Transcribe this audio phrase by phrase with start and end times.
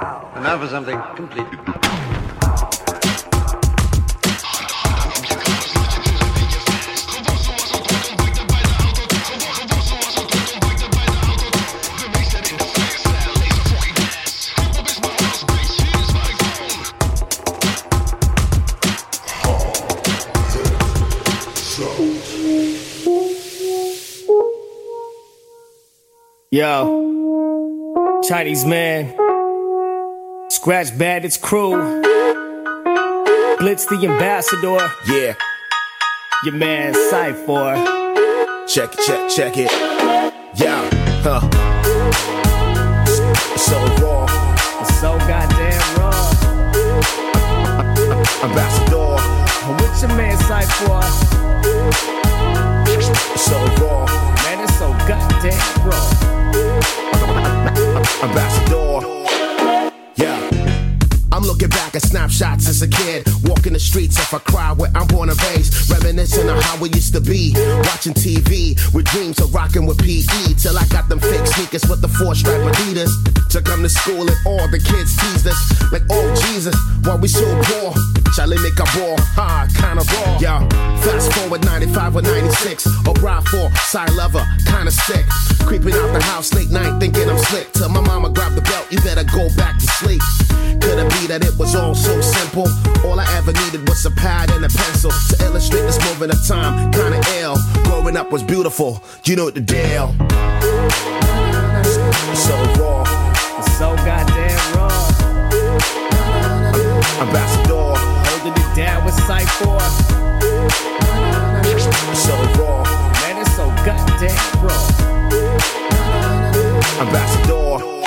[0.00, 1.58] And now for something completely.
[26.50, 29.14] Yo, Chinese man,
[30.58, 32.02] Scratch Bandits crew,
[33.60, 35.34] Blitz the ambassador, Yeah,
[36.44, 37.76] your man Cypher.
[38.66, 39.70] check it, check, check it.
[40.58, 40.82] Yeah,
[41.22, 41.40] huh.
[43.56, 44.26] So raw,
[44.80, 46.26] It's so goddamn raw.
[48.42, 49.14] ambassador.
[49.78, 51.02] With your man Cypher,
[53.38, 54.06] So raw,
[54.42, 56.04] man, it's so goddamn raw.
[58.28, 59.27] ambassador.
[61.94, 65.42] At snapshots as a kid, walking the streets if I cry where I'm born and
[65.44, 67.54] raised, reminiscing of how we used to be,
[67.88, 72.02] watching TV with dreams of rocking with PE till I got them fake sneakers with
[72.02, 73.10] the four stripe Adidas
[73.50, 75.58] to come to school and all the kids teased us
[75.90, 77.94] like, oh Jesus, why we so poor?
[78.36, 80.38] Charlie make a ball, ha, kinda raw.
[80.38, 80.68] Yeah,
[81.00, 85.24] fast forward 95 or 96, or ride for side lover, kinda sick.
[85.64, 87.72] Creeping out the house late night, thinking I'm slick.
[87.72, 90.22] Till my mama grabbed the belt, you better go back to sleep.
[90.88, 92.66] Could it be that it was all so simple?
[93.04, 96.40] All I ever needed was a pad and a pencil to illustrate this moment of
[96.46, 96.90] time.
[96.92, 97.56] Kinda ill.
[97.84, 100.14] Growing up was beautiful, you know what the deal.
[102.32, 103.04] So raw,
[103.58, 104.88] It's so goddamn raw.
[107.20, 107.92] ambassador.
[108.28, 109.78] Holding it down with Cypher,
[112.24, 112.82] So raw,
[113.20, 114.84] man, it's so goddamn raw.
[117.04, 117.97] ambassador.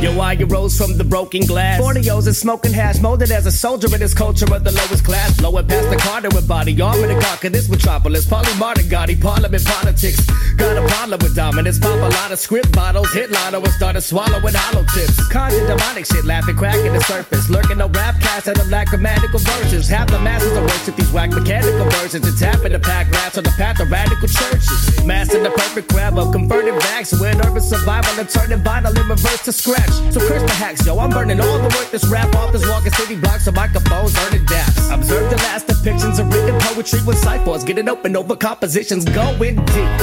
[0.00, 1.80] Yo, why you rose from the broken glass?
[1.80, 5.36] 40 and smoking hash, molded as a soldier in this culture of the lowest class.
[5.38, 8.24] Blowing past the Carter with body armor to conquer this metropolis.
[8.24, 10.24] Polly Martin, Gotti, Parliament politics.
[10.54, 11.80] Got a problem with dominance.
[11.80, 15.18] Pop a lot of script bottles, hit lotto and started swallowing hollow tips.
[15.32, 17.50] Conjure demonic shit, laughing, cracking the surface.
[17.50, 19.88] Lurking no rap cast them lack grammatical versions.
[19.88, 23.42] Half the masses are worship these whack mechanical versions and tapping the pack rats on
[23.42, 25.04] the path of radical churches.
[25.04, 29.42] Mastering the perfect grab of converted vax with urban survival and turning vital in reverse
[29.42, 29.87] to scratch.
[30.12, 30.98] So curse the hacks, yo.
[30.98, 34.94] I'm burning all the work this rap authors walking city blocks of microphones, earning daps.
[34.94, 39.98] Observe the last depictions of written poetry with ciphers getting open over compositions going deep.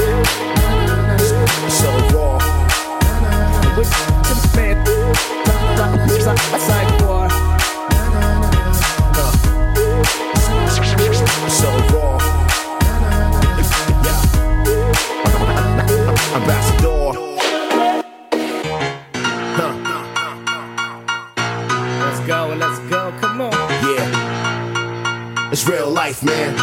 [1.69, 2.38] So raw,
[3.78, 4.85] With the man,
[25.67, 26.53] It's real life, man.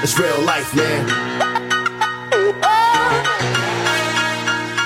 [0.00, 1.04] It's real life, man.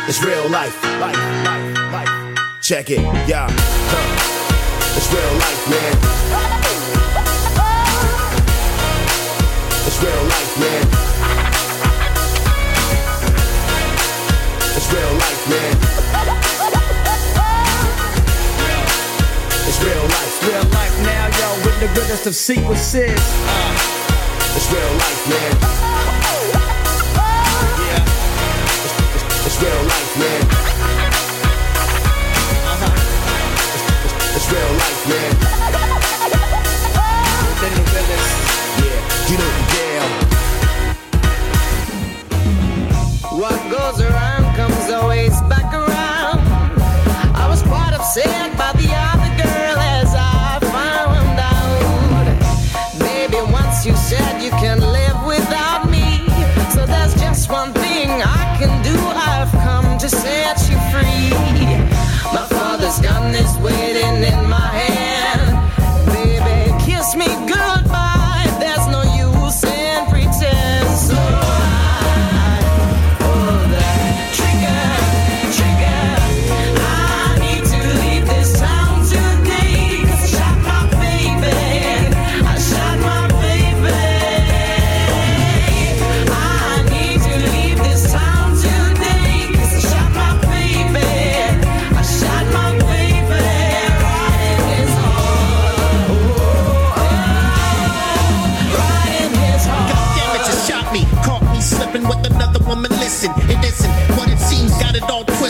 [0.08, 0.82] It's real life.
[0.98, 1.14] Life,
[1.44, 2.38] life, life.
[2.62, 3.48] Check it, yeah.
[3.50, 4.96] Huh.
[4.96, 5.96] It's real life, man.
[9.86, 10.86] It's real life, man.
[14.74, 15.99] It's real life, man.
[21.94, 23.18] The goodness of sequences.
[23.18, 25.52] Uh, it's real life, man.
[27.86, 28.04] Yeah.
[29.14, 30.42] It's, it's real life, man.
[32.72, 32.92] Uh-huh.
[34.04, 35.39] It's, it's real life, man.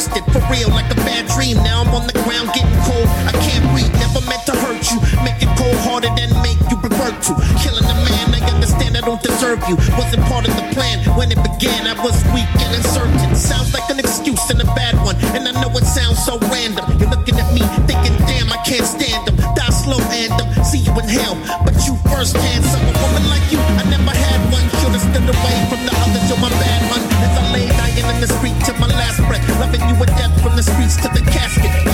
[0.01, 1.57] Twisted, for real, like a bad dream.
[1.61, 3.09] Now I'm on the ground getting cold.
[3.29, 4.97] I can't breathe, never meant to hurt you.
[5.21, 8.33] Make it cold hearted and make you revert to killing a man.
[8.33, 9.77] I understand I don't deserve you.
[10.01, 11.85] Wasn't part of the plan when it began.
[11.85, 13.37] I was weak and uncertain.
[13.37, 15.17] Sounds like an excuse and a bad one.
[15.37, 16.85] And I know it sounds so random.
[16.97, 19.37] You're looking at me thinking, damn, I can't stand them.
[19.37, 21.37] Die slow and um, see you in hell.
[21.61, 24.65] But you first hand, some a woman like you, I never had one.
[24.81, 27.05] Should've stood away from the others, you're my bad one.
[27.21, 29.45] As I lay dying in the street to my last breath,
[30.61, 31.90] the streets to the casket.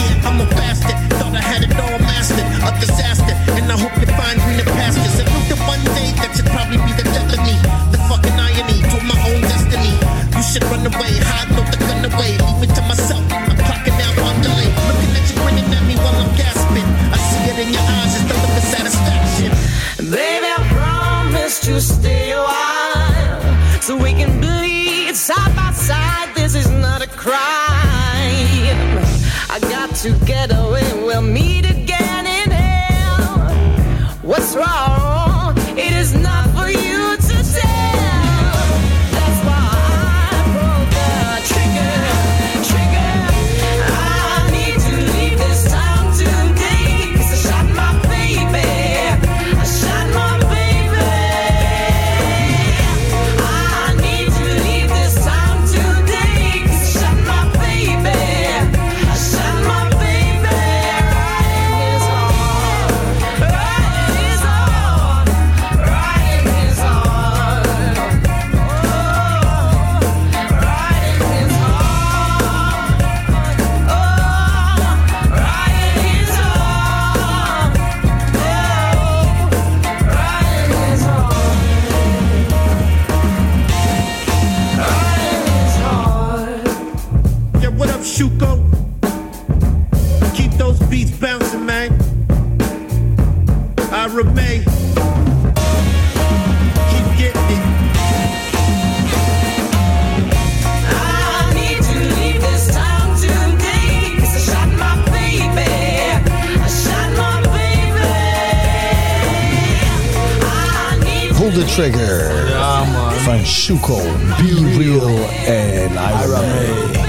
[113.56, 114.00] Shuko,
[114.36, 117.00] Be Real en Ira May.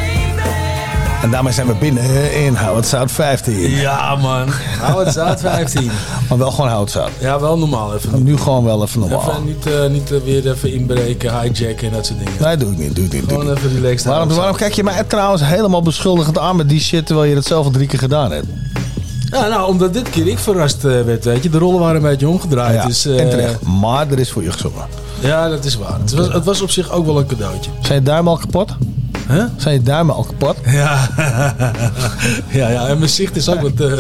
[1.23, 3.69] En daarmee zijn we binnen in Houtzout 15.
[3.69, 4.47] Ja, man.
[4.49, 5.91] Het zaad 15.
[6.29, 7.09] Maar wel gewoon Houtzout.
[7.19, 8.23] Ja, wel normaal even.
[8.23, 9.29] Nu gewoon wel even normaal.
[9.29, 12.33] Even niet, eh, niet eh, weer even inbreken, hijacken en dat soort dingen.
[12.41, 12.95] Nee, doe ik niet.
[12.95, 13.21] Doe ik niet.
[13.21, 13.57] Doe ik Gewoon niet.
[13.57, 17.29] even relaxed Waarom, waarom kijk je mij trouwens helemaal beschuldigend aan met die shit terwijl
[17.29, 18.47] je het zelf al drie keer gedaan hebt?
[19.31, 21.49] Ja, nou, omdat dit keer ik verrast eh, werd, weet je.
[21.49, 22.75] De rollen waren een beetje omgedraaid.
[22.75, 23.61] Ja, dus, en terecht.
[23.61, 24.85] Maar er is voor je gezongen.
[25.27, 25.99] Ja, dat is waar.
[25.99, 27.71] Het was, het was op zich ook wel een cadeautje.
[27.81, 28.75] Zijn je duimen al kapot?
[29.29, 29.43] Huh?
[29.57, 30.55] Zijn je duimen al kapot?
[30.65, 31.09] Ja.
[32.59, 33.71] ja, ja, en mijn zicht is ook wat...
[33.79, 33.91] eh,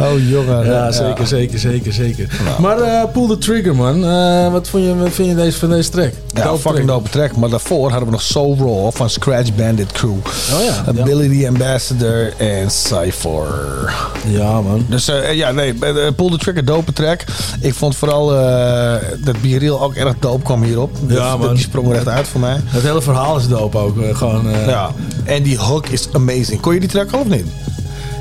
[0.10, 0.64] Oh jongen.
[0.66, 2.28] ja, zeker, zeker, zeker, zeker.
[2.58, 4.04] Maar eh pull the trigger, man.
[4.04, 6.12] Eh, wat, vond je, wat vind je deze, van deze track?
[6.44, 7.36] Ja, fucking dope track.
[7.36, 10.10] Maar daarvoor hadden we nog Soul Raw van Scratch Bandit Crew.
[10.10, 11.02] Oh ja, ja.
[11.02, 13.94] Billy the Ambassador en Cypher.
[14.26, 14.84] Ja, man.
[14.88, 17.24] Dus eh, ja, nee, eh, eh, Pull the Trigger, dope track.
[17.60, 18.94] Ik vond vooral eh,
[19.24, 20.96] dat Biril ook erg dope kwam hierop.
[21.08, 21.54] Ja, Dat- man.
[21.54, 22.56] Die sprong er echt uit voor mij.
[22.64, 24.00] Het hele verhaal is dope ook.
[24.02, 24.90] eh, gewoon, eh, Ja,
[25.24, 26.60] en die hook is amazing.
[26.60, 27.46] Kon je die track al of niet?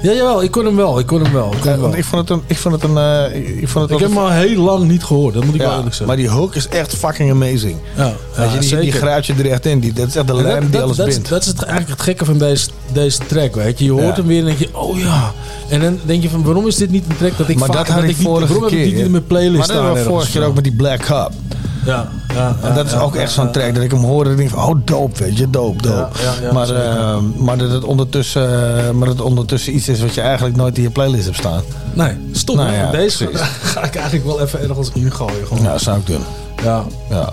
[0.02, 1.00] Ja, jawel, ik kon hem wel.
[1.00, 1.46] Ik kon hem wel.
[1.46, 1.90] Ik, kon Ja, hem wel.
[1.90, 2.44] want ik vond het een...
[2.48, 5.04] Ik, vond het een, eh, ik, vond het Ik heb hem al heel lang niet
[5.04, 6.08] gehoord, dat moet ik wel eerlijk zeggen.
[6.08, 7.76] maar die hook is echt fucking amazing.
[7.96, 9.80] ja, Weet je, die, die gruit je er echt in.
[9.80, 11.24] Die, dat is echt de En lijm die dat, alles dat, dat, bindt.
[11.24, 13.86] is- dat is het, eigenlijk het gekke van deze, deze track, weet je.
[13.86, 15.32] Je hoort hem weer en denk je, oh ja.
[15.70, 17.78] En dan denk je van, waarom is dit niet een track dat ik maar vaak,
[17.78, 18.78] dat had dat ik niet, vorige waarom keer.
[18.78, 19.86] heb ik die niet in mijn playlist maar dat staan?
[19.86, 21.32] hadden we vorige keer ook met die Black Cup.
[21.90, 22.56] Ja, ja.
[22.62, 24.76] En dat is ook echt zo'n track dat ik hem hoorde en denk van, oh
[24.86, 25.48] dope, weet je.
[25.52, 26.10] Ja, ja,
[26.42, 26.84] ja, maar, zeker.
[26.84, 28.44] eh, maar dat het ondertussen,
[28.78, 31.38] eh, maar dat het ondertussen iets is wat je eigenlijk nooit in je playlist hebt
[31.38, 31.62] staan.
[31.94, 32.56] Nee, stop.
[32.56, 33.30] Nou ja, Deze
[33.62, 35.48] ga ik eigenlijk wel even ergens ingooien.
[35.48, 35.64] Gewoon.
[35.64, 36.24] Nou, zou ik doen.
[36.64, 36.86] Ja.
[37.10, 37.30] Ja.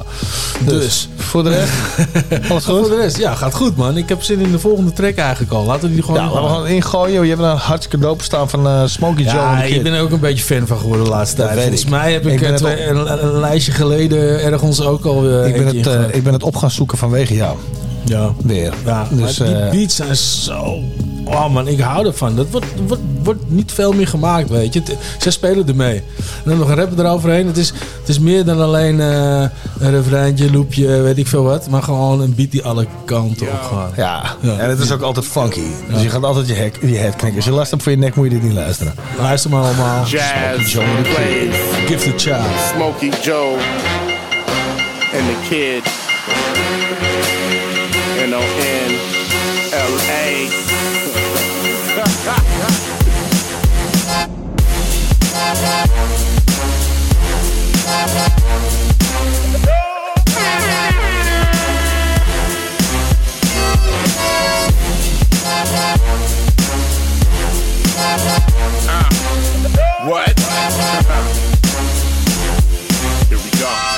[0.66, 1.09] Dus.
[1.16, 1.73] Voor de rest,
[2.50, 2.88] alles Voor goed?
[2.88, 3.97] de rest, ja, gaat goed man.
[3.97, 5.64] Ik heb zin in de volgende track eigenlijk al.
[5.64, 6.49] Laten we die gewoon Ja, ingooien.
[6.49, 7.23] we gaan ingooien.
[7.23, 10.11] Je hebt een hartstikke dope staan van eh Smokey Joe Ja, ik ben er ook
[10.11, 11.59] een beetje fan van geworden de laatste tijd.
[11.59, 11.88] Volgens ik.
[11.88, 15.66] mij heb ik, Ik eh, een, een lijstje geleden ergens ook al uh, ik, ben
[15.76, 17.56] het, eh, ik ben het op gaan zoeken vanwege jou.
[18.04, 18.33] ja.
[18.45, 18.73] Weer.
[18.85, 20.80] Ja, dus, die eh, beats zijn zo...
[21.28, 22.37] Oh man, ik hou ervan.
[22.37, 24.83] Dat wordt, wordt, wordt niet veel meer gemaakt, weet je.
[25.18, 25.97] Zij spelen ermee.
[25.97, 26.02] En
[26.45, 27.47] dan nog een rapper eroverheen.
[27.47, 27.68] Het is,
[28.00, 29.40] het is meer dan alleen eh,
[29.78, 31.68] een refreintje, loopje, weet ik veel wat.
[31.68, 33.92] Maar gewoon een beat die alle kanten op gaat.
[33.97, 34.25] ja.
[34.40, 34.59] Ja.
[34.59, 35.61] en het is ook altijd funky.
[35.92, 37.37] Dus je gaat altijd je, hek, je head knikken.
[37.37, 38.95] Als je last hebt voor je nek, moet je dit niet luisteren.
[39.18, 40.04] Luister maar allemaal.
[40.04, 41.56] Jazz Joe the plays
[41.87, 42.75] Gifted Child.
[42.75, 43.52] Smokey Joe
[45.12, 46.06] and the kid.
[68.88, 70.09] Uh.
[70.09, 70.35] What?
[73.28, 73.97] Here we go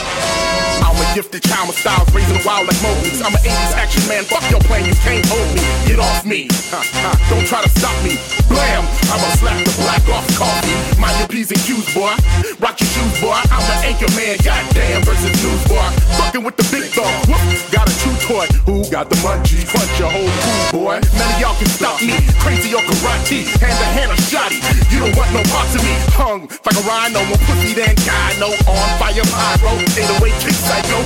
[1.14, 2.78] gifted child with styles raising wild like
[3.25, 5.62] I'm 80s action man, fuck your plan, you can't hold me.
[5.87, 6.47] Get off me,
[7.28, 8.38] don't try to stop me.
[8.49, 10.75] Blam, I'ma slap the black off coffee.
[11.00, 12.12] Mind your P's and Q's, boy.
[12.59, 13.38] Rock your shoes, boy.
[13.52, 15.88] I'm the anchor man, goddamn, versus news, boy.
[16.19, 17.43] Fucking with the big dog, whoop.
[17.71, 19.69] Got a true toy, who got the munchies?
[19.69, 20.97] Punch your whole crew, boy.
[21.14, 22.17] None of y'all can stop me.
[22.40, 24.59] Crazy or karate, hand to hand or shotty.
[24.90, 25.95] You don't want no parts of me.
[26.17, 29.73] Hung like a rhino, more pussy than guy no On fire pyro,
[30.19, 30.99] away kick psycho.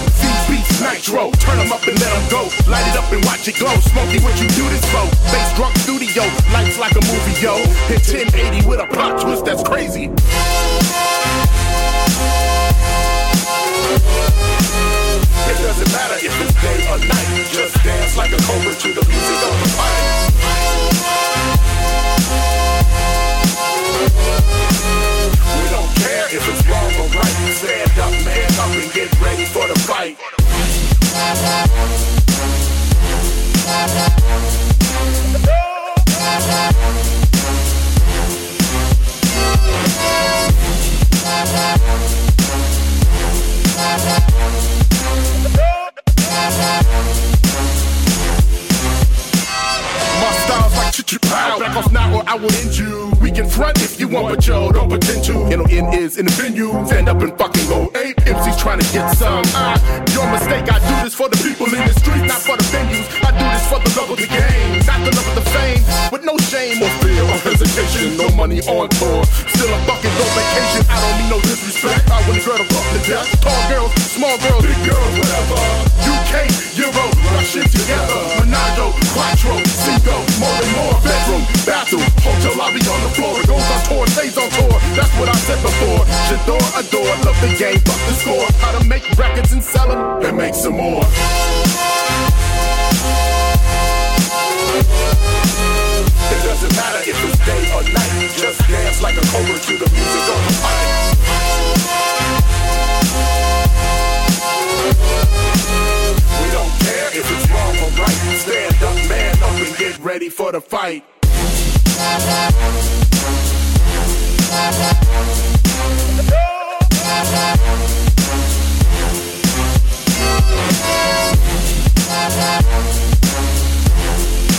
[0.48, 2.42] Beats nitro, turn them up and let them go.
[2.68, 3.72] Light it up and watch it glow.
[3.80, 5.04] Smokey, what you do this for?
[5.32, 7.56] Bass drunk studio, lights like a movie, yo.
[7.86, 10.04] Hit 1080 with a plot twist that's crazy.
[10.04, 10.16] It
[15.62, 17.46] doesn't matter if it's day or night.
[17.52, 20.02] Just dance like a cobra to the music of the fight.
[25.62, 27.36] We don't care if it's wrong or right.
[27.54, 30.18] Stand up, man up, and get ready for the fight.
[51.58, 53.12] Back off now or I will end you.
[53.20, 55.32] We can front if you want, but yo, don't pretend to.
[55.46, 56.70] N-O-N is in the venue.
[56.86, 57.90] Stand up and fucking go.
[57.96, 59.42] Eight MCs trying to get some.
[59.54, 59.78] Ah,
[60.12, 60.70] your mistake.
[60.70, 63.21] I do this for the people in the streets, not for the venues.
[63.72, 65.80] For the love of the game, not the love of the fame.
[66.12, 68.20] With no shame or fear or hesitation.
[68.20, 69.24] No money on tour.
[69.48, 70.84] Still a fucking no vacation.
[70.92, 72.04] I don't mean no disrespect.
[72.12, 73.32] I want a girl to death.
[73.40, 75.56] Tall girls, small girls, big girls, whatever.
[76.04, 76.52] UK,
[76.84, 78.20] Euro, Russian together.
[78.44, 80.96] Monado, Quattro, Cinco, more and more.
[81.00, 83.40] Bedroom, bathroom, hotel lobby on the floor.
[83.40, 84.76] It goes on tour, stays on tour.
[85.00, 86.04] That's what I said before.
[86.28, 88.44] J'adore, adore, love the game, fuck the score.
[88.60, 91.08] How to make records and sell them, and make some more.
[94.74, 98.30] It doesn't matter if it's day or night.
[98.36, 100.86] Just dance like a cobra to the music on the mic.
[106.40, 108.18] We don't care if it's wrong or right.
[108.38, 111.04] Stand up, man up, and get ready for the fight.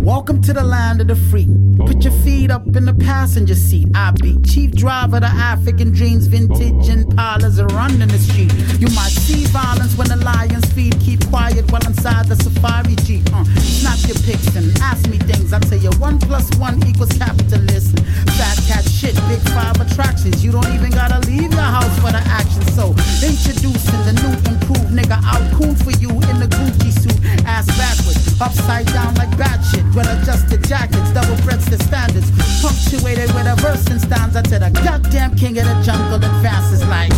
[0.00, 1.46] Welcome to the land of the free.
[1.76, 3.86] Put your feet up in the passenger seat.
[3.94, 6.26] I be chief driver the African dreams.
[6.26, 8.50] Vintage Impalas are running the street.
[8.80, 10.98] You might see violence when the lions feed.
[11.00, 13.28] Keep quiet while inside the safari jeep.
[13.34, 15.52] Uh, snap your pics and ask me things.
[15.52, 18.02] I tell you one plus one equals capitalism.
[18.40, 20.42] Fat cat shit, big five attractions.
[20.42, 22.64] You don't even gotta leave your house for the action.
[22.72, 27.09] So introducing the new improved nigga out cool for you in the Gucci suit.
[27.46, 29.84] Ass backwards, upside down like bad shit.
[29.94, 32.30] Well adjusted jackets, double breasted standards.
[32.62, 36.86] Punctuated with a verse and stanza to the goddamn king of the jungle and fastest
[36.88, 37.12] like.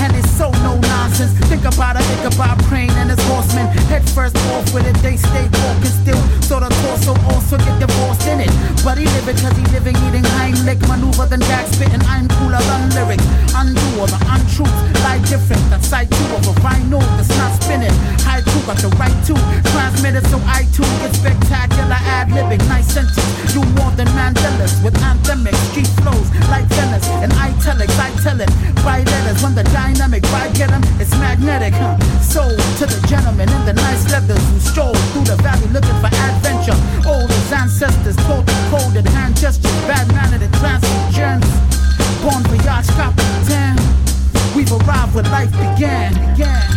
[0.00, 1.32] And it's so no nonsense.
[1.48, 3.66] Think about a Ichabod Crane and his horsemen.
[3.88, 6.22] Head first off with it, they stay walking still.
[6.44, 8.52] So the torso also get divorced in it.
[8.84, 10.80] But he live cause he living, eating Heimlich.
[10.88, 13.24] Maneuver than Jack spitting, I'm cooler than lyrics.
[13.56, 15.64] Undo all the untruths, lie different.
[15.72, 17.96] That side two of a rhino that's not spinning.
[18.20, 19.16] High two got the right
[19.72, 22.62] transmit it so I too get spectacular ad libbing.
[22.68, 23.18] Nice sentence,
[23.54, 27.96] You more than Mandela's with anthemic street flows like Venice and italics.
[27.98, 28.50] I tell it
[28.84, 31.74] by letters when the dynamic vibe get 'em, it's magnetic.
[31.74, 31.96] Huh?
[32.20, 32.42] So
[32.78, 36.78] to the gentlemen in the nice leathers who stroll through the valley looking for adventure.
[37.06, 41.44] Old as ancestors taught the coded hand gestures, bad mannered and transient
[42.22, 43.76] Born for yacht Capitan.
[44.54, 46.12] We've arrived where life began.
[46.14, 46.76] began.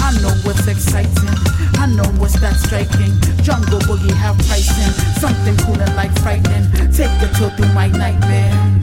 [0.00, 1.51] I exciting.
[1.82, 3.10] I know what's that striking.
[3.42, 4.92] Jungle boogie have pricing.
[5.18, 6.70] Something cooler like frightening.
[6.92, 8.81] Take the tour through my nightmare.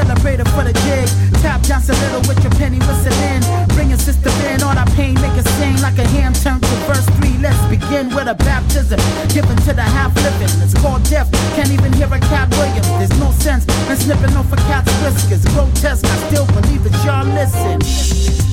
[0.00, 1.04] Celebrate it for the jig.
[1.44, 3.44] Tap dance a little with your penny whistling.
[3.76, 6.76] Bring your sister in, all that pain, make it sing like a hand turned to
[6.88, 7.36] verse three.
[7.36, 8.96] Let's begin with a baptism
[9.28, 10.48] given to the half living.
[10.64, 11.28] It's called death.
[11.52, 12.88] Can't even hear a cat Williams.
[12.96, 15.44] There's no sense in snipping off a cat's whiskers.
[15.52, 17.84] Grotesque, I still believe that y'all listen.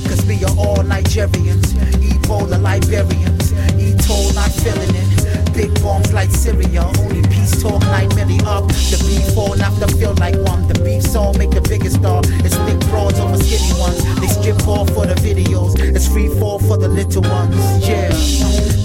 [0.04, 5.27] Cause we are all Nigerians, Ebola Liberians, E-toll not feeling it.
[5.58, 8.68] Big bombs like Syria, only peace talk, nine million up.
[8.68, 10.68] The beef all off to feel like one.
[10.68, 12.22] The beef all make the biggest star.
[12.46, 13.98] It's thick broads over skinny ones.
[14.22, 15.74] They strip off for the videos.
[15.80, 17.58] It's free fall for the little ones.
[17.82, 18.06] Yeah.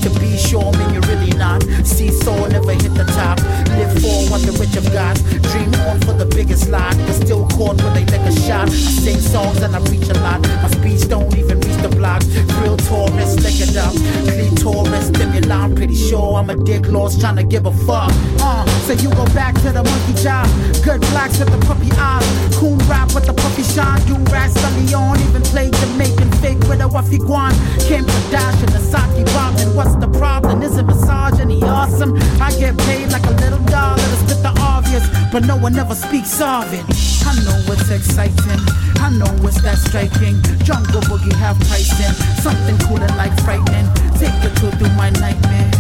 [0.02, 1.62] To be sure, I man, you're really not.
[1.86, 3.38] Seesaw never hit the top.
[3.78, 5.14] Live for what the rich have got.
[5.54, 6.98] Dream on for the biggest lot.
[7.06, 8.66] But still caught when they take a shot.
[8.66, 10.42] I sing songs and I preach a lot.
[10.42, 12.24] My speech don't even the block.
[12.64, 13.94] Real tourists, lick it up.
[14.24, 15.76] Clitoris, stimulant.
[15.76, 18.12] Pretty sure I'm a dick lost trying to give a fuck.
[18.40, 20.48] Uh, so you go back to the monkey job.
[20.84, 22.26] Good blacks with the puppy eyes.
[22.56, 24.02] Coon rap with the puppy shine.
[24.08, 24.52] You rat
[24.96, 25.20] on.
[25.28, 27.52] Even play Jamaican fake with a waffy guan.
[27.88, 29.76] Kim Kardashian, the Saki Robin.
[29.76, 30.62] What's the problem?
[30.62, 32.16] Is it misogyny awesome?
[32.42, 35.96] I get paid like a little dollar to spit the obvious, but no one ever
[35.96, 36.86] speaks of it.
[37.28, 38.62] I know it's exciting.
[39.04, 40.40] I know it's that striking.
[40.64, 42.14] Jungle boogie half pricing.
[42.46, 43.88] Something cool and like frightening.
[44.22, 45.72] Take a tour through my nightmare.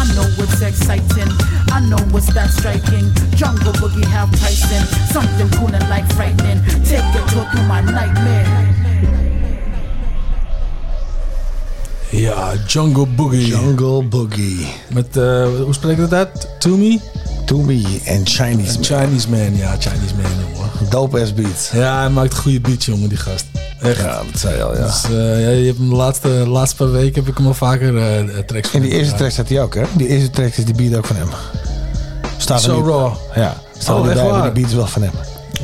[0.00, 1.30] I know it's exciting.
[1.76, 3.12] I know it's that striking.
[3.36, 4.84] Jungle boogie half pricing.
[5.12, 6.60] Something cool and like frightening.
[6.88, 8.48] Take a tour through my nightmare.
[12.10, 13.48] Ja, Jungle Boogie.
[13.48, 14.66] Jungle Boogie.
[14.92, 16.48] Met, eh, hoe spreek ik dat uit?
[16.58, 17.00] To Me?
[17.44, 18.84] To Me en Chinese Man.
[18.84, 20.70] Chinese Man, ja, Chinese Man, jongen.
[20.90, 21.70] Dope ass beats.
[21.72, 23.44] Ja, hij maakt goede beats, jongen, die gast.
[23.80, 24.00] Echt.
[24.00, 24.86] Ja, dat zei je al, ja.
[24.86, 25.10] Dus, eh,
[25.42, 28.38] ja, je hebt hem de laatste, laatste paar weken heb ik hem al vaker eh,
[28.38, 29.82] tracks van En die eerste track staat hij ook, hè?
[29.96, 31.28] Die eerste track is die beat ook van hem.
[32.36, 33.12] Staat So raw.
[33.34, 34.42] Ja, staat Oh, echt waar?
[34.42, 35.12] die beat is wel van hem.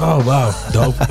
[0.01, 0.51] Oh, wauw.
[0.73, 1.07] Dope.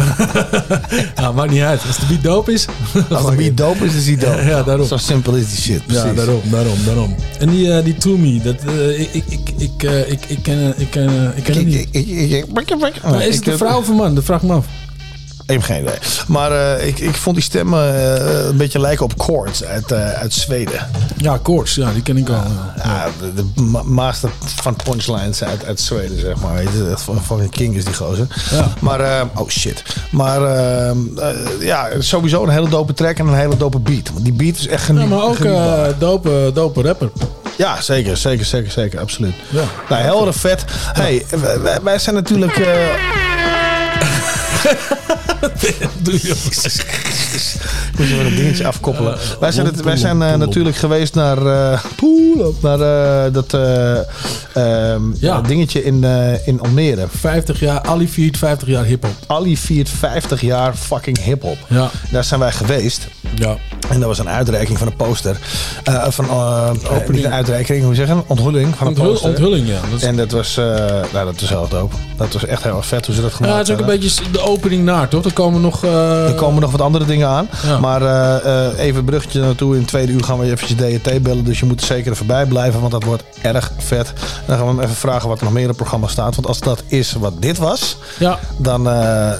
[1.15, 1.81] nou, maakt niet uit.
[1.87, 2.65] Als de beat dope is...
[3.09, 4.41] Als de beat dope is, is die dope.
[4.45, 4.87] Ja, daarom.
[4.87, 6.03] Zo simpel is die shit, precies.
[6.03, 7.15] Ja, daarom, daarom, daarom.
[7.39, 10.73] En die, eh die To Me, dat, eh, ik, ik, ik, ik, ik, ik ken,
[10.77, 11.75] ik ken, ik ken niet.
[11.75, 14.15] ik- ik- ik- ik- Maar is het een vrouw of een man?
[14.15, 14.65] Dat vraag ik me af.
[15.49, 15.97] Ik heb geen idee.
[16.27, 20.11] Maar eh, ik, ik vond die stemmen eh, een beetje lijken op Chords uit, eh,
[20.13, 20.87] uit Zweden.
[21.17, 22.37] Ja, Koorts, ja, die ken ik wel.
[22.37, 22.73] ja.
[22.83, 26.53] Ja, de, de ma- master van punchlines uit, uit Zweden, zeg maar.
[26.55, 28.27] Weet je, van, king is die gozer.
[28.51, 28.73] Ja.
[28.79, 29.83] Maar, eh, oh shit.
[30.11, 30.41] Maar
[31.59, 34.09] ja, sowieso een hele dope track en een hele dope beat.
[34.13, 35.09] Want die beat is echt Ja, geniet.
[35.09, 37.09] maar ook eh dope, dope rapper.
[37.57, 39.33] Ja, zeker, zeker, zeker, zeker, absoluut.
[39.49, 39.63] Ja.
[39.89, 40.63] Nou, heel erg vet.
[40.93, 42.57] Hey, wij- wij, wij zijn natuurlijk...
[45.63, 46.29] eh, Doe je
[47.91, 49.17] Ik moet je wel een dingetje afkoppelen.
[49.39, 50.45] wij zijn, het, wij zijn eh, pull-up.
[50.47, 52.79] natuurlijk geweest naar, eh pull-up, naar
[53.25, 53.97] eh, dat eh,
[54.93, 55.41] ehm, Ja.
[55.41, 57.07] dingetje in, eh, in Almere.
[57.19, 59.11] 50 jaar, Ali viert 50 jaar hiphop.
[59.27, 61.57] Ali viert 50 jaar fucking hip-hop.
[61.67, 61.89] Ja.
[62.11, 63.07] Daar zijn wij geweest.
[63.35, 63.55] Ja.
[63.89, 65.37] En dat was een uitreiking van een poster.
[65.83, 66.69] Eh, van, eh,
[67.01, 68.13] eh, niet een uitreiking, hoe zeg je?
[68.13, 69.29] Een onthulling van een poster.
[69.29, 69.79] onthulling, ja.
[69.89, 70.65] Dat is, En dat was, eh,
[71.13, 71.95] nou, dat was heel dope.
[72.17, 73.85] Dat was echt heel erg vet hoe ze dat gemaakt ja, het is ook een
[73.89, 74.09] hebben.
[74.09, 75.25] beetje de opening naar, toch?
[75.25, 75.83] Er komen nog...
[75.83, 77.49] Er komen nog wat andere dingen aan.
[77.65, 77.79] Ja.
[77.79, 78.01] Maar
[78.75, 79.73] even een bruggetje naartoe.
[79.73, 81.43] In het tweede uur gaan we eventjes DET bellen.
[81.43, 82.79] Dus je moet er zeker even bij blijven.
[82.79, 84.07] Want dat wordt erg vet.
[84.07, 84.13] En
[84.45, 86.35] dan gaan we hem even vragen wat er nog meer in het programma staat.
[86.35, 87.97] Want als dat is wat dit was.
[88.19, 88.83] Ja, Dan,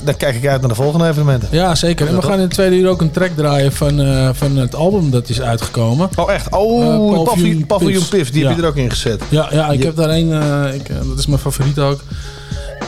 [0.04, 1.48] dan kijk ik uit naar de volgende evenementen.
[1.52, 2.08] ja, zeker.
[2.08, 4.76] En we gaan in het tweede uur ook een track draaien van, eh, van het
[4.76, 6.10] album dat is uitgekomen.
[6.16, 6.56] Oh echt?
[6.56, 7.34] Oh,
[7.78, 8.08] Piffs.
[8.08, 8.32] Piffs.
[8.32, 8.48] Die Ja.
[8.48, 9.22] heb je er ook in gezet.
[9.30, 12.02] Ja, ja ik heb daar één, eh, ik, dat is mijn favoriet ook.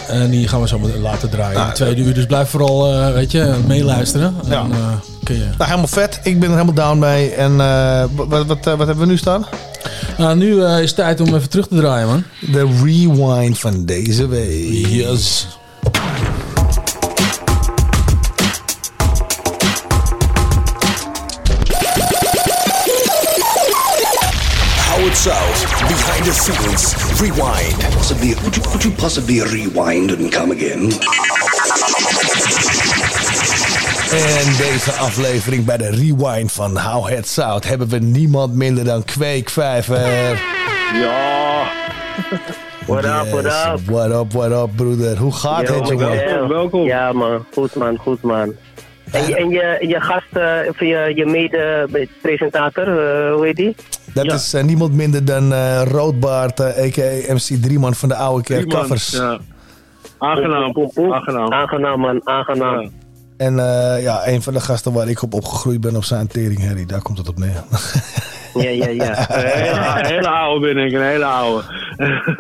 [0.08, 2.14] En die gaan we zo laten draaien Nou, tweede uur.
[2.14, 4.36] Dus blijf vooral, weet je, meeluisteren.
[4.50, 4.62] Ja.
[4.62, 4.72] En,
[5.24, 5.42] kun je...
[5.42, 6.20] Nou, helemaal vet.
[6.24, 7.32] Ik ben er helemaal down mee.
[7.32, 7.58] En
[8.16, 9.46] wat, wat, wat, hebben we nu staan?
[10.18, 12.24] Nou, nu is het tijd om even terug te draaien, man.
[12.40, 14.88] De rewind van deze week.
[14.88, 15.48] Yes.
[26.30, 27.76] Scenes, rewind.
[27.96, 30.92] Possibly, could you, could you possibly rewind and come again?
[34.12, 39.04] En deze aflevering bij de rewind van How Head South hebben we niemand minder dan
[39.04, 40.00] Kweekvijver.
[40.94, 41.64] Ja.
[42.86, 43.80] What up, what up?
[43.86, 45.18] What up, what up, broeder?
[45.18, 46.10] Hoe gaat Yo, het, jongen?
[46.10, 46.82] welkom, welkom.
[46.84, 47.46] Ja, man.
[47.54, 47.98] Goed, man.
[47.98, 48.54] Goed, man.
[49.12, 53.76] En, je- en je, je gast, eh, of je, je mede-presentator, eh, hoe heet die?
[54.14, 54.34] Dat Ja.
[54.34, 57.34] is eh, niemand minder dan eh Roodbaard, eh, a.k.a.
[57.34, 59.10] MC Drieman van de Oude Kerk Kaffers.
[59.12, 59.40] Ja.
[60.18, 60.74] Aangenaam.
[61.14, 61.54] Aangenaam.
[61.54, 62.22] Aangenaam, man.
[62.24, 62.92] Aangenaam.
[63.38, 66.66] En eh, ja, een van de gasten waar ik op opgegroeid ben op zijn tering,
[66.68, 66.86] Harry.
[66.86, 67.64] Daar komt het op neer.
[68.54, 69.30] Ja, ja, ja.
[70.00, 71.64] Een hele oude ben ik, een hele oude.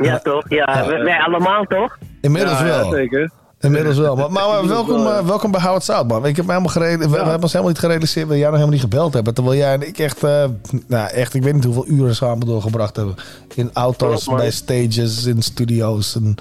[0.01, 0.49] Ja, toch?
[0.49, 1.97] Ja, wij, wij allemaal, toch?
[2.21, 2.91] Inmiddels Ja, ja, wel.
[2.91, 3.31] zeker.
[3.61, 4.15] Inmiddels wel.
[4.15, 6.25] Maar, maar, maar Inmiddels welkom, wel, eh, welkom bij Howard South, man.
[6.25, 8.73] Ik heb helemaal gereden, we, we hebben ons helemaal niet gerealiseerd dat jij nog helemaal
[8.73, 9.35] niet gebeld hebt.
[9.35, 10.45] Terwijl jij en ik echt, eh,
[10.87, 13.15] nou echt, ik weet niet hoeveel uren samen doorgebracht hebben.
[13.55, 16.15] In auto's, Klopt, bij stages, in studio's.
[16.15, 16.35] En...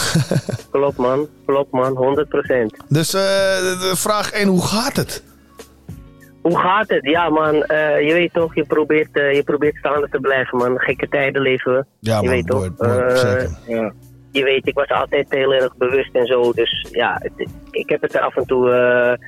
[0.70, 1.26] Klopt, man.
[1.46, 2.16] Klopt, man.
[2.72, 2.84] 100%.
[2.88, 5.22] dus de vraag 1, hoe gaat het?
[6.42, 7.04] Hoe gaat het?
[7.04, 7.54] Ja, man.
[7.54, 10.78] je weet toch, je probeert, je probeert staande te blijven, man.
[10.78, 11.84] Gekke tijden leven we.
[11.98, 12.70] Ja, je man, weet toch?
[13.18, 13.50] zeker.
[13.66, 13.92] Ja.
[14.32, 16.52] Je weet, ik was altijd heel erg bewust en zo.
[16.52, 18.70] Dus ja, het- ik heb het er af en toe.
[18.70, 19.18] eh, eh,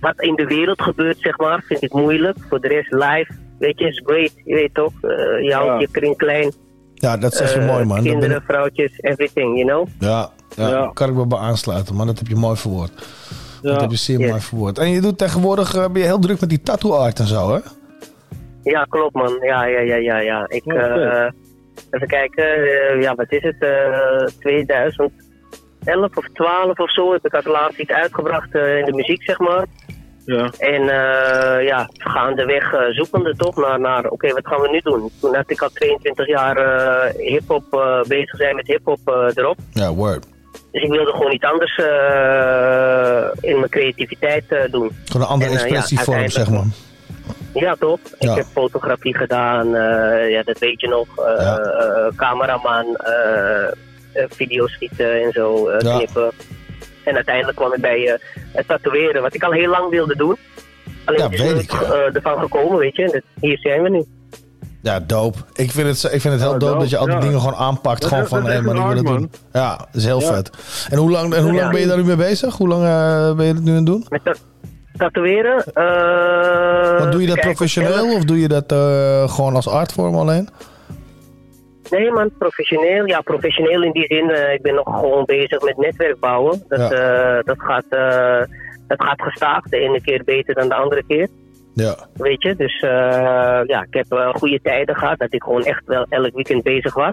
[0.00, 2.36] wat in de wereld gebeurt, zeg maar, vind ik moeilijk.
[2.48, 4.32] Voor de rest live, weet je, is great.
[4.44, 4.92] Je weet toch?
[5.02, 5.78] eh, je houdt Ja.
[5.78, 6.52] je kring klein.
[6.94, 8.02] Ja, dat zeg je mooi, man.
[8.02, 9.86] Kinderen, ik- vrouwtjes, everything, you know?
[9.98, 10.90] Ja, Ja, Ja.
[10.94, 12.92] kan ik me bij aansluiten, maar dat heb je mooi verwoord.
[13.62, 14.28] Dat heb je zeer Yes.
[14.30, 14.78] mooi verwoord.
[14.78, 17.58] En je doet tegenwoordig, ben je heel druk met die tattoo art en zo, hè?
[18.62, 19.38] Ja, klopt man.
[19.40, 20.18] Ja, ja, ja, ja.
[20.18, 20.44] ja.
[20.48, 21.26] Ik, eh,
[21.94, 22.44] even kijken.
[22.44, 23.56] eh, ja, wat is het?
[23.58, 28.92] Eh 2011 of 12 of zo heb ik als laatst iets uitgebracht eh, in de
[28.92, 29.64] muziek, zeg maar.
[30.24, 30.50] Ja.
[30.58, 35.10] En eh, ja, gaandeweg eh, zoekende toch naar, naar oké, wat gaan we nu doen?
[35.20, 39.56] Toen had ik al 22 jaar eh hip-hop eh, bezig zijn met hip-hop eh, erop.
[39.72, 40.26] Ja, word.
[40.72, 44.90] Dus ik wilde gewoon iets anders eh, in mijn creativiteit eh, doen.
[45.04, 46.64] Gewoon een andere eh, ja, expressievorm, zeg maar.
[47.54, 47.98] Ja, toch?
[48.18, 48.30] Ja.
[48.30, 51.06] Ik heb fotografie gedaan, eh, ja, dat weet je nog.
[51.18, 51.58] eh, Ja.
[51.58, 52.86] eh, cameraman,
[54.28, 55.96] video's schieten en zo, Ja.
[55.96, 56.30] knippen.
[57.04, 58.18] En uiteindelijk kwam ik bij eh,
[58.52, 60.36] het tatoeëren, wat ik al heel lang wilde doen.
[61.04, 63.02] Alleen Ja, weet ik, eh, ervan gekomen, weet je.
[63.12, 64.04] En hier zijn we nu.
[64.82, 65.38] Ja, dope.
[65.54, 67.20] Ik vind het, ik vind het heel Ja, dope dope, dat je al die ja.
[67.20, 68.00] dingen gewoon aanpakt.
[68.00, 69.30] Dat gewoon is- van, hé man, ik wil het doen.
[69.52, 70.26] Ja, dat is heel Ja.
[70.34, 70.50] vet.
[70.90, 71.70] En hoe lang, en hoe lang Ja.
[71.70, 72.56] ben je daar nu mee bezig?
[72.56, 72.82] Hoe lang
[73.36, 74.06] ben je het nu aan het doen?
[74.08, 74.40] Met
[74.96, 75.64] tatoeëren.
[75.72, 80.14] eh, Want doe je dat kijk, professioneel of doe je dat eh, gewoon als artvorm
[80.14, 80.48] alleen?
[81.90, 83.06] Nee man, professioneel.
[83.06, 84.30] Ja, professioneel in die zin.
[84.30, 86.62] eh, ik ben nog gewoon bezig met netwerk bouwen.
[86.68, 86.90] Dat, Ja.
[86.90, 88.54] eh, dat, gaat, eh,
[88.86, 89.62] dat gaat gestaag.
[89.64, 91.28] De ene keer beter dan de andere keer.
[91.74, 91.94] Ja.
[92.14, 92.90] Weet je, dus eh,
[93.66, 96.94] ja, ik heb eh, goede tijden gehad dat ik gewoon echt wel elk weekend bezig
[96.94, 97.12] was.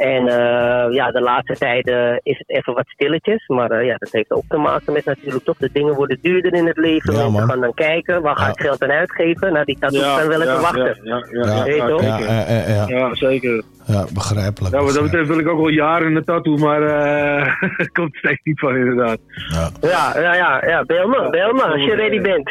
[0.00, 3.46] En eh, ja, de laatste tijden is het even wat stilletjes.
[3.46, 6.52] Maar eh, ja, dat heeft ook te maken met natuurlijk toch de dingen worden duurder
[6.54, 7.14] in het leven.
[7.14, 8.50] Ja, Mensen gaan dan kijken, waar ga Ja.
[8.50, 9.52] ik geld aan uitgeven?
[9.52, 10.98] Nou, die tattoos Ja, gaan wel even ja, wachten.
[11.02, 12.84] Ja, ja?
[12.86, 13.62] Ja, zeker.
[13.90, 14.00] Ja, ja, ja.
[14.00, 14.06] Ja.
[14.06, 14.74] Ja, begrijpelijk.
[14.74, 18.12] Ja, wat dat betreft wil ik ook al jaren een tattoo, maar eh het komt
[18.12, 19.18] er steeds niet van inderdaad.
[19.50, 19.70] Ja.
[19.80, 20.84] Ja, ja, ja, ja.
[20.84, 22.48] bel me, bel me als je ready bent.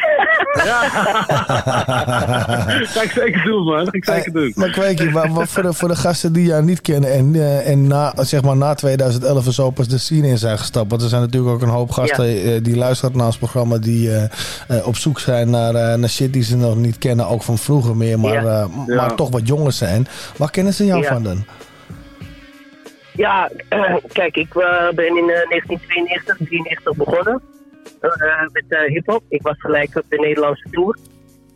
[2.94, 3.84] Ga ik zeker doen, man.
[3.86, 4.52] Ga ik zeker doen.
[4.54, 7.68] Maar Kweekie, wa- wa- voor, de, voor de gasten die jou niet kennen en, eh,
[7.68, 10.90] en na, zeg maar na 2011 en zo pas de scene in zijn gestapt.
[10.90, 14.10] Want er zijn natuurlijk ook een hoop gasten eh, die luisteren naar ons programma die
[14.14, 14.22] eh,
[14.68, 17.58] eh, op zoek zijn naar, eh, naar shit die ze nog niet kennen, ook van
[17.58, 18.40] vroeger meer, maar, Ja.
[18.40, 18.94] eh, Ja.
[18.96, 20.06] maar toch wat jonger zijn.
[20.36, 21.12] Waar kennen ze jou Ja.
[21.12, 21.44] van dan?
[23.12, 23.50] Ja,
[24.12, 27.42] kijk, ik eh, ben in eh, 1992, 93 begonnen
[28.00, 29.22] eh, met eh, hip-hop.
[29.28, 30.96] Ik was gelijk op de Nederlandse tour.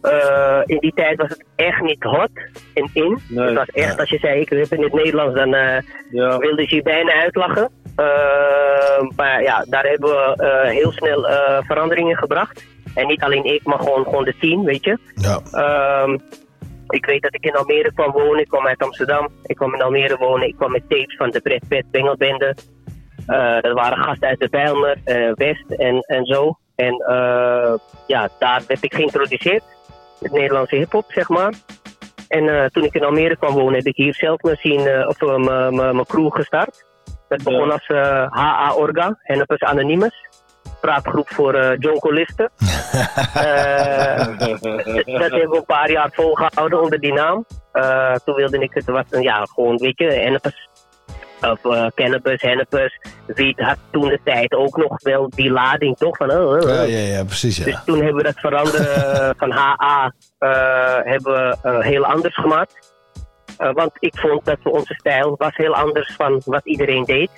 [0.02, 2.30] Eh, in die tijd was het echt niet hot
[2.74, 3.18] en in.
[3.28, 3.46] Nee.
[3.46, 5.78] het was echt, als je zei ik rap in het Nederlands, dan eh,
[6.10, 6.38] Ja.
[6.38, 7.70] wilden ze je bijna uitlachen.
[7.96, 12.64] Eh, maar ja, daar hebben we eh, heel snel eh, veranderingen gebracht.
[12.94, 14.98] En niet alleen ik, maar gewoon, gewoon de team, weet je.
[15.14, 15.40] Ja.
[16.94, 18.40] Ik weet dat ik in Almere kwam wonen.
[18.40, 19.28] Ik kwam uit Amsterdam.
[19.42, 20.48] Ik kwam in Almere wonen.
[20.48, 22.54] Ik kwam met tapes van de Brad Pitt Bengelbende.
[23.26, 26.58] Eh dat waren gasten uit de Bijlmer, eh, West en, en zo.
[26.76, 27.74] En eh,
[28.06, 29.62] ja, daar werd ik geïntroduceerd.
[30.20, 31.54] Het Nederlandse hip-hop, zeg maar.
[32.28, 35.22] En eh, toen ik in Almere kwam wonen, heb ik hier zelf mijn eh, of
[35.22, 36.84] eh, mijn- crew gestart.
[37.28, 40.26] Dat begon als eh, HA Orga, Hennepers Anonymous.
[40.88, 42.50] Praatgroep voor eh John Colisten.
[43.34, 44.16] Eh,
[45.04, 47.44] dat hebben we een paar jaar volgehouden onder die naam.
[47.72, 50.68] Eh, toen wilde ik het wat, ja, gewoon, weet je, hennepers.
[51.40, 52.98] Of eh cannabis, hennepers.
[53.26, 56.16] Wiet had toen de tijd ook nog wel die lading, toch?
[56.16, 56.62] Van, oh, oh, oh.
[56.62, 57.56] Ja, ja, ja, precies.
[57.56, 57.82] Dus Ja.
[57.84, 60.50] toen hebben we dat veranderen eh, van HA eh,
[61.02, 62.92] hebben we eh, heel anders gemaakt.
[63.58, 67.30] Eh, want ik vond dat onze stijl was heel anders van wat iedereen deed.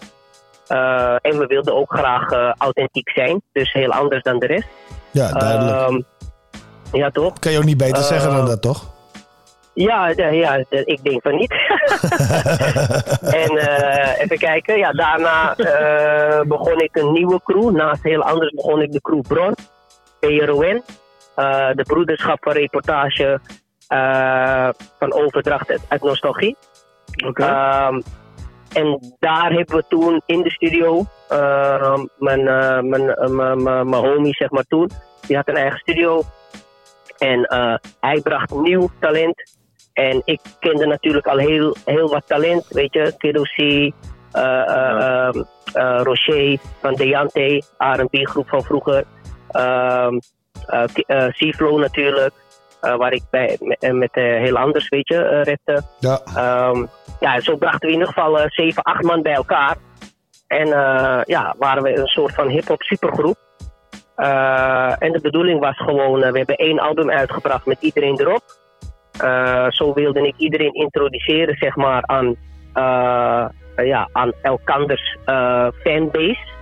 [0.67, 3.43] Eh, en we wilden ook graag eh, authentiek zijn.
[3.53, 4.69] Dus heel anders dan de rest.
[5.11, 5.77] ja, duidelijk.
[5.77, 6.01] Ehm,
[6.93, 7.39] ja, toch?
[7.39, 8.95] kan je ook niet beter eh, zeggen dan dat, toch?
[9.75, 11.51] Ja, ja, ja, ik denk van niet.
[13.43, 17.71] en eh, even kijken, ja, daarna eh, begon ik een nieuwe crew.
[17.71, 19.55] Naast heel anders begon ik de crew Bron,
[20.21, 20.83] PRON.
[21.35, 23.41] eh, de broederschap van reportage
[23.89, 26.57] eh, van overdracht uit, uit nostalgie.
[27.27, 27.45] Oké.
[27.45, 28.01] Ehm,
[28.77, 33.89] en daar hebben we toen in de studio, ehm, mijn, eh, mijn, eh, mijn, mijn,
[33.89, 34.91] mijn homie zeg maar toen,
[35.27, 36.23] die had een eigen studio.
[37.19, 39.55] En eh, hij bracht nieuw talent.
[39.93, 43.15] En ik kende natuurlijk al heel, heel wat talent, weet je.
[43.19, 43.93] Kiddo C, eh,
[44.33, 49.05] eh, ehm, eh, Rocher van Deante, R&B groep van vroeger.
[49.51, 50.19] Ehm
[50.67, 52.35] eh, Ki- eh, C-Flow natuurlijk,
[52.81, 55.83] eh, waar ik bij, met, eh, met eh, heel anders, weet je, eh, rapte.
[55.99, 56.21] Ja.
[56.35, 56.87] Ehm,
[57.21, 59.77] ja, zo brachten we in ieder geval eh, zeven, acht man bij elkaar.
[60.47, 63.37] En eh, ja, waren we een soort van hip-hop supergroep.
[64.17, 68.43] Eh, en de bedoeling was gewoon, we hebben één album uitgebracht met iedereen erop.
[69.69, 72.37] Zo wilde ik iedereen introduceren, zeg maar, aan,
[73.77, 75.17] ja, aan elkanders
[75.83, 76.56] fanbase.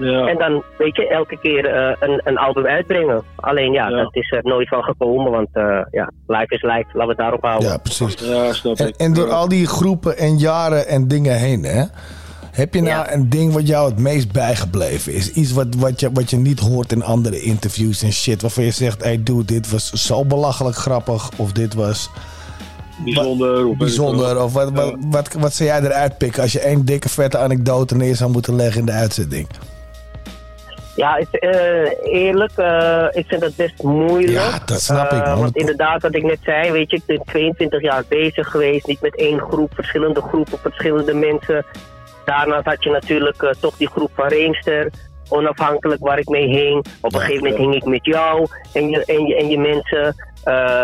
[0.00, 0.26] Ja.
[0.26, 3.22] En dan, weet je, elke keer eh, een, een album uitbrengen.
[3.36, 3.96] Alleen ja, Ja.
[4.02, 7.16] dat is er nooit van gekomen, want eh, ja, life is life, laten we het
[7.18, 7.68] daarop houden.
[7.68, 8.14] Ja, precies.
[8.18, 8.96] Ja, snap En, ik.
[8.96, 11.84] en door al die groepen en jaren en dingen heen, hè,
[12.50, 15.32] Heb je nou een ding wat jou het meest bijgebleven is?
[15.32, 18.42] Iets wat, wat, je, wat je niet hoort in andere interviews en shit.
[18.42, 21.30] Waarvan je zegt, hey dude, dit was zo belachelijk grappig.
[21.36, 22.10] Of dit was
[23.04, 23.66] Bijzonder.
[23.66, 24.42] Of bijzonder.
[24.42, 27.96] Of wat, wat, wat, wat zou jij eruit pikken als je één dikke vette anekdote
[27.96, 29.46] neer zou moeten leggen in de uitzending?
[31.00, 34.32] Ja, eh, eerlijk, eh, ik vind dat best moeilijk.
[34.32, 35.40] Ja, dat snap ik, Eh, man.
[35.40, 38.86] want inderdaad, wat ik net zei, weet je, ik ben 22 jaar bezig geweest.
[38.86, 41.64] Niet met één groep, verschillende groepen, verschillende mensen.
[42.24, 44.90] Daarnaast had je natuurlijk toch die groep van Reemster.
[45.28, 46.86] Onafhankelijk waar ik mee hing.
[47.00, 50.14] Op een gegeven moment hing ik met jou en je, en je, en je mensen.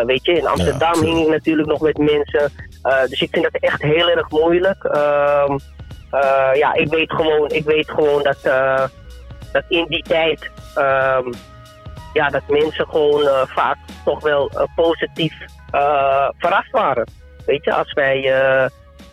[0.07, 2.52] Weet je, in Amsterdam hing ik natuurlijk nog met mensen.
[3.09, 4.85] Dus ik vind dat echt heel erg moeilijk.
[4.85, 5.57] Ehm,
[6.11, 8.38] eh, ja, ik weet gewoon, ik weet gewoon dat,
[9.57, 11.33] dat in die tijd ehm,
[12.16, 15.35] ja, dat mensen gewoon eh, vaak toch wel eh, positief
[15.71, 17.09] eh, verrast waren.
[17.47, 18.19] Weet je, als wij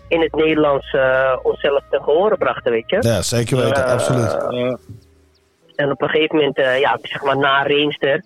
[0.08, 0.96] in het Nederlands
[1.44, 2.98] onszelf te horen brachten, weet je.
[3.00, 4.34] Ja, zeker weten, absoluut.
[5.76, 8.24] En op een gegeven moment, ja, zeg maar na Reemster,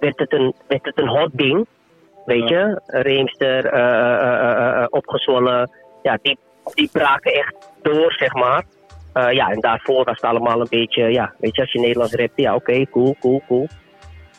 [0.00, 1.66] werd het een, werd het een hot ding.
[2.24, 3.64] Weet je, Reemster,
[4.90, 5.70] opgezwollen,
[6.02, 6.38] ja, die,
[6.74, 8.64] die braken echt door, zeg maar.
[9.12, 12.12] Eh, ja, en daarvoor was het allemaal een beetje, ja, weet je, als je Nederlands
[12.14, 13.68] rapte, ja, oké, cool, cool, cool.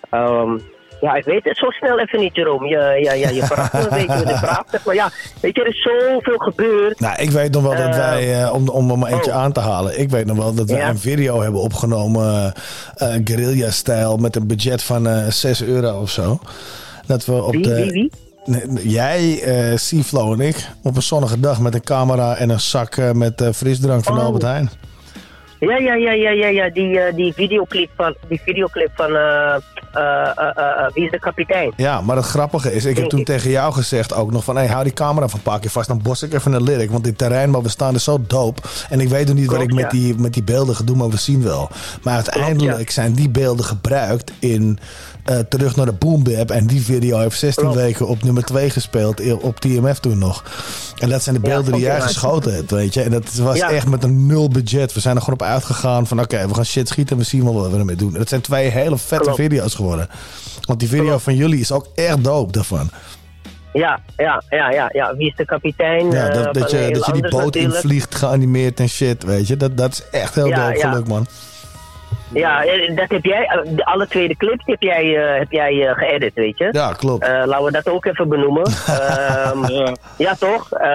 [0.09, 0.57] Ehm,
[1.01, 2.67] ja, ik weet het zo snel even niet, Jerome.
[2.67, 5.09] Je, ja, ja, je vraagt me een beetje vraag, zeg maar ja,
[5.41, 6.99] weet je, er is zoveel gebeurd.
[6.99, 9.51] Nou, ik weet nog wel dat Eh, wij, eh, om, om er maar eentje aan
[9.51, 9.99] te halen.
[9.99, 10.89] Ik weet nog wel dat wij Ja.
[10.89, 12.53] een video hebben opgenomen,
[12.95, 16.39] eh, guerrilla-stijl, met een budget van eh 6 euro of zo.
[17.07, 17.75] Dat we op Wie, de.
[17.75, 18.11] wie, wie?
[18.81, 22.95] Jij, eh Seaflow en ik, op een zonnige dag met een camera en een zak
[22.95, 24.23] eh, met eh, frisdrank van Oh.
[24.23, 24.69] Albert Heijn.
[25.59, 26.69] Ja, ja, ja, ja, ja, ja.
[26.69, 29.11] Die, die videoclip van, die videoclip van
[30.93, 31.73] Wie is de kapitein?
[31.75, 34.55] Ja, maar het grappige is, ik heb toen tegen jou gezegd ook nog van...
[34.55, 36.91] Hey, hou die camera van keer vast, dan bos ik even een lyric.
[36.91, 38.61] Want dit terrein waar we staan is zo dope.
[38.89, 41.09] En ik weet nog niet wat ik met, die, met die beelden ga doen, maar
[41.09, 41.69] we zien wel.
[42.03, 44.79] Maar uiteindelijk zijn die beelden gebruikt in
[45.25, 46.51] eh, Terug naar de Boom Bap.
[46.51, 47.77] En die video heeft 16 Klopt.
[47.79, 50.43] weken op nummer 2 gespeeld, op TMF toen nog.
[50.99, 53.01] En dat zijn de Ja, beelden die jij geschoten hebt, weet je.
[53.01, 53.69] En dat was Ja.
[53.71, 54.93] echt met een nul budget.
[54.93, 57.43] We zijn er gewoon op uitgegaan van oké, we gaan shit schieten en we zien
[57.43, 58.13] wel wat we ermee doen.
[58.13, 59.39] En dat zijn twee hele vette Klopt.
[59.39, 60.07] video's geworden.
[60.61, 62.89] Want die video van jullie is ook echt dope daarvan.
[63.73, 65.15] Ja, ja, ja, ja, ja.
[65.15, 66.11] Wie is de kapitein?
[66.11, 67.73] Ja, Eh, dat, dat, van je, dat je die boot natuurlijk.
[67.75, 69.57] invliegt, geanimeerd en shit, weet je.
[69.57, 71.27] Dat, dat is echt heel Ja, dope geluk, man.
[72.33, 75.51] Ja, eh, dat heb jij, eh, de- alle twee de clips heb jij, eh, heb
[75.51, 76.67] jij eh, geëdit, weet je?
[76.71, 77.23] Ja, klopt.
[77.23, 78.63] Eh, laten we dat ook even benoemen.
[78.87, 79.95] Ehm, Ja.
[80.17, 80.71] ja, toch?
[80.71, 80.87] Eh,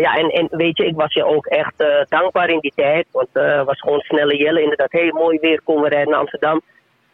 [0.00, 3.06] ja, en, en weet je, ik was je ook echt eh, dankbaar in die tijd.
[3.12, 4.62] Want eh, het was gewoon snelle jellen.
[4.62, 6.60] Inderdaad, heel mooi weer komen we rijden naar Amsterdam.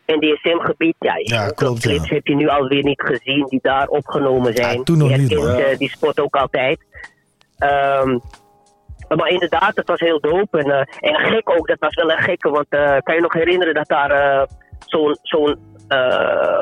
[0.05, 1.89] En DSM-gebied, ja, Ja, klopt, ja.
[1.91, 4.77] clips heb je nu alweer niet gezien die daar opgenomen zijn.
[4.77, 6.81] Ja, toen nog Je niet, herkent, eh, die spot ook altijd.
[7.59, 8.19] Ehm,
[9.17, 10.59] maar inderdaad, het was heel dope.
[10.59, 12.51] En, eh, en gek ook, dat was wel een gekke.
[12.51, 14.43] Want eh, kan je nog herinneren dat daar eh,
[14.87, 15.59] zo'n zo'n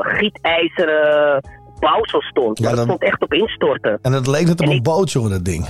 [0.00, 1.40] gietijzeren
[1.80, 2.58] bouwsel stond?
[2.58, 3.98] Ja, dat dat- stond echt op instorten.
[4.02, 5.66] En het leek net op En een ik- boot, jongen, dat ding.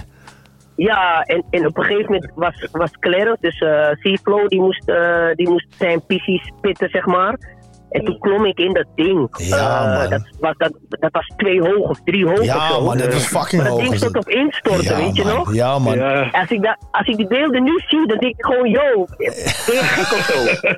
[0.77, 4.87] Ja, en, en op een gegeven moment was, was Clarence, dus eh Seaflow, die moest,
[5.35, 7.39] die moest zijn pissie spitten, zeg maar.
[7.93, 9.29] En toen klom ik in dat ding.
[9.37, 10.11] Ja, man.
[10.11, 12.83] dat, was, dat, dat was twee hoog of drie hoog Ja, of zo.
[12.83, 15.35] man, dat was fucking maar dat hoog, ding stond op instorten, Ja, weet je man.
[15.35, 15.55] nog?
[15.55, 15.95] Ja, man.
[15.95, 16.29] Ja.
[16.33, 19.27] Als ik, dat, als ik die beelden nu zie, dan denk ik gewoon, yo, ben
[19.75, 20.69] je gek of zo?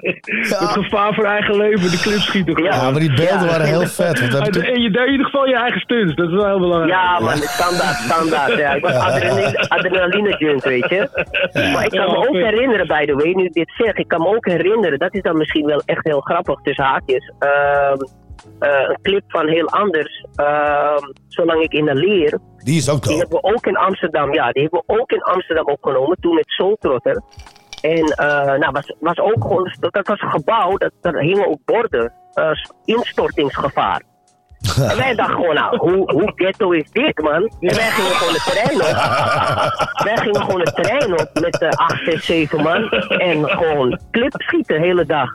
[0.65, 2.63] Het gevaar voor eigen leven, de clip schieten.
[2.63, 3.47] Ja, maar die beelden Ja.
[3.47, 4.17] waren heel vet.
[4.31, 6.93] Toen- En je deed in ieder geval je eigen stunts, dat is wel heel belangrijk.
[6.93, 8.59] Ja, man, standaard, standaard.
[8.59, 8.73] Ja.
[8.75, 11.09] Ik was adrenaline, adrenaline weet je.
[11.73, 14.21] Maar ik kan me ook herinneren, by the way, nu ik dit zeg, ik kan
[14.21, 17.03] me ook herinneren, dat is dan misschien wel echt heel grappig tussen haakjes.
[17.07, 17.99] Ehm,
[18.59, 22.39] eh, een clip van heel anders, ehm, zolang ik in de leer.
[22.57, 25.23] Die is ook Die hebben we ook in Amsterdam, ja, die hebben we ook in
[25.23, 27.23] Amsterdam opgenomen, toen met Soul Trotter.
[27.83, 31.59] En eh nou, was, was ook gewoon, dat was een gebouw, dat, daar hingen ook
[31.65, 32.51] borden, eh,
[32.85, 34.03] instortingsgevaar.
[34.91, 37.43] En wij dachten gewoon, nou, hoe, hoe ghetto is dit, man?
[37.61, 38.97] En wij gingen gewoon het terrein op.
[40.07, 42.91] wij gingen gewoon het terrein op met eh 8, 6, 7 man.
[42.91, 45.31] En gewoon clip schieten de hele dag.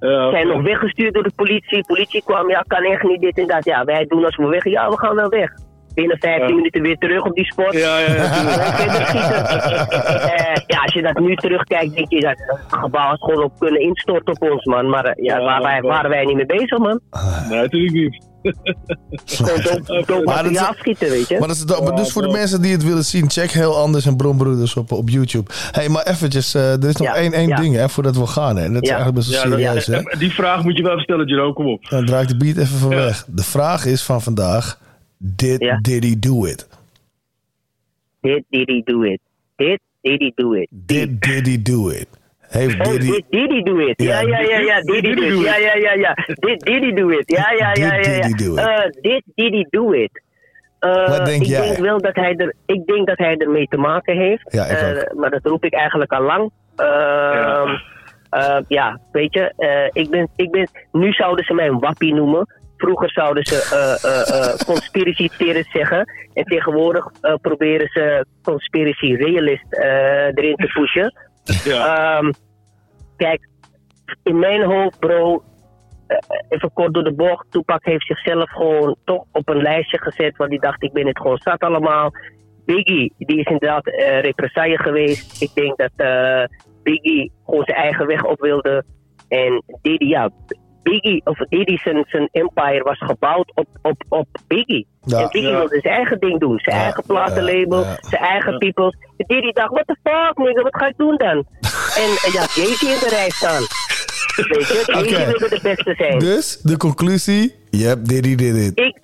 [0.00, 1.86] Ja, Zijn nog weggestuurd door de politie.
[1.86, 3.64] Politie kwam, ja, kan echt niet dit en dat.
[3.64, 4.64] Ja, wij doen als we weg.
[4.64, 5.50] Ja, we gaan wel weg.
[5.94, 6.54] Binnen 15 Ja.
[6.54, 7.72] minuten weer terug op die spot.
[7.72, 8.24] Ja, ja, ja.
[8.24, 9.44] Schieten.
[10.36, 13.52] Eh, ja, als je dat nu terugkijkt, denk je dat het gebouw had gewoon op
[13.58, 14.88] kunnen instorten op ons, man.
[14.88, 17.00] Maar eh, ja, Ja, waar wij, waren wij niet mee bezig, man.
[17.48, 18.25] Nee, natuurlijk niet.
[19.24, 21.38] Gewoon dood, dood Maar dat is- materiaal schieten, weet je.
[21.38, 21.64] Maar dat is.
[21.64, 24.92] Maar dus voor de mensen die het willen zien, check heel anders en Bronbroeders op,
[24.92, 25.50] op YouTube.
[25.70, 27.56] hey, maar eventjes, eh, er is nog Ja, één, één ja.
[27.56, 28.56] ding hè, voordat we gaan.
[28.56, 28.64] Hè.
[28.64, 29.86] En dat is eigenlijk best wel serieus.
[29.86, 30.00] hè.
[30.18, 31.88] die vraag moet je wel even stellen, Jerome, kom op.
[31.88, 33.24] Dan draai ik de beat even van weg.
[33.28, 34.78] De vraag is van vandaag,
[35.18, 35.78] did, Ja.
[35.82, 36.66] did he do it?
[38.20, 39.20] Did, did he do it?
[39.56, 40.68] Dit Diddy do it.
[40.70, 42.06] Did Diddy do it?
[42.56, 43.10] Heeft Oh, Diddy...
[43.10, 44.02] did Diddy do it?
[44.02, 44.80] Ja, ja, ja, ja.
[44.80, 45.44] Diddy do it.
[45.44, 46.14] Ja, ja, ja, ja.
[46.26, 47.30] Did Diddy do it?
[47.30, 48.00] Ja, ja, ja, ja.
[48.00, 48.22] Did ja.
[48.24, 48.58] Diddy do it?
[48.58, 50.22] Eh, did Diddy do it?
[50.78, 51.60] Eh, Wat denk ik jij?
[51.60, 54.52] Denk wel dat hij er, ik denk dat hij ermee te maken heeft.
[54.52, 56.50] Ja, ik Eh, maar dat roep ik eigenlijk al lang.
[56.76, 57.76] Ehm,
[58.30, 62.14] eh, ja, weet je, eh, ik ben, ik ben, nu zouden ze mij een wappie
[62.14, 62.54] noemen.
[62.76, 66.12] Vroeger zouden ze eh eh eh, conspiracy theorist zeggen.
[66.34, 71.14] En tegenwoordig eh, proberen ze conspiracy realist eh, erin te pushen.
[71.64, 72.32] Ehm,
[73.16, 73.48] kijk,
[74.22, 75.42] in mijn hoofd, bro,
[76.06, 77.46] eh, even kort door de bocht.
[77.50, 80.36] Tupac heeft zichzelf gewoon toch op een lijstje gezet.
[80.36, 82.10] Want die dacht, ik ben het gewoon zat allemaal.
[82.64, 85.42] Biggie, die is inderdaad eh represaille geweest.
[85.42, 86.44] Ik denk dat eh,
[86.82, 88.84] Biggie gewoon zijn eigen weg op wilde.
[89.28, 90.30] En Diddy, ja,
[90.82, 94.86] Biggie, of Diddy zijn, zijn empire was gebouwd op, op, op Biggie.
[95.00, 95.18] Ja.
[95.20, 95.58] en Biggie Ja.
[95.58, 96.58] wilde zijn eigen ding doen.
[96.58, 98.96] Zijn Ja, eigen platenlabel, zijn eigen peoples.
[99.16, 101.46] En Diddy dacht, what the fuck nigga, wat ga ik doen dan?
[101.96, 103.62] En eh, ja, Jay-Z in de rij staan.
[104.36, 106.18] Weet je, Jay-Z wilde de beste zijn.
[106.18, 107.54] Dus, de conclusie...
[107.70, 108.72] Yep, Diddy did it.
[108.78, 108.98] Ik,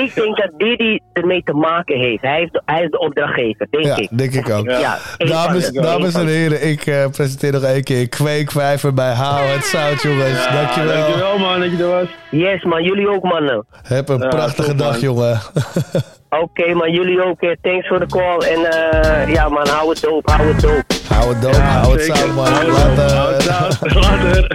[0.00, 2.22] ik denk dat Diddy ermee te maken heeft.
[2.22, 4.08] Hij, heeft de, hij is de opdrachtgever, denk ja, ik.
[4.18, 4.70] denk ik ook.
[4.70, 9.64] Ja, dames, dames en heren, ik eh, presenteer nog één keer Kweekvijver bij Hou het
[9.64, 10.44] Zout, jongens.
[10.44, 11.00] Ja, dankjewel.
[11.00, 12.08] dankjewel man dat je er was.
[12.30, 13.66] Yes man, jullie ook mannen.
[13.82, 15.00] Heb een Ja, prachtige top, dag, man.
[15.00, 15.40] jongen.
[16.30, 17.40] Oké man, jullie ook.
[17.40, 18.38] eh, Thanks voor de call.
[18.38, 20.82] En eh, ja man, hou het doop, hou het doop.
[21.08, 22.46] hou het doop, hou het zout, man.
[22.46, 23.32] Hou het Later.
[23.34, 23.94] het zout.
[23.94, 24.50] Later.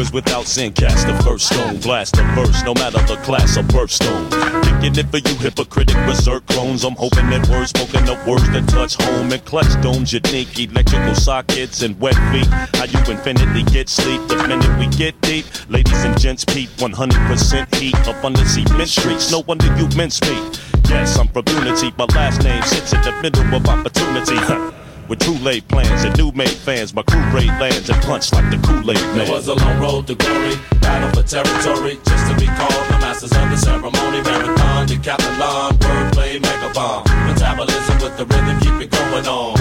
[0.00, 1.78] Is without sin cast the first stone.
[1.80, 4.30] Blast the verse, no matter the class or birthstone.
[4.64, 6.84] Kicking it for you hypocritic berserk clones.
[6.84, 10.12] I'm hoping that words spoken the words that touch home and clutch domes.
[10.12, 12.46] You think electrical sockets and wet feet.
[12.78, 15.44] How you infinitely get sleep the minute we get deep.
[15.68, 19.30] Ladies and gents, peep 100% heat up the cement streets.
[19.30, 20.88] No wonder you misspeak.
[20.88, 21.92] Yes, I'm from unity.
[21.98, 24.89] My last name sits in the middle of opportunity.
[25.10, 28.48] With true laid plans and new made fans, my crew raid lands and punch like
[28.48, 29.26] the Kool-Aid man.
[29.26, 32.98] There was a long road to glory, battle for territory, just to be called the
[33.02, 34.22] masters of the ceremony.
[34.22, 37.02] Marathon, decathlon, wordplay, mega bomb.
[37.26, 39.58] Metabolism with the rhythm, keep it going on.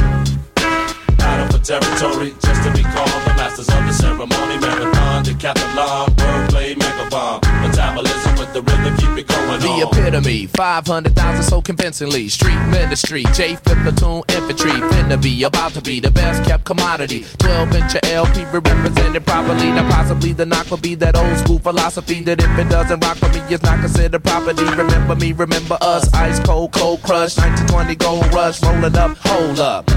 [1.18, 4.62] Battle for territory, just to be called the masters of the ceremony.
[4.62, 7.42] Marathon, decathlon, wordplay, mega bomb.
[7.66, 9.94] Metabolism the rhythm, keep it going The on.
[9.94, 12.28] epitome, 500,000 so convincingly.
[12.30, 14.72] Street ministry, J Fifth platoon infantry.
[14.72, 17.26] Finna be about to be the best kept commodity.
[17.40, 19.72] 12 inch LP represented properly.
[19.72, 23.18] Now, possibly the knock will be that old school philosophy that if it doesn't rock
[23.18, 24.64] for me, it's not considered property.
[24.64, 26.12] Remember me, remember us.
[26.14, 27.38] Ice cold, cold crush.
[27.38, 29.88] 1920 gold rush, roll it up, hold up.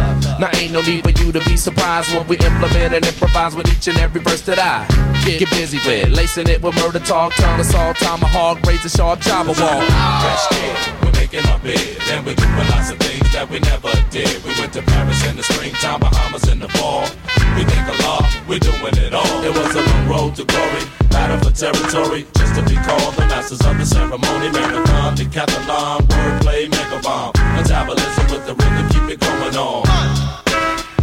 [0.40, 3.68] Now, ain't no need for you to be surprised when we implement and improvise with
[3.72, 4.86] each and every verse that I
[5.24, 6.08] get, get busy with.
[6.10, 9.82] Lacing it with murder talk, tongue assault, tomahawk, razor sharp, chopper wall.
[10.22, 11.78] Fresh kid, we're making our bed.
[12.06, 14.42] Then we doing lots of things that we never did.
[14.42, 17.06] We went to Paris in the springtime, Bahamas in the fall.
[17.54, 19.38] We think a lot, we're doing it all.
[19.46, 23.26] It was a long road to glory, battle for territory, just to be called the
[23.30, 24.50] masters of the ceremony.
[24.50, 27.32] Marathon, decathlon, wordplay, mega bomb.
[27.54, 29.86] Metabolism with the rhythm, keep it going on.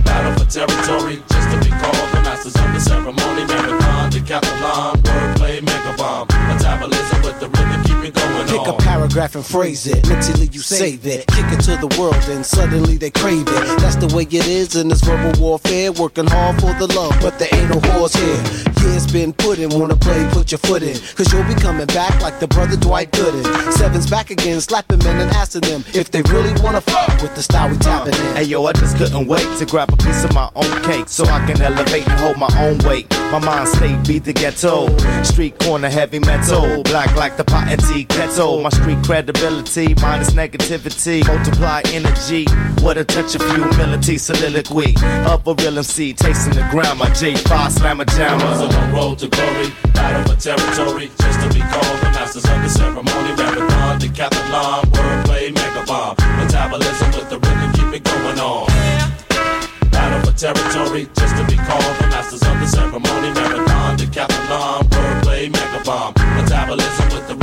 [0.04, 3.46] Battle for territory, just to be called the masters of the ceremony.
[3.46, 6.28] Marathon, decathlon, wordplay, mega bomb.
[6.48, 10.08] Metabolism with the rhythm, keep it going Pick a paragraph and phrase it.
[10.08, 11.28] Mentally you save it.
[11.28, 13.80] Kick it to the world and suddenly they crave it.
[13.80, 15.92] That's the way it is in this verbal warfare.
[15.92, 18.42] Working hard for the love, but there ain't no horse here.
[18.82, 20.98] Years been put in, wanna play, put your foot in.
[21.16, 23.44] Cause you'll be coming back like the brother Dwight Gooden.
[23.74, 27.44] Seven's back again, slapping men and asking them if they really wanna fuck with the
[27.44, 28.36] style we tapping in.
[28.36, 31.26] Hey yo, I just couldn't wait to grab a piece of my own cake so
[31.26, 33.10] I can elevate and hold my own weight.
[33.32, 34.90] My mind stay beat the ghetto,
[35.24, 38.62] street corner heavy metal, black like the pot and tea kettle.
[38.62, 42.46] My street credibility minus negativity, multiply energy.
[42.82, 44.96] What a touch of humility, soliloquy
[45.28, 47.00] of a real MC, tasting the ground.
[47.00, 48.44] My J5 slammer jammer.
[48.44, 52.70] long road to glory, battle for territory, just to be called the masters of the
[52.70, 53.36] ceremony.
[53.38, 56.16] Marathon, decathlon, wordplay, mega bomb.
[56.38, 59.29] Metabolism with the rhythm, keep it going on.
[60.20, 63.32] Battle for territory, just to be called the masters of the ceremony.
[63.34, 66.14] Marathon, decathlon, wordplay, mega bomb.
[66.36, 67.39] Metabolism with the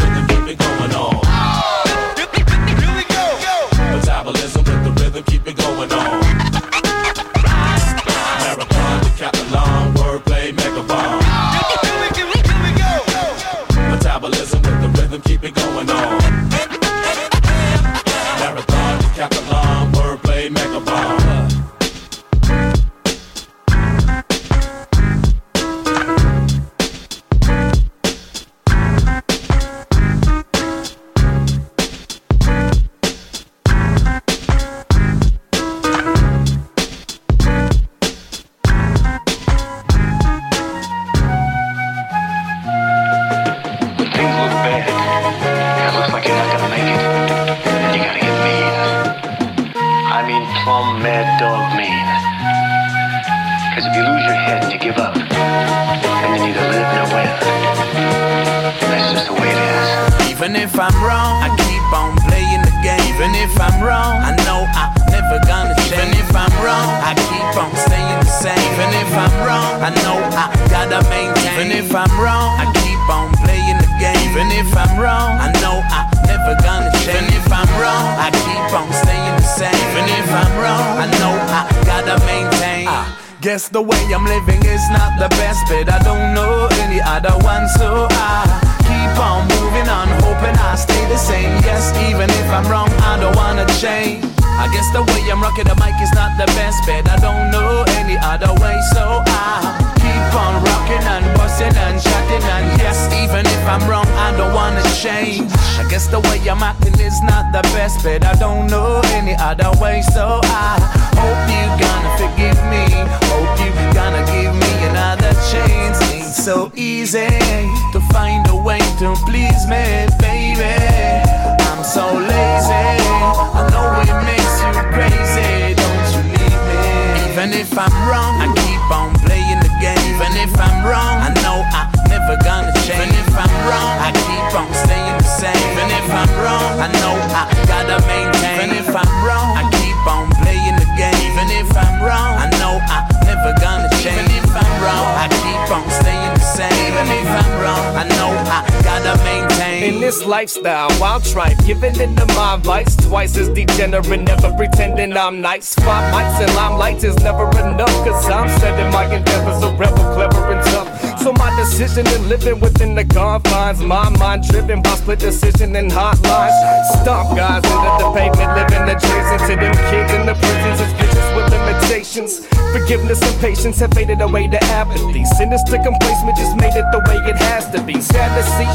[172.86, 175.24] Forgiveness and patience have faded away to apathy.
[175.34, 177.98] Sinister complacement just made it the way it has to be.
[177.98, 178.70] Sad to see,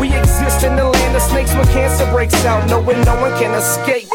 [0.00, 3.52] we exist in the land of snakes when cancer breaks out, knowing no one can
[3.52, 4.08] escape.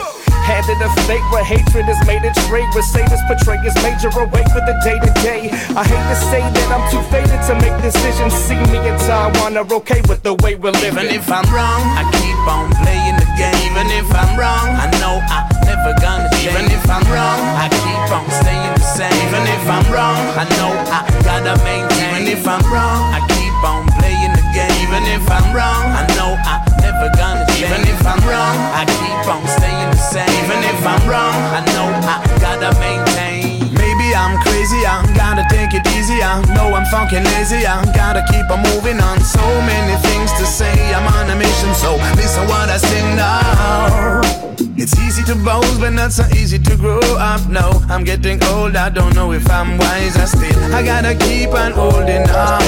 [0.49, 4.49] Handed a fate where hatred is made a trade, where Satan's portray is major awake
[4.49, 5.53] for the day to day.
[5.77, 8.33] I hate to say that I'm too faded to make decisions.
[8.33, 11.05] See me in Taiwan are okay with the way we're living.
[11.05, 13.61] Even if I'm wrong, I keep on playing the game.
[13.61, 16.34] Even if I'm wrong, I know I'm never gonna.
[16.45, 19.17] Even if I'm wrong, I keep on staying the same.
[19.25, 22.21] Even if I'm wrong, I know I gotta maintain.
[22.21, 24.69] Even if I'm wrong, I keep on playing the game.
[24.85, 27.65] Even if I'm wrong, I know I'm never gonna change.
[27.65, 30.29] Even if I'm wrong, I keep on staying the same.
[30.45, 33.65] Even if I'm wrong, I know I gotta maintain.
[33.73, 36.21] Maybe I'm crazy, I gotta take it easy.
[36.21, 39.17] I know I'm fucking lazy, I gotta keep on moving on.
[39.17, 41.73] So many things to say, I'm on a mission.
[41.73, 44.54] So listen what I sing now.
[44.77, 47.47] It's easy to boast, but not so easy to grow up.
[47.49, 50.17] No, I'm getting old, I don't know if I'm wise.
[50.17, 52.61] I still, I gotta keep on holding on.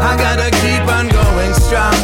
[0.00, 1.98] I gotta keep on going strong.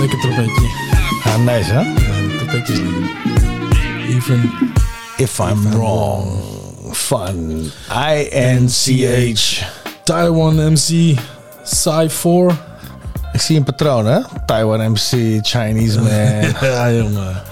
[0.00, 0.68] Lekker trompetje.
[1.24, 1.80] Ja, nice hè?
[1.80, 4.16] Ja, trompetje is lekker.
[4.16, 4.50] Even
[5.18, 6.42] If I'm wrong.
[6.92, 7.72] Fun.
[7.88, 9.64] I-N-C-H.
[10.04, 11.18] Taiwan MC
[11.86, 12.58] Psy 4.
[13.32, 14.20] Ik zie een patroon hè?
[14.46, 16.10] Taiwan MC, Chinese man.
[16.70, 17.42] ja, jongen.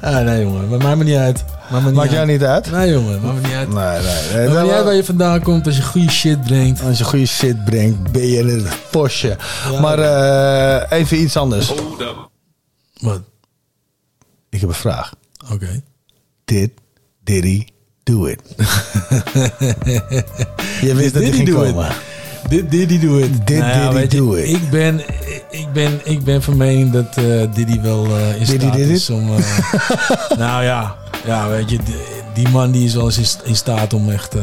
[0.00, 0.68] Ah, nee, jongen.
[0.68, 1.44] Maar maakt me niet uit.
[1.70, 2.70] Maakt, me niet Maakt jou niet uit?
[2.70, 3.20] Nee, jongen.
[3.20, 3.68] Maakt me niet uit.
[3.68, 4.46] Nee, nee.
[4.46, 4.48] nee.
[4.48, 6.82] Maakt me niet uit waar je vandaan komt als je goede shit brengt.
[6.82, 9.36] Als je goede shit brengt, ben je een posje.
[9.70, 9.80] Ja.
[9.80, 11.72] maar eh, even iets anders.
[13.00, 13.20] Wat?
[14.48, 15.12] Ik heb een vraag.
[15.52, 15.82] Oké.
[16.44, 16.70] Did
[17.24, 17.66] Diddy
[18.02, 18.42] do it?
[20.86, 22.06] je wist dat he ging do it?
[22.48, 22.68] Komen.
[22.70, 23.46] Did, did he do it?
[23.46, 24.48] Did Nou Diddy do it?
[24.48, 25.00] Ik ben,
[25.50, 27.24] ik ben, ik ben van mening dat eh
[27.54, 29.16] Diddy wel eh, in Diddy staat did is it?
[29.16, 29.28] om...
[29.34, 29.40] eh,
[30.44, 30.96] nou ja,
[31.26, 31.78] ja, weet je,
[32.34, 34.42] die, man die is wel eens in, in staat om echt eh,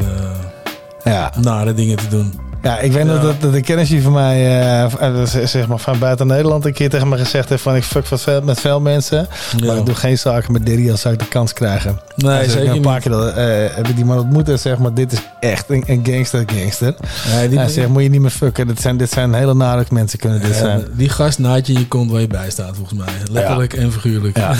[1.03, 1.32] Ja.
[1.41, 2.34] nare dingen te doen.
[2.66, 6.28] Ja, ik weet dat, dat een kennisje van mij, eh, eh, zeg maar van buiten
[6.28, 9.28] Nederland, een keer tegen me gezegd heeft van ik fuck met veel, met veel mensen,
[9.57, 9.66] Ja.
[9.66, 11.99] maar ik doe geen zaken met Diddy als zou ik de kans krijgen.
[12.16, 13.01] Nee, zeker Een paar niet.
[13.01, 13.45] keer dat, eh,
[13.76, 16.93] heb ik die man ontmoet en zeg maar dit is echt een, een gangster gangster.
[17.36, 19.86] Nee, die- Hij zegt moet je niet meer fucken, dit zijn, dit zijn hele nare
[19.89, 20.84] mensen kunnen dit zijn.
[20.93, 23.07] die gast naait je in je kont waar je bij staat, volgens mij.
[23.32, 24.38] Letterlijk en figuurlijk.
[24.38, 24.53] Ja.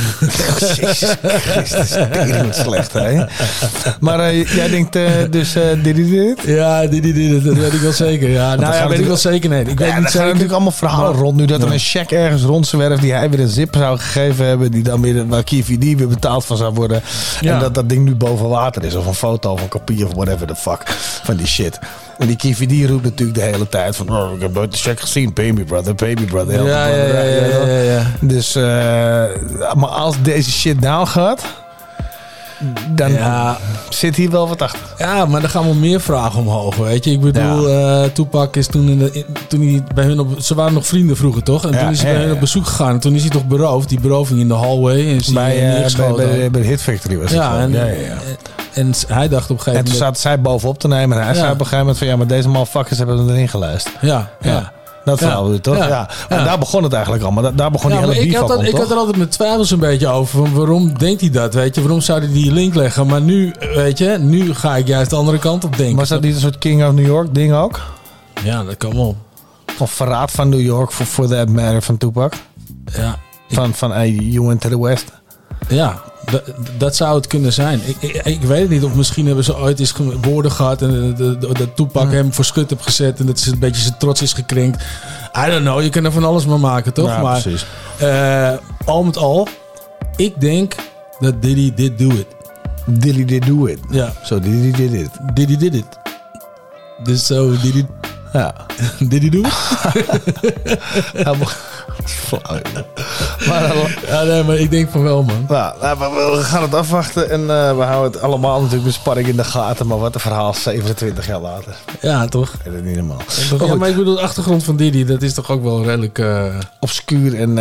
[0.82, 1.98] Jezus Christus,
[2.52, 3.24] slecht hè.
[4.00, 4.94] Maar jij denkt
[5.30, 5.54] dus
[5.84, 6.40] Diddy dit?
[6.46, 8.30] Ja, Diddy dit, dat weet ik wel zeker.
[8.30, 9.50] Ja, nou ja, weet ik wel zeker.
[9.50, 11.80] Nee, ik weet niet er gaan natuurlijk allemaal verhalen Maar- rond nu dat er een
[11.80, 15.44] cheque ergens rondzwerft die hij weer een zip zou gegeven hebben, die dan weer waar
[15.44, 17.02] KVD weer betaald van zou worden.
[17.42, 20.14] En dat dat ding nu boven water is, of een foto of een kopie of
[20.14, 20.82] whatever the fuck
[21.24, 21.80] van die shit.
[22.18, 25.34] En die KVD roept natuurlijk de hele tijd van, oh, ik heb de cheque gezien,
[25.34, 26.66] pay me brother, pay me brother.
[26.66, 28.02] Ja, ja, ja, ja, ja, ja.
[28.22, 28.64] Dus, eh,
[29.74, 31.44] maar als deze shit down gaat,
[32.90, 33.58] dan Ja.
[33.90, 34.80] zit hier wel wat achter.
[34.98, 37.12] Ja, maar er gaan wel meer vragen omhoog, weet je.
[37.12, 40.40] Ik bedoel, eh Tupac is toen, in de, in- toen hij bij hun op...
[40.40, 41.66] Ze waren nog vrienden vroeger, toch?
[41.66, 42.34] En Ja, toen is hij ja, bij hun ja.
[42.36, 42.90] op bezoek gegaan.
[42.94, 43.90] En toen is hij toch beroofd.
[43.90, 45.00] Die beroving in de hallway.
[45.00, 47.86] En is Bij, eh, bij, bij, bij de Hit Factory was het ja, en, ja,
[47.86, 48.18] ja, ja.
[48.74, 50.18] en hij dacht op een gegeven En toen moment...
[50.18, 51.18] zaten zij bovenop te nemen.
[51.18, 51.40] En hij Ja.
[51.40, 52.08] zei op een gegeven moment van...
[52.08, 53.96] Ja, maar deze motherfuckers hebben erin geluisterd.
[54.02, 54.72] Ja, ja.
[55.06, 55.26] Dat Ja.
[55.26, 55.78] verhaal toch?
[55.78, 55.88] Ja.
[55.88, 56.10] Ja.
[56.30, 57.44] En daar begon het eigenlijk allemaal.
[57.44, 59.18] Daar, daar begon die hele ik, beef had, ook dat, om, ik had er altijd
[59.18, 60.40] mijn twijfels een beetje over.
[60.40, 61.54] Van waarom denkt hij dat?
[61.54, 61.82] Weet je?
[61.82, 63.08] Waarom zou hij die link leggen?
[63.08, 65.96] Maar nu, weet je, nu ga ik juist de andere kant op denken.
[65.96, 67.80] Was dat niet een soort King of New York ding ook?
[68.44, 69.16] Ja, dat kan wel.
[69.80, 72.34] Of verraad van New York, for, for that matter, van Tupac?
[72.98, 73.18] Ja.
[73.50, 75.12] Van, van hey, you went to the West.
[75.68, 76.02] Ja,
[76.32, 76.44] dat,
[76.78, 77.82] dat zou het kunnen zijn.
[77.86, 78.84] Ik, ik, ik weet het niet.
[78.84, 80.82] Of misschien hebben ze ooit eens woorden gehad.
[80.82, 83.20] En de Toepak hem voor schut heeft gezet.
[83.20, 84.84] En dat ze een beetje zijn trots is gekrenkt.
[85.48, 85.82] I don't know.
[85.82, 87.08] Je kan er van alles maar maken, toch?
[87.08, 87.66] Ja, maar precies.
[87.98, 88.54] eh,
[88.86, 89.48] al met al.
[90.16, 90.76] Ik denk
[91.20, 92.28] dat Diddy did do it.
[92.86, 93.80] Diddy did do it.
[93.90, 94.14] Ja.
[94.24, 95.10] Zo, Diddy did it.
[95.34, 95.86] Diddy did it.
[97.04, 97.86] Dus zo, Diddy...
[98.40, 98.54] Ja.
[99.10, 99.54] Diddy do it?
[101.14, 101.58] Ja, maar-
[102.06, 102.60] Flauw.
[103.48, 105.46] Maar, eh, ja, nee, maar ik denk van wel, man.
[105.50, 107.30] nou, nou, we gaan het afwachten.
[107.30, 109.88] En eh, we houden het allemaal natuurlijk met spanning in de gaten.
[109.88, 111.76] Maar wat een verhaal 27 jaar later.
[112.02, 112.52] Ja, toch?
[112.64, 113.18] Dat is niet normaal.
[113.68, 116.20] Ja, maar ik bedoel, de achtergrond van Diddy, dat is toch ook wel redelijk...
[116.20, 116.46] eh
[116.80, 117.56] Obscuur en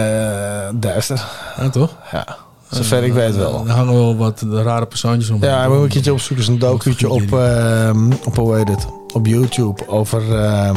[0.81, 1.25] duister.
[1.57, 1.91] ja, toch?
[2.12, 2.27] Ja,
[2.70, 3.64] zover ik weet wel.
[3.66, 5.42] Er hangen wel wat de rare persoontjes om.
[5.42, 6.44] Ja, we moet een keertje opzoeken.
[6.44, 7.22] is een docu'tje op,
[8.26, 8.86] op, hoe heet het?
[9.12, 10.76] Op YouTube over, ehm,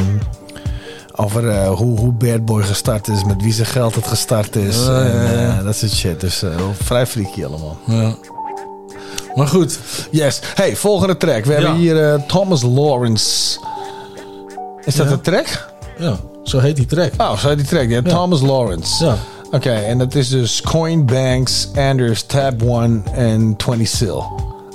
[1.16, 4.84] over eh, hoe, hoe Bad Boy gestart is, met wie zijn geld het gestart is.
[4.84, 6.20] Ja, en, eh, dat soort shit.
[6.20, 6.50] Dus eh,
[6.82, 7.78] vrij freaky allemaal.
[7.86, 8.14] Ja.
[9.34, 9.78] Maar goed.
[10.10, 10.40] Yes.
[10.54, 11.44] Hey, volgende track.
[11.44, 13.58] We hebben hier eh, Thomas Lawrence.
[14.84, 15.12] Is dat Ja.
[15.12, 15.72] een track?
[15.98, 17.12] Ja, zo heet die track.
[17.18, 17.88] Oh, zo heet die track.
[17.88, 18.10] Ja, Ja.
[18.14, 19.04] Thomas Lawrence.
[19.04, 19.16] Ja.
[19.50, 24.22] Oké, en dat is dus Coin Banks, Anders, Tab One en 20Syl.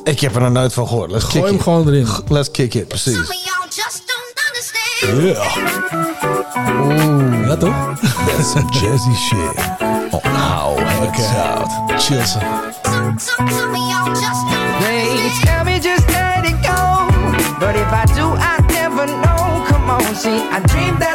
[0.04, 1.12] Ik heb er nog nooit van gehoord.
[1.12, 1.62] Let's Gooi kick hem it.
[1.62, 2.08] gewoon erin.
[2.28, 3.18] Let's kick it, precies.
[5.22, 5.44] Ja.
[7.48, 7.76] Ja, toch?
[8.28, 9.58] That's some jazzy shit.
[10.12, 12.02] Oh, how it's out.
[12.02, 12.40] Chill ze.
[14.80, 17.08] They tell me just let it go.
[17.60, 19.66] But if I do, I never know.
[19.68, 21.13] Come on, see, I dream that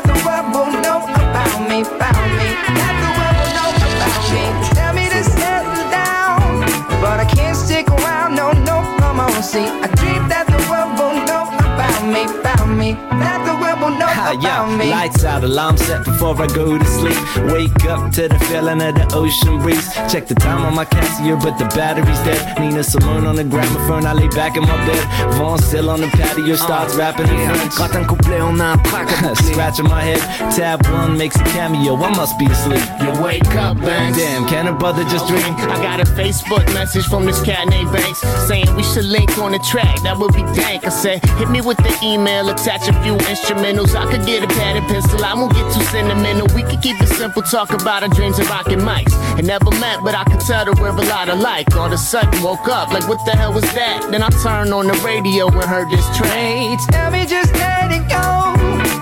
[12.94, 14.76] That the world will know Uh, about yeah.
[14.76, 14.90] me.
[14.90, 17.16] Lights out, alarm set before I go to sleep.
[17.52, 19.88] Wake up to the feeling of the ocean breeze.
[20.12, 22.60] Check the time on my Casio, but the battery's dead.
[22.60, 25.34] Nina Simone on the gramophone, I lay back in my bed.
[25.34, 27.94] Vaughn still on the patio, starts uh, rapping in French.
[27.94, 29.08] Un couplet en un track
[29.48, 30.20] Scratching my head,
[30.52, 31.96] tab one makes a cameo.
[31.96, 32.84] I must be asleep.
[33.00, 34.18] You wake up, Banks.
[34.18, 35.42] Damn, can a brother just dream?
[35.42, 39.52] I got a Facebook message from this cat named Banks saying we should link on
[39.52, 40.02] the track.
[40.02, 40.84] That would be dank.
[40.84, 43.94] I said, hit me with the email, attach a few instrumentals.
[43.94, 45.24] I could get a pad and pencil.
[45.24, 46.46] I won't get too sentimental.
[46.54, 49.12] We could keep it simple, talk about our dreams and rocking mics.
[49.38, 51.74] And never met, but I could tell that we're a lot alike.
[51.76, 54.08] All of a sudden, woke up like, what the hell was that?
[54.10, 56.06] Then I turned on the radio and heard this.
[56.18, 58.54] They tell me just let it go.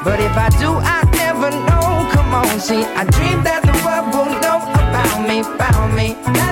[0.04, 2.08] But if I do, I never know.
[2.12, 6.45] Come on, see, I dream that the world will know about me, about me.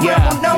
[0.00, 0.49] That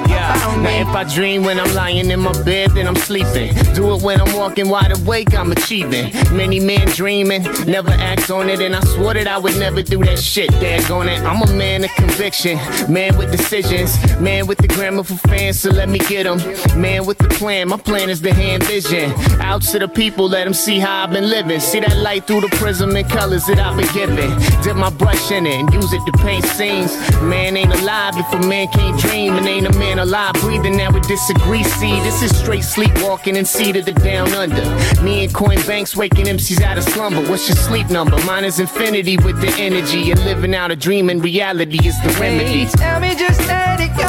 [0.81, 3.55] if I dream when I'm lying in my bed, then I'm sleeping.
[3.75, 6.13] Do it when I'm walking wide awake, I'm achieving.
[6.37, 9.99] Many men dreaming, never act on it, and I swore that I would never do
[10.05, 10.51] that shit.
[10.53, 12.57] Daggone it, I'm a man of conviction,
[12.93, 16.39] man with decisions, man with the grammar for fans, so let me get 'em.
[16.81, 20.45] Man with the plan, my plan is to hand vision out to the people, let
[20.45, 21.61] them see how I've been living.
[21.61, 24.31] See that light through the prism and colors that I've been given.
[24.63, 26.93] Dip my brush in it and use it to paint scenes.
[27.23, 30.93] Man ain't alive if a man can't dream, and ain't a man alive breathing that
[30.93, 31.65] would disagree.
[31.65, 34.63] See, this is straight sleepwalking and see to the down under.
[35.03, 37.21] Me and Coin Banks waking MCs out of slumber.
[37.29, 38.17] What's your sleep number?
[38.25, 42.11] Mine is infinity with the energy and living out a dream and reality is the
[42.21, 42.65] remedy.
[42.65, 44.07] They tell me just let it go.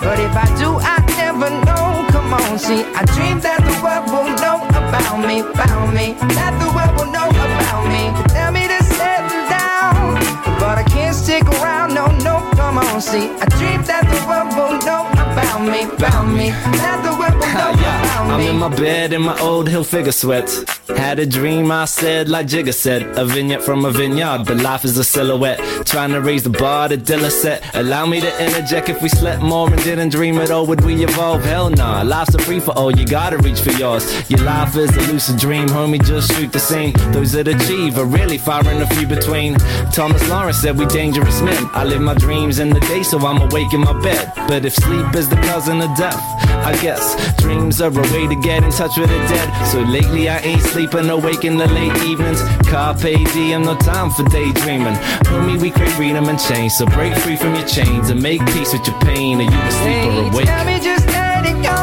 [0.00, 2.04] But if I do, I never know.
[2.10, 6.14] Come on, see, I dream that the world will know about me, about me.
[6.34, 8.10] That the world will know about me.
[8.34, 10.18] Tell me to settle down.
[10.58, 12.50] But I can't stick around, no, no.
[12.56, 13.30] Come on, see.
[13.38, 15.19] I dream that the world will know
[15.50, 16.50] about me, about me.
[16.50, 20.62] That the world will know I'm in my bed in my old Hilfiger sweats.
[20.88, 23.02] Had a dream, I said, like Jigga said.
[23.18, 25.58] A vignette from a vineyard, but life is a silhouette.
[25.86, 27.62] Trying to raise the bar to Dilla set.
[27.74, 30.66] Allow me to interject if we slept more and didn't dream it all.
[30.66, 31.42] Would we evolve?
[31.42, 32.02] Hell nah.
[32.02, 34.04] Life's a free for all, you gotta reach for yours.
[34.30, 36.92] Your life is a lucid dream, homie, just shoot the scene.
[37.12, 39.54] Those that achieve are really far and a few between.
[39.92, 41.68] Thomas Lawrence said we dangerous men.
[41.72, 44.32] I live my dreams in the day, so I'm awake in my bed.
[44.48, 46.22] But if sleep is the cousin of death,
[46.64, 47.04] I guess
[47.42, 49.48] dreams are a way to get in touch with the dead.
[49.72, 52.40] So lately I ain't sleeping, awake in the late evenings.
[52.70, 54.94] Carpe diem, no time for daydreaming.
[55.26, 56.72] Homie, we crave freedom and change.
[56.72, 59.38] So break free from your chains and make peace with your pain.
[59.40, 60.46] Are you asleep or Hey, awake?
[60.46, 61.78] tell me just let it go.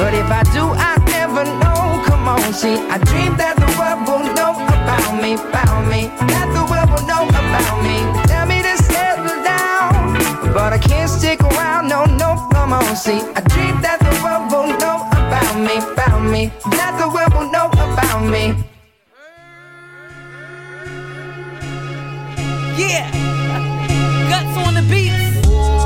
[0.00, 2.02] But if I do, I never know.
[2.08, 6.08] Come on, see, I dream that the world will know about me, about me.
[6.32, 6.77] That the world
[12.68, 13.20] come on, see.
[13.34, 16.52] I dream that the world will know about me, about me.
[16.76, 18.54] That the world will know about me.
[22.76, 23.08] Yeah.
[24.28, 25.16] Guts on the beats.
[25.38, 25.84] It's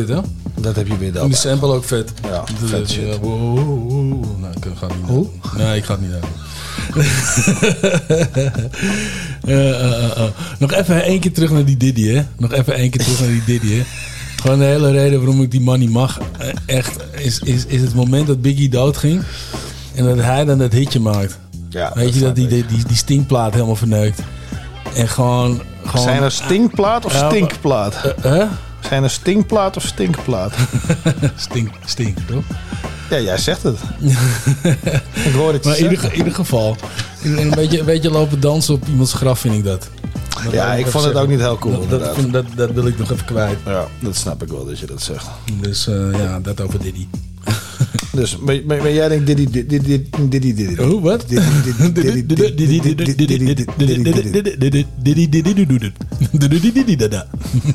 [0.00, 0.22] ook dit, hè?
[0.60, 1.26] Dat heb je weer En dope.
[1.28, 2.12] die sample ook vet.
[2.22, 3.02] Ja, Dat vet shit.
[3.12, 4.24] ja, wow, wow, wow.
[4.40, 5.26] Nou, ik ga het niet Hoe?
[5.56, 6.20] Nee, ik ga het niet doen.
[9.44, 10.24] Eh, eh, eh, eh.
[10.58, 12.22] Nog even één keer terug naar die Diddy, hè?
[12.38, 13.82] Nog even één keer terug naar die Diddy, hè?
[14.42, 16.18] Gewoon de hele reden waarom ik die man niet mag.
[16.38, 19.22] eh, Echt, is, is, is het moment dat Biggie doodging.
[19.94, 21.38] En dat hij dan dat hitje maakt.
[21.68, 24.20] Ja, Weet je dat die, die, die stinkplaat helemaal verneukt.
[24.94, 25.62] En gewoon...
[25.84, 27.94] gewoon Zijn er stinkplaat of stinkplaat?
[28.04, 28.44] eh, hè?
[28.94, 30.54] Zijn er stinkplaat of stinkplaat?
[31.36, 32.44] stink, stink, toch?
[33.10, 33.78] Ja, jij zegt het.
[35.28, 36.10] ik hoor het Maar in ieder, zeggen.
[36.10, 36.76] in ieder geval,
[37.22, 39.88] een beetje, een beetje lopen dansen op iemands graf vind ik dat.
[40.50, 41.20] Ja, ik vond het zeggen.
[41.20, 41.86] ook niet heel cool,
[42.54, 43.58] Dat, wil ik nog even kwijt.
[43.64, 45.26] Ja, dat snap ik wel dat je dat zegt.
[45.60, 47.06] Dus eh, ja, dat over Diddy.
[48.12, 50.82] Dus, maar, maar, maar jij denkt Diddy, Diddy, Diddy, Diddy, Diddy.
[50.82, 51.24] Oh, wat?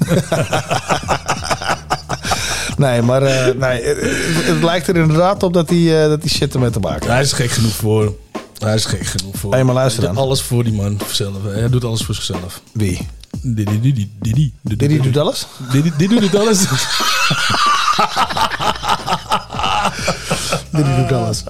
[2.78, 6.54] Nee, maar eh, nee, het, lijkt er inderdaad op dat hij eh, dat hij shit
[6.54, 7.12] ermee te maken heeft.
[7.12, 8.16] Hij is gek genoeg voor.
[8.58, 9.52] Hij is gek genoeg voor.
[9.52, 10.28] Hey, maar luister Hij doet dan.
[10.28, 11.44] Alles voor die man zelf.
[11.44, 12.62] Hij doet alles voor zichzelf.
[12.72, 13.08] Wie?
[13.42, 14.52] Diddy, Diddy, Diddy.
[14.62, 15.48] Diddy doet alles?
[15.72, 16.60] Diddy, Diddy doet alles.
[20.72, 21.44] Diddy doet alles.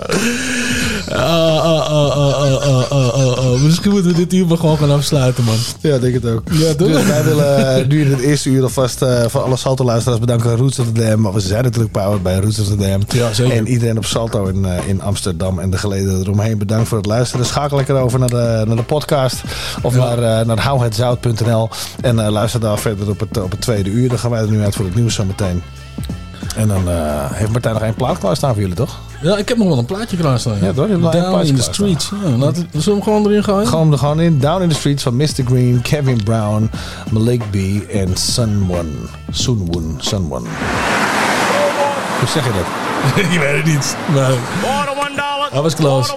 [3.63, 5.55] Misschien moeten we dit uur maar gewoon gaan afsluiten, man.
[5.81, 6.41] Ja, denk het ook.
[6.51, 6.73] Ja.
[6.73, 10.79] Dus wij willen nu in het eerste uur alvast uh, voor alle Salto-luisteraars bedanken Roots
[10.79, 11.21] of the Dam.
[11.21, 13.01] Maar we zijn natuurlijk powered bij Roots of the Dam.
[13.07, 13.29] Ja.
[13.51, 16.57] En iedereen op Salto in, in Amsterdam en de geleden eromheen.
[16.57, 17.45] Bedankt voor het luisteren.
[17.45, 19.41] Schakel lekker over naar de, naar de podcast
[19.81, 21.69] of naar, uh, naar houhetzout.nl.
[22.01, 24.09] En luister daar verder op het, op het tweede uur.
[24.09, 25.61] Dan gaan wij er nu uit voor het nieuws zometeen.
[26.59, 28.99] En dan eh, heeft Martijn nog één plaat klaarstaan voor jullie, toch?
[29.21, 30.57] Ja, ik heb nog wel een plaatje klaarstaan.
[30.61, 30.75] Ja, toch?
[30.75, 32.11] Wel een Down plaatje in the streets.
[32.23, 33.67] Ja, laat het, zullen we hem gewoon erin gooien?
[33.67, 34.39] Gewoon er gewoon in.
[34.39, 35.43] Down in the Streets van Mr.
[35.45, 36.71] Green, Kevin Brown,
[37.11, 37.55] Malik B
[37.91, 39.09] en Sunwon.
[39.31, 39.95] Sunwon.
[39.97, 40.47] Sunwon.
[42.19, 42.65] Hoe zeg je dat?
[43.31, 43.95] ik weet het niet.
[44.13, 44.31] Maar...
[45.53, 46.13] I was close.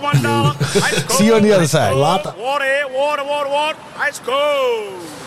[1.08, 1.94] See you on the other side.
[1.94, 2.34] Later.
[2.42, 3.76] Water, water, water, water.
[4.08, 5.21] Ice cold.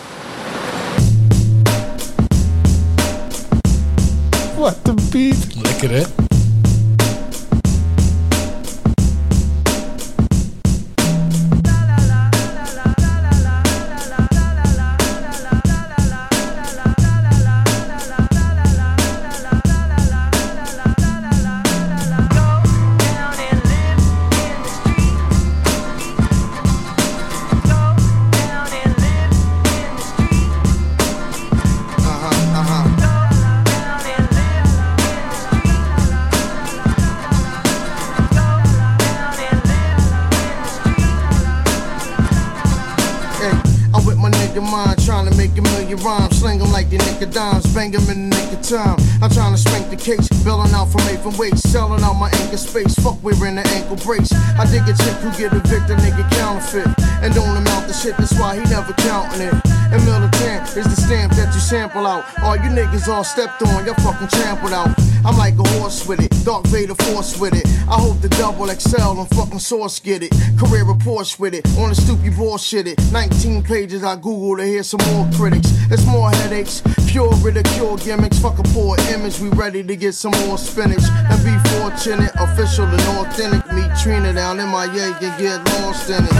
[4.56, 5.54] What the beat?
[5.54, 6.08] Look at it.
[6.18, 6.25] Eh?
[45.96, 46.38] To million rhymes.
[46.38, 48.96] Sling 'em like they nigga dimes, bang 'em in the nick of time.
[49.22, 52.56] I'm trying to spank the case, bailing out from Nathan Waits, selling out my anchor
[52.56, 52.94] space.
[52.94, 54.32] Fuck, we're in the ankle brace.
[54.58, 56.88] I dig a chick who get evicted, nigga counterfeit.
[57.22, 59.75] And don't amount the shit, that's why he never counting it.
[59.92, 62.24] And militant is the stamp that you sample out.
[62.42, 64.90] All you niggas all stepped on, you're fucking trampled out.
[65.24, 67.66] I'm like a horse with it, Dark Vader force with it.
[67.88, 70.32] I hope the double XL and fucking source get it.
[70.56, 73.00] Career reports with it, on the stoop you bullshit it.
[73.12, 75.70] 19 pages I Google to hear some more critics.
[75.90, 78.38] It's more headaches, pure ridicule gimmicks.
[78.38, 81.02] Fuck a poor image, we ready to get some more spinach.
[81.10, 83.66] And be fortunate, official and authentic.
[83.72, 86.32] Meet Trina down in my yank and get lost in it,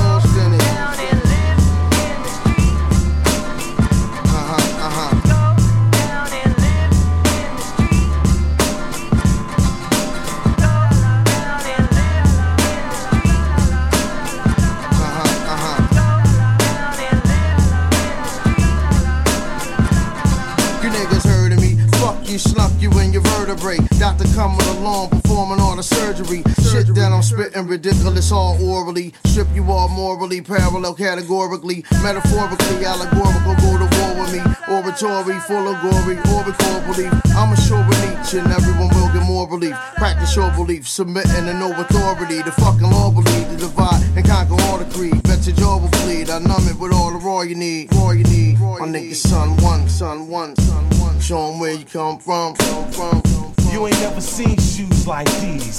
[24.17, 26.43] Doctor coming along, performing all the surgery.
[26.73, 29.13] Shit that I'm spitting ridiculous all orally.
[29.27, 31.85] Strip you all morally, parallel categorically.
[32.03, 34.41] Metaphorically, allegorical, go to war with me.
[34.73, 37.13] Oratory full of glory, oracle belief.
[37.37, 39.77] I'm a sure each and everyone will get more relief.
[39.97, 42.41] Practice your belief, submitting and no authority.
[42.41, 45.23] The fucking law believe to divide and conquer all the creed.
[45.25, 46.31] Bet your jaw will bleed.
[46.31, 47.93] I numb it with all the raw you need.
[47.93, 48.59] Raw you need.
[48.61, 51.21] My nigga, son one, son one, son one.
[51.21, 53.21] Show 'em where you come from, from, from.
[53.21, 53.56] from.
[53.73, 55.77] You ain't never seen shoes like these.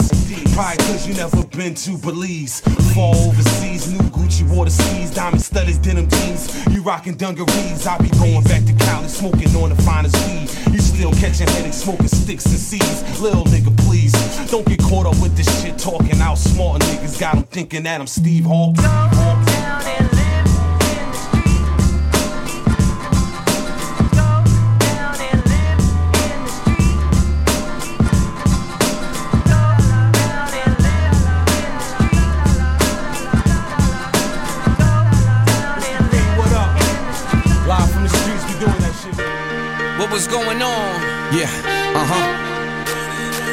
[0.54, 2.62] Probably cause you never been to Belize.
[2.94, 6.66] Fall overseas, new Gucci water skis, diamond studded denim jeans.
[6.68, 7.86] You rockin' dungarees.
[7.86, 10.50] I be going back to Cali, smoking on the finest weed.
[10.74, 13.22] You still catching headaches, smoking sticks and seeds.
[13.22, 14.14] Little nigga, please.
[14.50, 17.20] Don't get caught up with this shit talking out smart niggas.
[17.20, 20.07] Got 'em thinking that I'm Steve Hawking.
[40.08, 40.88] What was going on?
[41.36, 41.52] Yeah,
[41.92, 42.28] uh huh.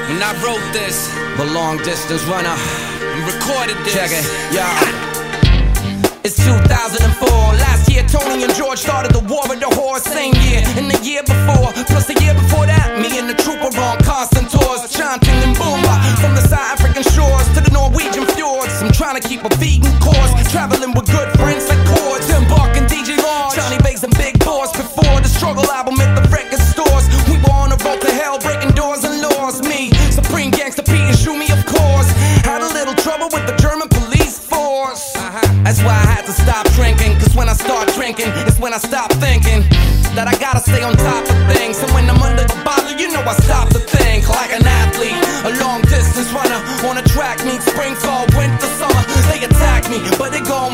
[0.06, 3.90] When I wrote this, the long distance runner, and recorded this.
[3.90, 4.22] Check it,
[4.54, 4.70] yeah.
[6.22, 7.26] It's 2004.
[7.58, 10.06] Last year, Tony and George started the war of the horse.
[10.06, 13.58] Same year, and the year before, plus the year before that, me and the troop
[13.58, 15.90] were on constant tours, chanting and boomba
[16.22, 18.78] from the South African shores to the Norwegian fjords.
[18.78, 22.46] I'm trying to keep a vegan course, traveling with good friends like Chords, and
[22.86, 24.70] DJ Large, Johnny Bass and Big Boss.
[24.76, 25.93] Before the struggle album
[36.24, 37.12] had to stop drinking.
[37.20, 39.60] Cause when I start drinking, it's when I stop thinking
[40.16, 41.82] that I gotta stay on top of things.
[41.82, 45.16] And when I'm under the bottle, you know I stop to think like an athlete,
[45.44, 49.02] a long distance runner on a track meet spring, fall, winter, summer.
[49.28, 50.73] They attack me, but they gon'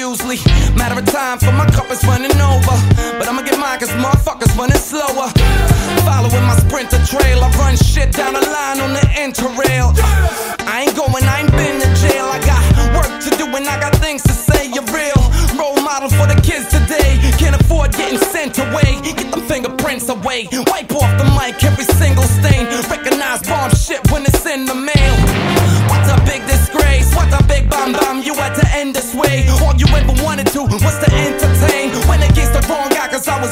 [0.00, 0.40] muesli.
[0.76, 2.76] Matter of time for my cup is running over,
[3.18, 5.28] but I'ma get mine cause motherfuckers running slower.
[6.08, 9.92] Following my sprinter trail, I run shit down the line on the interrail.
[10.66, 12.26] I ain't going, I ain't been to jail.
[12.26, 12.62] I got
[12.96, 14.70] work to do and I got things to say.
[14.72, 15.20] You're real
[15.58, 17.20] role model for the kids today.
[17.38, 19.00] Can't afford getting sent away.
[19.02, 20.48] Get them fingerprints away.
[20.70, 22.66] Wipe off the mic, every single stain.
[22.88, 25.14] Recognize bomb shit when it's in the mail.
[25.90, 27.14] What's a big disgrace?
[27.14, 28.22] What a big bam bam.
[28.22, 29.49] You had to end this way.
[30.30, 31.90] Wanted to was to entertain.
[32.08, 32.22] Went
[32.52, 33.50] the wrong guy, cause I was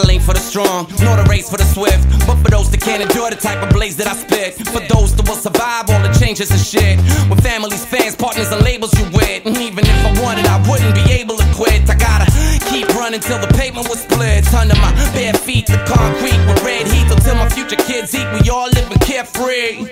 [0.00, 2.08] battle ain't for the strong, nor the race for the swift.
[2.26, 4.54] But for those that can't endure the type of blaze that I spit.
[4.68, 6.96] For those that will survive all the changes and shit.
[7.28, 9.46] With families, fans, partners, and labels you with.
[9.46, 11.88] And even if I wanted, I wouldn't be able to quit.
[11.88, 12.28] I gotta
[12.70, 14.46] keep running till the pavement was split.
[14.54, 17.10] Under my bare feet, the concrete with red heat.
[17.10, 19.90] Until my future kids eat, we all living carefree.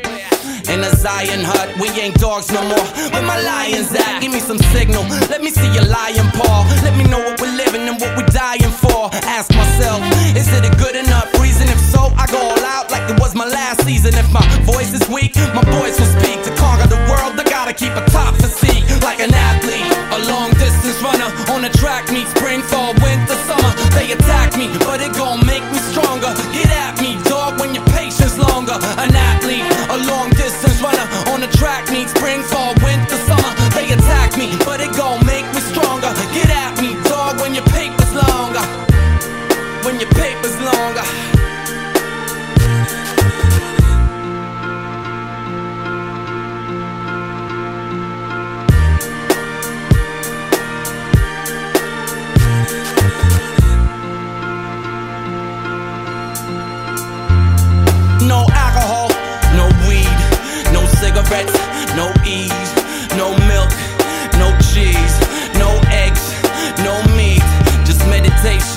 [0.69, 2.85] In a Zion hut, we ain't dogs no more.
[3.09, 4.21] Where my lions at?
[4.21, 5.01] Give me some signal.
[5.33, 6.69] Let me see your lion paw.
[6.85, 9.09] Let me know what we're living and what we're dying for.
[9.25, 9.98] Ask myself,
[10.37, 11.69] is it a good enough reason?
[11.69, 14.15] If so, I go all out like it was my last season.
[14.15, 16.43] If my voice is weak, my voice will speak.
[16.45, 18.85] To conquer the world, I gotta keep a top physique.
[19.03, 21.31] Like an athlete, a long distance runner.
[21.53, 23.73] On a track meet spring, fall, winter, summer.
[23.97, 24.71] They attack me,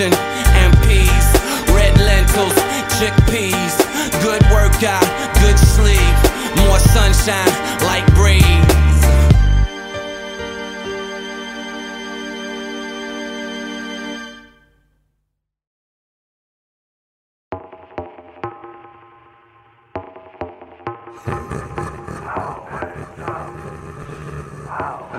[0.10, 1.30] and peace.
[1.70, 2.56] Red lentils,
[2.98, 3.78] chickpeas,
[4.24, 5.06] good workout,
[5.40, 6.18] good sleep,
[6.58, 7.48] more sunshine,
[7.84, 8.42] light breeze.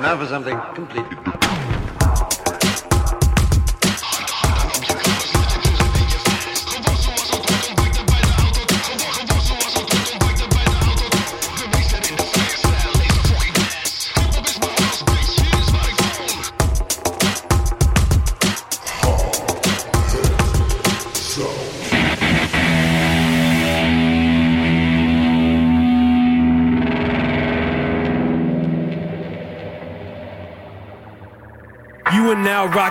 [0.02, 1.71] Now for something completely.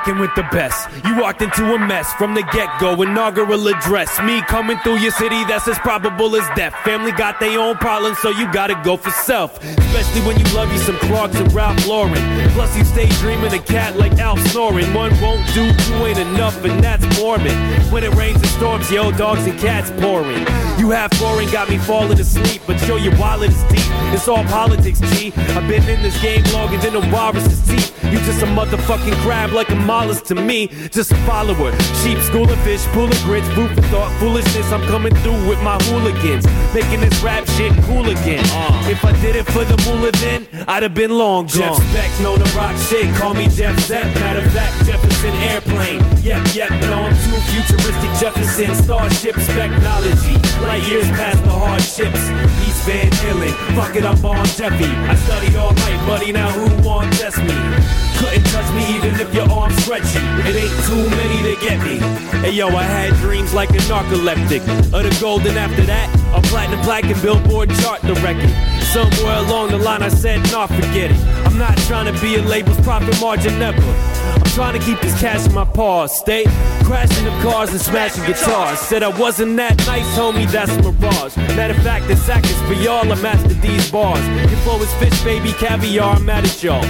[0.02, 0.90] Rocking with the best.
[1.06, 3.00] You walked into a mess from the get go.
[3.02, 4.20] Inaugural address.
[4.22, 6.74] Me coming through your city, that's as probable as death.
[6.84, 9.64] Family got their own problems, so you gotta go for self.
[9.64, 12.16] Especially when you love you some Clarks and Ralph Lauren.
[12.54, 14.92] Plus, you stay dreaming a cat like Alf snoring.
[14.94, 17.54] One won't do, two ain't enough, and that's morbid.
[17.92, 20.46] When it rains and storms, yo, dogs and cats pouring.
[20.80, 23.86] You have boring, got me falling asleep, but show your wallet is deep.
[24.14, 25.32] It's all politics, G.
[25.56, 27.92] I've been in this game longer than a walrus's teeth.
[28.12, 30.68] You just a motherfucking crab like a mollusk to me,
[30.98, 31.72] just a follower.
[32.00, 34.68] Sheep, school of fish, pool of grits, food for thought, foolishness.
[34.72, 38.46] I'm coming through with my hooligans, making this rap shit cool again.
[38.56, 38.94] Uh.
[38.94, 41.76] If I did it for the moolah then, I'd have been long gone.
[41.76, 44.08] Jeff Beck, know the rock shit, call me Jeff Zepp.
[44.24, 46.00] Matter of fact, Jefferson Airplane.
[46.24, 48.12] Yep, yep, no, I'm too futuristic.
[48.22, 50.36] Jefferson, starship, technology.
[50.68, 52.24] Light years past the hardships.
[52.66, 54.92] East Van Halen, fuck it I'm on Jeffy.
[55.12, 58.11] I study all night, buddy, now who won't test me?
[58.22, 60.22] Couldn't touch me even if your arms stretchy.
[60.48, 61.98] It ain't too many to get me.
[62.40, 64.62] Hey yo, I had dreams like a narcoleptic.
[64.94, 68.50] Of the golden after that, I'm platinum black and billboard chart the record.
[68.94, 71.20] Somewhere along the line I said, nah, forget it.
[71.46, 73.82] I'm not trying to be a label's profit margin never.
[73.82, 76.18] I'm trying to keep this cash in my paws.
[76.18, 76.46] Stay
[76.84, 78.80] crashing the cars and smashing guitars.
[78.80, 81.38] Said I wasn't that nice, homie, that's mirage.
[81.56, 84.26] Matter of fact, sack is for y'all, I mastered these bars.
[84.28, 86.86] Your flow is fish, baby, caviar, I'm mad at y'all.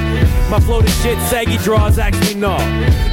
[0.49, 2.57] My flow to shit, saggy draws, actually nah.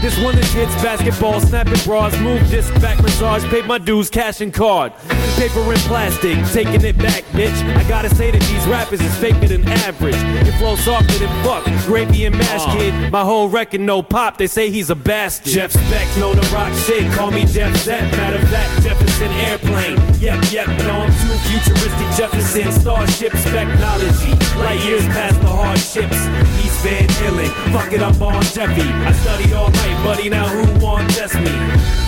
[0.01, 4.41] This one is hits, basketball, snapping bras, move disc back massage, paid my dues, cash
[4.41, 4.93] and card.
[5.37, 7.55] Paper and plastic, taking it back, bitch.
[7.77, 10.17] I gotta say that these rappers is faker than average.
[10.45, 12.77] Your flow softer than fuck, gravy and mash, uh.
[12.77, 13.13] kid.
[13.13, 15.53] My whole record no pop, they say he's a bastard.
[15.53, 18.11] Jeff Beck, know the rock shit, call me Jeff Zepp.
[18.13, 19.97] Matter of fact, Jefferson Airplane.
[20.21, 22.09] Yep, yep, no, I'm too futuristic.
[22.17, 24.33] Jefferson, starship, technology.
[24.59, 26.19] Light years past the hardships.
[26.65, 28.83] East Van Halen, fuck it up on Jeffy.
[28.83, 32.08] I study all night, buddy, now who won't test me?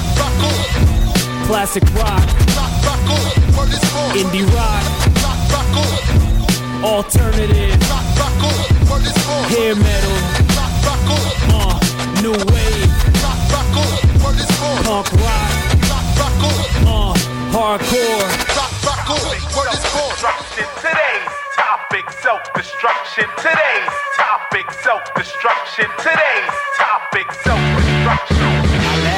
[1.51, 2.23] classic rock,
[4.15, 4.83] indie rock,
[6.81, 7.75] alternative,
[9.51, 10.15] hair metal,
[11.51, 11.75] uh,
[12.21, 12.91] new wave,
[14.85, 15.51] punk rock,
[16.87, 17.13] uh,
[17.51, 18.31] hardcore.
[21.53, 23.25] Topic, self-destruction.
[23.35, 25.85] Today's topic, self-destruction.
[25.97, 28.60] Today's topic, self-destruction.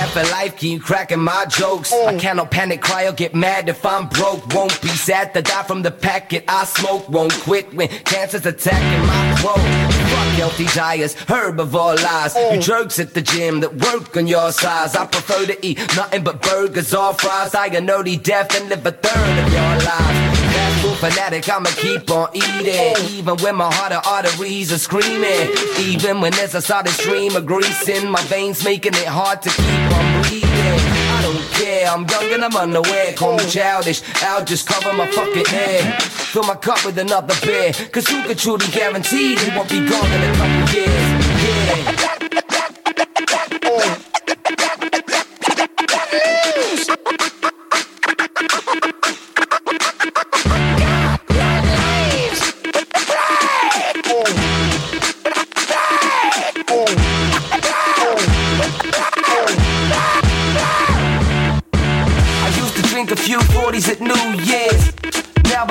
[0.03, 1.93] Laugh at life, keep cracking my jokes.
[1.93, 2.19] I mm.
[2.19, 4.53] cannot panic, cry or get mad if I'm broke.
[4.53, 7.07] Won't be sad to die from the packet I smoke.
[7.07, 9.55] Won't quit when cancer's attacking my throat.
[9.55, 12.35] Fuck healthy diets, herbivore lies.
[12.35, 12.61] You mm.
[12.61, 14.93] jerks at the gym that work on your size.
[14.93, 17.55] I prefer to eat nothing but burgers or fries.
[17.55, 20.52] I a nerdy death and live a third of your life.
[20.83, 22.93] Food fanatic, I'ma keep on eating.
[23.15, 25.47] Even when my heart and arteries are screaming.
[25.79, 29.49] Even when there's a solid stream of grease in my veins, making it hard to
[29.49, 30.79] keep on breathing.
[31.15, 33.13] I don't care, I'm young and I'm unaware.
[33.13, 36.03] Call me childish, I'll just cover my fucking head.
[36.03, 37.71] Fill my cup with another beer.
[37.71, 41.02] Cause who could truly guarantee we won't be gone in a couple years?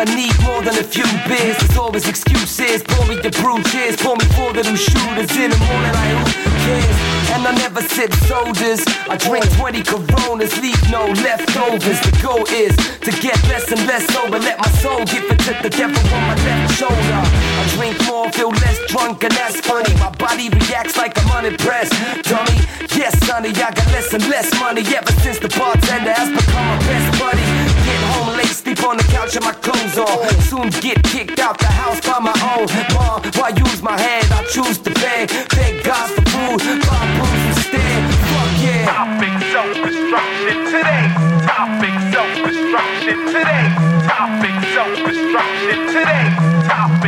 [0.02, 1.54] I need more than a few beers.
[1.62, 2.82] There's always excuses.
[2.82, 3.62] Pour me the brew.
[4.02, 5.94] Pour me four little shooters in the morning.
[5.94, 6.98] Like who cares?
[7.30, 8.82] And I never sip sodas.
[9.06, 10.58] I drink 20 Coronas.
[10.58, 12.02] Leave no leftovers.
[12.02, 12.74] The goal is
[13.06, 14.42] to get less and less sober.
[14.42, 17.22] Let my soul give it to the devil on my left shoulder.
[17.22, 19.94] I drink more, feel less drunk, and that's funny.
[20.02, 21.94] My body reacts like I'm unimpressed.
[22.26, 22.58] Dummy,
[22.98, 26.78] yes, sonny, I got less and less money ever since the bartender has become my
[26.90, 27.46] best buddy.
[27.86, 28.31] Get home
[28.74, 30.40] sleep on the couch and my clothes on.
[30.42, 33.22] Soon get kicked out the house by my own mom.
[33.36, 34.24] Why use my head?
[34.30, 35.30] I choose to beg.
[35.30, 38.00] Thank God for food, buy booze instead.
[38.30, 38.86] Fuck yeah.
[38.86, 40.56] Topic self-destruction.
[40.72, 41.12] Today's
[41.46, 43.16] topic self-destruction.
[43.34, 43.72] Today's
[44.08, 45.78] topic self-destruction.
[45.92, 47.01] Today's topic.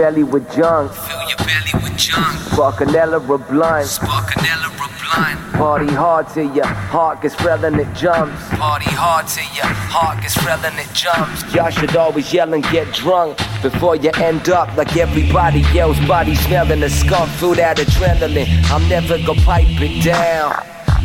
[0.00, 0.90] Belly with junk.
[0.92, 2.34] Fill your belly with junk.
[2.48, 3.84] Sparkanella or blunt.
[3.84, 5.52] Sparkanella or blunt.
[5.52, 8.40] Party hard till your heart gets and it jumps.
[8.56, 11.54] Party hard till your heart gets and it jumps.
[11.54, 15.98] Y'all should always yell and get drunk before you end up like everybody else.
[16.08, 18.48] Body smelling the skunk food out adrenaline.
[18.70, 20.50] I'm never gonna pipe it down.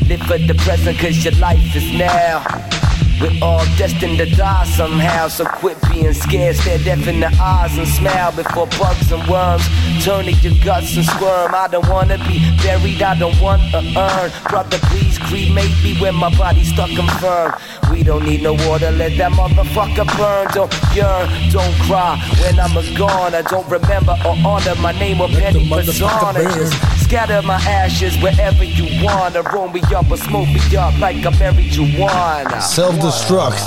[0.08, 2.75] Live for the present cause your life is now.
[3.22, 6.56] We're all destined to die somehow, so quit being scared.
[6.58, 9.66] Stare deaf in the eyes and smile before bugs and worms
[10.04, 11.56] turn to your guts and squirm.
[11.56, 14.32] I don't wanna be buried, I don't want to earn.
[14.50, 17.54] Brother, please cremate me when my body's stuck and firm.
[17.92, 20.48] We don't need no water, let that motherfucker burn.
[20.54, 23.44] Don't yearn, don't cry when I'm a goner.
[23.44, 26.44] Don't remember or honor my name or any persona.
[26.54, 29.42] Just scatter my ashes wherever you wanna.
[29.54, 32.62] Roll me up or smoke me up like a marijuana.
[32.62, 33.62] Self-destruct,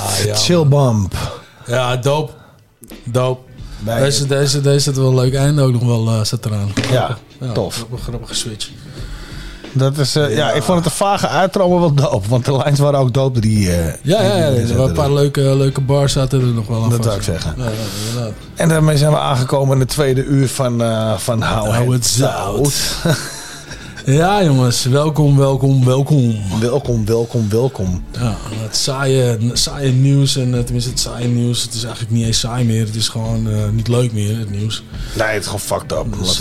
[0.45, 1.13] chill bump.
[1.65, 2.31] Ja, dope.
[3.03, 3.47] Dope.
[3.79, 6.71] Deze, deze, deze zit wel een leuk einde ook nog wel uh, zit eraan.
[6.91, 7.17] Ja,
[7.53, 7.75] tof.
[7.75, 8.69] Grappige, grappige switch.
[9.71, 10.51] Dat is, eh, ja.
[10.51, 12.27] ik vond het een vage maar wel dope.
[12.29, 13.71] Want de lines waren ook dope die...
[13.71, 16.83] eh, Ja, ja, ja, er waren een paar leuke, leuke bars zaten er nog wel
[16.83, 17.53] aan Dat zou ik zeggen.
[17.57, 17.69] Ja, ja,
[18.07, 18.33] inderdaad.
[18.55, 22.05] En daarmee zijn we aangekomen in het tweede uur van, eh van Hou het het
[22.05, 22.73] Zout.
[24.05, 26.35] Ja, jongens, welkom, welkom, welkom.
[26.59, 28.03] Welkom, welkom, welkom.
[28.11, 32.39] Ja, het saaie, saaie nieuws, en tenminste het saaie nieuws, het is eigenlijk niet eens
[32.39, 32.85] saai meer.
[32.85, 34.83] Het is gewoon niet leuk meer, het nieuws.
[35.17, 36.05] Nee, het is gewoon fucked up.
[36.19, 36.37] Dus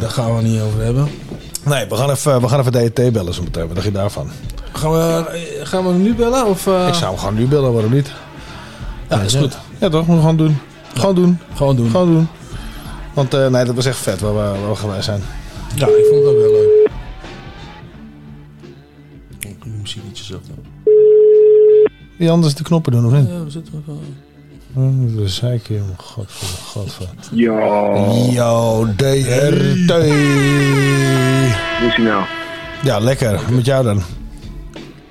[0.00, 1.08] daar gaan we niet over hebben.
[1.68, 3.66] Nee, we gaan even, we gaan even DET bellen zo meteen.
[3.66, 4.30] Wat dacht je daarvan?
[4.72, 5.24] Gaan we,
[5.62, 6.46] gaan we hem nu bellen?
[6.46, 6.86] Of, eh?
[6.88, 8.12] Ik zou hem gewoon nu bellen, waarom niet?
[9.08, 9.40] Ja, is ja.
[9.40, 9.58] goed.
[9.78, 10.06] Ja, toch?
[10.06, 10.58] Moeten we gewoon doen.
[10.94, 11.38] Gewoon doen.
[11.54, 11.90] Gewoon doen.
[11.90, 12.28] Gewoon doen.
[13.14, 15.22] Want eh, nee, dat was echt vet waar we, waar we geweest zijn.
[15.74, 16.90] Ja, ik vond het ook heel leuk.
[19.38, 20.54] Ik moet muziek ietsje zachter.
[22.18, 23.28] Wie anders de knoppen doen, of niet?
[23.28, 24.00] Ja, we zitten wel.
[24.72, 25.80] Hm, Dat zei ik je.
[25.96, 27.08] Godver, godver.
[27.32, 27.54] Yo.
[28.30, 29.92] Yo, DRT.
[31.78, 32.24] Hoe is hij nou?
[32.82, 33.40] Ja, lekker.
[33.50, 34.02] Met jou dan?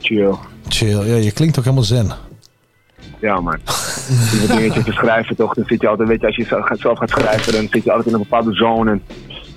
[0.01, 0.33] Chill.
[0.67, 1.05] Chill.
[1.05, 2.11] Ja, je klinkt ook helemaal zen.
[3.19, 3.59] Ja, man.
[4.07, 5.53] Je moet dingetjes te schrijven, toch?
[5.53, 6.45] Dan zit je altijd, weet je, als je
[6.79, 8.91] zelf gaat, schrijven, dan zit je altijd in een bepaalde zone.
[8.91, 9.01] En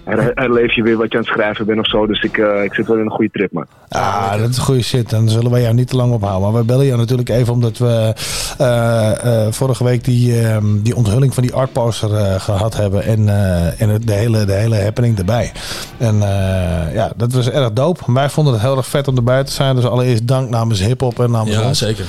[0.05, 2.07] herleef je weer wat je aan het schrijven bent of zo.
[2.07, 3.67] Dus ik, eh, ik zit wel in een goede trip, man.
[3.89, 5.11] Ah, dat is goede shit.
[5.11, 6.43] Dan zullen wij jou niet te lang ophouden.
[6.43, 8.15] Maar wij bellen jou natuurlijk even omdat we
[8.59, 13.03] eh, eh, vorige week die, ehm, die onthulling van die artposter eh, gehad hebben.
[13.05, 15.53] En, eh, en het, de, hele, de hele happening erbij.
[15.99, 18.13] En eh, ja, dat was erg dope.
[18.13, 19.75] Wij vonden het heel erg vet om erbij te zijn.
[19.75, 21.79] Dus allereerst dank namens hip-hop en namens Ja, ons.
[21.79, 22.05] zeker.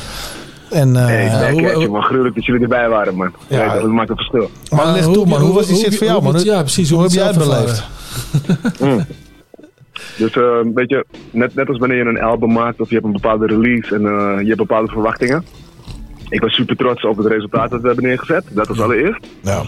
[0.72, 2.02] En, eh, Hey, hoe- lekker, hoe-.
[2.02, 3.32] Gruwelijk dat jullie erbij waren, man.
[3.48, 3.64] Ja.
[3.64, 4.50] Ja, dat maakt een verschil.
[4.70, 5.42] Maar leg toe, man.
[5.42, 6.40] Hoe was die shit voor jou, man?
[6.44, 6.90] Ja, precies.
[6.90, 7.84] Hoe heb jij het beleefd?
[8.80, 9.06] Mm.
[10.18, 13.06] Dus eh, weet je, net, net als wanneer je een album maakt of je hebt
[13.08, 15.46] een bepaalde release en eh, je hebt bepaalde verwachtingen.
[16.30, 18.44] Ik was super trots op het resultaat dat we hebben neergezet.
[18.50, 19.28] Dat was allereerst.
[19.42, 19.62] Ja.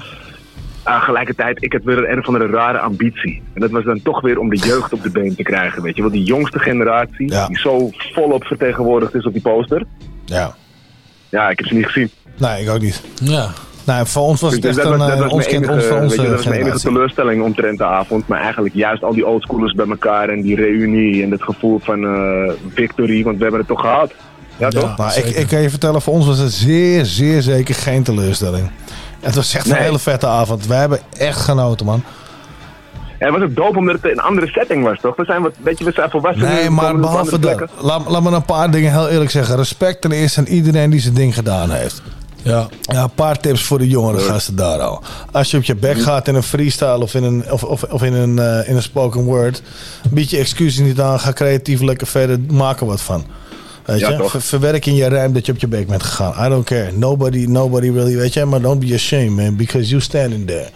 [0.84, 3.42] Tegelijkertijd, ik had weer een of andere rare ambitie.
[3.54, 5.82] En dat was dan toch weer om de jeugd op de been te krijgen.
[5.84, 9.84] Weet je wel, die jongste generatie die zo volop vertegenwoordigd is op die poster.
[10.26, 10.56] Ja.
[11.34, 12.12] Ja, ik heb ze niet gezien.
[12.38, 13.02] Nee, ik ook niet.
[13.22, 13.50] Ja.
[13.84, 15.62] Nou, voor ons was het Dus echt dat een, was, dat eh, was ons mijn
[15.62, 18.28] kind, enige, ons, voor weet onze je, dat was mijn enige teleurstelling omtrent de avond.
[18.28, 22.04] Maar eigenlijk juist al die oldschoolers bij elkaar en die reunie en het gevoel van
[22.04, 23.24] eh, victory.
[23.24, 24.12] Want we hebben het toch gehad.
[24.58, 24.98] Ja, toch?
[24.98, 28.70] Maar ik, ik kan je vertellen, voor ons was het zeer, zeer zeker geen teleurstelling.
[29.20, 30.68] Het was echt een hele vette avond.
[30.68, 32.04] Wij hebben echt genoten, man.
[33.24, 35.16] En het was ook dope omdat het een andere setting was, toch?
[35.16, 36.44] We zijn wat, weet je, we zijn volwassen.
[36.44, 37.64] Nee, maar behalve dat.
[37.80, 39.56] Laat, laat me een paar dingen heel eerlijk zeggen.
[39.56, 42.02] Respect ten eerste aan iedereen die zijn ding gedaan heeft.
[42.41, 42.68] Ja.
[42.82, 45.04] Ja, een paar tips voor de jongere gasten daar al.
[45.32, 48.04] Als je op je bek gaat in een freestyle of in een, of, of, of
[48.04, 49.62] in een, eh, in een spoken word,
[50.10, 51.20] bied je excuses niet aan.
[51.20, 53.26] Ga creatief lekker verder, maak er wat van.
[53.86, 54.24] Weet Ja, je?
[54.30, 56.45] Ver- verwerk in je rijm dat je op je bek bent gegaan.
[56.45, 56.91] I don't care.
[56.91, 58.45] Nobody, nobody really, weet je.
[58.45, 59.56] Maar don't be ashamed, man.
[59.56, 60.68] Because you standing there.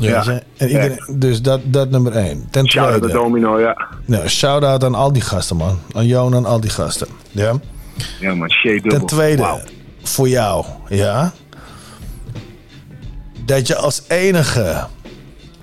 [0.00, 0.24] Ja.
[0.56, 2.46] En iedereen, Dus dat, dat nummer één.
[2.50, 3.18] Ten Shout-out tweede.
[3.18, 3.86] Domino, ja.
[4.06, 5.78] Ja, shout-out aan al die gasten, man.
[5.92, 7.06] Aan jou en aan al die gasten.
[7.30, 7.52] Ja?
[8.20, 8.98] Ja, man, shade dubbel.
[8.98, 9.60] Ten tweede,
[10.02, 11.32] voor jou, ja.
[13.44, 14.86] Dat je als enige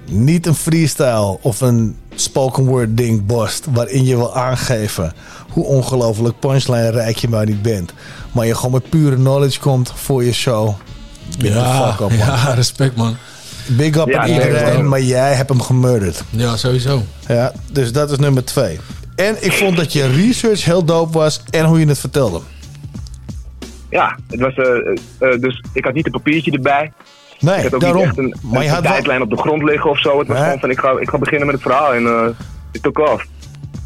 [0.05, 3.65] niet een freestyle of een spoken word ding borst.
[3.73, 5.13] waarin je wil aangeven
[5.49, 7.93] hoe ongelooflijk punchline rijk je maar niet bent.
[8.31, 10.73] Maar je gewoon met pure knowledge komt voor je show.
[11.37, 12.27] Ja, fuck up, man.
[12.27, 13.15] ja, respect man.
[13.77, 16.23] Big up aan iedereen, maar jij hebt hem gemurderd.
[16.29, 17.03] Ja, sowieso.
[17.27, 18.79] Ja, dus dat is nummer twee.
[19.15, 22.39] En ik vond dat je research heel dope was en hoe je het vertelde.
[23.89, 26.91] Ja, het was, eh, eh, eh, dus ik had niet een papiertje erbij.
[27.39, 27.99] Nee, ik had ook daarom.
[27.99, 30.19] niet echt een, Maar je een had wel- tijdlijn op de grond liggen of zo.
[30.19, 30.45] Het was Nee.
[30.45, 32.27] gewoon van, ik ga, ik ga beginnen met het verhaal en eh
[32.71, 33.25] it took off.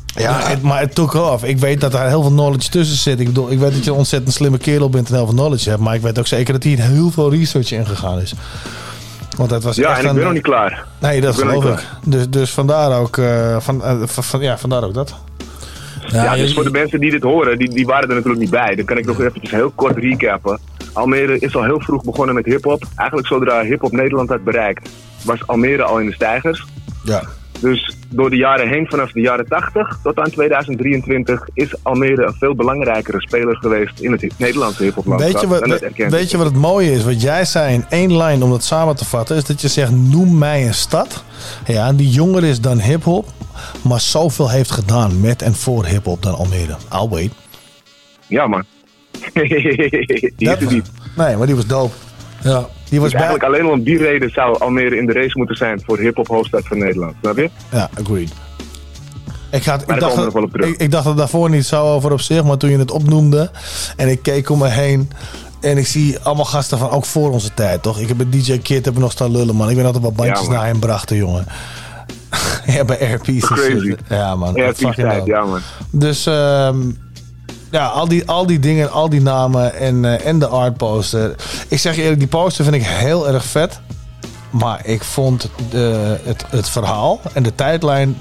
[0.05, 1.43] Ja, het- maar het took off.
[1.43, 3.19] Ik weet dat daar heel veel knowledge tussen zit.
[3.19, 5.69] Ik bedoel, ik weet dat je een ontzettend slimme kerel bent en heel veel knowledge
[5.69, 5.81] hebt.
[5.81, 8.33] Maar ik weet ook zeker dat hier heel veel research in gegaan is.
[9.37, 10.85] Want het was Ja, echt en ik een- ben nog niet klaar.
[10.99, 11.85] Nee, dat Ik nog geloof ik.
[12.05, 15.15] Dus, dus vandaar ook, eh, van, eh, van, van- ja, vandaar ook dat.
[16.07, 18.75] Ja, dus voor de mensen die dit horen, die, die waren er natuurlijk niet bij.
[18.75, 20.59] Dan kan ik nog eventjes heel kort recappen.
[20.93, 22.83] Almere is al heel vroeg begonnen met hip-hop.
[22.95, 24.89] Eigenlijk zodra hip-hop Nederland had bereikt,
[25.23, 26.65] was Almere al in de stijgers.
[27.03, 27.23] Ja.
[27.63, 32.33] Dus door de jaren heen, vanaf de jaren 80 tot aan 2023, is Almere een
[32.33, 35.31] veel belangrijkere speler geweest in het Nederlandse hip-hoplandschap.
[35.31, 37.03] Weet je, wat, weet, je wat het mooie is?
[37.03, 39.91] Wat jij zei in één lijn om dat samen te vatten, is dat je zegt:
[39.91, 41.23] noem mij een stad.
[41.65, 43.27] Ja, die jonger is dan hip-hop,
[43.81, 46.75] maar zoveel heeft gedaan met en voor hip-hop dan Almere.
[46.93, 47.31] I'll wait.
[48.27, 48.63] Ja, man.
[49.33, 50.91] die is niet.
[51.15, 51.93] Nee, maar die was dope.
[52.43, 52.67] Ja.
[52.89, 53.27] Die was Dus bij.
[53.29, 56.61] eigenlijk alleen om die reden zou Almere in de race moeten zijn voor hip-hop hoofdstad
[56.67, 57.13] van Nederland.
[57.21, 57.49] Snap je?
[57.71, 58.31] Ja, agreed.
[59.51, 62.57] Ik, ga, ik, dacht, ik, ik dacht er daarvoor niet zo over op zich, maar
[62.57, 63.51] toen je het opnoemde
[63.95, 65.11] en ik keek om me heen
[65.61, 67.99] en ik zie allemaal gasten van ook voor onze tijd, toch?
[67.99, 69.69] Ik heb bij DJ Kid heb ik nog staan lullen, man.
[69.69, 71.45] Ik weet altijd wat bandjes Ja, naar hem brachten, jongen.
[72.65, 73.45] ja, bij RP's.
[73.45, 73.95] Crazy.
[74.09, 74.53] Ja, man.
[74.53, 75.59] Dat fucking tijd, ja, man.
[75.91, 76.77] Dus ehm,
[77.73, 81.35] ja, al die, al die dingen, al die namen en, eh, en de art poster.
[81.67, 83.79] Ik zeg je eerlijk, die poster vind ik heel erg vet.
[84.49, 85.49] Maar ik vond
[86.23, 88.17] het, het verhaal en de tijdlijn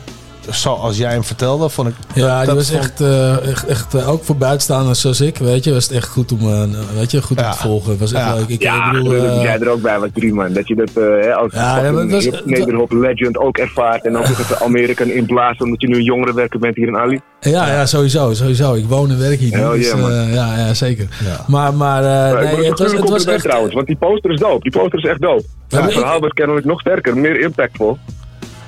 [0.51, 1.95] zoals jij hem vertelde, vond ik...
[2.15, 5.65] Ja, die was vond- echt, eh, echt, echt eh, ook voor buitenstaanders zoals ik, weet
[5.65, 6.63] je, was het echt goed om, eh,
[6.95, 7.91] weet je, goed om te volgen.
[7.91, 8.35] Het was echt Ja.
[8.35, 8.49] leuk.
[8.49, 10.53] Ik, ja, ik bedoel, eh, jij er ook bij was, drie man.
[10.53, 14.05] Dat je dat hè, als Ja, was- hip- nederhop legend ook ervaart.
[14.05, 16.97] En ook nog even Almere kan inblazen omdat je nu een jongerenwerker bent hier in
[16.97, 17.21] Ali.
[17.41, 18.75] ja, ja, sowieso, sowieso.
[18.75, 19.57] Ik woon en werk hier.
[19.59, 21.09] Hell dus, yeah, eh, ja, ja, zeker.
[21.47, 23.43] Maar, maar, eh, nee, het was, het was echt...
[23.43, 24.63] trouwens, want die poster is dope.
[24.63, 25.45] Die poster is echt dope.
[25.69, 27.99] het ik- verhaal was kennelijk nog sterker, meer impactvol.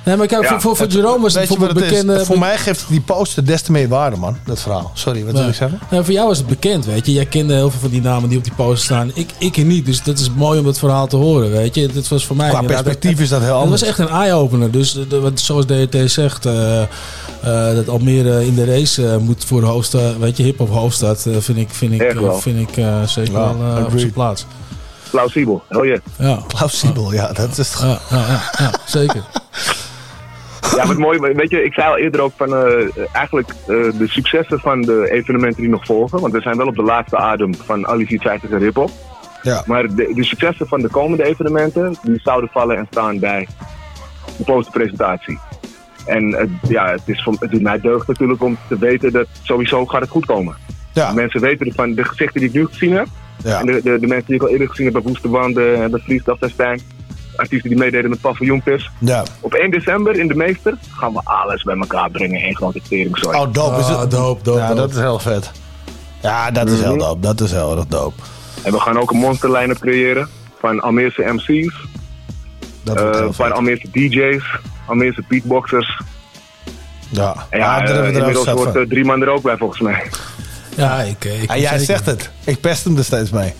[0.04, 2.00] Nee, maar kijk, Ja, voor, voor, voor het- Jerome was het je bijvoorbeeld het is?
[2.00, 2.24] bekende...
[2.24, 4.36] Voor mij geeft die poster des te meer waarde, man.
[4.46, 4.90] Dat verhaal.
[4.94, 5.78] Sorry, wat wil ik zeggen?
[5.90, 7.12] Nou, voor jou was het bekend, weet je.
[7.12, 9.10] Jij kende heel veel van die namen die op die poster staan.
[9.14, 11.88] Ik, ik niet, dus dat is mooi om dat verhaal te horen, weet je.
[11.88, 12.48] Dat was voor mij...
[12.48, 13.80] Qua perspectief is dat heel Het anders.
[13.80, 14.70] was echt een eye-opener.
[14.70, 16.88] Dus wat- zoals DRT zegt, eh, eh,
[17.74, 21.58] dat Almere in de race eh, moet voor de hoofdstad, weet je, hip-hop hoofdstad, vind
[21.58, 24.46] ik, vind ik, vind ik eh, zeker Ja, wel eh, op zijn plaats.
[25.10, 25.98] Plausibel, hell yeah.
[26.18, 27.32] Ja, Plausibel, ja.
[27.32, 29.22] Dat is ja, ja, ja, ja, zeker.
[30.76, 34.06] Ja, wat mooi, weet je, ik zei al eerder ook van eh, eigenlijk eh, de
[34.08, 36.20] successen van de evenementen die nog volgen.
[36.20, 38.90] Want we zijn wel op de laatste adem van Ali 450 en hip-hop.
[39.42, 39.62] Ja.
[39.66, 43.48] Maar de, de successen van de komende evenementen, die zouden vallen en staan bij
[44.36, 45.38] de posterpresentatie.
[46.06, 49.26] En het, ja, het, is van, het doet mij deugd natuurlijk om te weten dat
[49.42, 50.56] sowieso gaat het goed komen.
[50.92, 51.12] Ja.
[51.12, 53.06] Mensen weten ervan, de gezichten die ik nu gezien heb,
[53.44, 53.60] Ja.
[53.60, 55.90] en de, de, de mensen die ik al eerder gezien heb bij Woeste Wanden en
[55.90, 56.80] bij Freestyle Festijn,
[57.36, 58.90] artiesten die meededen met Paviljoenpers.
[58.98, 59.22] Ja.
[59.40, 63.36] Op 1 december in de Meester gaan we alles bij elkaar brengen in grote teringzooi.
[63.38, 63.78] Oh, dope.
[63.78, 64.10] Is Ah, het?
[64.10, 64.80] dope, dope, Ja, dope.
[64.80, 65.50] dat is heel vet.
[66.22, 66.98] Ja, dat is heel Mhm.
[66.98, 67.20] dope.
[67.20, 68.22] Dat is heel erg dope.
[68.62, 70.28] En we gaan ook een monster line-up creëren
[70.60, 71.74] van Almeerse MC's,
[72.82, 73.52] Dat wordt eh, van.
[73.52, 74.44] Almeerse DJ's,
[74.86, 76.00] Almeerse beatboxers.
[77.10, 78.76] Ja, En ja, ja, daar eh, er ook inmiddels van.
[78.76, 80.02] eh, drie man er ook bij volgens mij.
[80.76, 81.84] Ja, ik, eh, ik Ah, jij zeker.
[81.84, 82.30] zegt het.
[82.44, 83.52] Ik pest hem er steeds mee.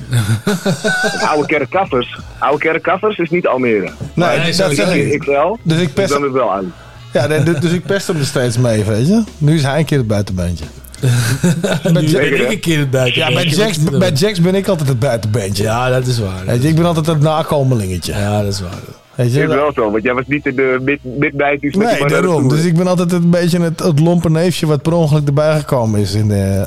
[1.30, 2.18] oude kerkkaffers.
[2.38, 3.90] Oude kerkkaffers is niet Almere.
[4.14, 5.58] Nee, nee, dat zeg Ik, wel.
[5.62, 6.72] Dus ik Dus pest hem, is wel Ali.
[7.12, 9.22] ja, nee, dus- dus ik pest hem er steeds mee, weet je.
[9.38, 10.64] Nu is hij een keer het buitenbeentje.
[11.04, 12.46] Ik hè?
[12.50, 13.20] een keer het buiten.
[13.20, 15.62] Ja, bij Jax, bij Jax ben ik altijd het buitenbeentje.
[15.62, 16.44] Ja, dat is waar.
[16.46, 18.12] Weet je, ik ben altijd het nakomelingetje.
[18.12, 18.70] Ja, dat is waar.
[19.14, 22.48] Weet je, Is wel zo, want jij was niet in de mid, met Nee, daarom.
[22.48, 26.00] Dus ik ben altijd een beetje het, het lompe neefje wat per ongeluk erbij gekomen
[26.00, 26.14] is.
[26.14, 26.66] In de...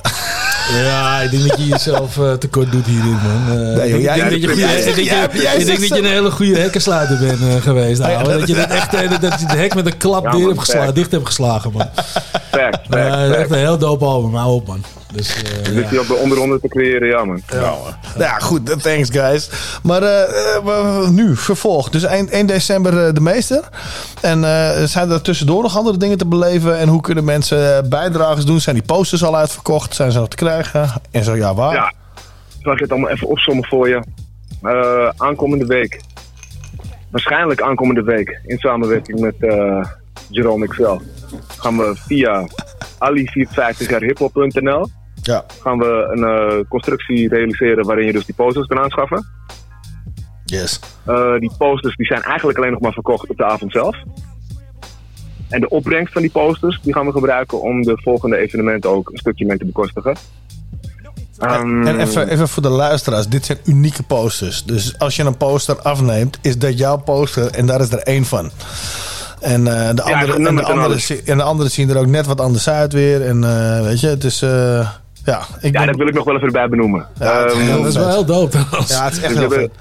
[0.73, 3.44] Ja, ik denk dat je jezelf eh, tekort doet hierin, man.
[3.48, 5.52] Eh, Nee, joh, ik jij- denk dat je, jij ik denk jij- dat je- jij
[5.56, 8.02] ik denk zegt dat je een hele goede hekkensluiter bent eh, geweest.
[8.02, 8.23] ouwe.
[8.23, 10.49] dat- dat je het echt dat je het hek met een klap Ja, dicht, man,
[10.52, 11.89] hebt geslagen, dicht hebt geslagen, man.
[11.94, 13.34] Fact, fact, fact.
[13.35, 14.84] echt een heel dope album, hou op, man.
[15.18, 15.89] Dus, eh, Dus ja.
[15.89, 17.41] die op de onderonder te creëren, ja man.
[17.52, 17.98] Ja, hoor.
[18.15, 18.81] Nou ja, goed.
[18.84, 19.49] Thanks, guys.
[19.84, 21.89] Maar eh, eh, nu, vervolg.
[21.89, 23.69] Dus eind 1 december eh, de meester.
[24.22, 26.77] En eh, zijn er tussendoor nog andere dingen te beleven?
[26.77, 28.60] En hoe kunnen mensen eh, bijdrages doen?
[28.60, 29.95] Zijn die posters al uitverkocht?
[29.95, 30.89] Zijn ze nog te krijgen?
[31.11, 31.73] En zo ja, waar?
[31.73, 31.94] Ja,
[32.61, 34.03] zal ik het allemaal even opzommen voor je.
[34.61, 36.02] Eh, aankomende week.
[37.11, 38.39] Waarschijnlijk aankomende week.
[38.45, 39.85] In samenwerking met eh
[40.30, 40.98] Jerome XL.
[41.57, 42.48] Gaan we via
[42.99, 44.88] ali450rhiphop.nl
[45.28, 45.45] Ja.
[45.62, 49.26] gaan we een eh, constructie realiseren waarin je dus die posters kan aanschaffen.
[50.45, 50.80] Yes.
[51.06, 53.95] Eh, die posters die zijn eigenlijk alleen nog maar verkocht op de avond zelf.
[55.49, 59.10] En de opbrengst van die posters die gaan we gebruiken om de volgende evenementen ook
[59.10, 60.16] een stukje mee te bekostigen.
[61.38, 63.28] Ehm, En even, even voor de luisteraars.
[63.28, 64.64] Dit zijn unieke posters.
[64.64, 67.52] Dus als je een poster afneemt, is dat jouw poster.
[67.52, 68.52] En daar is er één van.
[69.40, 72.41] En, eh, de, andere, en, de andere, en de andere zien er ook net wat
[72.41, 73.22] anders uit weer.
[73.22, 73.41] En
[73.84, 74.44] weet je, het is...
[75.32, 77.08] ja, ik ja, ben- dat wil ik nog wel even erbij benoemen.
[77.20, 78.90] Ja, het Ehm, heel dat is wel heel dope trouwens.
[78.91, 79.78] Ja, het is echt Dus heel we hebben-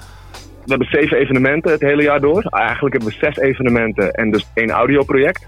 [0.65, 2.43] we hebben zeven evenementen het hele jaar door.
[2.51, 5.47] Eigenlijk hebben we zes evenementen en dus één audioproject.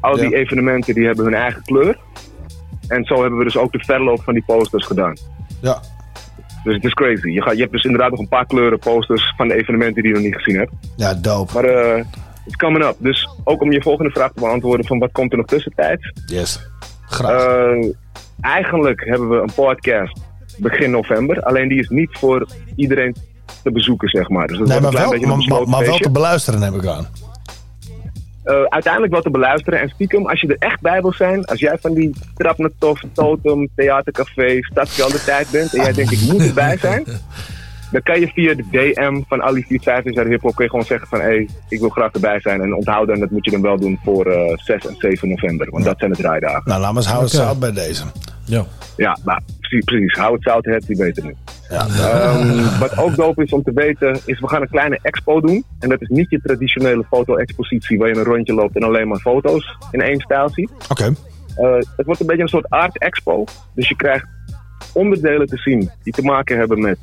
[0.00, 0.36] Al die Ja.
[0.36, 1.98] evenementen die hebben hun eigen kleur.
[2.88, 5.16] En zo hebben we dus ook de verloop van die posters gedaan.
[5.60, 5.80] Ja.
[6.64, 7.28] Dus het is crazy.
[7.28, 10.10] Je, gaat, je hebt dus inderdaad nog een paar kleuren posters van de evenementen die
[10.12, 10.72] je nog niet gezien hebt.
[10.96, 11.52] Ja, dope.
[11.54, 12.04] Maar eh
[12.46, 12.94] it's coming up.
[12.98, 16.12] Dus ook om je volgende vraag te beantwoorden van wat komt er nog tussentijds.
[16.26, 16.70] Yes.
[17.06, 17.44] Graag.
[17.44, 17.86] Eh,
[18.40, 20.20] eigenlijk hebben we een podcast
[20.58, 21.42] begin november.
[21.42, 23.16] Alleen die is niet voor iedereen
[23.62, 24.46] te bezoeken, zeg maar.
[24.46, 26.74] Dus dat nee, maar een wel, maar, een maar, besloten maar wel te beluisteren neem
[26.74, 27.06] ik aan.
[28.48, 29.80] Eh, uiteindelijk wel te beluisteren.
[29.80, 33.68] En stiekem, als je er echt bij wil zijn, als jij van die Trapnetof, Totem,
[33.74, 37.04] Theatercafé, Stadskelder tijd bent en jij denkt ik moet erbij zijn,
[37.90, 40.84] dan kan je via de DM van Ali 45 jaar Hip Hop kun je gewoon
[40.84, 42.60] zeggen van hé, hey, ik wil graag erbij zijn.
[42.60, 45.70] En onthouden, en dat moet je dan wel doen voor eh 6 en 7 november,
[45.70, 46.62] want dat zijn de draaidagen.
[46.64, 48.04] Nou, laat maar eens houden zout bij deze.
[48.44, 48.64] Ja.
[48.96, 50.12] Ja, nou, precies, precies.
[50.12, 51.34] Hou het zout, het, die beter nu.
[51.68, 51.86] Ja.
[51.86, 55.64] Ehm, wat ook dope is om te weten, is we gaan een kleine expo doen.
[55.78, 59.18] En dat is niet je traditionele foto-expositie waar je een rondje loopt en alleen maar
[59.18, 60.70] foto's in één stijl ziet.
[60.88, 61.14] Oké.
[61.56, 63.44] Eh, het wordt een beetje een soort art expo.
[63.74, 64.26] Dus je krijgt
[64.92, 66.98] onderdelen te zien die te maken hebben met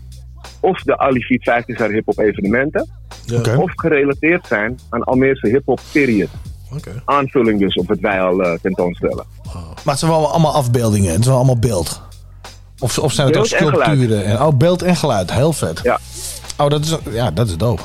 [0.60, 2.90] of de Alifiet 15 jaar hip-hop evenementen,
[3.58, 6.30] of gerelateerd zijn aan Almeerse hip-hop period.
[7.06, 9.26] Aanvulling dus op wat wij al eh, tentoonstellen.
[9.54, 11.12] Maar het zijn wel allemaal afbeeldingen.
[11.12, 12.02] Het is wel allemaal beeld.
[12.80, 14.26] Of, of zijn het Beeld ook sculpturen?
[14.26, 15.34] En, oh, beeld en geluid.
[15.34, 15.80] Heel vet.
[15.84, 16.00] Ja.
[16.58, 17.82] Oh, dat is, ja, dat is dope.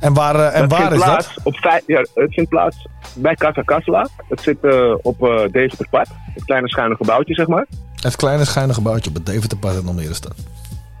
[0.00, 1.44] En waar, eh, en dat waar is plaats dat?
[1.44, 4.08] Op vijf, ja, het vindt plaats bij Casa Casla.
[4.28, 6.08] Het zit eh, op eh Deventerpad.
[6.34, 7.66] Het kleine schuine gebouwtje, zeg maar.
[7.96, 10.34] Het kleine schuine gebouwtje op het Deventerpad in Almere staat.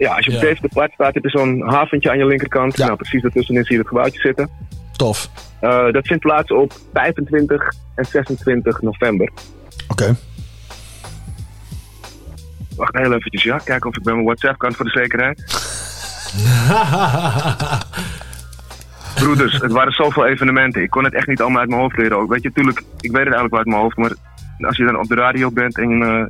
[0.02, 0.42] Ja, als je op Ja.
[0.42, 2.76] Deventerpad staat, heb je zo'n haventje aan je linkerkant.
[2.76, 4.48] Nou, precies daartussenin zie je het gebouwtje zitten.
[4.96, 5.28] Tof.
[5.60, 9.30] Eh, dat vindt plaats op 25 en 26 november.
[9.88, 10.16] Oké.
[12.76, 13.56] Wacht heel eventjes, ja.
[13.56, 15.44] Kijken of ik bij mijn WhatsApp kan voor de zekerheid.
[19.14, 20.82] Broeders, het waren zoveel evenementen.
[20.82, 22.30] Ik kon het echt niet allemaal uit mijn hoofd leren ook.
[22.32, 24.12] Weet je, tuurlijk, ik weet het eigenlijk wel uit mijn hoofd, maar
[24.60, 26.02] als je dan op de radio bent en...
[26.02, 26.24] eh,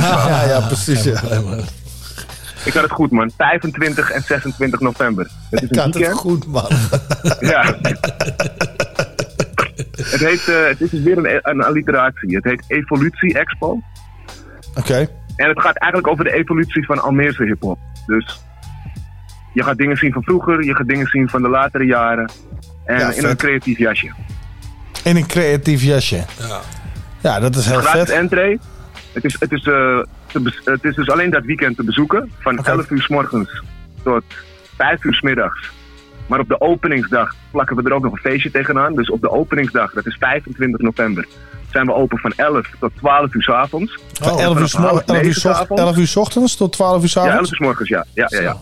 [0.00, 1.02] ja, ja, precies.
[1.04, 1.20] Ja.
[2.64, 3.30] Ik had het goed, man.
[3.36, 5.28] 25 en 26 november.
[5.50, 6.68] Het is Ik had het goed, man.
[7.40, 7.74] Ja.
[9.96, 12.34] het, heet, eh, het is dus weer een, een alliteratie.
[12.36, 13.80] Het heet Evolutie Expo.
[14.74, 15.06] Oké.
[15.36, 17.78] En het gaat eigenlijk over de evolutie van Almeerse hip-hop.
[18.06, 18.40] Dus
[19.52, 22.30] je gaat dingen zien van vroeger, je gaat dingen zien van de latere jaren.
[22.84, 23.24] En Ja, in vet.
[23.24, 24.12] een creatief jasje.
[25.04, 26.24] In een creatief jasje.
[26.38, 26.60] Ja.
[27.20, 28.10] Ja, dat is heel Gratis vet.
[28.10, 28.58] entree.
[29.12, 29.98] Het is, het, is, eh,
[30.42, 32.32] te het is dus alleen dat weekend te bezoeken.
[32.38, 33.62] Van 11 uur s morgens
[34.02, 34.22] tot
[34.76, 35.70] 5 uur s middags.
[36.26, 38.94] Maar op de openingsdag plakken we er ook nog een feestje tegenaan.
[38.94, 41.26] Dus op de openingsdag, dat is 25 november,
[41.70, 43.98] zijn we open van 11 tot 12 uur s avonds.
[44.12, 47.02] Van 11 uur, s mor- 11 uur, s ocht- 11 uur s ochtends tot 12
[47.02, 47.50] uur s Ja, 11 avonds?
[47.50, 48.04] uur s morgens, ja.
[48.14, 48.56] ja, ja, ja.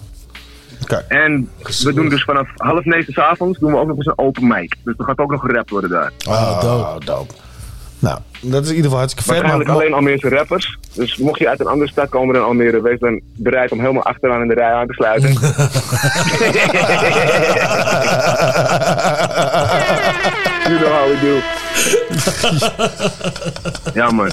[0.83, 0.95] Oké.
[1.09, 1.49] En
[1.83, 4.47] we doen dus vanaf half negen s avonds doen we ook nog eens een open
[4.47, 4.75] mic.
[4.85, 6.13] Dus er gaat ook nog gerapt worden daar.
[6.29, 7.05] Oh, dope.
[7.05, 7.33] dope.
[8.03, 9.35] Nou, dat is in ieder geval hartstikke vet.
[9.39, 10.79] Waarschijnlijk maar- alleen Almeerse rappers.
[10.95, 14.03] Dus mocht je uit een andere stad komen dan Almere, wees dan bereid om helemaal
[14.03, 15.33] achteraan in de rij aan te sluiten.
[20.69, 21.41] you know how we do.
[23.95, 24.31] ja man.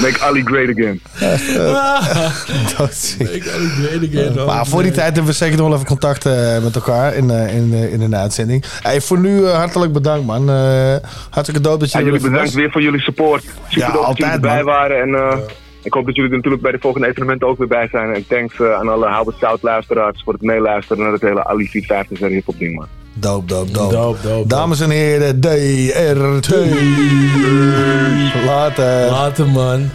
[0.00, 1.00] Make Ali great again.
[2.76, 3.46] Doodziek.
[4.38, 7.14] Oh, Maar voor die tijd hebben we zeker nog wel even contact eh, met elkaar
[7.14, 8.64] in, eh, in, eh, in de uitzending.
[8.82, 10.50] Hey, voor nu hartelijk bedankt, man.
[10.50, 10.96] Eh,
[11.30, 12.54] hartstikke dood dat je Ja, jullie bedankt was.
[12.54, 13.42] weer voor jullie support.
[13.68, 14.64] Super Ja, dat jullie erbij man.
[14.64, 15.00] waren.
[15.00, 15.38] En eh,
[15.86, 18.14] ik hoop dat jullie er natuurlijk bij de volgende evenementen ook weer bij zijn.
[18.14, 21.68] En thanks eh, aan alle Howard South luisteraars voor het meeluisteren naar het hele Ali
[21.68, 22.86] 450 serie hip hop ding, man.
[23.14, 23.74] Doop, doop,
[24.22, 24.48] doop.
[24.48, 26.54] Dames en heren, DRT.
[28.46, 29.10] Later.
[29.10, 29.88] Later, man.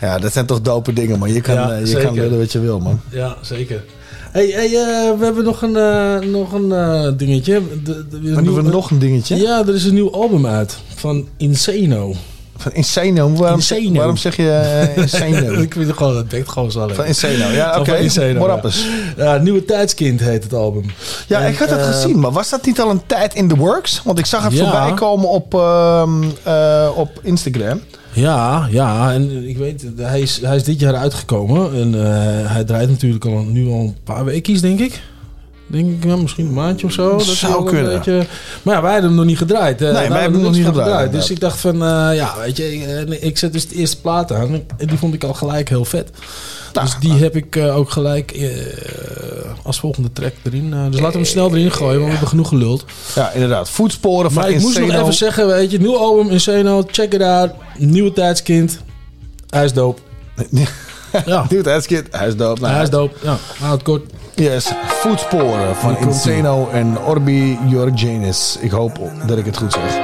[0.00, 1.32] Ja, dat zijn toch dope dingen, man.
[1.32, 2.04] Je kan, Ja, eh, je zeker.
[2.04, 3.00] kan willen wat je wil, man.
[3.10, 3.84] Ja, zeker.
[4.32, 7.62] Hey, hey eh, we hebben nog een, nog een dingetje.
[7.84, 9.36] De, de, Maar doen we nog een dingetje?
[9.36, 12.14] Ja, er is een nieuw album uit van Insano.
[12.56, 13.32] Van Insano?
[13.32, 13.60] Waarom,
[13.92, 15.52] waarom zeg je eh, Insano?
[15.62, 16.94] ik weet het gewoon, het werkt gewoon zo alleen.
[16.94, 17.92] Van Insano, ja, oké.
[17.92, 17.98] Ja.
[18.62, 18.86] eens.
[19.16, 20.84] Ja, Nieuwe Tijdskind heet het album.
[21.26, 23.48] Ja, En, ik had dat eh, gezien, maar was dat niet al een tijd in
[23.48, 24.00] the works?
[24.04, 24.62] Want ik zag het Ja.
[24.62, 27.80] voorbij komen op, ehm, eh, op Instagram.
[28.12, 31.74] Ja, ja, en ik weet, hij is, hij is dit jaar uitgekomen.
[31.74, 31.92] En
[32.48, 35.00] hij draait natuurlijk al, nu al een paar weekjes, denk ik.
[35.68, 37.16] Denk ik, ja, misschien een maandje of zo.
[37.16, 37.92] Dat Zou kunnen.
[37.92, 38.26] beetje-
[38.62, 39.82] Maar ja, wij hebben hem nog niet gedraaid.
[39.82, 42.56] eh, Nee, wij hebben hem nog niet gedraaid, Dus ik dacht van, eh, ja, weet
[42.56, 44.54] je, ik, ik zet dus de eerste plaat aan.
[44.54, 46.10] En die vond ik al gelijk heel vet.
[46.72, 48.50] Nou, dus die heb ik eh, ook gelijk eh,
[49.62, 50.72] als volgende track erin.
[50.72, 52.84] Eh, dus laten we hem snel erin gooien, want we hebben genoeg geluld.
[53.14, 53.70] Ja, inderdaad.
[53.70, 57.22] Voetsporen van Maar ik moest nog even zeggen, weet je, nieuw album Insano, check it
[57.22, 57.50] out.
[57.78, 58.78] Nieuwe tijdskind.
[59.48, 60.00] Hij is dope.
[61.26, 61.46] Ja.
[61.48, 62.60] Nieuw tijdskid, hij is dope.
[62.60, 63.14] Nou, hij is dope.
[63.22, 64.02] Ja, houd kort.
[64.36, 65.96] Yes, voetsporen van.
[65.98, 68.56] Insano en Orbi Georgianis.
[68.60, 69.96] Ik hoop dat ik het goed zeg.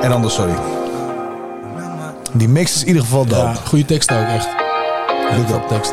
[0.00, 0.54] En anders, sorry.
[2.32, 3.42] Die mix is in ieder geval dope.
[3.42, 4.48] Ja, goede tekst ook, echt.
[5.36, 5.54] Big up.
[5.54, 5.92] op tekst.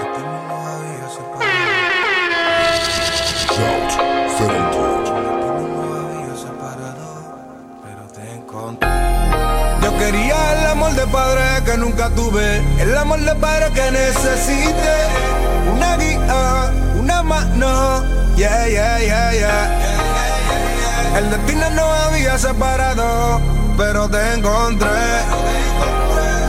[9.82, 14.94] Yo quería el amor de padre que nunca tuve, el amor de padre que necesite.
[15.74, 16.85] Una guía,
[17.26, 18.03] una mano,
[18.35, 21.18] yeah, yeah, yeah, yeah.
[21.18, 23.41] El destino no había separado,
[23.77, 24.89] pero te encontré.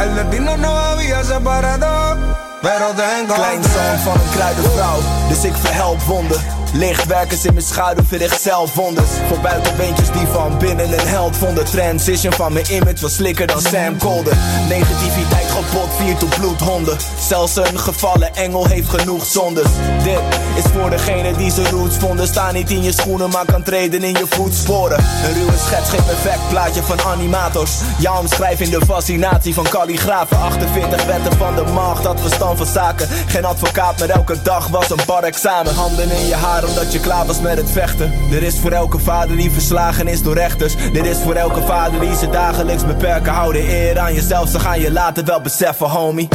[0.00, 2.16] El destino no había separado,
[2.62, 3.44] pero te encontré.
[3.44, 6.40] Klein zoon van een kruidenvrouw, dus ik verhelp wonden.
[6.78, 9.10] Lichtwerkers in mijn schaduw verricht zelfwonders.
[9.28, 11.64] Voor buitenbeentjes die van binnen een held vonden.
[11.64, 14.36] Transition van mijn image was slikker dan Sam Colder.
[14.68, 16.96] Negativiteit gepot viert op bloedhonden.
[17.28, 19.66] Zelfs een gevallen engel heeft genoeg zondes.
[20.02, 20.20] Dit
[20.56, 22.26] is voor degene die zijn roots vonden.
[22.26, 24.98] Sta niet in je schoenen, maar kan treden in je voetsporen.
[24.98, 27.72] Een ruwe schets geen perfect plaatje van animators.
[27.98, 30.38] Jouw omschrijving de fascinatie van kalligrafen.
[30.38, 33.08] 48 wetten van de macht, dat verstand van zaken.
[33.26, 35.74] Geen advocaat, maar elke dag was een bar examen.
[35.74, 38.12] Handen in je haar omdat je klaar was met het vechten.
[38.32, 40.74] Er is voor elke vader die verslagen is door rechters.
[40.93, 43.32] Dit is voor elke vader die ze dagelijks beperken.
[43.32, 46.28] Hou de eer aan jezelf, ze gaan je later wel beseffen, homie.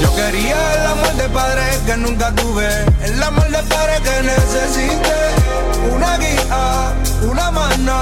[0.00, 2.68] Yo quería el amor de padre que nunca tuve,
[3.00, 5.20] el amor de padre que necesité.
[5.94, 6.92] Una guía,
[7.30, 8.00] una mano,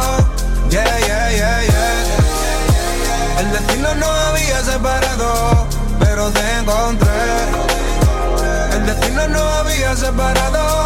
[0.68, 3.40] yeah, yeah, yeah, yeah.
[3.40, 5.66] El destino no había separado,
[5.98, 7.22] pero te encontré.
[8.74, 10.84] El destino no había separado,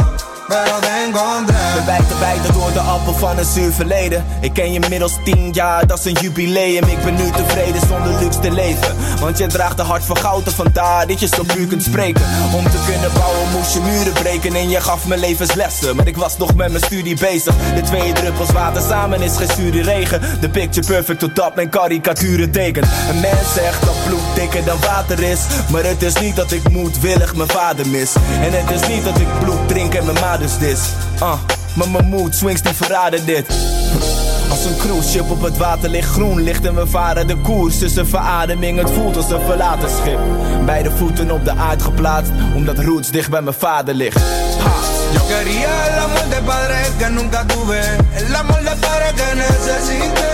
[0.51, 1.57] te encontré.
[1.75, 4.25] Bewijt de beide door de appel van een zuur verleden.
[4.41, 6.85] Ik ken je middels tien jaar, dat is een jubileum.
[6.85, 8.97] Ik ben nu tevreden zonder luxe te leven.
[9.21, 12.25] Want je draagt de hart van goud en vandaar dat je zo puur kunt spreken.
[12.55, 14.55] Om te kunnen bouwen moest je muren breken.
[14.55, 17.55] En je gaf me levenslessen, maar ik was nog met mijn studie bezig.
[17.75, 20.21] De twee druppels water samen is geen zure regen.
[20.41, 22.87] De picture perfect totdat mijn karikaturen tekent.
[23.11, 25.41] Een mens zegt dat bloed dikker dan water is.
[25.71, 28.15] Maar het is niet dat ik moedwillig mijn vader mis.
[28.41, 30.81] En het is niet dat ik bloed drink en mijn maders dis.
[31.19, 31.39] Ah,
[31.75, 33.47] maar mijn mood swings die verraden dit.
[34.51, 37.79] Als een cruise ship op het water ligt groen ligt en we varen de koers
[37.79, 38.79] tussen verademing.
[38.79, 40.19] Het voelt als een verlaten schip.
[40.65, 44.17] Beide voeten op de aard geplaatst, omdat roots dicht bij mijn vader ligt.
[44.17, 44.73] Ha.
[45.13, 47.81] Yo quería el amor de padre que nunca tuve,
[48.15, 50.33] el amor de padre que necesité.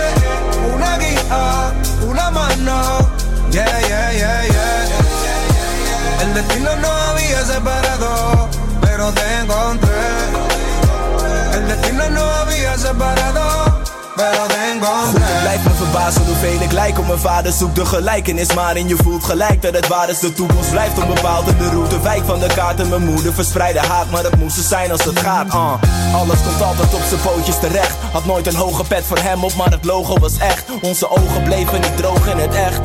[0.73, 1.71] Una guía,
[2.09, 3.09] una mano,
[3.49, 4.67] yeah, yeah, yeah, yeah.
[6.21, 8.49] El destino no había separado,
[8.81, 9.86] pero te encontré.
[11.97, 13.73] No había separado,
[15.41, 17.51] blijft me verbazen hoeveel ik lijk op mijn vader.
[17.51, 20.19] Zoek de gelijkenis, maar en je voelt gelijk dat het waar is.
[20.19, 22.79] De toekomst blijft onbepaald en de route wijk van de kaart.
[22.79, 25.49] En mijn moeder verspreidde haat, maar dat moest er zijn als het gaat.
[25.51, 25.73] ah.
[26.13, 27.95] Alles komt altijd op zijn pootjes terecht.
[28.11, 30.63] Had nooit een hoge pet voor hem op, maar het logo was echt.
[30.81, 32.79] Onze ogen bleven niet droog in het echt.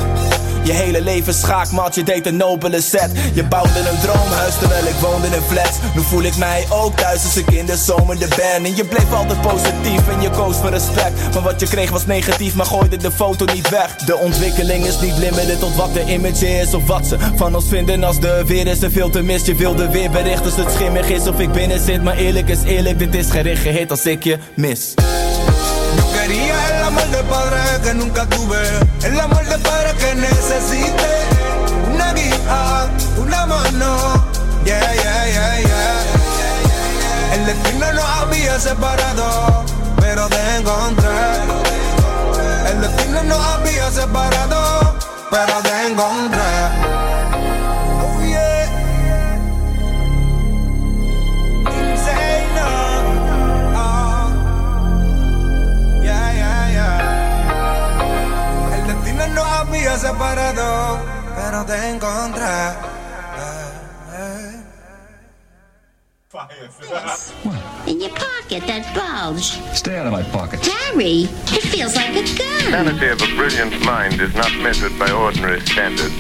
[0.64, 3.10] Je hele leven schaakmat, je deed een nobele set.
[3.34, 5.78] Je bouwde een droomhuis terwijl ik woonde in flats.
[5.94, 8.64] Nu voel ik mij ook thuis als ik in de zomer de ben.
[8.64, 11.34] En je bleef altijd positief en je koos voor respect.
[11.34, 13.96] Maar wat je kreeg was negatief, maar gooide de foto niet weg.
[13.96, 17.68] De ontwikkeling is niet limited tot wat de image is of wat ze van ons
[17.68, 18.04] vinden.
[18.04, 21.08] Als de weer is er veel te mis, je wilde weer bericht als het schimmig
[21.08, 22.02] is of ik binnen zit.
[22.02, 24.94] Maar eerlijk is eerlijk, dit is geen hit als ik je mis.
[25.96, 28.58] Yo quería el amor de padre que nunca tuve,
[29.04, 31.14] el amor de padre que necesité.
[31.92, 32.88] Una guía,
[33.18, 34.26] una mano,
[34.64, 37.34] yeah, yeah, yeah, yeah.
[37.34, 39.64] El destino no había separado,
[40.00, 41.08] pero te encontré.
[42.70, 44.94] El destino no había separado,
[45.30, 47.11] pero te encontré.
[59.84, 61.00] No separado,
[61.34, 62.42] pero te encontré.
[67.86, 69.58] In your pocket, that bulge.
[69.74, 70.64] Stay out of my pocket.
[70.66, 72.70] Harry, it feels like a gun.
[72.70, 76.14] sanity of a brilliant mind is not measured by ordinary standards.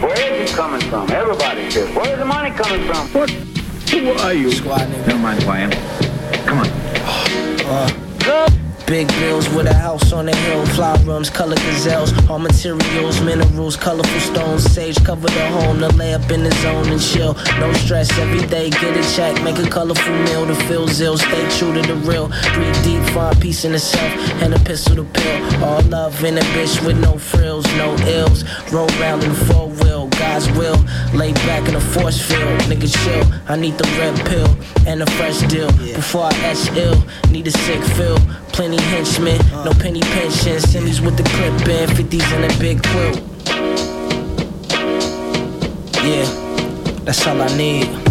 [0.00, 1.10] Where is it coming from?
[1.10, 3.08] Everybody says, where's the money coming from?
[3.08, 3.30] What?
[3.30, 4.52] Who are you?
[4.52, 5.06] Squad nigga.
[5.06, 5.70] Never mind who I am.
[6.46, 6.66] Come on.
[8.30, 8.67] Oh.
[8.88, 13.76] Big bills with a house on the hill, fly rooms, color gazelles, all materials, minerals,
[13.76, 17.34] colorful stones, sage cover the home, to lay up in the zone and chill.
[17.60, 21.58] No stress every day, get a check, make a colorful meal to feel zill, stay
[21.58, 22.28] true to the real.
[22.54, 24.10] Breathe deep, find peace in the self,
[24.42, 25.64] and a pistol to pill.
[25.64, 28.42] All love in a bitch with no frills, no ills.
[28.72, 30.76] Roll round in the four wheel, God's will.
[31.14, 33.24] Lay back in a force field, niggas chill.
[33.48, 34.50] I need the red pill
[34.86, 35.70] and a fresh deal.
[35.72, 38.18] Before I ash ill, need a sick feel.
[38.52, 39.64] Plenty henchmen, uh.
[39.64, 40.66] no penny pensions.
[40.66, 43.18] Semis with the clip in, 50s in a big quilt.
[46.04, 46.26] Yeah,
[47.04, 48.07] that's all I need.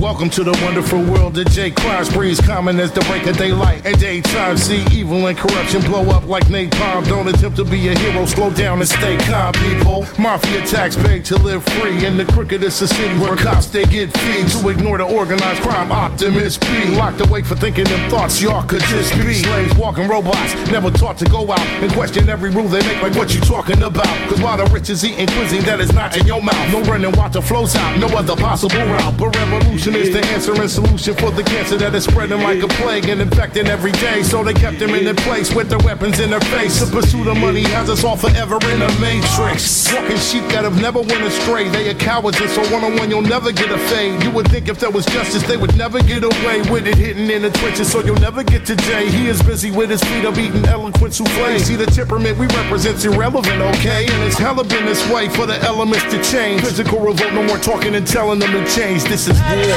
[0.00, 1.70] Welcome to the wonderful world of J.
[1.70, 3.86] Crime sprees, common as the break of daylight.
[3.86, 7.08] And daytime, see evil and corruption blow up like napalm.
[7.08, 10.04] Don't attempt to be a hero, slow down and stay calm, people.
[10.18, 12.04] Mafia tax beg to live free.
[12.04, 15.90] In the crookedest of cities where cops they get feed to ignore the organized crime.
[15.90, 19.32] Optimist be locked away for thinking them thoughts y'all could just be.
[19.32, 23.14] Slaves walking robots, never taught to go out and question every rule they make, like
[23.14, 24.28] what you talking about.
[24.28, 27.12] Cause while the rich is eating cuisine that is not in your mouth, no running
[27.12, 29.16] water flows out, no other possible route.
[29.16, 32.68] But revolution is the answer and solution for the cancer that is spreading like a
[32.80, 34.22] plague and infecting every day.
[34.22, 36.80] So they kept them in their place with their weapons in their face.
[36.80, 39.92] The pursuit of money has us all forever in a matrix.
[39.92, 41.68] Walking sheep that have never went astray.
[41.68, 44.22] They are cowards, and so one on one you'll never get a fade.
[44.22, 47.30] You would think if there was justice, they would never get away with it hitting
[47.30, 49.08] in the trenches, so you'll never get to Jay.
[49.08, 51.58] He is busy with his feet up eating eloquent souffle.
[51.60, 54.06] See the temperament we represent's irrelevant, okay?
[54.06, 56.62] And it's hella been this way for the elements to change.
[56.62, 59.04] Physical revolt, no more talking and telling them to change.
[59.04, 59.75] This is war.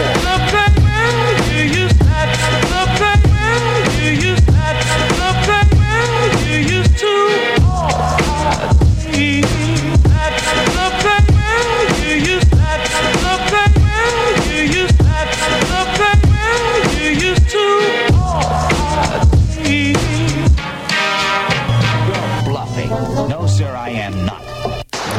[22.07, 22.89] You're bluffing.
[23.29, 24.41] No, sir, I am not.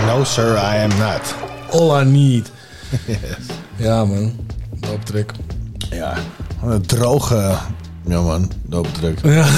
[0.07, 1.23] No sir, I am not.
[1.73, 2.49] All I need.
[3.09, 3.49] Yes.
[3.79, 4.33] Ja man,
[4.91, 5.33] dooptrek.
[5.91, 6.15] Ja,
[6.65, 7.57] een droge...
[8.07, 9.19] Ja man, doopdruk.
[9.23, 9.47] Ja.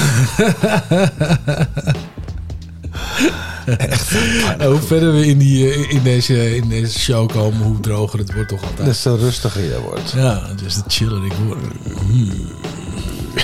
[4.57, 8.19] En hoe verder we in, die, eh, in, deze, in deze show komen, hoe droger
[8.19, 8.87] het wordt toch altijd.
[8.87, 10.11] Des te rustiger je wordt.
[10.11, 11.25] Ja, dus de chiller.
[11.25, 11.57] Ik hoor.
[12.05, 12.51] Hmm.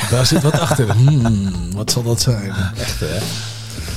[0.09, 0.93] Daar zit wat achter.
[0.93, 2.53] Hmm, wat zal dat zijn?
[2.77, 3.17] Echt, hè?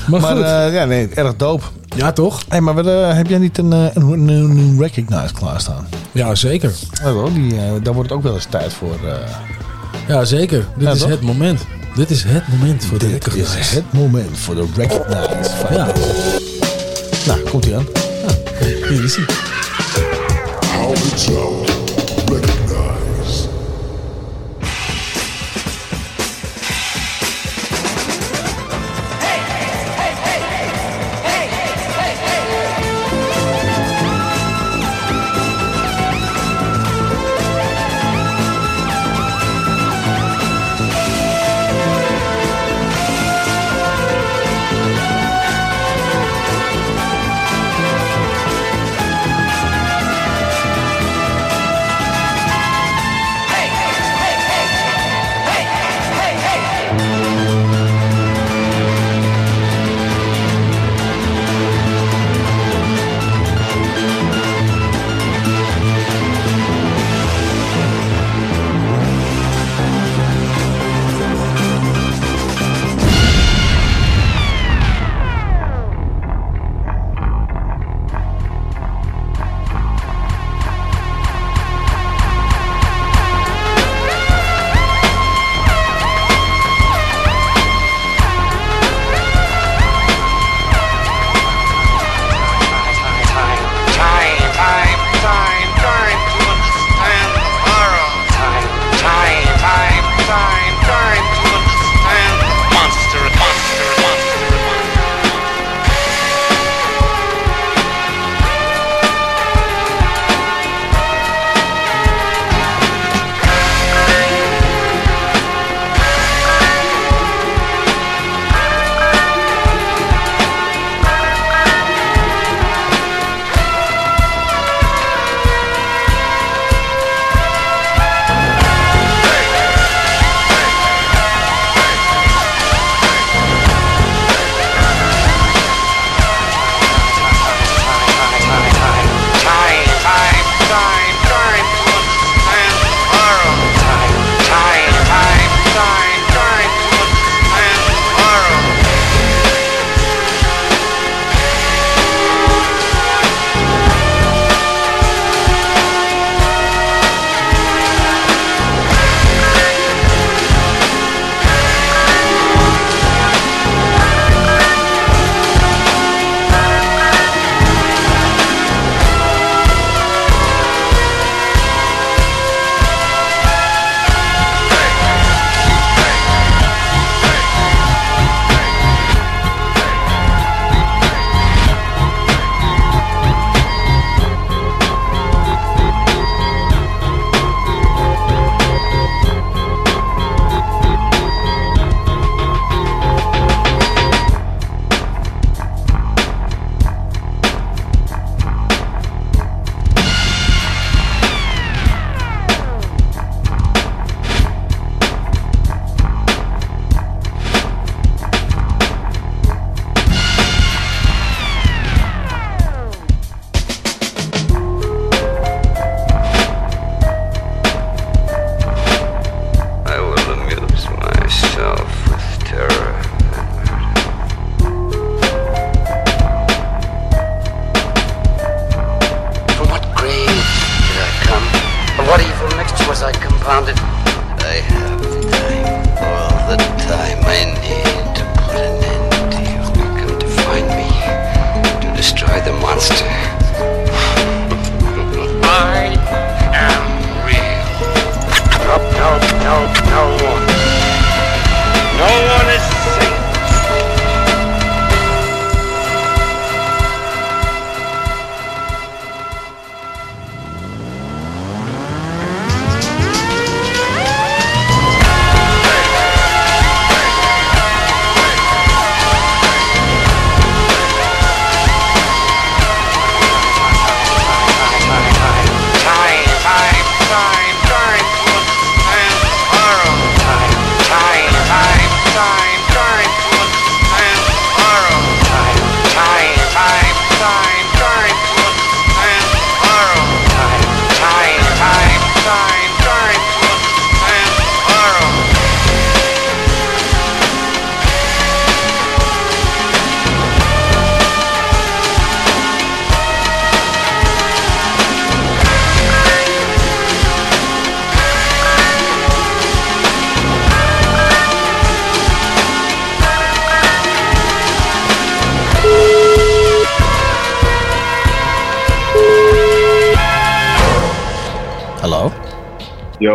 [0.06, 0.44] Maar, Maar, goed.
[0.44, 1.70] eh, ja, nee, erg doop.
[1.96, 2.42] ja, toch?
[2.48, 5.86] Hey, maar eh, heb jij niet een, eh, een, een, een Recognize klaarstaan?
[6.12, 6.72] Ja, zeker.
[7.02, 8.94] Ja, wel, die, daar wordt het ook wel eens tijd voor.
[9.06, 9.14] eh.
[10.08, 10.58] Ja, zeker.
[10.76, 11.08] Dit Ja, is toch?
[11.08, 11.60] het moment.
[11.94, 13.74] Dit is het moment voor de Dit is recognize.
[13.74, 15.50] het moment voor de Recognize.
[15.66, 15.86] van- Ja.
[17.26, 17.86] Nou, komt ie aan.
[18.88, 19.24] Hier is hij.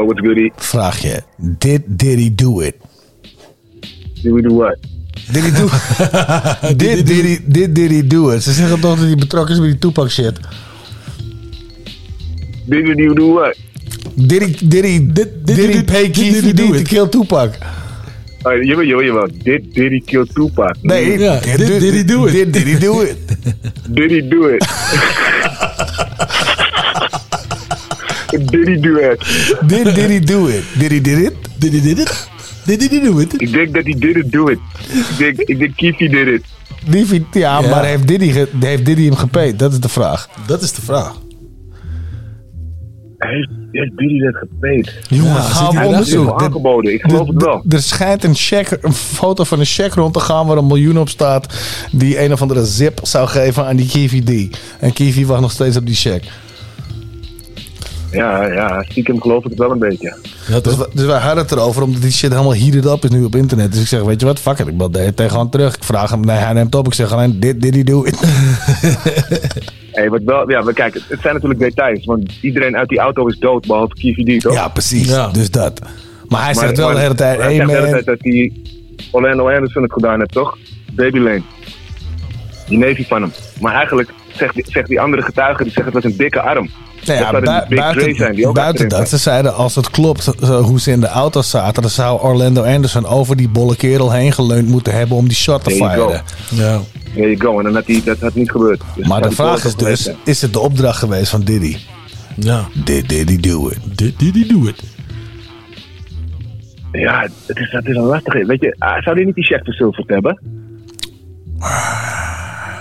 [0.07, 0.51] What's goody?
[0.55, 2.75] Vraag je, did Diddy do it?
[4.21, 4.77] Did we do what?
[5.31, 5.67] Did he do
[6.75, 8.43] did, did, he, did Diddy do it?
[8.43, 10.39] Ze zeggen toch dat hij betrokken is bij die Tupac shit.
[12.65, 13.55] Did he do what?
[14.15, 17.57] Did he, did he, did, he pay Keith he to kill Tupac?
[18.43, 19.29] Oh, jawel, jawel, jawel.
[19.43, 20.75] Did, did he kill Tupac?
[20.81, 22.31] Nee, did, did, he do it?
[22.31, 23.17] Did, did he do it?
[23.93, 24.63] Did he do it?
[28.51, 29.19] did he do it?
[29.67, 30.63] Did, did he do it?
[30.79, 31.33] Did he did it?
[31.57, 32.27] Did he did it?
[32.65, 33.41] Did he do it?
[33.41, 34.59] Ik denk dat hij didn't do it.
[34.87, 36.43] Ik denk, ik denk Kiefie did it.
[37.31, 37.69] Ja, Ja.
[37.69, 39.59] maar heeft Diddy, ge- heeft Diddy hem gepeet?
[39.59, 40.29] Dat is de vraag.
[40.47, 41.13] Dat is de vraag.
[43.17, 44.93] Heeft, heeft Diddy dat gepeet?
[45.09, 46.41] Jongen, Ja, ga op onderzoek.
[46.41, 46.93] aangeboden.
[46.93, 47.63] Ik geloof het wel.
[47.69, 50.97] Er schijnt een, check, een foto van een check rond te gaan waar een miljoen
[50.99, 51.53] op staat.
[51.91, 54.57] Die een of andere zip zou geven aan die Kiwi D.
[54.79, 56.23] En Kiwi wacht nog steeds op die check.
[58.17, 60.17] Ja, ja, stiekem geloof ik het wel een beetje.
[60.63, 63.35] dus, dus wij hadden het erover omdat die shit helemaal heated up is nu op
[63.35, 63.71] internet.
[63.71, 64.67] Dus ik zeg, weet je wat, fuck it.
[64.67, 65.75] Ik bel de- tegen hem terug.
[65.75, 66.87] Ik vraag hem, nee, hij neemt op.
[66.87, 68.19] Ik zeg alleen, dit, dit, do it.
[69.91, 72.05] Hey, wat wel, ja, maar kijk, het, zijn natuurlijk details.
[72.05, 74.53] Want iedereen uit die auto is dood, behalve Kiefie D, toch?
[74.53, 75.07] Ja, precies.
[75.31, 75.81] Dus dat.
[76.27, 77.93] Maar hij zegt wel maar- de hele tijd, Hij hey zegt de hele man.
[77.93, 78.61] tijd dat die
[79.11, 80.57] Orlando Anderson het gedaan heeft, toch?
[80.91, 81.41] Baby Lane.
[82.67, 83.31] Die neefje van hem.
[83.61, 86.69] Maar eigenlijk zegt die, zegt die andere getuige, die zegt het was een dikke arm.
[87.05, 90.61] Nou ja, dat buiten, zijn, die ook buiten dat, ze zeiden als het klopt zo
[90.61, 94.31] hoe ze in de auto zaten, dan zou Orlando Anderson over die bolle kerel heen
[94.31, 96.21] geleund moeten hebben om die shot te firen.
[96.49, 96.81] Ja.
[97.13, 97.57] There you go.
[97.57, 98.81] En dan had die, dat had niet gebeurd.
[98.95, 100.15] Dus Maar de vraag is dus, zijn.
[100.23, 101.77] is het de opdracht geweest van Diddy?
[102.35, 102.67] Ja.
[102.73, 103.97] Did Diddy do it?
[103.97, 104.83] Did Diddy do it?
[106.91, 108.45] Ja, het is, het is een lastige.
[108.45, 110.39] Weet je, ah, zou die niet die check verzilverd hebben?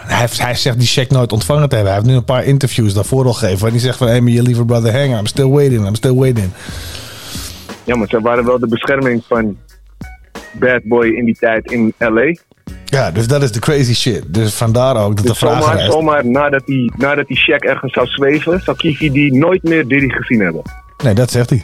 [0.07, 1.93] Hij, heeft- hij zegt die check nooit ontvangen te hebben.
[1.93, 3.61] Hij heeft nu een paar interviews daarvoor al gegeven.
[3.61, 6.51] Waar hij zegt van, hey, my lieve brother hang, I'm still waiting, I'm still waiting.
[7.85, 9.57] Ja, maar ze waren wel de bescherming van
[10.53, 12.37] Bad Boy in die tijd in L.A.
[12.85, 14.23] Ja, dus dat is de crazy shit.
[14.35, 15.93] Dus vandaar ook dat de Dus vraag zomaar, rijst.
[15.93, 20.09] zomaar nadat die, nadat die check ergens zou zweven, zou Kifi die nooit meer Diddy
[20.09, 20.63] gezien hebben.
[21.05, 21.63] Nee, dat zegt hij.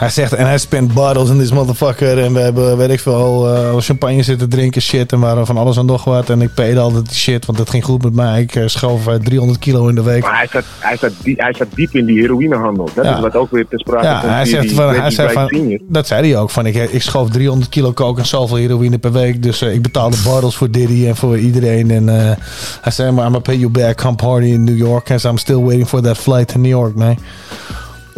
[0.00, 2.18] Hij zegt, en hij spent bottles in this motherfucker.
[2.24, 5.12] En we hebben, weet ik veel, eh, champagne zitten drinken, shit.
[5.12, 6.30] En waren van alles en nog wat.
[6.30, 8.40] En ik peede altijd die shit, want het ging goed met mij.
[8.40, 10.22] Ik eh, schoof eh, 300 kilo in de week.
[10.22, 12.88] Maar hij zat, hij zat, die, hij zat diep in die heroïnehandel.
[12.94, 13.14] Dat Ja.
[13.14, 15.32] is wat ook weer te sprake Ja, komt hij zegt die van, hij Reggie zei
[15.32, 16.50] van dat zei hij ook.
[16.50, 19.42] Van, ik, ik schoof 300 kilo coke en zoveel heroïne per week.
[19.42, 21.90] Dus eh, ik betaalde bottles voor Diddy en voor iedereen.
[21.90, 22.36] En eh,
[22.80, 25.10] hij zei, maar I'm gonna pay you back, come party in New York.
[25.10, 27.16] And so I'm still waiting for that flight to New York, man.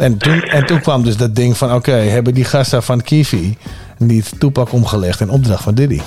[0.03, 3.57] En toen, en toen kwam dus dat ding van, oké, hebben die gasten van Kiwi
[3.97, 6.01] niet toepak omgelegd in opdracht van Diddy?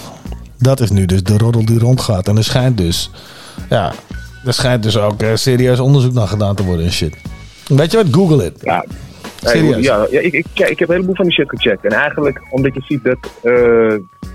[0.58, 2.28] Dat is nu dus de roddel die rondgaat.
[2.28, 3.10] En er schijnt dus,
[3.68, 3.92] ja,
[4.46, 7.16] er schijnt dus ook eh, serieus onderzoek naar gedaan te worden en shit.
[7.66, 8.06] Weet je wat?
[8.10, 8.58] Google it.
[8.62, 8.84] Ja.
[9.42, 9.84] Serieus?
[9.84, 11.84] Ja, ja ik, ik, ik heb een heleboel van die shit gecheckt.
[11.84, 13.52] En eigenlijk, omdat je ziet dat, eh,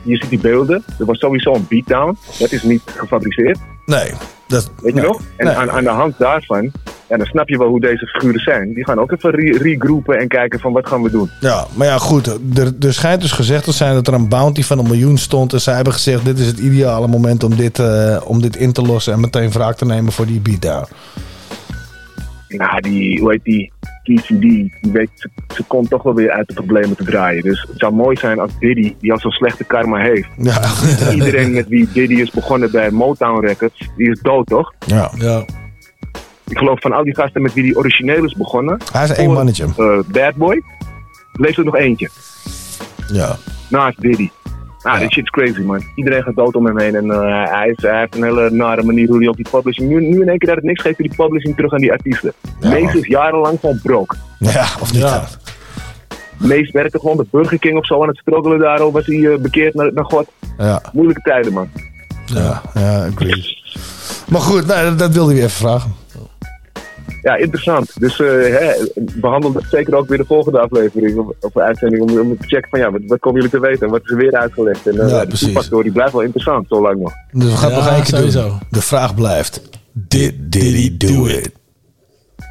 [0.02, 0.84] je ziet die beelden.
[1.00, 2.18] Er was sowieso een beatdown.
[2.40, 3.60] Dat is niet gefabriceerd.
[3.86, 4.12] Nee.
[4.52, 5.22] Dat, Weet je nog?
[5.38, 5.56] En Nee.
[5.56, 6.72] aan, aan de hand daarvan,
[7.10, 8.74] ja, dan snap je wel hoe deze figuren zijn.
[8.74, 11.30] Die gaan ook even re- regroupen en kijken van wat gaan we doen.
[11.40, 12.28] Ja, maar ja, goed.
[12.58, 15.54] Er, er schijnt dus gezegd te zijn dat er een bounty van een miljoen stond.
[15.54, 18.72] En zij hebben gezegd: dit is het ideale moment om dit, eh, om dit in
[18.72, 19.14] te lossen.
[19.14, 20.86] En meteen wraak te nemen voor die beatdown.
[22.58, 23.72] Nou, die, hoe heet die,
[24.04, 27.44] TCD, die weet, ze, ze komt toch wel weer uit de problemen te draaien.
[27.44, 30.28] Dus het zou mooi zijn als Diddy, die al zo'n slechte karma heeft.
[30.38, 30.62] Ja.
[31.14, 34.74] Iedereen met wie Diddy is begonnen bij Motown Records, die is dood, toch?
[34.86, 35.12] Ja.
[35.18, 35.46] ja.
[36.48, 38.78] Ik geloof van al die gasten met wie die origineel is begonnen.
[38.92, 39.66] Hij is één voor, mannetje.
[39.78, 40.62] eh, Bad Boy.
[41.34, 42.10] Leeft er nog eentje.
[43.12, 43.36] Ja.
[43.70, 44.30] Naast Diddy.
[44.84, 45.84] Nou, dit shit is crazy, man.
[45.96, 46.96] Iedereen gaat dood om hem heen.
[46.96, 49.90] En eh, hij, is, hij heeft een hele nare manier hoe hij op die publishing...
[49.90, 51.92] Nu, nu in één keer dat het niks geeft, hij die publishing terug aan die
[51.92, 52.34] artiesten.
[52.60, 54.16] Meest is jarenlang gewoon broke.
[54.40, 55.02] Ja, of niet?
[55.02, 55.28] Ja.
[56.38, 58.94] Meest werkte gewoon de Burger King of zo aan het struggelen daarover.
[58.94, 60.28] Was hij eh, bekeerd naar, naar God.
[60.58, 61.70] Ja, Moeilijke tijden, man.
[62.26, 63.60] ja, ja, agree.
[64.28, 66.01] Maar goed, nou, dat, dat wilde ik even vragen.
[67.22, 68.00] Ja, interessant.
[68.00, 68.72] Dus eh hè,
[69.14, 72.70] behandel dat zeker ook weer de volgende aflevering of, of uitzending om, om te checken
[72.70, 74.88] van ja, wat, wat komen jullie te weten en wat is er weer uitgelegd.
[74.88, 75.46] En uh, Ja, de precies.
[75.48, 77.14] toepasstory blijft wel interessant, zo lang nog.
[77.32, 78.48] Dus we gaan het Ja, nog één keer sowieso.
[78.48, 78.60] doen.
[78.70, 79.62] De vraag blijft:
[79.92, 81.52] Did Diddy do it?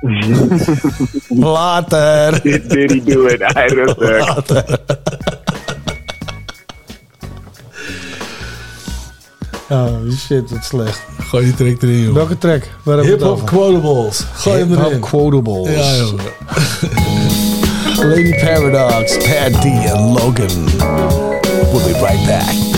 [1.28, 2.40] Later.
[2.42, 3.40] Did, did he do it?
[3.52, 4.18] Hij rustig.
[4.26, 4.78] Later.
[9.72, 11.00] Oh shit, wat slecht.
[11.30, 12.14] Gooi die track erin, joh.
[12.14, 12.68] Welke track?
[12.82, 14.24] Waar hebben we het Hip-hop quotables.
[14.34, 15.00] Gooi hem Hip-hop erin.
[15.00, 15.68] quotables.
[15.68, 16.12] Ja, joh.
[18.10, 20.64] Lady Paradox, Pat D en Logan.
[21.72, 22.69] We'll be right back.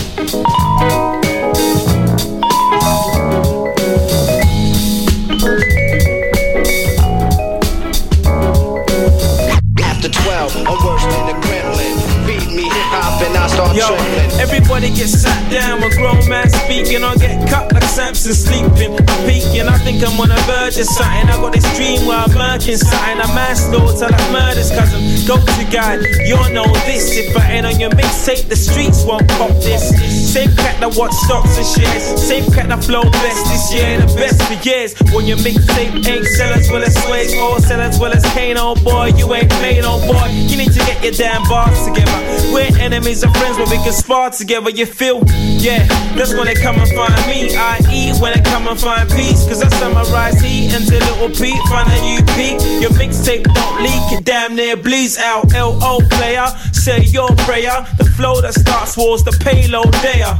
[14.43, 17.03] Everybody get sat down when grown man speaking.
[17.03, 18.97] I get cut Samson sleeping.
[18.97, 21.29] I'm peeking, I think I'm on a verge of something.
[21.29, 23.21] I got this dream where I'm murking something.
[23.21, 24.97] I'm manslaughter like murders, cousin.
[25.29, 27.13] Go to God, you'll know this.
[27.13, 29.93] If I ain't on your mixtape, the streets won't pop this.
[30.33, 32.03] Same cat that watch stocks and shares.
[32.17, 34.97] Same cat that flow best this year, the best for years.
[35.13, 38.57] When your mixtape ain't sell as well as Sway's or sell as well as Kane,
[38.57, 40.33] oh boy, you ain't made, oh boy.
[40.33, 42.17] You need to get your damn bars together.
[42.49, 44.71] We're enemies and friends, but we can spar together.
[44.71, 45.21] You feel?
[45.61, 45.85] Yeah,
[46.17, 47.53] that's when they come and find me.
[47.55, 49.47] I eat when I come and find peace.
[49.47, 51.61] Cause I summarize heat into little Pete.
[51.69, 52.37] Find a UP.
[52.81, 55.51] Your mixtape don't leak, it damn near bleeds out.
[55.53, 57.85] LO player, say your prayer.
[57.97, 60.35] The flow that starts wars, the payload there.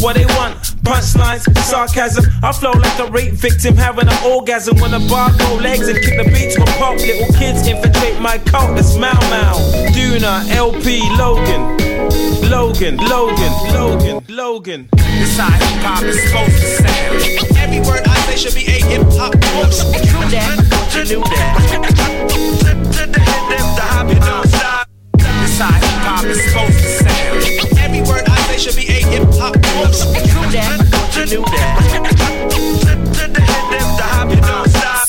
[0.00, 2.24] What they want, punchlines, sarcasm.
[2.42, 5.98] I flow like a rape victim having an orgasm when a bar go legs and
[5.98, 6.96] kick the beach with pop.
[6.96, 9.56] Little kids infiltrate my cult, that's Mau Mau.
[9.92, 11.89] Duna, LP, Logan.
[12.50, 14.88] Logan, Logan, Logan, Logan.
[14.96, 17.56] This how hip hop is supposed to sound.
[17.56, 19.70] Every word I say should be a hip hop quote.
[19.70, 20.58] True that,
[20.92, 21.54] you knew that.
[23.76, 24.88] The hop you don't stop.
[25.16, 27.78] This how hip hop is supposed to sound.
[27.78, 29.94] Every word I say should be a hip hop quote.
[30.26, 32.89] True that, you knew that.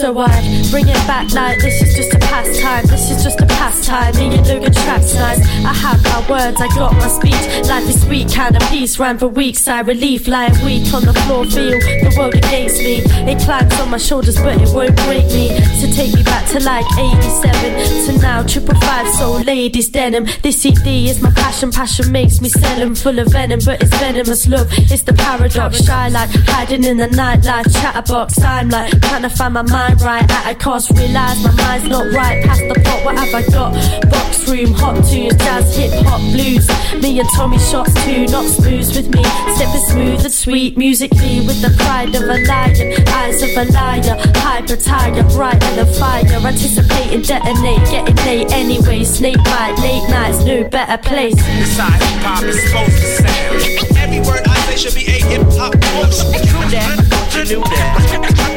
[0.02, 0.42] So I
[0.72, 2.88] bring it back like this is just a pastime.
[2.88, 4.16] This is just a pastime.
[4.16, 5.40] Me and Logan traps nice.
[5.64, 7.68] I have my words, I got my speech.
[7.70, 8.98] Life is sweet, kind of peace.
[8.98, 10.28] Rhyme for weeks, I relief.
[10.28, 13.04] Lying weak on the floor, feel the world against me.
[13.30, 15.50] It climbs on my shoulders, but it won't break me.
[15.78, 18.42] So take me back to like 87 to now.
[18.42, 20.26] Triple five, so ladies denim.
[20.42, 21.72] This CD is my passion.
[21.72, 24.68] Passion makes me sell 'em full of venom, but it's venomous love.
[24.92, 25.86] It's the paradox.
[25.86, 27.72] Shy like hiding in the nightlife.
[27.80, 28.42] Chatterbox.
[28.42, 30.92] I'm like trying to find my mind right at a cost.
[30.92, 32.44] Realize my mind's not right.
[32.44, 33.74] Past the pot, what have I got?
[34.10, 36.68] Box room, hot tunes, jazz, hip hop, blues.
[37.02, 39.24] Me and Tommy shots too, not smooth with me.
[39.56, 44.16] Stepping smooth and sweet musically with the pride of a lion, eyes of a liar.
[44.38, 46.26] Hyper tiger, bright and a fire.
[46.26, 49.04] Anticipating detonate, getting late anyway.
[49.04, 51.36] Snake bite, late nights, no better place.
[51.36, 53.98] This how hip hop is supposed to sound.
[53.98, 56.12] Every word I say should be a hip hop quote.
[56.12, 58.51] True that, you knew that.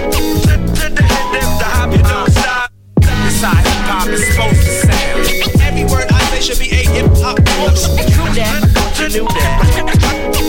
[3.45, 5.61] How hip hop is supposed to sound.
[5.61, 7.77] Every word I say should be a hip hop quote.
[7.77, 10.41] True that, you knew that.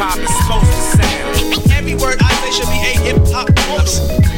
[0.00, 1.72] hop is supposed to sound.
[1.72, 3.84] Every word I say should be a hip hop quote.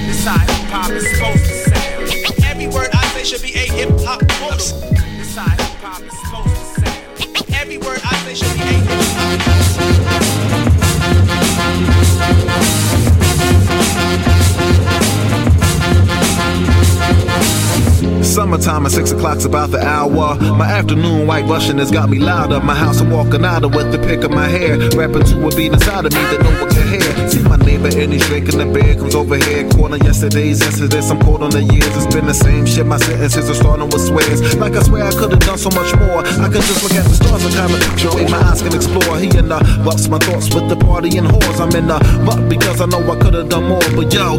[0.06, 2.44] This how hip hop is supposed to sound.
[2.44, 4.58] Every word I say should be a hip hop quote.
[4.58, 7.54] This how hip hop is supposed to sound.
[7.54, 9.51] Every word I say should be a hip hop
[18.32, 20.36] Summer time at six o'clock's about the hour.
[20.54, 22.60] My afternoon white Russian has got me louder.
[22.60, 24.78] My house I'm walking out of with the pick of my hair.
[24.96, 26.71] Rapping to a beat inside of me that no one.
[27.82, 28.94] Neighbor and he's drinking the beer.
[28.94, 31.10] Comes over here, corner yesterday's incidents.
[31.10, 31.90] I'm caught on the years.
[31.96, 32.86] It's been the same shit.
[32.86, 34.56] My sentences are starting with swears.
[34.56, 36.22] Like I swear I could have done so much more.
[36.38, 39.18] I could just look at the stars and kind of picture my eyes can explore.
[39.18, 41.58] He and the bucks my thoughts with the party and whores.
[41.58, 43.82] I'm in the butt because I know I could have done more.
[43.98, 44.38] But yo,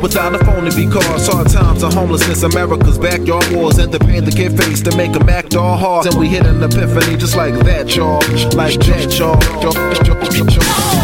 [0.00, 0.40] without a
[0.76, 4.84] be because hard times and homelessness, America's backyard wars and the pain the kid faced
[4.86, 6.06] to make them act all hard.
[6.06, 8.22] And we hit an epiphany just like that, y'all.
[8.54, 11.01] Like that, y'all.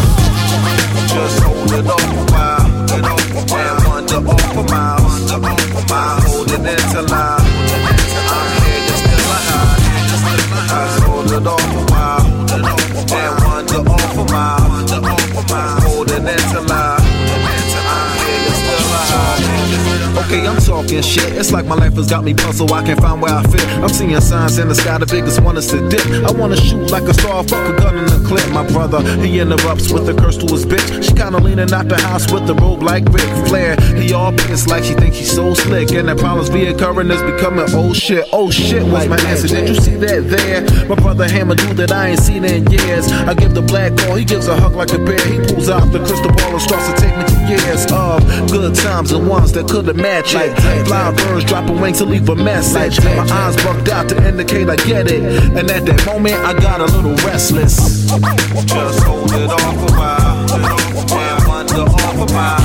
[1.19, 2.63] Just hold it off a while,
[2.95, 7.13] it off a while, wander off a mile, wander off a mile, hold it until
[7.13, 7.35] I,
[8.35, 10.07] I'm here just till I hide.
[10.07, 12.23] Just hold it off a while,
[12.53, 12.63] and
[13.43, 16.98] wander off a mile, wander off a mile, hold it until I.
[20.25, 21.31] Okay, I'm talking shit.
[21.37, 22.71] It's like my life has got me puzzled.
[22.71, 23.65] I can't find where I fit.
[23.79, 24.97] I'm seeing signs in the sky.
[24.97, 26.05] The biggest one is to dip.
[26.27, 27.43] I wanna shoot like a star.
[27.45, 28.45] Fuck a gun in the clip.
[28.51, 31.03] My brother, he interrupts with a curse to his bitch.
[31.03, 33.77] She kinda leaning out the house with the robe like Ric Flair.
[33.95, 35.91] He all pissed like she thinks he's so slick.
[35.91, 38.27] And the problems be occurring is becoming oh shit.
[38.33, 39.47] Oh shit, what's my answer?
[39.47, 40.87] Did you see that there?
[40.89, 43.07] My brother Hammer dude that I ain't seen in years.
[43.09, 45.19] I give the black ball, he gives a hug like a bear.
[45.25, 48.19] He pulls out the crystal ball and starts to take me to years of
[48.51, 50.87] good times and ones that could've matched it.
[50.87, 52.99] Flying birds dropping wings to leave a message.
[53.03, 55.21] My eyes bugged out to indicate I get it.
[55.57, 57.75] And at that moment, I got a little restless.
[58.65, 60.53] Just hold it off a while.
[60.53, 62.59] And wonder off a mile.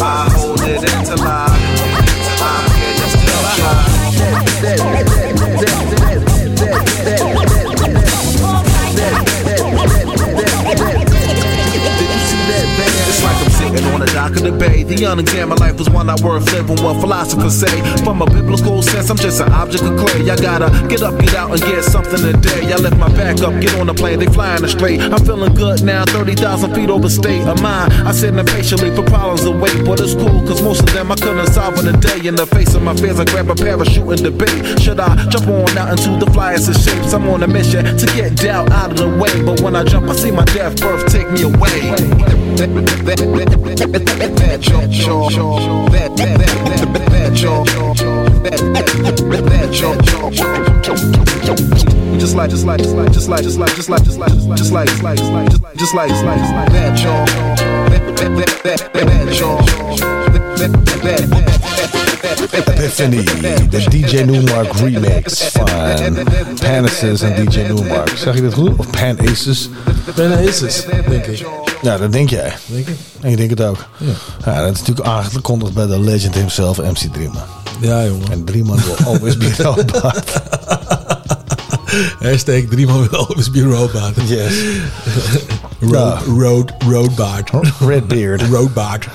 [0.00, 1.46] I hold it until I.
[2.40, 3.48] I'm here just still
[7.10, 7.67] It's
[14.28, 14.82] sitting on the the bay.
[14.82, 16.82] The unexamined life is one not worth living.
[16.82, 17.80] What philosophers say.
[18.04, 20.30] From a biblical sense, I'm just an object of clay.
[20.30, 22.72] I gotta get up, get out, and get something today.
[22.72, 25.00] I lift my back up, get on the plane, they flying straight.
[25.00, 27.92] I'm feeling good now, 30,000 feet over state of mind.
[27.92, 31.16] I sit impatiently for problems to wait, but it's cool, cause most of them I
[31.16, 32.26] couldn't solve in a day.
[32.26, 34.80] In the face of my fears, I grab a parachute and debate.
[34.80, 37.12] Should I jump on out into the flyest of shapes?
[37.12, 39.32] I'm on a mission to get doubt out of the way.
[39.44, 41.78] But when I jump, I see my death birth take me away.
[44.18, 45.92] That, that, that, that, that, that, jump, jump, jump.
[45.92, 47.66] That, that, that, that, that, jump,
[48.42, 50.02] that, that, that, jump,
[51.44, 52.18] jump.
[52.18, 54.48] Just like, just like, just like, just like, just like, just like, just like, just
[54.48, 57.28] like, just like, just like, just like, just like, just like, just like that, jump.
[57.90, 59.66] That, that, that, that, that, that, jump.
[60.00, 60.72] That, that,
[61.02, 61.77] that, that.
[62.50, 63.24] Epiphany,
[63.70, 65.68] de DJ Newmark remix van
[66.60, 68.12] Panaces en DJ Newmark.
[68.16, 68.76] Zeg je dat goed?
[68.76, 69.68] Of Pan Aces?
[70.14, 71.46] Pan Aces, denk ik.
[71.82, 72.52] Ja, dat denk jij.
[72.66, 72.96] Denk ik.
[73.20, 73.86] En ik denk het ook.
[73.96, 74.12] Ja.
[74.44, 77.42] Ja, dat is natuurlijk aangekondigd bij de legend himself, MC Drieman.
[77.80, 78.30] Ja, jongen.
[78.30, 79.92] En Drieman wil always be robot.
[82.20, 84.12] Hashtag Drieman will always be robot.
[84.26, 84.52] Yes.
[85.80, 87.50] Road, road, roadbaard.
[87.80, 88.42] Redbeard.
[88.42, 89.08] Roadbaard.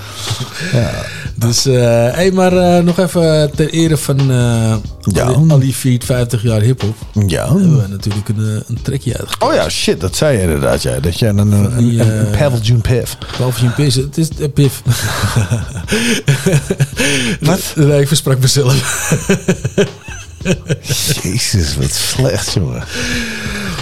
[0.73, 0.91] Ja.
[1.35, 1.73] Dus, eh
[2.13, 5.33] hey, maar eh, nog even ter ere van eh Ja.
[5.47, 6.95] Ali- Feed 50 jaar hip-hop.
[7.27, 7.45] Ja.
[7.47, 9.55] Hebben we natuurlijk een, een trekje uitgekomen.
[9.57, 10.81] Oh ja, shit, dat zei je inderdaad.
[10.81, 10.99] Ja.
[10.99, 13.17] Dat je een, een, een, die, een, een Pavel Piff.
[13.75, 14.81] Piss, het is uh, Piff.
[17.39, 17.73] Wat?
[17.75, 18.73] Nee, ik versprak mezelf.
[21.21, 22.83] Jezus, wat slecht, jongen.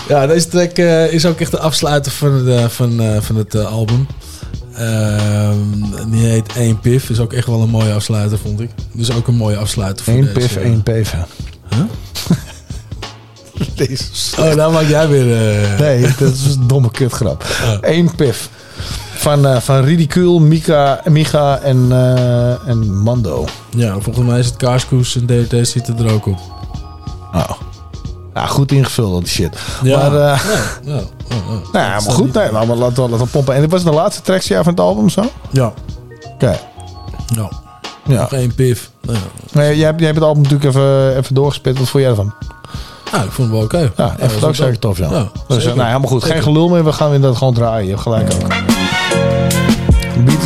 [0.08, 3.36] Ja, deze track eh, is ook echt de afsluiter van het, eh, van, eh, van
[3.36, 4.08] het eh, album.
[4.76, 5.58] Ehm,
[6.12, 7.10] die heet 1 Piff.
[7.10, 8.70] Is ook echt wel een mooie afsluiter, vond ik.
[8.94, 10.34] Dus ook een mooie afsluiter voor Eén deze.
[10.34, 11.14] pif, één peef.
[11.70, 11.80] Huh?
[13.76, 14.04] Deze
[14.40, 15.26] Oh, nou maak jij weer...
[15.80, 17.46] Nee, dat is een domme kutgrap.
[17.82, 18.50] Eén pif.
[19.22, 23.46] Van, eh van Ridicule, Mika, Micha en, eh, en Mando.
[23.70, 26.40] Ja, volgens mij is het Kaaskoes en DRT zitten er ook op.
[27.34, 27.50] Oh.
[28.34, 29.58] Ja, goed ingevuld, dat shit.
[29.84, 31.02] Ja, Maar, eh, ja, ja, ja, ja.
[31.74, 32.34] nou ja, Dat maar goed.
[32.34, 33.56] Nee, laten we laten we- laten we pompen.
[33.56, 35.24] En dit was de laatste tracks van het album, zo?
[35.50, 35.74] Ja.
[36.34, 36.60] Oké.
[37.36, 37.50] Ja.
[38.06, 38.20] Ja.
[38.22, 39.14] Nog één ja.
[39.52, 41.78] Nee, jij, hebt, jij hebt het album natuurlijk even, even doorgespit.
[41.78, 42.34] Wat vond jij ervan?
[43.12, 43.92] Ja, ik vond het wel oké.
[43.98, 45.10] Ja, ik dat ook zeker tof, ja.
[45.12, 46.24] Ja, dus, nou, helemaal goed.
[46.24, 46.84] Geen gelul meer.
[46.84, 47.84] We gaan inderdaad gewoon draaien.
[47.84, 48.71] Je hebt gelijk ook.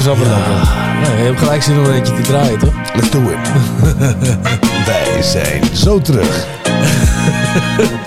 [0.06, 2.74] Ja, je hebt gelijk zin om een eentje te draaien, toch?
[2.94, 3.52] Let's do it.
[4.86, 6.48] Wij zijn zo terug.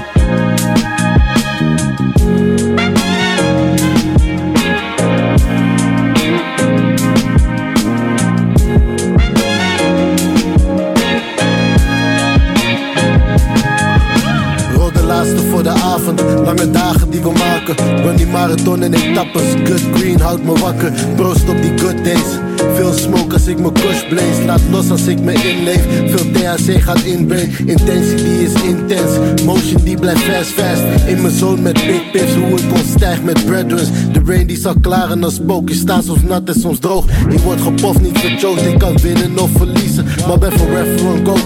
[18.49, 20.93] marathon in etappes, good green houdt me wakker.
[21.17, 22.29] Proost op die good days.
[22.75, 24.45] Veel smoke als ik mijn kush blaze.
[24.47, 25.85] Laat los als ik me inleef.
[26.07, 27.53] Veel THC gaat inbrain.
[27.67, 29.43] Intensity is intens.
[29.45, 30.83] Motion die blijft fast fast.
[31.07, 32.35] In mijn zone met big pips.
[32.35, 33.89] Hoe ik ontstijg met breadruns.
[34.13, 35.69] De rain die zal klaren als spook.
[35.69, 37.05] Je staat soms nat en soms droog.
[37.29, 38.67] Ik word gepoft, niet verchoked.
[38.67, 40.05] Ik kan winnen of verliezen.
[40.27, 41.37] Maar ben forever on go.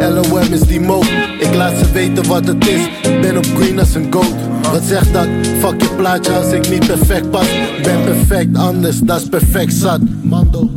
[0.00, 1.06] LOM is die mode.
[1.38, 2.88] Ik laat ze weten wat het is.
[3.20, 4.43] Ben op green als een goat.
[4.72, 5.26] Wat zegt dat?
[5.58, 7.46] Fuck je plaatje als ik niet perfect pas.
[7.82, 10.00] Ben perfect anders, dat is perfect zat.
[10.22, 10.73] Mando.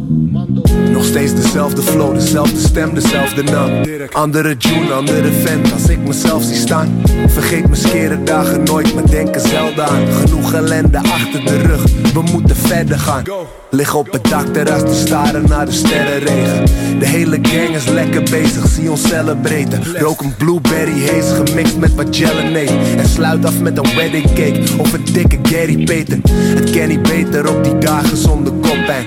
[0.98, 3.72] Nog steeds dezelfde flow, dezelfde stem, dezelfde naam.
[4.12, 7.02] Andere tune, andere vent als ik mezelf zie staan.
[7.28, 10.08] Vergeet mijn skere dagen nooit, maar denken zelden aan.
[10.08, 11.84] Genoeg ellende achter de rug,
[12.14, 13.24] we moeten verder gaan.
[13.70, 16.66] Lig op het dakterras te staren naar de sterrenregen.
[17.00, 19.98] De hele gang is lekker bezig, zie ons celebraten.
[19.98, 22.78] Rook een blueberry haze gemixt met wat gellenade.
[22.98, 26.20] En sluit af met een wedding cake of een dikke Gary Peter.
[26.32, 29.06] Het ken niet beter op die dagen zonder koppijn.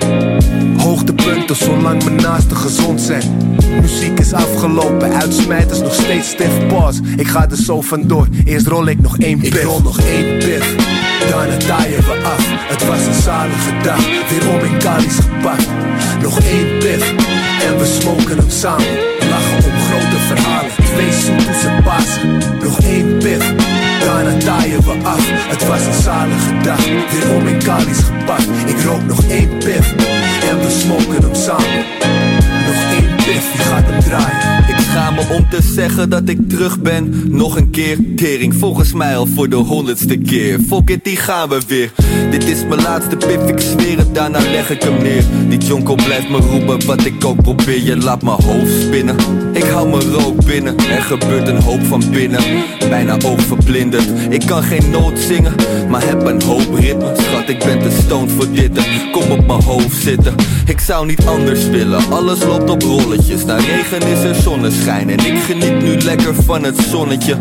[0.77, 3.55] Hoogtepunten zolang mijn naasten gezond zijn.
[3.81, 7.01] Muziek is afgelopen, uitsmijters nog steeds stiff pause.
[7.15, 9.55] Ik ga er zo vandoor, eerst rol ik nog één pif.
[9.55, 10.75] Ik rol nog één pif,
[11.29, 12.45] daarna taaien we af.
[12.47, 15.67] Het was een zalige dag, weer om in Cali's gepakt.
[16.21, 17.13] Nog één pif,
[17.65, 19.09] en we smoken hem samen.
[19.29, 22.37] Lachen om grote verhalen, twee soepels en Pasen.
[22.63, 23.53] Nog één pif,
[24.05, 25.29] daarna taaien we af.
[25.31, 28.47] Het was een zalige dag, weer om in Cali's gepakt.
[28.65, 29.95] Ik rook nog één pif,
[30.51, 31.85] en we smoken hem samen.
[32.65, 34.67] Nog één pif, wie gaat hem draaien?
[34.67, 37.23] Ik schaam me om te zeggen dat ik terug ben.
[37.27, 40.59] Nog een keer, tering, volgens mij al voor de honderdste keer.
[40.67, 41.91] Fuck it, die gaan we weer.
[42.31, 45.23] Dit is mijn laatste pif, ik zweer het, daarna leg ik hem neer.
[45.47, 47.83] Die jonko blijft me roepen, wat ik ook probeer.
[47.83, 49.15] Je laat mijn hoofd spinnen.
[49.61, 52.41] Ik hou mijn rook binnen, er gebeurt een hoop van binnen.
[52.89, 54.07] Bijna oogverblindend.
[54.29, 55.55] Ik kan geen noot zingen,
[55.89, 57.11] maar heb een hoop ritme.
[57.15, 58.71] Schat, ik ben te stoned voor dit.
[59.11, 60.35] Kom op mijn hoofd zitten.
[60.65, 63.45] Ik zou niet anders willen, alles loopt op rolletjes.
[63.45, 67.37] Na regen is er zonneschijn en ik geniet nu lekker van het zonnetje.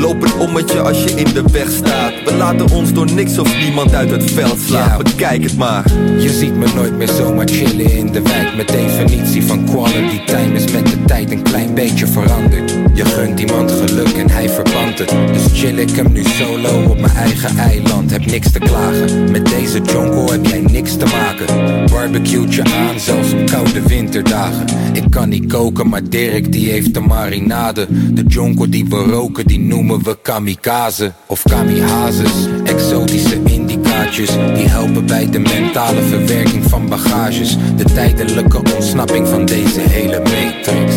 [0.00, 2.12] Loop een ommetje als je in de weg staat.
[2.24, 5.02] We laten ons door niks of niemand uit het veld slaan.
[5.02, 5.84] Bekijk het maar.
[6.18, 8.54] Je ziet me nooit meer zomaar chillen in de wijk.
[8.54, 12.70] Mijn definitie van quality time is met de tijd een klein beetje veranderd.
[12.94, 15.14] Je gunt iemand geluk en hij verpand het.
[15.32, 18.10] Dus chill ik hem nu solo op mijn eigen eiland.
[18.10, 19.30] Heb niks te klagen.
[19.30, 21.46] Met deze jonko heb jij niks te maken.
[21.90, 24.66] Barbecue je aan, zelfs op koude winterdagen.
[24.92, 27.86] Ik kan niet koken, maar Dirk die heeft de marinade.
[28.12, 31.12] De jonko die we roken, die noemen we kamikaze.
[31.26, 34.30] Of kamihazes, exotische indicaatjes.
[34.30, 37.56] Die helpen bij de mentale verwerking van bagages.
[37.76, 40.94] De tijdelijke ontsnapping van deze hele matrix.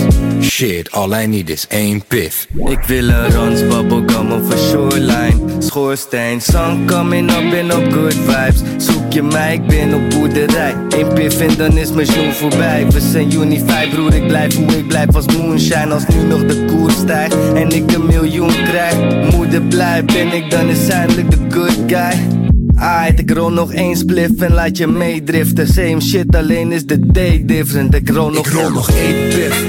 [0.52, 2.48] Shit, all I need is één pif.
[2.66, 5.40] Ik wil een Rons bubblegum of een shoreline.
[5.60, 8.62] Schoorsteen, sun coming up en op good vibes.
[8.78, 10.76] Zoek je mij, ik ben op boerderij.
[10.90, 12.86] Eén pif en dan is mijn snoer voorbij.
[12.88, 15.16] We zijn juni 5 broer, ik blijf hoe ik blijf.
[15.16, 17.36] Als moonshine Als nu nog de koers stijgt.
[17.54, 18.96] En ik een miljoen krijg.
[19.36, 22.40] Moeder blij, ben ik dan is eindelijk de good guy?
[22.76, 25.68] Aight, ik rol nog één spliff en laat je meedriften.
[25.68, 27.96] Same shit, alleen is de day different.
[27.96, 29.66] Ik rol nog, Ik rol nog één pif,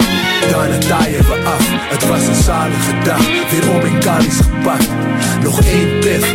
[0.50, 1.64] daarna taaien we af.
[1.94, 4.88] Het was een zalige dag, weer om in Cali's gepakt.
[5.42, 6.34] Nog één pif,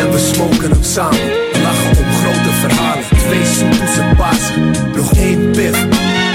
[0.00, 1.42] en we smoken hem samen.
[1.62, 4.70] Lachen om grote verhalen, twee soepels en Pasen.
[4.96, 5.86] Nog één pif,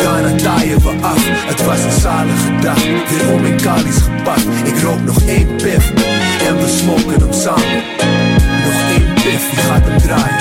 [0.04, 1.22] daarna taaien we af.
[1.52, 4.48] Het was een zalige dag, weer om in Cali's gepakt.
[4.64, 5.92] Ik rook nog één pif,
[6.48, 7.82] en we smoken hem samen.
[8.66, 10.39] Nog één pif, wie gaat hem draaien?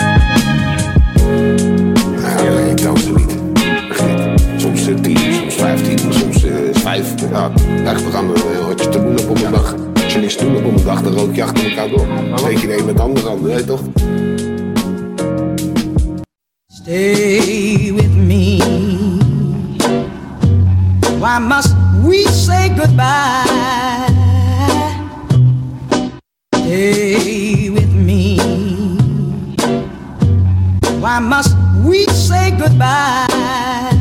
[7.38, 7.52] 5.
[7.84, 9.74] Ja, echt, we gaan eh, wat je te doen op een dag.
[10.04, 10.20] Als je
[10.56, 12.06] op een dag, dan rook je achter elkaar door.
[12.34, 13.80] Steek je de een met de weet je toch?
[16.66, 18.56] Stay with me.
[21.18, 24.06] Why must we say goodbye?
[26.56, 28.36] Stay with me.
[31.00, 31.54] Why must
[31.84, 33.97] we say goodbye?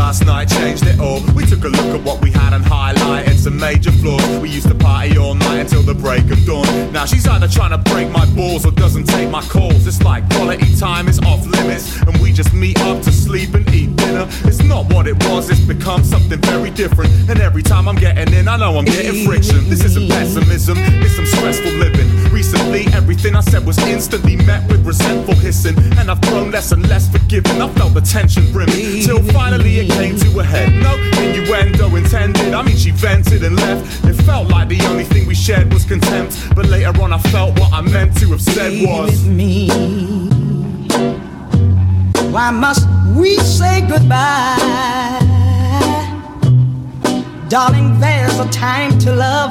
[0.00, 1.20] Last night changed it all.
[1.36, 4.26] We took a look at what we had and highlighted some major flaws.
[4.40, 6.90] We used to party all night until the break of dawn.
[6.90, 9.86] Now she's either trying to break my balls or doesn't take my calls.
[9.86, 13.68] It's like quality time is off limits, and we just meet up to sleep and
[13.74, 14.26] eat dinner.
[14.48, 17.10] It's not what it was, it's become something very different.
[17.28, 19.68] And every time I'm getting in, I know I'm getting friction.
[19.68, 22.08] This isn't pessimism, it's some stressful living.
[22.32, 26.88] Recently, everything I said was instantly met with resentful hissing, and I've grown less and
[26.88, 27.60] less forgiving.
[27.60, 30.72] I felt the tension brimming till finally it came to a head.
[30.74, 32.54] No innuendo intended.
[32.54, 34.04] I mean, she vented and left.
[34.04, 36.36] It felt like the only thing we shared was contempt.
[36.54, 39.24] But later on, I felt what I meant to have said was.
[39.26, 39.68] me.
[42.30, 42.86] Why must
[43.16, 44.56] we say goodbye?
[47.48, 49.50] Darling, there's a time to love.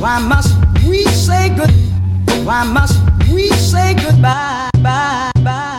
[0.00, 0.54] Why must
[0.86, 1.70] we say good?
[2.44, 2.98] Why must
[3.32, 4.68] we say goodbye?
[4.82, 5.69] Bye, bye, bye.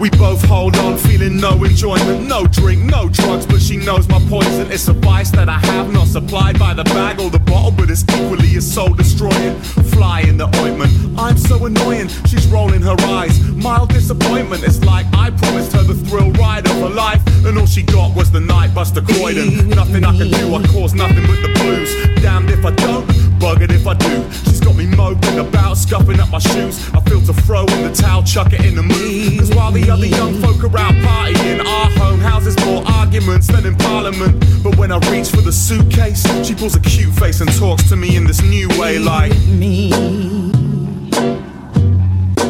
[0.00, 4.18] We both hold on, feeling no enjoyment, no drink, no drugs, but she knows my
[4.30, 4.72] poison.
[4.72, 7.90] It's a vice that I have, not supplied by the bag or the bottle, but
[7.90, 9.60] it's equally as soul destroying.
[9.92, 12.08] Fly in the ointment, I'm so annoying.
[12.24, 14.64] She's rolling her eyes, mild disappointment.
[14.64, 18.16] It's like I promised her the thrill ride of her life, and all she got
[18.16, 19.68] was the night buster Croydon.
[19.68, 22.22] Nothing I can do, I cause nothing but the blues.
[22.22, 23.06] Damned if I don't,
[23.40, 24.30] buggered if I do.
[24.44, 26.88] She's got me moping about, scuffing up my shoes.
[26.94, 29.38] I feel to throw in the towel, chuck it in the mood.
[29.38, 33.66] Cause while the other young folk are out partying, our home houses more arguments than
[33.66, 34.44] in parliament.
[34.62, 37.96] But when I reach for the suitcase, she pulls a cute face and talks to
[37.96, 39.90] me in this new way like me.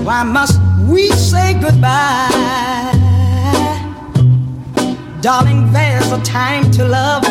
[0.03, 2.29] Why must we say goodbye?
[5.21, 7.25] Darling, there's a time to love.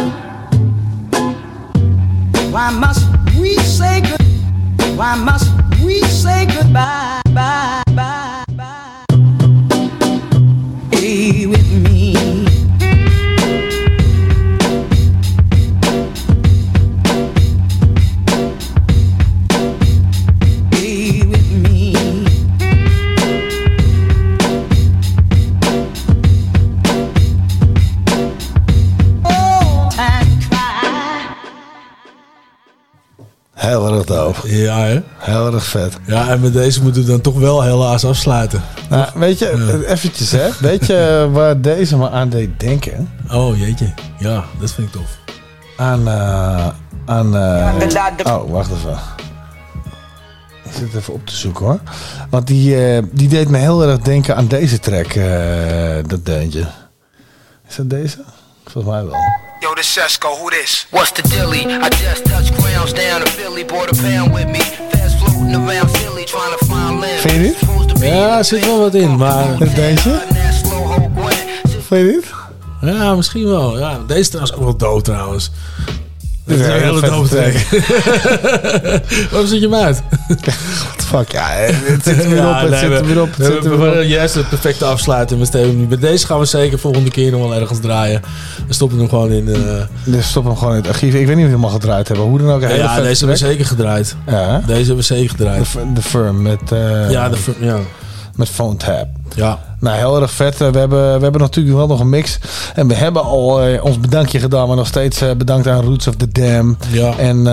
[2.54, 4.22] Why must we say good?
[4.98, 5.50] Why must
[5.84, 7.22] we say goodbye?
[7.34, 7.99] Bye, bye.
[34.34, 34.58] Dope.
[34.58, 35.02] Ja, hè?
[35.18, 35.98] Heel erg vet.
[36.06, 38.62] Ja, en met deze moeten we dan toch wel helaas afsluiten.
[38.90, 40.50] Nou, weet je, eventjes hè.
[40.60, 43.10] Weet je waar deze me aan deed denken?
[43.32, 43.94] Oh, jeetje.
[44.20, 45.18] Ja, dat vind ik tof.
[45.78, 46.68] Aan, eh,
[47.06, 48.98] aan, eh, oh, wacht even.
[50.64, 51.80] Ik zit even op te zoeken hoor.
[52.30, 56.68] Want die, eh, die deed me heel erg denken aan deze track, eh, dat deuntje.
[57.68, 58.18] Is dat deze?
[58.64, 59.39] Volgens mij wel.
[59.62, 60.88] Yo, this Sesco, who this?
[60.90, 61.66] What's the dilly?
[61.66, 64.62] I just touched grounds down in Philly, bought a pound with me.
[64.92, 67.22] Fast floating around Philly, trying to find land.
[67.22, 68.02] Vind je dit?
[68.02, 69.58] Ja, er zit wel wat in, maar...
[69.58, 70.22] Dat deuntje?
[71.88, 72.26] Vind je dit?
[72.82, 73.80] Ja, misschien wel.
[73.80, 75.52] Ja, deze is trouwens ook wel dood trouwens.
[76.50, 77.60] Dit is een hele dood vette
[79.32, 80.02] Waarom zet je hem uit?
[80.28, 81.48] What fuck, ja.
[81.94, 84.10] Het zit er weer op, het zit er we- weer op, het we zit.
[84.10, 85.40] Juist het perfecte afsluiten.
[85.40, 85.90] We hem niet.
[85.90, 88.22] Met deze gaan we zeker volgende keer nog wel ergens draaien.
[88.68, 89.48] We stoppen hem gewoon in...
[89.56, 89.62] eh,
[90.04, 91.14] Dus stop hem gewoon in het archief.
[91.14, 92.26] Ik weet niet of we hem al gedraaid hebben.
[92.26, 92.62] Hoe dan ook.
[92.62, 93.52] Een hele ja, deze hebben we track.
[93.52, 94.16] zeker gedraaid.
[94.28, 94.58] Ja.
[94.66, 95.68] Deze hebben we zeker gedraaid.
[95.96, 96.72] De, firm met...
[96.72, 97.78] eh, Ja, de ja.
[98.36, 99.08] Met phone tap.
[99.36, 99.60] Ja.
[99.80, 100.62] Nou, heel erg vet.
[100.62, 102.40] Eh, We hebben, we hebben natuurlijk wel nog een mix.
[102.76, 104.68] En we hebben al eh, ons bedankje gedaan.
[104.68, 106.78] Maar nog steeds eh, bedankt aan Roots of the Dam.
[106.92, 107.18] Ja.
[107.18, 107.48] En,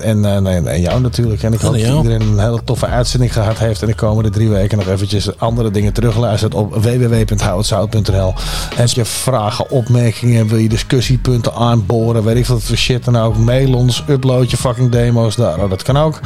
[0.00, 1.42] en nee, nee, jou natuurlijk.
[1.42, 1.96] En ik hoop dat jou.
[1.96, 3.82] iedereen een hele toffe uitzending gehad heeft.
[3.82, 8.34] En de komende drie weken nog eventjes andere dingen terugluistert op www.houtshout.nl.
[8.74, 13.36] Heb je vragen, opmerkingen, wil je discussiepunten aanboren, weet ik wat voor shit dan ook.
[13.36, 15.62] Mail ons, upload je fucking demo's daar.
[15.62, 16.20] Oh, dat kan ook.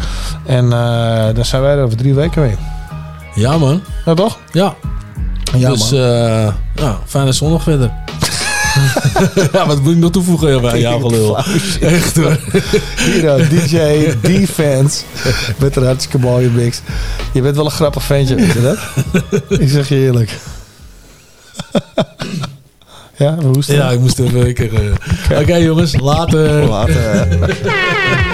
[0.45, 2.59] En eh, dan zijn wij er over drie weken weer.
[3.35, 3.81] Ja, man.
[4.05, 4.39] Ja, toch?
[4.53, 4.75] Ja.
[5.55, 6.01] Ja, dus man.
[6.01, 7.91] eh, ja, fijne zondag verder.
[9.53, 11.39] ja, wat moet ik nog toevoegen bij jouw gelul?
[11.81, 12.39] Echt hoor.
[12.97, 13.79] Hier dan, DJ
[14.21, 15.03] Defense.
[15.57, 16.81] Met een hartstikke mooie mix.
[17.33, 18.79] Je bent wel een grappig ventje, weet je dat?
[19.61, 20.39] Ik zeg je eerlijk.
[23.17, 23.77] Ja, hoe is het?
[23.77, 26.65] Ja, ik moest even eh, Oké jongens, later.
[26.65, 27.29] Later.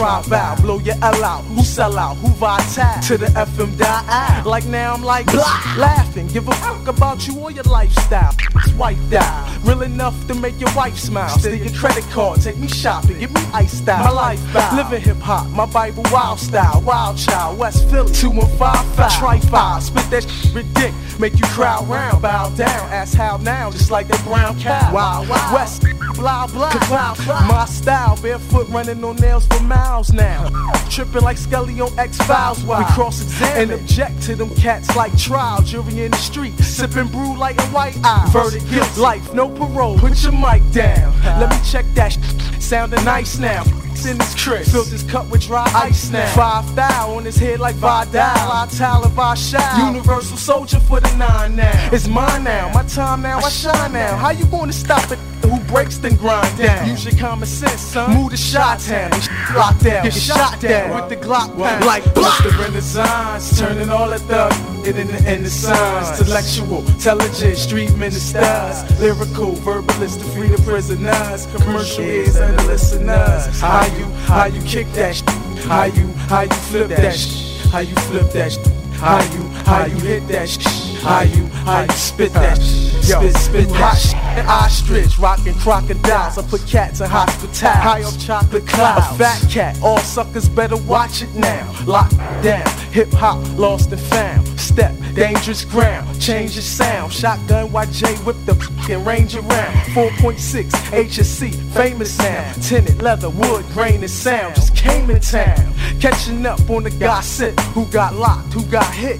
[0.00, 0.62] in out.
[0.62, 1.44] Blow your L out.
[1.44, 2.16] Who sell out?
[2.18, 3.02] Who vital?
[3.02, 4.46] To the FM die out.
[4.46, 6.26] Like now I'm like blah, laughing.
[6.28, 8.34] Give a fuck about you or your lifestyle.
[8.66, 9.58] Swipe out.
[9.64, 11.28] Real enough to make your wife smile.
[11.38, 12.40] Steal your credit card.
[12.40, 13.18] Take me shopping.
[13.18, 14.04] Give me ice style.
[14.04, 14.76] My life bow.
[14.76, 15.48] Living hip hop.
[15.50, 16.80] My Bible wild style.
[16.82, 17.58] Wild child.
[17.58, 18.12] West Philly.
[18.12, 19.18] 2155.
[19.18, 19.82] Try five.
[19.82, 21.20] Spit that shit ridic.
[21.20, 22.22] Make you crowd round.
[22.22, 22.92] Bow down.
[22.92, 23.70] Ask how now.
[23.70, 24.94] Just like that brown cow.
[24.94, 25.54] Wow, wow.
[25.54, 25.89] West.
[26.20, 26.70] Blah, blah.
[26.88, 27.40] Blah, blah.
[27.48, 28.16] My style.
[28.20, 30.48] Barefoot running on nails for miles now.
[30.90, 32.62] Tripping like Skelly on X Files.
[32.62, 35.62] We cross examine and object to them cats like trial.
[35.62, 36.58] Jury in the street.
[36.58, 38.28] Sipping brew like a white eye.
[38.32, 38.96] Verdict guilt.
[38.98, 39.32] Life.
[39.32, 39.98] No parole.
[39.98, 41.12] Put your mic down.
[41.40, 42.12] Let me check that.
[42.12, 42.18] Sh-
[42.62, 43.64] Sounding nice now.
[44.08, 46.24] In this crib, filled this cup with dry ice now.
[46.34, 48.22] Five thou on his head like Vidal.
[48.22, 49.78] I tell if I shout.
[49.92, 51.88] Universal soldier for the nine now.
[51.92, 54.16] It's mine now, my time now, I shine now.
[54.16, 55.18] How you gonna stop it?
[55.50, 56.88] Who breaks then grind down?
[56.88, 58.14] Use your common sense, son.
[58.14, 59.10] Move to shot town.
[59.56, 60.04] Lock down.
[60.04, 61.84] Get shot down with the Glock pound.
[61.84, 63.58] Like what's the Renaissance?
[63.58, 64.52] Turning all the thug
[64.86, 66.20] it in the, in the signs.
[66.20, 69.00] Intellectual, intelligent, street ministers.
[69.00, 71.46] Lyrical, verbalist to free the prisoners.
[71.56, 73.60] Commercial ears and the listeners.
[73.60, 75.22] How you, how you kick that sh-
[75.66, 78.58] How you, how you flip that sh- How you flip that sh-
[78.98, 83.36] How you, how you hit that sh- how you, how you spit that sh- Spit,
[83.36, 84.14] spit that sh-
[84.46, 86.38] Ostrich, rockin' crocodiles.
[86.38, 87.58] I put cats in hospitals.
[87.60, 89.06] High up chocolate clouds.
[89.14, 91.72] A fat cat, all suckers better watch it now.
[91.86, 92.10] Lock
[92.42, 94.46] down, hip hop lost and found.
[94.58, 97.12] Step, dangerous ground, change your sound.
[97.12, 99.74] Shotgun YJ whip the fucking range around.
[99.94, 102.62] 4.6 HSC, famous sound.
[102.62, 104.54] Tinted leather, wood, grain and sound.
[104.54, 105.74] Just came in town.
[106.00, 107.58] Catching up on the gossip.
[107.74, 109.18] Who got locked, who got hit,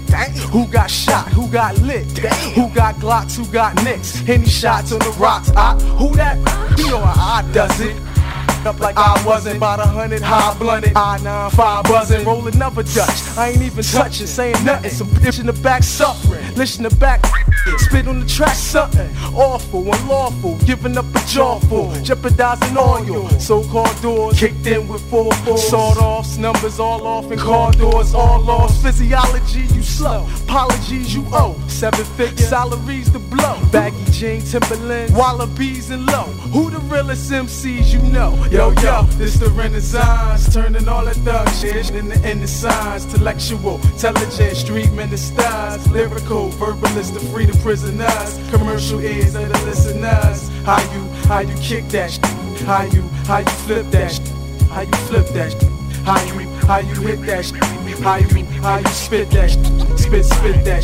[0.51, 2.05] who got shot, who got lit,
[2.55, 4.27] who got glocks, who got nicks.
[4.27, 6.37] Any shots on the rocks, I, who that?
[6.77, 7.95] You know how I does it
[8.65, 9.57] up like I wasn't.
[9.57, 13.37] About a hundred high blunted, I nine five buzzing, roll another Dutch.
[13.37, 14.91] I ain't even touching, saying nothing.
[14.91, 17.25] Some bitch in the back suffering, listen the back.
[17.77, 24.01] Spit on the track, something awful, unlawful, giving up a jawful, jeopardizing all your so-called
[24.01, 24.39] doors.
[24.39, 28.81] Kicked in with four fours, sawed offs, numbers all off, and car doors all lost.
[28.81, 30.27] Physiology, you slow.
[30.43, 31.55] Apologies, you owe.
[31.67, 33.59] Seven figure salaries to blow.
[33.71, 36.25] Baggy jeans, Timberlands, wallabies, and low.
[36.53, 38.31] Who the realest MCs you know?
[38.51, 43.05] Yo, yo, this the Renaissance, turning all the thug shit into in the signs.
[43.05, 48.37] Intellectual, intelligent, street ministers, lyrical, verbalist to free the prisoners.
[48.51, 50.49] Commercial ears of the listeners.
[50.65, 52.25] How you, how you kick that shit?
[52.67, 54.27] How you, how you flip that shit?
[54.67, 55.63] How you flip that shit?
[56.03, 57.55] How you, how you hit that shit?
[58.03, 59.49] How you, how you spit that?
[59.97, 60.83] Spit, spit that.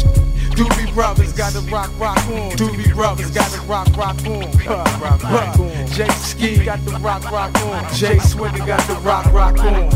[0.58, 2.50] Doobie Brothers got the rock, rock on.
[2.58, 4.42] Doobie Brothers got the rock, rock on.
[4.66, 5.88] Rock, rock on.
[5.88, 7.84] Jay Ski got the rock, rock on.
[7.94, 9.88] Jay Swigger got the rock, rock on.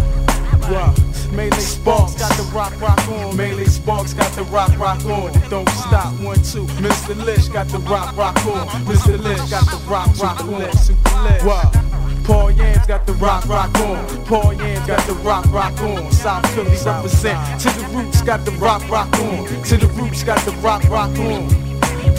[1.35, 3.35] Melee Sparks got the rock, rock on.
[3.35, 5.33] Melee Sparks got the rock, rock on.
[5.49, 6.67] Don't stop, one, two.
[6.77, 7.15] Mr.
[7.25, 8.67] Lish got the rock, rock on.
[8.85, 9.19] Mr.
[9.19, 10.71] Lish got the rock, rock on.
[10.77, 11.43] Super lit.
[11.43, 12.00] Wow.
[12.23, 14.25] Paul Yams got the rock, rock on.
[14.25, 16.11] Paul Yams got the rock, rock on.
[16.11, 17.61] South Philly represent.
[17.61, 19.45] To the roots got the rock, rock on.
[19.63, 21.47] To the roots got the rock, rock on.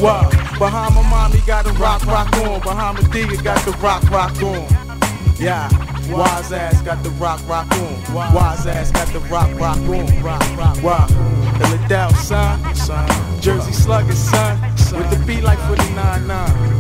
[0.01, 0.29] Wow.
[0.59, 2.61] Bahama Mommy got the rock, rock on.
[2.61, 4.67] Behind Bahama Diga got the rock, rock on.
[5.39, 5.69] Yeah.
[6.11, 8.15] Wise ass got the rock, rock on.
[8.35, 10.23] Wise ass got the rock, rock on.
[10.23, 11.09] Rock, rock, rock.
[11.59, 12.75] Philadelphia, son.
[12.75, 13.41] son.
[13.41, 14.61] Jersey Sluggers, son.
[14.97, 16.73] With the beat like 49, 9.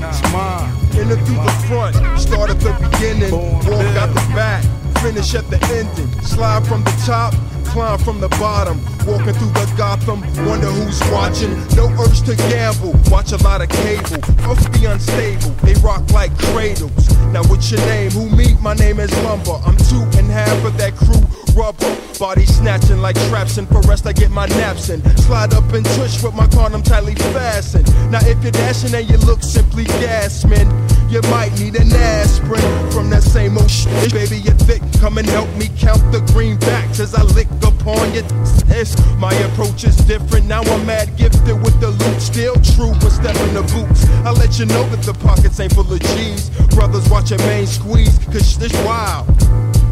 [0.00, 0.77] It's mine.
[0.98, 4.64] Enter through the front, start at the beginning, walk out the back,
[5.00, 7.32] finish at the ending, slide from the top,
[7.66, 11.56] climb from the bottom, walking through the Gotham, wonder who's watching.
[11.74, 17.08] No urge to gamble, watch a lot of cable, filthy unstable, they rock like cradles.
[17.32, 18.10] Now what's your name?
[18.10, 18.54] Who me?
[18.60, 19.60] My name is Lumber.
[19.64, 21.20] I'm two and half of that crew.
[21.54, 25.02] Rubber, body snatching like traps, and for rest I get my naps in.
[25.16, 27.86] Slide up and tush with my condom tightly fastened.
[28.10, 30.66] Now if you're dashing and you look simply gas, man,
[31.10, 34.12] you might need an aspirin from that same old shit.
[34.12, 34.82] Baby, you're thick.
[35.00, 38.24] Come and help me count the greenbacks as I lick upon your
[38.68, 38.97] tits.
[39.18, 40.46] My approach is different.
[40.46, 42.20] Now I'm mad gifted with the loot.
[42.20, 44.06] Still true, but step in the boots.
[44.24, 46.50] I let you know that the pockets ain't full of G's.
[46.74, 49.26] Brothers watch your main squeeze, cause this wild.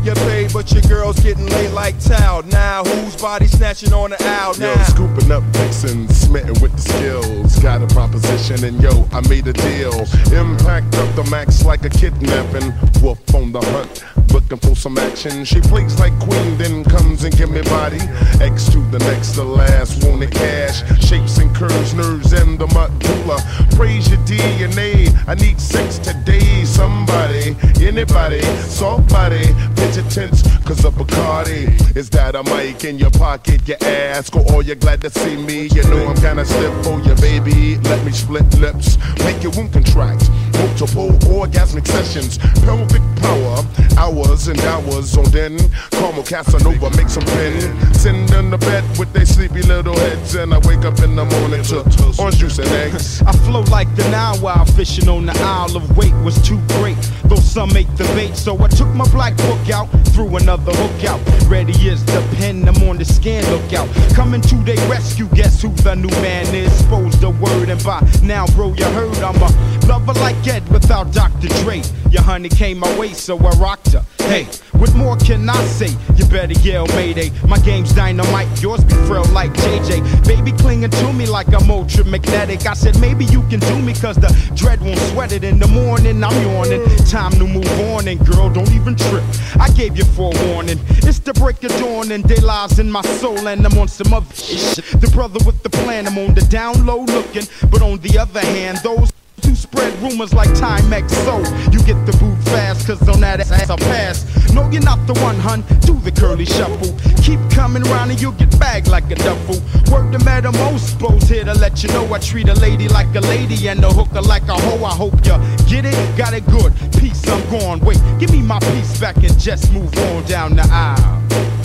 [0.07, 2.43] Get paid, but your girl's getting laid like towel.
[2.45, 4.83] Now who's body snatching on the owl Yo, now?
[4.85, 7.59] scooping up vixens, smitten with the skills.
[7.59, 9.99] Got a proposition, and yo, I made a deal.
[10.33, 12.73] Impact up the max like a kidnapping.
[13.03, 15.45] Wolf on the hunt, looking for some action.
[15.45, 18.01] She plays like queen, then comes and give me body.
[18.41, 20.87] X to the next, the last, wanted cash.
[21.05, 23.43] Shapes and curves, nerves, and the medulla.
[23.75, 25.11] Praise your DNA.
[25.27, 26.65] I need sex today.
[26.65, 29.47] Somebody, anybody, somebody,
[29.77, 31.97] pitch a tense, cause a Bacardi.
[31.97, 33.67] Is that a mic in your pocket?
[33.67, 35.69] You ask, or are you glad to see me?
[35.69, 37.79] You know I'm kinda stiff for you, baby.
[37.89, 40.29] Let me split lips, make your womb contract.
[40.53, 43.65] Multiple orgasmic sessions, pelvic power,
[43.99, 45.59] hours and hours on then.
[45.93, 47.95] Carmel Casanova, make some pen.
[47.95, 51.25] Send them to bed with their sleepy little heads, and I wake up in the
[51.25, 51.79] morning to
[52.19, 53.23] orange juice and eggs.
[53.23, 56.97] I flow like the Nile while fishing on the Isle of Weight was too great.
[57.25, 61.05] Though some make the bait, so I took my black book out, threw another hook
[61.05, 61.21] out.
[61.47, 63.89] Ready is the pen, I'm on the scan lookout.
[64.15, 66.73] Coming to their rescue, guess who the new man is?
[66.81, 71.13] Expose the word, and by now, bro, you heard I'm a lover like Ed without
[71.13, 71.49] Dr.
[71.63, 71.83] Dre.
[72.11, 74.05] Your honey came my way, so I rocked her.
[74.27, 75.97] Hey, what more can I say?
[76.17, 77.31] You better yell Mayday.
[77.47, 80.27] My game's dynamite, yours be frail like JJ.
[80.27, 82.67] Baby clinging to me like I'm ultra magnetic.
[82.67, 85.69] I said maybe you can do me cause the dread won't sweat it in the
[85.69, 86.25] morning.
[86.25, 86.85] I'm yawning.
[87.07, 89.23] Time to move on and girl, don't even trip.
[89.61, 90.81] I gave you forewarning.
[91.07, 94.13] It's the break of dawn and day lies in my soul and I'm on some
[94.13, 94.85] other shit.
[95.01, 97.45] The brother with the plan, I'm on the down low looking.
[97.71, 99.13] But on the other hand, those
[99.43, 101.11] to spread rumors like Timex.
[101.25, 101.39] So
[101.71, 104.53] you get the boot fast cause on that ass I pass.
[104.53, 105.63] No you're not the one hun.
[105.81, 106.95] Do the curly shuffle.
[107.23, 109.61] Keep coming round and you'll get bagged like a duffel.
[109.93, 113.21] Word to Madam Osbo's here to let you know I treat a lady like a
[113.21, 114.85] lady and a hooker like a hoe.
[114.85, 115.37] I hope you
[115.69, 116.73] get it got it good.
[116.99, 117.81] Peace I'm gone.
[117.81, 121.56] Wait give me my piece back and just move on down the aisle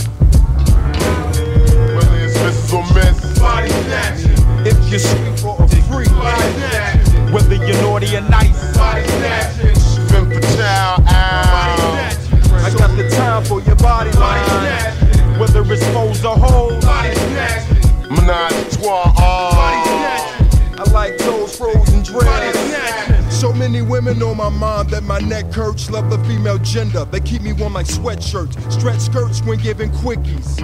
[25.72, 25.89] my hurts.
[25.89, 27.06] Love the female gender.
[27.06, 28.72] They keep me warm like sweatshirts.
[28.72, 30.60] Stretch skirts when giving quickies.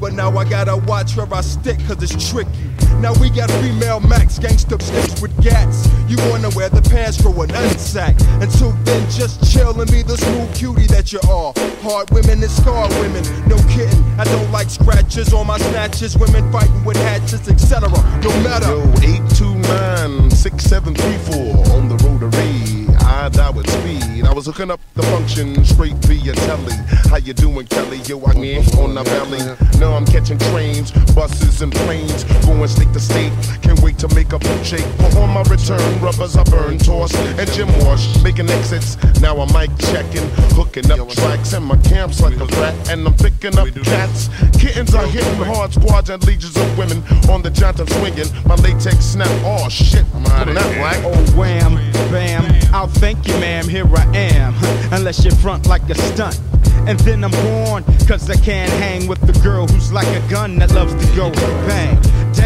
[0.00, 2.50] But now I gotta watch where I stick, cause it's tricky.
[3.00, 5.88] Now we got female max gangsta sticks with gats.
[6.08, 8.14] You wanna wear the pants for an unsack.
[8.42, 11.52] Until then, just chill and be the smooth cutie that you are.
[11.82, 14.04] Hard women and scarred women, no kidding.
[14.18, 16.18] I don't like scratches on my snatches.
[16.18, 17.88] Women fighting with hatchets, etc.
[18.22, 18.68] No matter.
[18.68, 22.63] Yo, 829 6734 on the rotary.
[23.24, 24.26] With speed.
[24.26, 26.72] I was hooking up the function straight via telly.
[27.10, 27.98] How you doing, Kelly?
[28.06, 29.42] Yo, I me on the valley.
[29.80, 32.24] Now I'm catching trains, buses, and planes.
[32.46, 33.32] Going state to state.
[33.62, 34.86] Can't wait to make a boot shake.
[34.98, 38.22] But on my return, rubbers I burn, toss, and gym wash.
[38.22, 38.96] Making exits.
[39.20, 41.52] Now I'm mic checking, hooking up tracks.
[41.52, 42.74] And my camp's like a rat.
[42.88, 44.28] And I'm picking up cats.
[44.58, 47.02] Kittens are hitting hard squads and legions of women.
[47.30, 48.30] On the Johnson swinging.
[48.46, 49.30] My latex snap.
[49.44, 51.02] Oh shit, I'm pulling that whack.
[51.04, 51.74] Oh, wham,
[52.12, 52.44] bam.
[52.72, 53.68] I'll thank you, ma'am.
[53.68, 54.54] Here I am.
[54.92, 56.40] Unless you front like a stunt.
[56.86, 60.58] And then I'm born, cause I can't hang with the girl who's like a gun
[60.58, 61.30] that loves to go
[61.66, 61.98] bang.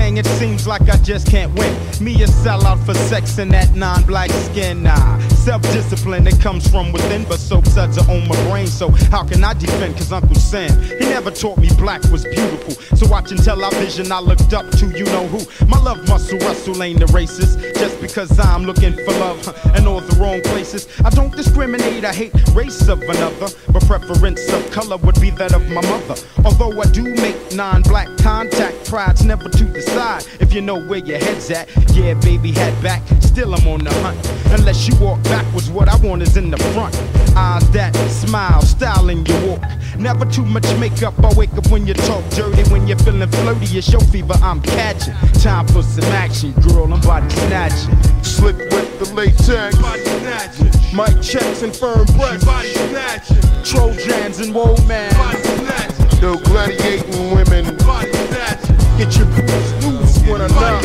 [0.09, 1.71] Dang, it seems like I just can't win.
[2.01, 4.83] Me a sellout for sex and that non black skin.
[4.83, 8.69] Nah, self discipline, it comes from within, but soap suds are on my brain.
[8.69, 9.97] So how can I defend?
[9.99, 12.71] Cause Uncle Sam, he never taught me black was beautiful.
[12.97, 15.41] So watching television, I looked up to you know who.
[15.67, 17.61] My love muscle Russell ain't the racist.
[17.79, 20.89] Just because I'm looking for love in all the wrong places.
[21.05, 25.53] I don't discriminate, I hate race of another, but preference of color would be that
[25.53, 26.15] of my mother.
[26.47, 29.65] Although I do make non black contact, pride's never to
[29.99, 31.69] decide if you know where your head's at.
[31.95, 34.19] Yeah, baby, head back, still I'm on the hunt.
[34.59, 36.95] Unless you walk backwards, what I want is in the front.
[37.37, 39.62] Eyes that smile, styling your walk.
[39.99, 42.62] Never too much makeup, I wake up when you talk dirty.
[42.70, 45.15] When you're feeling flirty, it's your fever I'm catching.
[45.43, 47.97] Time for some action, girl, I'm body snatching.
[48.23, 49.77] Slick with the latex.
[49.79, 50.70] Body snatching.
[50.95, 52.45] Mike checks and firm breath.
[52.45, 53.43] Body snatching.
[53.65, 55.12] Trojans and woe man.
[55.15, 56.23] Body snatching.
[56.23, 57.77] Yo, gladiating women.
[57.79, 58.88] Body snatching.
[58.99, 60.83] Get your boots loose when I knock.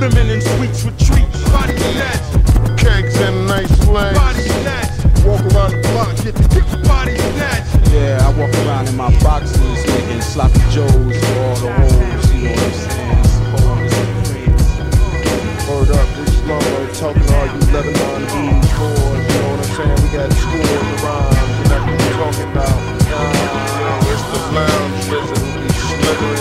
[0.00, 1.42] Women in sweets with treats.
[1.50, 2.42] Body snatching.
[2.76, 4.16] Kegs and nice legs.
[4.16, 5.10] Body snatching.
[5.26, 7.82] Walk around the block, get the dick body snatching.
[7.90, 12.46] Yeah, I walk around in my boxes, making sloppy joes for all the hoes, you
[12.46, 13.26] know what I'm saying?
[15.66, 19.98] Word up, Reach Lumber, talking all you Lebanon dudes, boys, you know what I'm saying?
[19.98, 22.78] We got scores of rhymes, and that's what we're talking about.
[24.14, 26.35] It's the lounge visibly slithering in.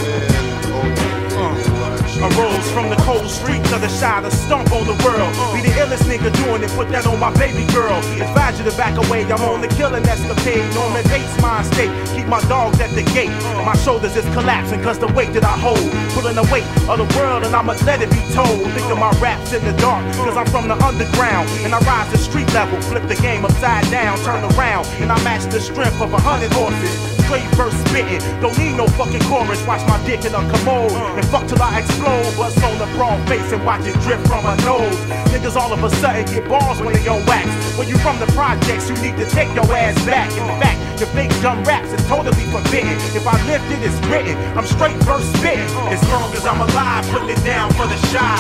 [2.26, 5.30] I rose from the cold streets of the Chi to stomp on the world.
[5.53, 8.02] Be the illest nigga doing it, put that on my baby girl.
[8.18, 10.65] Advise you to back away, I'm on the killing escapade.
[10.73, 13.30] Norman Bates mind state, keep my dogs at the gate.
[13.61, 15.85] My shoulders is collapsing cause the weight that I hold.
[16.18, 18.65] Pulling the weight of the world and I'ma let it be told.
[18.73, 21.45] Think of my raps in the dark, cause I'm from the underground.
[21.61, 24.89] And I rise to street level, flip the game upside down, turn around.
[24.97, 27.15] And I match the strength of a hundred horses.
[27.26, 29.57] Straight verse spitting, don't need no fucking chorus.
[29.65, 31.18] Watch my dick in a commode uh.
[31.18, 32.30] and fuck till I explode.
[32.38, 34.93] Bust on the broad face and watch it drip from my nose.
[35.34, 37.49] Niggas all of a sudden get balls when they on wax.
[37.77, 40.30] When you from the projects, you need to take your ass back.
[40.38, 40.60] In uh.
[40.61, 42.93] fact, your fake dumb raps is totally forbidden.
[43.18, 44.38] If I lift it, it's written.
[44.56, 45.65] I'm straight verse spitting.
[45.81, 45.97] Uh.
[45.97, 48.38] As long as I'm alive, putting it down for the Chi.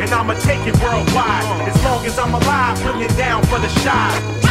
[0.00, 1.44] And I'ma take it worldwide.
[1.68, 4.49] As long as I'm alive, putting it down for the Chi.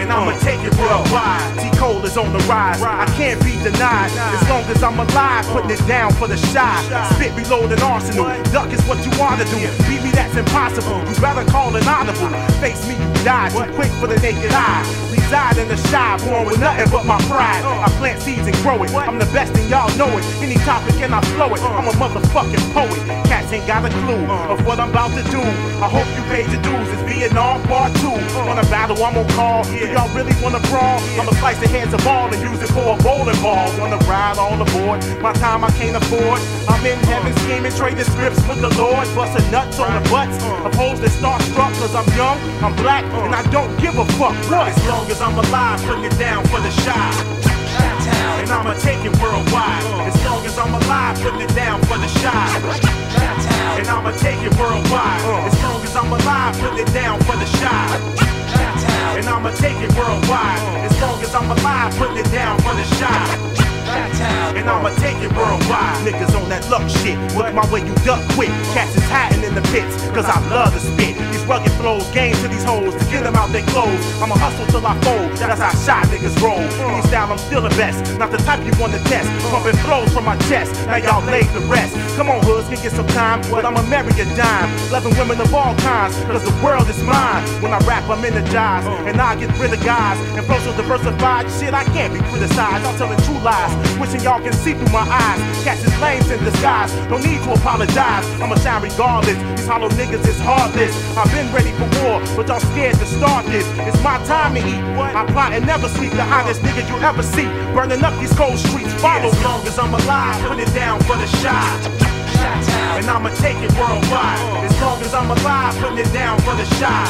[0.00, 1.58] And I'ma take it worldwide.
[1.58, 2.82] T Cole is on the rise.
[2.82, 4.10] I can't be denied.
[4.12, 6.72] As long as I'm alive, putting it down for the Chi.
[7.14, 8.26] Spit reload an arsenal.
[8.52, 9.58] Duck is what you wanna do.
[9.88, 10.98] Beat me, that's impossible.
[11.08, 12.30] You better call an honorable.
[12.60, 13.48] Face me, you die.
[13.50, 14.84] Too quick for the naked eye.
[15.12, 17.62] Reside in the Chi, born with nothing but my pride.
[17.64, 18.90] I plant seeds and grow it.
[18.94, 20.24] I'm the best and y'all know it.
[20.42, 21.60] Any topic and I flow it.
[21.62, 22.98] I'm a motherfucking poet.
[23.30, 25.40] Cats ain't got a clue of what I'm about to do.
[25.40, 26.88] I hope you paid your dues.
[26.92, 28.08] It's Vietnam Part 2.
[28.50, 29.64] On a battle, I'm on call.
[29.64, 30.98] Do y'all really wanna brawl?
[31.18, 33.66] I'ma slice the heads of all and use it for a bowling ball.
[33.78, 34.98] Wanna ride all aboard?
[35.20, 36.40] My time I can't afford.
[36.68, 39.06] I'm in heaven scheming, trading scripts with the Lord.
[39.14, 40.38] Busting nuts on the butts
[40.80, 41.72] hoes that starstruck.
[41.76, 44.34] Cause I'm young, I'm black, and I don't give a fuck.
[44.48, 44.68] What?
[44.72, 46.96] As long as I'm alive, putting it down for the Chi.
[48.40, 49.84] And I'ma take it worldwide.
[50.08, 52.40] As long as I'm alive, putting it down for the Chi.
[53.78, 55.20] And I'ma take it worldwide.
[55.48, 58.39] As long as I'm alive, putting it down for the Chi.
[59.16, 60.60] And I'ma take it worldwide.
[60.84, 63.69] As long as I'm alive, putting it down for the Chi.
[63.90, 65.96] And I'ma take it worldwide.
[66.04, 67.16] Niggas on that luck shit.
[67.34, 68.50] Look my way, you duck quick.
[68.76, 71.16] Cats is hiding in the pits, cause I love to spit.
[71.32, 74.02] These rugged flows, game to these hoes to get them out their clothes.
[74.20, 75.32] I'ma hustle till I fold.
[75.38, 76.60] That's how Chi niggas roll.
[76.60, 78.18] Any style, I'm still the best.
[78.18, 79.28] Not the type you wanna test.
[79.50, 80.74] Pumping flows from my chest.
[80.86, 81.96] Now y'all laid the rest.
[82.16, 83.40] Come on, hoods, can get some time.
[83.50, 84.68] But I'ma marry a dime.
[84.90, 87.42] Loving women of all kinds, cause the world is mine.
[87.62, 88.86] When I rap, I'm energized.
[89.08, 90.18] And I get rid of guys.
[90.36, 92.84] And flow so diversified, shit, I can't be criticized.
[92.84, 93.72] I'm telling true lies.
[94.00, 95.40] Wishing y'all can see through my eyes.
[95.64, 96.92] Catch flames lames in disguise.
[97.08, 98.24] No need to apologize.
[98.40, 99.38] I'ma shine regardless.
[99.56, 100.94] These hollow niggas is heartless.
[101.16, 103.66] I've been ready for war, but y'all scared to start this.
[103.88, 104.82] It's my time to eat.
[105.14, 106.12] I plot and never sleep.
[106.12, 107.48] The honest nigga you ever see.
[107.74, 108.92] Burning up these cold streets.
[109.00, 110.36] Follow as long as I'm alive.
[110.48, 111.80] Put it down for the shot.
[112.98, 114.40] And I'ma take it worldwide.
[114.64, 117.08] As long as I'm alive, putting it down for the shot.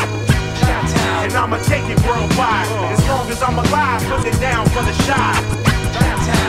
[1.24, 2.68] And I'ma take it worldwide.
[2.94, 5.60] As long as I'm alive, putting it down for the shot.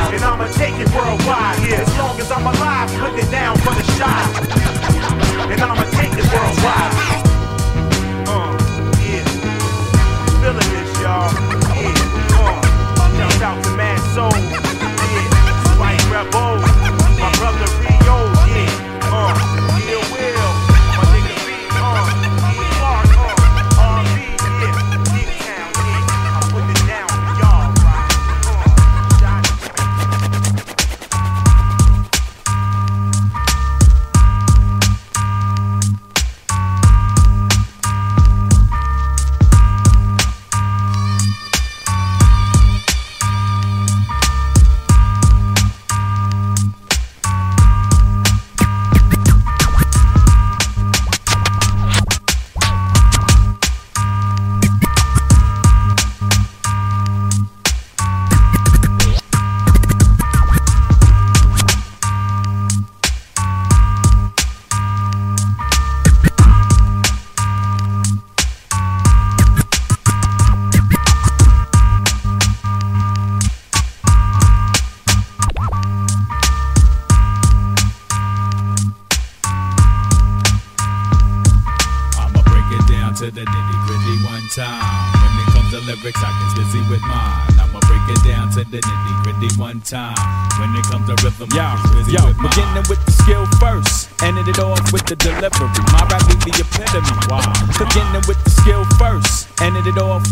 [0.10, 1.60] And I'ma take it worldwide.
[1.68, 4.26] Yeah, as long as I'm alive, putting it down for the shot.
[5.52, 6.94] And I'ma take it worldwide.
[8.28, 8.57] Uh,
[9.06, 9.26] yeah.
[10.41, 11.30] Feeling this, y'all.
[11.78, 11.94] Yeah.
[12.34, 14.34] Uh, shout out to Mad Soul.
[14.34, 15.80] Yeah.
[15.80, 16.57] White Rebel.
[17.19, 17.81] My brother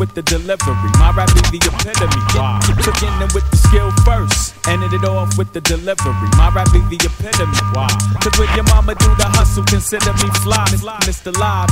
[0.09, 0.89] with the delivery.
[0.97, 2.21] My rap be the epitome.
[2.33, 2.59] Wow.
[2.65, 6.29] Beginning with the skill first, ended it off with the delivery.
[6.37, 7.53] My rap be the epitome.
[7.77, 7.93] Wow.
[8.21, 10.65] Cause when your mama do the hustle, consider me fly.
[11.05, 11.29] Mr.
[11.37, 11.69] Live,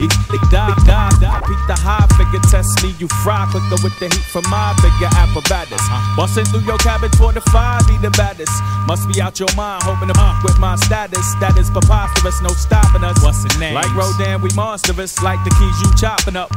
[0.00, 1.40] he, he die, die, die.
[1.44, 5.10] Beat the high figure test me, you fry quicker with the heat from my bigger
[5.20, 5.82] apparatus.
[6.16, 8.52] Busting through your cabin for the five, be the baddest.
[8.88, 11.36] Must be out your mind, hoping to fuck with my status.
[11.40, 13.20] That is preposterous, no stopping us.
[13.20, 13.74] What's the name?
[13.74, 16.48] Like Rodan, we monstrous, like the keys you chopping up.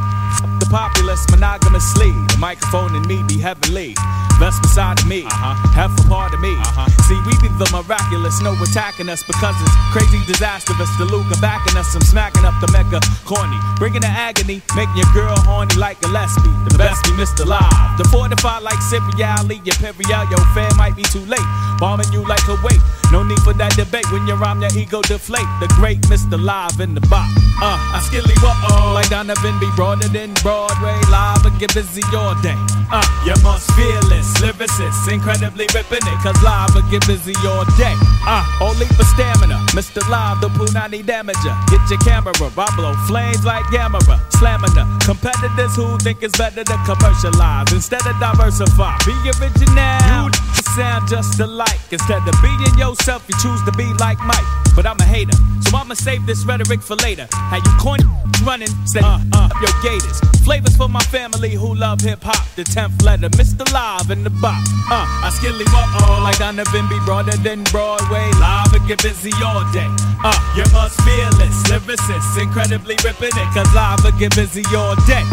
[0.68, 2.12] The populace monogamously.
[2.28, 3.96] The microphone and me be heavenly.
[4.36, 5.56] That's beside me, uh-huh.
[5.72, 6.52] half a part of me.
[6.60, 6.92] Uh-huh.
[7.08, 10.92] See, we be the miraculous, no attacking us because it's crazy, disastrous.
[11.00, 13.56] The Luca backing us, I'm smacking up the mecca corny.
[13.80, 16.52] Bringing the agony, making your girl horny like Gillespie.
[16.68, 17.48] The best be Mr.
[17.48, 17.96] Live.
[17.96, 21.48] The fortified like Cipriali, your your fan might be too late.
[21.80, 22.84] Bombing you like a Kuwait.
[23.12, 25.48] No need for that debate when you rhyme, your ego deflate.
[25.60, 26.36] The great Mr.
[26.36, 27.32] Live in the box.
[27.58, 30.94] Uh, I skilly what oh, like Donovan be broader than Broadway.
[31.10, 32.58] Live and get busy all day.
[32.92, 33.68] Uh, you must
[34.08, 37.96] this, lyricist, incredibly ripping it, cause live and get busy all day.
[38.28, 40.04] Uh, only for stamina, Mr.
[40.08, 41.56] Live, the Punani damager.
[41.68, 46.64] Get your camera, I blow flames like Gamera, slamming the competitors who think it's better
[46.64, 48.96] to commercialize instead of diversify.
[49.06, 51.80] Be original, you sound just alike.
[51.92, 54.46] Instead of being yourself, you choose to be like Mike.
[54.76, 57.28] But I'm a hater, so I'ma save this rhetoric for later.
[57.32, 58.06] How you corny
[58.46, 60.20] running, say uh, uh, your gators.
[60.44, 62.44] Flavors for my family who love hip hop.
[62.56, 63.66] The 10th letter, Mr.
[63.74, 64.70] Live in the box.
[64.90, 68.30] Uh, I skilly what all like Donovan be broader than Broadway.
[68.40, 69.90] Live and get busy all day.
[70.24, 73.48] Uh, you must feel it, lyricist, incredibly ripping it.
[73.54, 75.24] Cause live and get busy all day.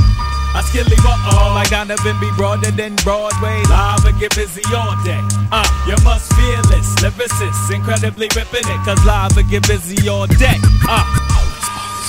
[0.54, 3.60] I skilly all like Donovan be broader than Broadway.
[3.68, 5.18] Live and get busy all day.
[5.50, 8.80] Uh, you must feel it, lyricist, incredibly ripping it.
[8.86, 10.58] Cause live and get busy all day.
[10.88, 11.33] Uh,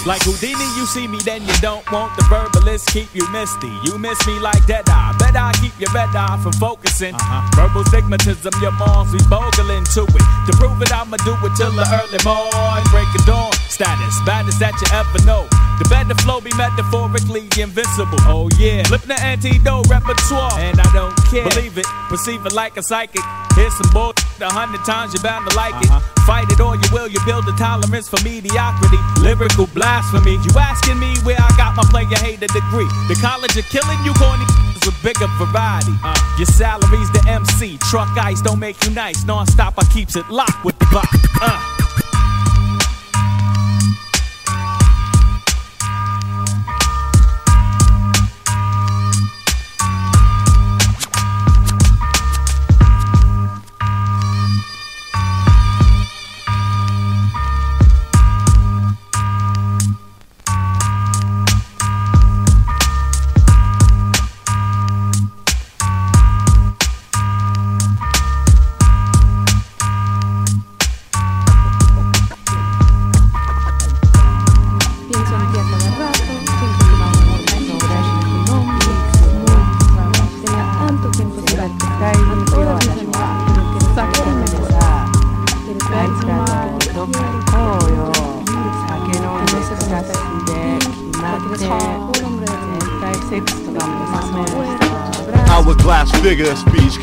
[0.06, 3.74] like Houdini, you see me, then you don't want the verbalist keep you misty.
[3.84, 5.16] You miss me like dead eye.
[5.18, 7.16] Bet I keep your red eye from focusing.
[7.16, 7.42] Uh-huh.
[7.58, 10.26] Verbal stigmatism, your moms be bogling to it.
[10.48, 12.86] To prove it, I'ma do it till the early morning.
[12.94, 13.52] Break a dawn.
[13.68, 15.50] Status, baddest that you ever know.
[15.82, 18.22] The better flow be metaphorically invincible.
[18.30, 21.50] Oh yeah, flip the antidote repertoire, and I don't care.
[21.50, 23.22] Believe it, perceive it like a psychic.
[23.56, 25.92] Here's some bull a hundred times, you're bound to like it.
[26.26, 28.98] Fight it or you will, you build a tolerance for mediocrity.
[29.22, 30.42] Lyrical blasphemy.
[30.42, 32.90] You asking me where I got my player hater degree?
[33.08, 34.46] The college of killing you corny
[34.84, 35.94] with bigger variety.
[36.38, 37.78] Your salary's the MC.
[37.90, 39.24] Truck ice don't make you nice.
[39.24, 41.10] Non-stop, I keeps it locked with the box.
[41.42, 41.95] Uh.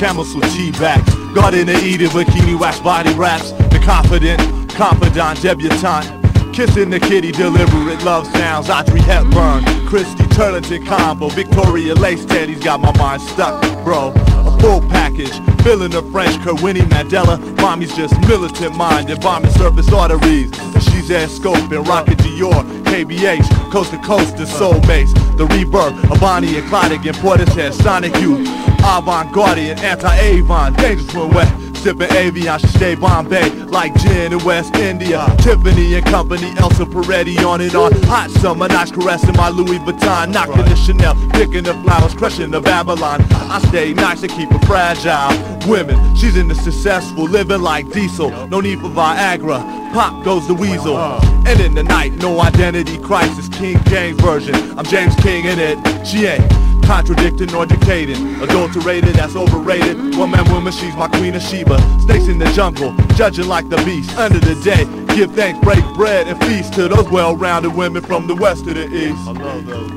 [0.02, 1.00] Camels with G-back
[1.32, 3.52] Garden of Eden, bikini wax body wraps.
[3.52, 4.40] The confident,
[4.74, 6.10] confidant, debutante.
[6.52, 8.68] Kissing the kitty, deliberate love sounds.
[8.68, 11.28] Audrey Hepburn, Christy Turlington combo.
[11.28, 14.12] Victoria Lace Teddy's got my mind stuck, bro.
[14.44, 16.34] A full package, feeling the French.
[16.42, 17.38] Kerwinnie Mandela.
[17.58, 20.50] Mommy's just militant minded, bombing surface arteries
[20.92, 26.10] And she's at scope and rockin' Dior KBH, coast to coast to soulmates The rebirth
[26.10, 28.46] of Bonnie and Clyde again Portishead, Sonic Youth
[28.84, 35.26] Avant-Gardian, anti-Avon, dangerous when wet Sipping Avion, stay Bombay Like gin in West India.
[35.38, 37.90] Tiffany and company, Elsa Peretti on and on.
[38.02, 40.32] Hot summer nights caressing my Louis Vuitton.
[40.32, 43.20] Knocking the Chanel, picking the flowers, crushing the Babylon.
[43.32, 45.32] I stay nice and keep it fragile.
[45.68, 48.30] Women, she's into successful, living like diesel.
[48.46, 50.96] No need for Viagra, pop goes the weasel.
[50.96, 53.48] And in the night, no identity crisis.
[53.48, 56.06] King James version, I'm James King in it.
[56.06, 58.40] She ain't Contradicting nor dictating.
[58.42, 60.16] Adulterated, that's overrated.
[60.16, 61.78] One man woman, she's my queen of Sheba.
[62.00, 64.16] Snakes in the jungle, judging like the beast.
[64.18, 64.84] Under the day,
[65.14, 68.86] give thanks, break bread And feast to those well-rounded women From the west to the
[68.86, 69.18] east.
[69.26, 69.90] I love those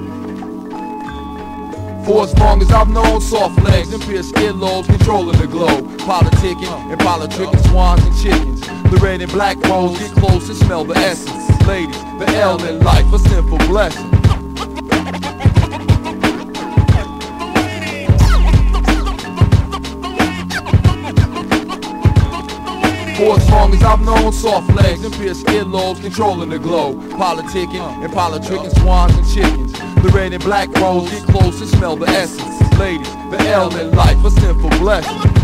[2.06, 5.98] For as long as I've known soft legs and pierced earlobes controlling the globe.
[6.00, 8.62] Politicking and politicking swans and chickens.
[8.92, 11.68] The red and black rolls get close and smell the essence.
[11.68, 14.25] Ladies, the L in life, a simple blessing
[23.18, 27.02] For as long as I've known soft legs and pierced earlobes controlling the globe.
[27.12, 29.72] Politicking and politicking swans and chickens.
[30.04, 32.78] The red and black rose get close and smell the essence.
[32.78, 35.35] Ladies, the L in life, a sinful blessing.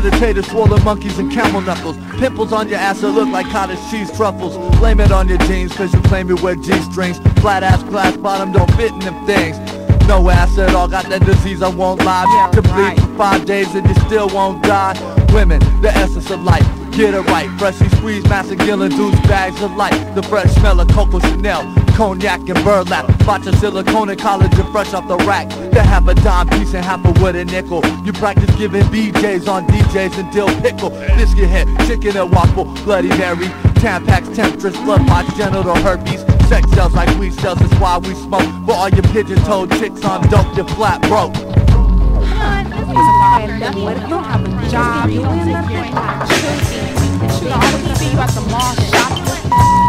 [0.00, 1.94] Premeditated, swollen monkeys and camel knuckles.
[2.18, 4.56] Pimples on your ass that look like cottage cheese truffles.
[4.78, 7.18] Blame it on your jeans, cause you claim you wear G-strings.
[7.40, 9.58] Flat ass glass bottom don't fit in them things.
[10.08, 12.24] No ass at all, got that disease, I won't lie.
[12.34, 14.96] Yeah, to bleed for five days and you still won't die.
[15.34, 16.66] Women, the essence of life.
[16.92, 20.14] Get it right, freshly squeezed Master Gillen dudes bags of light.
[20.14, 21.62] The fresh smell of Coco Chanel,
[22.00, 23.06] cognac and burlap.
[23.24, 25.50] Vodka silicone and collagen fresh off the rack.
[25.70, 27.84] They have a dime piece and half a wooden nickel.
[28.06, 30.88] You practice giving BJs on DJs and dill pickle.
[31.18, 33.48] Biscuit head, chicken and waffle, Bloody Mary.
[33.84, 36.22] Tampax, temptress, blood pots, genital herpes.
[36.48, 38.48] Sex cells like weed cells, that's why we smoke.
[38.64, 41.34] For all your pigeon-toed chicks on dope, you're flat broke.
[44.24, 45.62] have a job, you don't your
[47.36, 49.79] should always see you the mall shopping.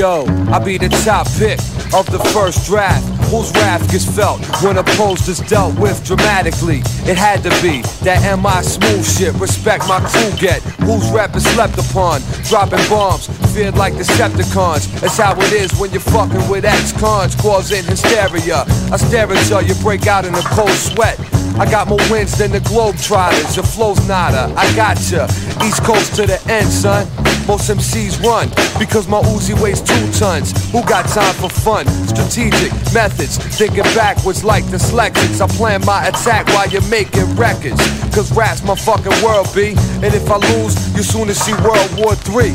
[0.00, 1.58] Yo, I be the top pick
[1.92, 3.19] of the first draft.
[3.30, 6.82] Whose wrath gets felt when opposed is dealt with dramatically?
[7.06, 9.34] It had to be that MI smooth shit.
[9.34, 10.60] Respect my crew get.
[10.82, 12.22] Whose rap is slept upon?
[12.50, 14.90] Dropping bombs, feared like Decepticons.
[15.00, 18.64] That's how it is when you're fucking with ex-cons, causing hysteria.
[18.90, 21.16] I stare at ya, you break out in a cold sweat.
[21.54, 23.54] I got more wins than the Globetrotters.
[23.54, 24.52] Your flow's nada.
[24.56, 25.26] I got ya.
[25.62, 27.06] East Coast to the end, son.
[27.50, 28.48] Most MCs run
[28.78, 30.52] because my Uzi weighs two tons.
[30.70, 31.84] Who got time for fun?
[32.06, 35.40] Strategic methods, thinking backwards like dyslexics.
[35.40, 37.80] I plan my attack while you're making records.
[38.14, 39.74] Cause rap's my fucking world, B.
[40.00, 42.54] And if I lose, you soon see World War III.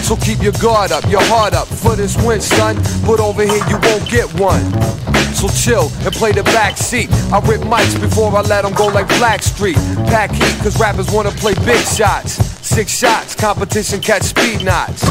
[0.00, 2.76] So keep your guard up, your heart up for this win, son.
[3.04, 5.11] But over here you won't get one.
[5.42, 7.10] So chill and play the back seat.
[7.32, 9.74] I rip mics before I let them go like Blackstreet.
[10.06, 12.34] Pack heat, cause rappers wanna play big shots.
[12.64, 15.02] Six shots, competition catch speed knots.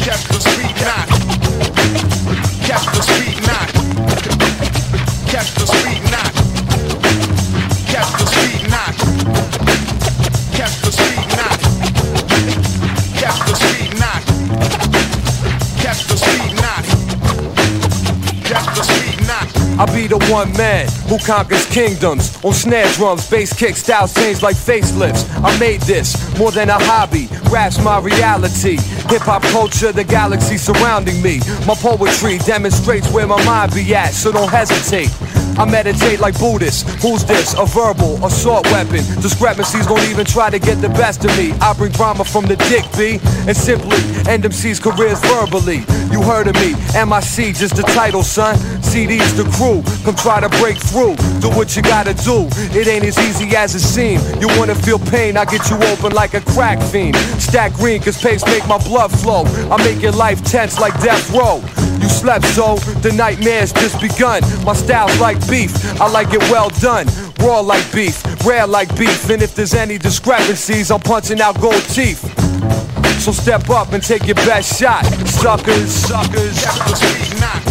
[0.00, 1.06] Catch the speed knot.
[2.64, 3.68] Catch the speed knot.
[5.28, 6.07] Catch the speed knot.
[19.78, 24.42] I be the one man who conquers kingdoms on snare drums, bass kick styles change
[24.42, 25.22] like facelifts.
[25.40, 27.28] I made this more than a hobby.
[27.48, 28.78] Rap's my reality.
[29.08, 31.38] Hip hop culture, the galaxy surrounding me.
[31.64, 35.10] My poetry demonstrates where my mind be at, so don't hesitate.
[35.58, 36.82] I meditate like Buddhists.
[37.02, 37.54] Who's this?
[37.58, 39.02] A verbal assault weapon.
[39.20, 41.50] Discrepancies don't even try to get the best of me.
[41.60, 43.98] I bring drama from the dick, B, and simply
[44.30, 45.82] end MC's careers verbally.
[46.12, 48.56] You heard of me, MIC, just the title, son.
[48.82, 51.16] CD's the crew, come try to break through.
[51.40, 52.48] Do what you gotta do.
[52.78, 54.22] It ain't as easy as it seems.
[54.40, 57.16] You wanna feel pain, I get you open like a crack fiend.
[57.42, 59.44] Stack green, cause pace make my blood flow.
[59.70, 61.62] I make your life tense like death row.
[62.00, 64.42] You slept so, the nightmare's just begun.
[64.64, 67.06] My style's like beef, I like it well done.
[67.40, 69.28] Raw like beef, rare like beef.
[69.30, 72.22] And if there's any discrepancies, I'm punching out gold teeth.
[73.20, 75.04] So step up and take your best shot.
[75.26, 77.67] Suckers, suckers.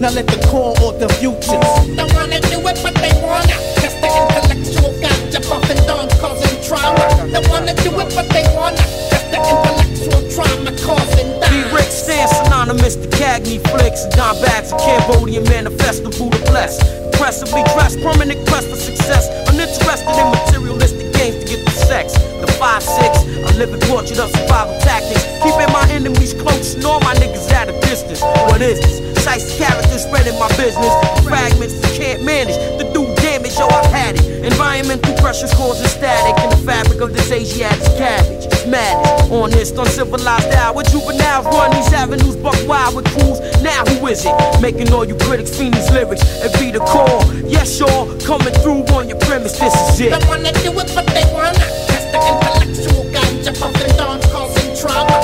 [0.00, 1.48] Now let the core or the futures.
[1.96, 7.24] They wanna do it, but they wanna test the intellectual gotcha, buffing dons causing trauma.
[7.32, 8.76] They wanna do it, but they wanna
[9.08, 11.64] test the intellectual trauma causing B.
[11.72, 16.76] Rick Stan, synonymous to Cagney flicks, and Don Bags, a Cambodian manifesto, Buddha bless.
[17.16, 19.32] Impressively dressed, permanent quest for success.
[19.48, 22.12] Uninterested in materialistic games to get the sex.
[22.44, 25.24] The 5-6, I live in portrait of survival tactics.
[25.40, 28.20] Keeping my enemies close and all my niggas at a distance.
[28.20, 29.05] What is this?
[29.26, 30.94] Shiesty characters spreading my business.
[31.26, 34.46] Fragments that can't manage to do damage, yo, I've had it.
[34.46, 38.46] Environmental pressures causing static in the fabric of this Asiatic cabbage.
[38.46, 39.28] It's madness.
[39.28, 40.80] Honest, uncivilized hour.
[40.84, 43.42] Juveniles run these avenues, buck wild with crews.
[43.66, 44.62] Now who is it?
[44.62, 47.26] Making all you critics fiend these lyrics and be the call.
[47.42, 50.14] Yes, y'all, coming through on your premise, this is it.
[50.14, 55.15] They wanna do it, but they wanna test the intellectual gotcha, buffing dons causing trauma.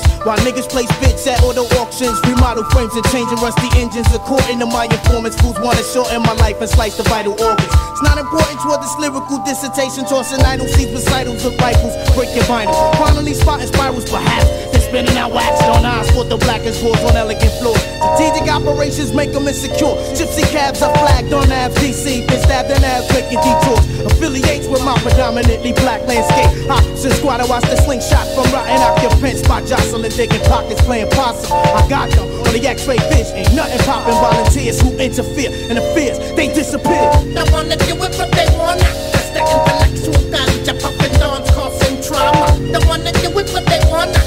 [0.00, 2.20] Performances while niggas place bids at auto auctions.
[2.26, 4.06] Remodel frames and changing rusty engines.
[4.14, 7.72] According to my informants, fools wanna shorten my life and slice the vital organs.
[7.92, 10.04] It's not important toward this lyrical dissertation.
[10.04, 11.94] Tossing idle seeds, recitals of rifles.
[12.14, 12.74] Break your vinyl.
[12.98, 14.69] Finally spotting spirals, perhaps.
[14.90, 17.78] Spinning out wax on eyes for the blackest boards on elegant floors.
[18.18, 19.94] Strategic operations make them insecure.
[20.18, 22.26] Gypsy cabs are flagged on Ave DC.
[22.26, 23.86] Been stabbed in abs making detours.
[24.10, 26.50] Affiliates with my predominantly black landscape.
[26.66, 29.46] Option squad, I watch the slingshot from rotten occupants.
[29.46, 31.54] By jostling, digging pockets, playing possum.
[31.54, 33.46] I got them on the x-ray vision.
[33.46, 35.54] Ain't nothing popping volunteers who interfere.
[35.70, 37.14] And the fears, they disappear.
[37.30, 42.58] They wanna do it, but they wanna test the intellectual gotcha, buffing dons causing trauma.
[42.58, 44.18] They wanna do it, but they wanna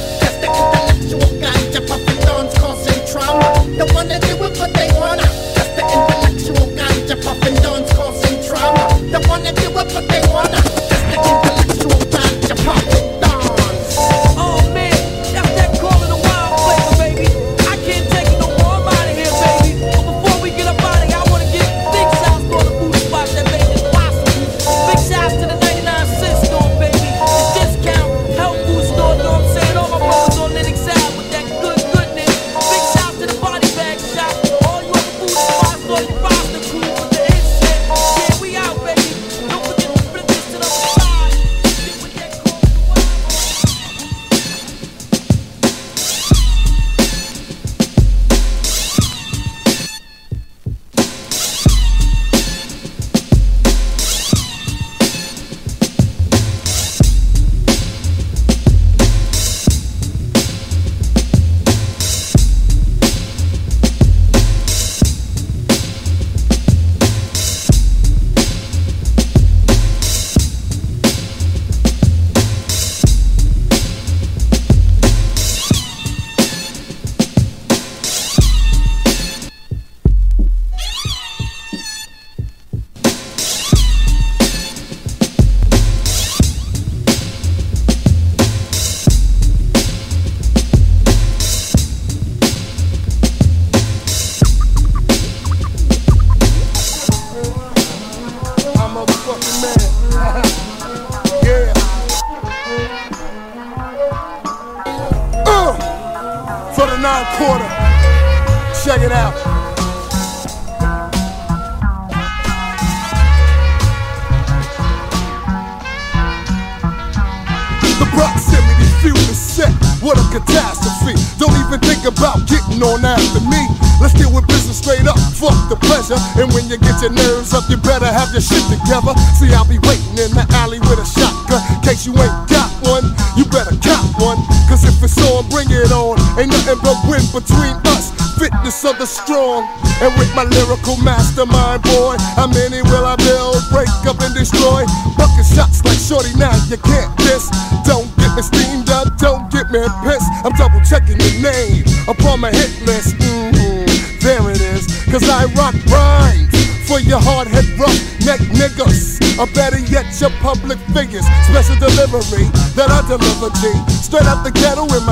[139.03, 139.67] the strong.
[139.99, 144.87] And with my lyrical mastermind, boy, how many will I build, break up, and destroy?
[145.19, 147.43] Bucket shots like Shorty now, you can't diss.
[147.83, 150.29] Don't get me steamed up, don't get me pissed.
[150.47, 153.15] I'm double checking your name upon my hit list.
[153.19, 153.83] hmm
[154.23, 156.55] there it is, cause I rock rhymes
[156.87, 159.19] for your hard head rough neck niggas.
[159.35, 161.25] Or better yet, your public figures.
[161.49, 162.47] Special delivery
[162.79, 163.67] that I deliver G.
[163.99, 165.02] Straight out the ghetto and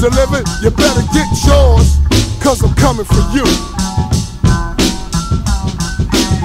[0.00, 0.48] delivered.
[0.64, 2.00] You better get yours,
[2.40, 3.44] cause I'm coming for you.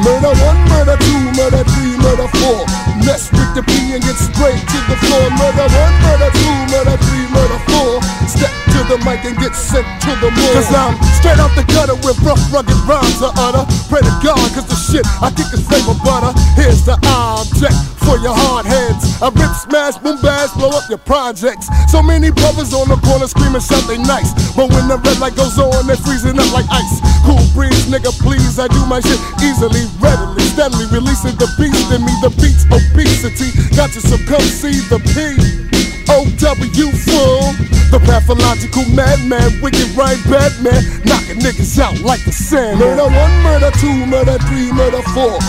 [0.04, 2.68] Murder one, murder two, murder three, murder four.
[3.08, 5.26] Mess with the P and get straight to the floor.
[5.40, 8.04] Murder one, murder two, murder three, murder four.
[8.28, 10.54] Step to the mic and get sent to the moon.
[10.54, 13.64] Cause I'm straight out the gutter with rough, rugged rhymes to utter.
[13.88, 16.36] Pray to God, cause the shit I kick is flavor butter.
[16.60, 19.16] Here's the object for your hard heads.
[19.24, 20.35] I rip, smash, boom, blow
[20.76, 21.72] up your projects.
[21.88, 24.36] So many brothers on the corner screaming, something nice.
[24.54, 27.00] But when the red light goes on, they're freezing up like ice.
[27.24, 28.60] Cool breeze, nigga, please.
[28.60, 32.14] I do my shit easily, readily, steadily, releasing the beast in me.
[32.20, 33.56] The beats obesity.
[33.76, 35.66] Got so come see the P.
[36.08, 42.78] O-W fool The pathological madman, wicked right bad man Knocking niggas out like the sand.
[42.78, 45.40] Murder one, murder two, murder three, murder four.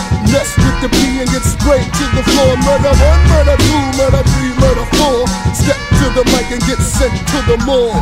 [0.55, 2.55] With the P and get straight to the floor.
[2.63, 5.27] Murder one, murder two, murder three, murder four.
[5.53, 5.76] Step
[6.17, 7.57] the mic and get sent to the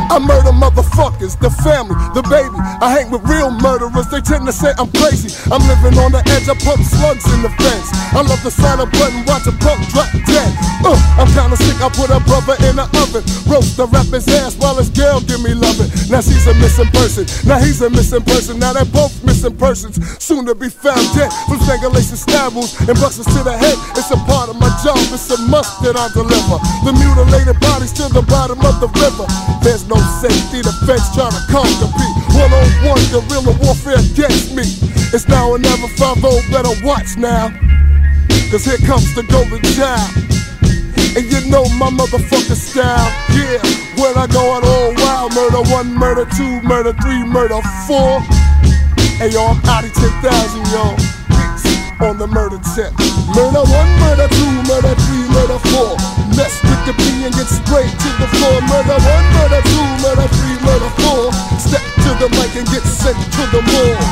[0.08, 2.56] I murder motherfuckers, the family, the baby.
[2.80, 5.28] I hang with real murderers, they tend to say I'm crazy.
[5.52, 7.92] I'm living on the edge, I pump slugs in the fence.
[8.16, 10.48] I love the sign a button, watch a punk drop dead.
[10.80, 13.20] Uh, I'm kinda sick, I put a brother in the oven.
[13.44, 17.28] Roast the rapper's ass while his girl give me loving Now she's a missing person,
[17.44, 18.56] now he's a missing person.
[18.56, 21.28] Now they're both missing persons, soon to be found dead.
[21.50, 23.76] From strangulation stab wounds and busts to the head.
[23.92, 26.56] It's a part of my job, it's a must that I deliver.
[26.86, 29.26] The mutilated bodies the bottom of the river
[29.62, 34.54] There's no safety, the feds trying to conquer me One on one, guerrilla warfare against
[34.54, 34.64] me
[35.14, 37.50] It's now or never 5 better watch now
[38.50, 40.26] Cause here comes the golden child
[41.16, 43.56] and you know my motherfucker style, yeah.
[43.96, 47.56] When I go out all wild, murder one, murder two, murder three, murder
[47.88, 48.20] four.
[49.16, 50.20] Hey yo, I'm Audi 10,000,
[50.76, 50.92] yo.
[51.32, 51.64] Beats
[52.04, 52.92] on the murder tip.
[53.32, 55.92] Murder one, murder two, murder three, murder four.
[56.32, 58.56] Mess with the P and get straight to the floor.
[58.72, 61.28] Murder one, murder two, murder three, murder four.
[61.60, 64.08] Step to the mic and get sent to the morgue.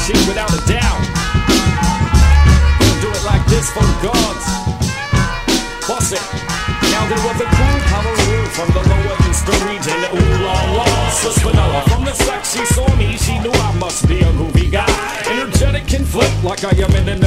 [0.00, 1.02] Shit, without a doubt.
[2.80, 4.46] We'll do it like this for gods.
[5.84, 6.24] Boss it.
[6.92, 9.98] Now there was a cool Cameroon from the lower eastern region.
[10.16, 10.88] Ooh la la,
[11.20, 11.38] Swiss.
[11.88, 14.88] From the sex she saw me, she knew I must be a groovy guy.
[15.28, 17.24] Energetic and flip like I am in an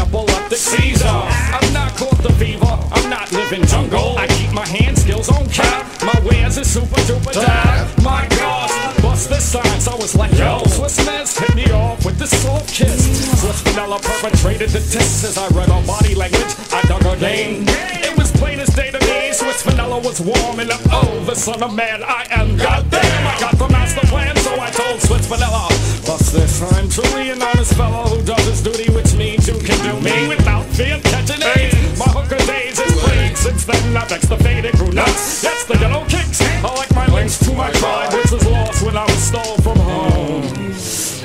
[0.57, 1.07] epileptic seizure.
[1.07, 2.65] I'm not caught the fever.
[2.91, 4.17] I'm not living jungle.
[4.17, 5.85] I keep my hand skills on cap.
[6.01, 8.03] My wares is super duper dab.
[8.03, 10.59] My gosh, bust this sign, I was like yo.
[10.65, 13.41] Swiss mess hit me off with this soft kiss.
[13.41, 16.53] Swiss vanilla perpetrated the test as I read her body language.
[16.71, 18.06] I dug her game.
[18.37, 19.33] Plain as day to me.
[19.33, 20.81] Swiss vanilla was warming up.
[20.91, 22.57] Oh, the son of man I am.
[22.57, 25.67] Goddamn, I got the master plan, so I told Swiss vanilla.
[26.05, 29.77] Bust this, I'm truly an honest fellow who does his duty, which means you can
[29.83, 31.99] do me without fear catching AIDS.
[31.99, 33.37] My hooker days is played.
[33.37, 35.41] Since then, I've ex the faded grew nuts.
[35.41, 36.41] That's the yellow kicks.
[36.41, 39.77] I like my links to my tribe, which was lost when I was stole from
[39.77, 40.73] home.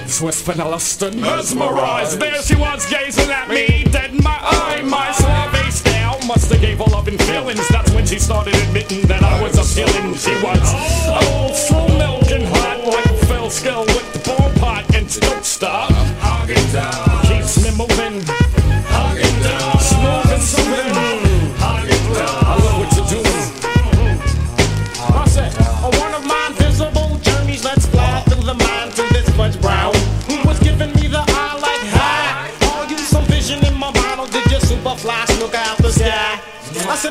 [0.08, 2.20] Swiss vanilla stood mesmerized.
[2.20, 4.82] There she was gazing at me, dead in my eye.
[4.82, 5.61] My style
[6.26, 7.66] must have gave her loving feelings.
[7.68, 10.14] That's when she started admitting that I was appealing.
[10.14, 10.62] She was
[11.26, 15.90] old, slow and hot, like a fell skill with the ball pot, and don't stop.
[17.26, 18.11] Keeps me moving.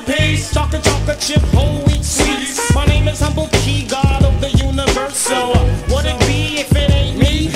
[0.05, 2.73] Said, peace, chocolate, chocolate chip, whole wheat sweets.
[2.73, 5.17] My name is Humble Key, God of the universe.
[5.17, 5.53] So,
[5.89, 7.47] what it be if it ain't me?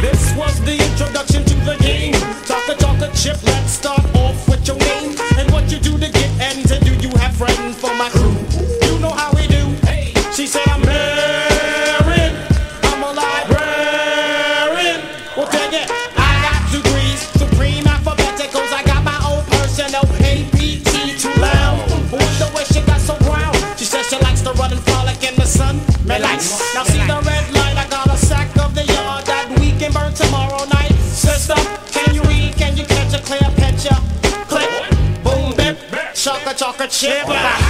[0.00, 2.14] This was the introduction to the game.
[2.46, 3.36] Chocolate, chocolate chip,
[37.04, 37.61] a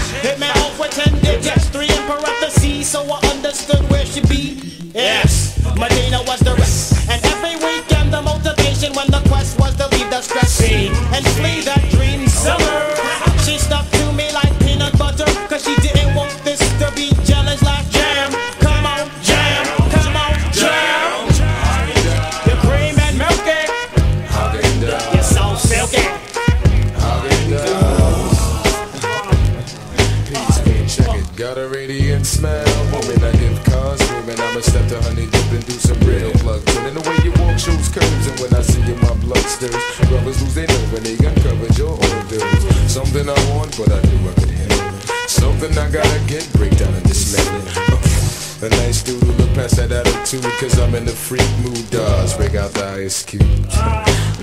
[43.13, 45.29] Something I want, but I knew I could handle.
[45.29, 48.65] Something I gotta get, break down and dismantle it.
[48.65, 52.35] A nice dude who look past that attitude, cause I'm in the freak mood, dawes.
[52.35, 53.45] Break out the ice cube.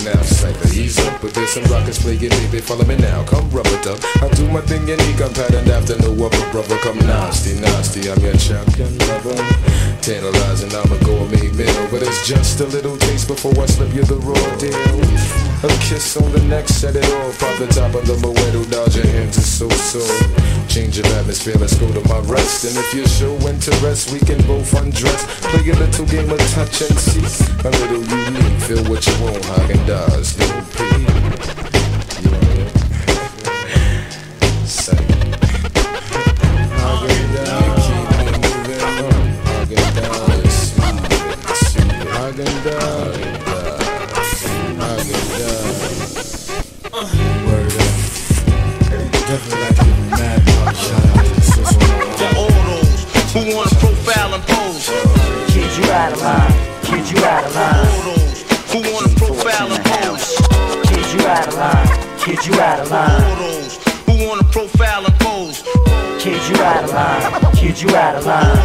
[0.05, 2.61] Now, psycho, ease up, but there's some rockets playing, baby.
[2.61, 3.97] Follow me now, come rubber duck.
[4.21, 6.77] I do my thing unique, I'm patterned after no other brother.
[6.85, 9.33] Come nasty, nasty, I'm your champion lover.
[10.05, 13.95] Tantalizing, I'ma go a gourmet meal, but it's just a little taste before I slip
[13.95, 15.48] you the raw deal.
[15.61, 17.37] A kiss on the neck, set it off.
[17.37, 20.07] Pop the top of the Moedo, dodge your hands, it's so sore.
[20.69, 22.63] Change of atmosphere, let's go to my rest.
[22.63, 25.25] And if you show interest, we can both undress.
[25.51, 27.45] Play a little game of touch and see.
[27.67, 31.28] A little unique, feel what you want, Häagen-Dazs, no P.
[62.39, 63.21] Kid, you out of line.
[64.05, 65.61] Who wanna profile and pose.
[66.19, 67.53] Kid, you out of line.
[67.53, 68.57] Kid, you out of line.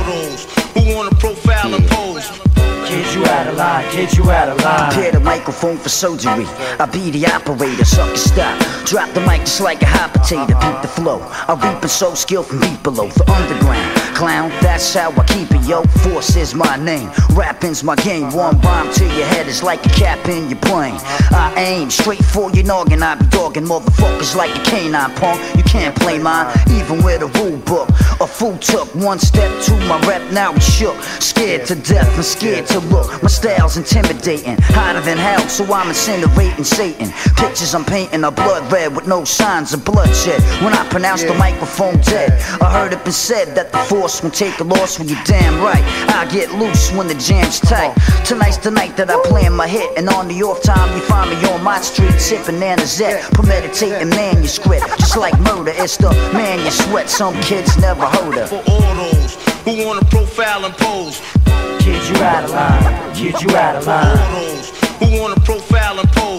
[0.75, 2.14] who wanna profile and pose.
[3.15, 3.89] You out of line.
[3.93, 4.93] Kid, you out of line.
[4.93, 6.47] Prepare the microphone for surgery.
[6.81, 8.59] I be the operator, sucker stop.
[8.87, 10.47] Drop the mic just like a hot potato.
[10.47, 11.21] Beat the flow.
[11.47, 13.07] I reap and sow skill from deep below.
[13.09, 13.97] The underground.
[14.17, 15.83] Clown, that's how I keep it, yo.
[16.03, 17.11] Force is my name.
[17.31, 18.33] Rapping's my game.
[18.33, 20.99] One rhyme to your head is like a cap in your plane.
[21.31, 23.03] I aim straight for your noggin.
[23.03, 25.41] I be dogging motherfuckers like a canine punk.
[25.57, 27.89] You can't play mine, even with a rule book.
[28.21, 31.01] A fool took one step to my rep, now he shook.
[31.21, 33.04] Scared to death and scared to look.
[33.23, 37.11] My style's intimidating, hotter than hell, so I'm incinerating Satan.
[37.37, 40.43] Pictures I'm painting are blood red with no signs of bloodshed.
[40.63, 44.35] When I pronounce the microphone dead, I heard it been said that the force won't
[44.35, 45.85] take a loss when you're damn right.
[46.15, 47.95] I get loose when the jam's tight.
[48.25, 51.31] Tonight's the night that I plan my hit, and on the off time you find
[51.31, 54.87] me on my street sipping Anazette, premeditating manuscript.
[54.99, 57.09] Just like murder, it's the man you sweat.
[57.11, 58.49] Some kids never heard of.
[58.49, 59.35] For all those
[59.65, 61.21] who wanna profile and pose.
[61.85, 63.15] Kid, you out of line.
[63.15, 64.17] Kid, you out of line.
[65.01, 66.34] Who wanna profile and pose.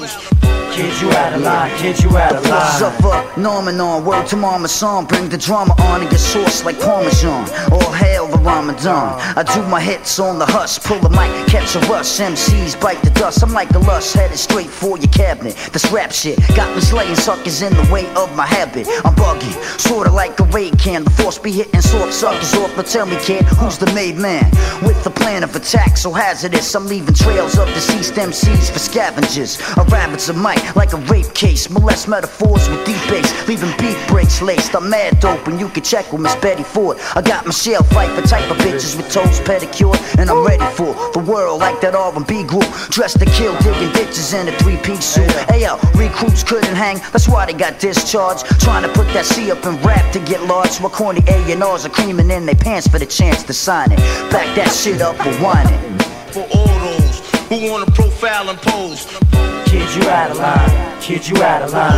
[0.75, 1.71] Kid, you out of line.
[1.77, 3.37] Kid, you out of line.
[3.37, 5.05] a Norman on word to Mama song.
[5.05, 7.49] Bring the drama on and get sauce like Parmesan.
[7.71, 9.17] All hail the Ramadan.
[9.37, 10.77] I do my hits on the hush.
[10.79, 12.19] Pull the mic, catch a rush.
[12.19, 13.41] MCs bite the dust.
[13.41, 15.55] I'm like a lush, headed straight for your cabinet.
[15.71, 18.85] This rap shit got me slaying suckers in the way of my habit.
[19.05, 21.05] I'm buggy, sorta like a raid can.
[21.05, 22.75] The force be hitting soft suckers off.
[22.75, 24.51] But tell me, kid, who's the made man?
[24.83, 26.75] With the plan of attack so hazardous.
[26.75, 29.57] I'm leaving trails of deceased MCs for scavengers.
[29.77, 31.69] A rabbit's a mic like a rape case.
[31.69, 34.75] Molest metaphors with deep bass, leaving beat breaks laced.
[34.75, 36.97] I'm mad dope, and you can check with Miss Betty Ford.
[37.15, 41.23] I got Michelle Pfeiffer type of bitches with toes pedicured, and I'm ready for the
[41.27, 42.65] world like that R&B group.
[42.89, 45.31] Dressed to kill, digging ditches in a three-piece suit.
[45.49, 48.45] Hey yo, recruits couldn't hang, that's why they got discharged.
[48.61, 50.77] Trying to put that C up in rap to get large.
[50.77, 53.97] What corny A&Rs are creaming in their pants for the chance to sign it.
[54.31, 55.99] Back that shit up for whining.
[56.31, 57.19] For all those
[57.49, 59.54] who wanna profile and pose.
[59.75, 61.01] Kid, you out of line.
[61.01, 61.91] Kid, you out of line.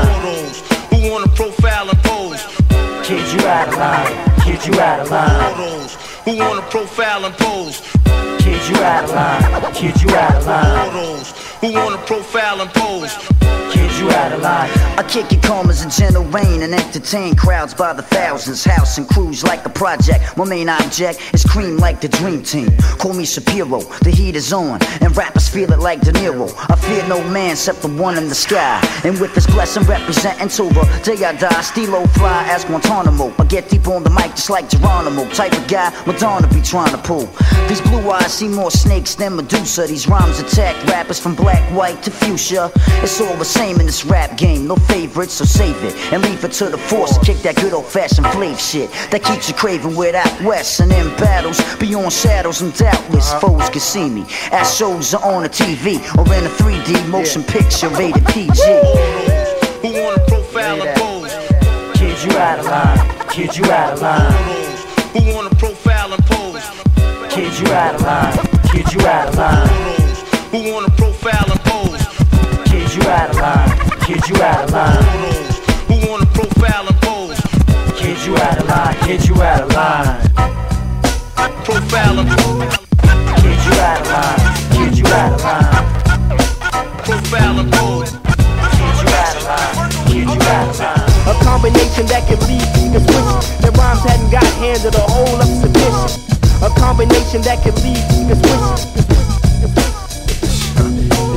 [0.89, 2.43] who wanna profile and pose.
[3.03, 4.39] Kid, you out of line.
[4.41, 5.53] Kid, you out of line.
[6.25, 7.81] who wanna profile and pose.
[8.39, 9.73] Kid, you out of line.
[9.75, 10.89] Kid, you out of line.
[11.61, 13.13] who wanna profile and pose.
[13.71, 14.69] Kid, you out of line.
[14.97, 18.63] I kick it calm as a gentle rain and entertain crowds by the thousands.
[18.63, 20.37] House and crews like a project.
[20.37, 22.69] My main object is cream like the dream team.
[22.99, 26.53] Call me Shapiro, the heat is on, and rappers feel it like De Niro.
[26.69, 28.81] I fear no man except the one in the sky.
[29.03, 33.33] And with this blessing representing till day I die, Stilo fly as Guantanamo.
[33.39, 35.27] I get deep on the mic just like Geronimo.
[35.31, 37.27] Type of guy Madonna be trying to pull.
[37.67, 39.87] These blue eyes see more snakes than Medusa.
[39.87, 42.71] These rhymes attack rappers from black, white to fuchsia.
[43.03, 44.67] It's all the same in this rap game.
[44.67, 47.17] No favorites, so save it and leave it to the force.
[47.19, 50.81] Kick that good old fashioned flave shit that keeps you craving without west.
[50.81, 53.39] And in battles, beyond shadows and doubtless, uh-huh.
[53.39, 54.25] foes can see me.
[54.51, 58.61] As shows are on the TV or in a 3D motion picture rated PG.
[59.81, 61.33] Who wanna profile and pose?
[61.97, 63.29] Kid, you out of line.
[63.29, 64.33] Kid, you out of line.
[65.15, 66.63] Who wanna profile and pose?
[67.31, 68.37] Kid, you out of line.
[68.69, 69.67] Kid, you out of line.
[70.51, 72.03] Who wanna profile and pose?
[72.69, 73.76] Kid, you out of line.
[74.07, 75.03] Kid, you out of line.
[75.91, 77.35] Who wanna profile and pose?
[77.99, 78.95] Kid, you out of line.
[79.03, 80.15] Kid, you out of line.
[81.65, 82.77] Profile and pose.
[83.43, 84.39] Kid, you out of line.
[84.71, 85.83] Kid, you out of line.
[87.03, 88.11] Profile and pose.
[88.79, 89.91] Kid, you out of line.
[90.07, 91.27] Kid, you out of line.
[91.27, 92.63] A combination that can lead
[92.95, 93.59] to switch.
[93.59, 96.31] The rhymes hadn't got handed a whole of submission.
[96.63, 99.36] A combination that can lead to switch.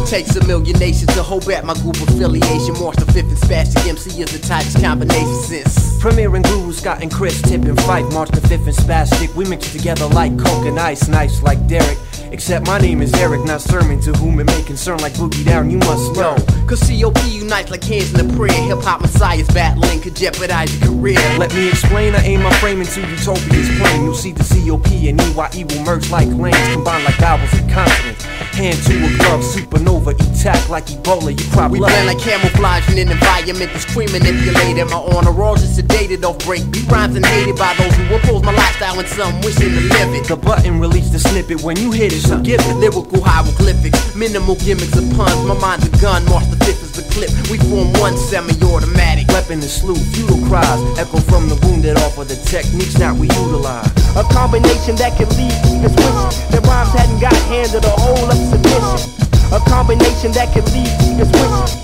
[0.01, 2.75] It takes a million nations to hold back my group affiliation.
[2.81, 6.01] March the 5th and Spastic MC is the tightest combination since.
[6.01, 9.35] Premier and Guru, Scott and Chris, Tip and Fife, March the 5th and Spastic.
[9.35, 11.99] We mix together like Coke and Ice, nice like Derek.
[12.33, 15.69] Except my name is Eric, not Sermon, to whom it may concern like Boogie Down,
[15.69, 16.37] you must know.
[16.67, 18.53] Cause COP unites like hands in a prayer.
[18.53, 21.19] Hip hop messiahs battling could jeopardize your career.
[21.39, 24.05] Let me explain, I aim my frame into utopia's plane.
[24.05, 28.25] You'll see the COP and EYE will merge like lanes, combined like vowels and consonants.
[28.55, 32.99] Hand to a glove, supernova, attack like Ebola, you crop We blend like camouflage in
[32.99, 34.87] an environment that's cream manipulated.
[34.89, 36.63] My honor rolls is sedated off break.
[36.71, 40.15] Beat rhymes and hated by those who oppose my lifestyle and some wishing to live
[40.15, 40.25] it.
[40.29, 42.77] The button release the snippet when you hit it, so give it.
[42.77, 45.43] Lyrical hieroglyphics, minimal gimmicks of puns.
[45.45, 47.31] My mind's a gun, March the 5th is the clip.
[47.51, 49.29] We form one semi-automatic.
[49.29, 53.27] Weapon is slew, futile cries, echo from the wounded off of the techniques that we
[53.43, 53.91] utilize.
[54.15, 56.37] A combination that can lead to switch.
[56.55, 59.30] The rhymes hadn't got handed a whole of submission.
[59.53, 61.75] A combination that can lead to switch.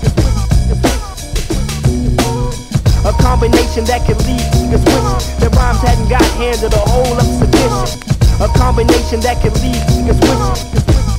[3.03, 5.39] A combination that can lead to switch.
[5.41, 7.99] The rhymes hadn't got handed a whole of submission.
[8.39, 11.16] A combination that can lead to switch.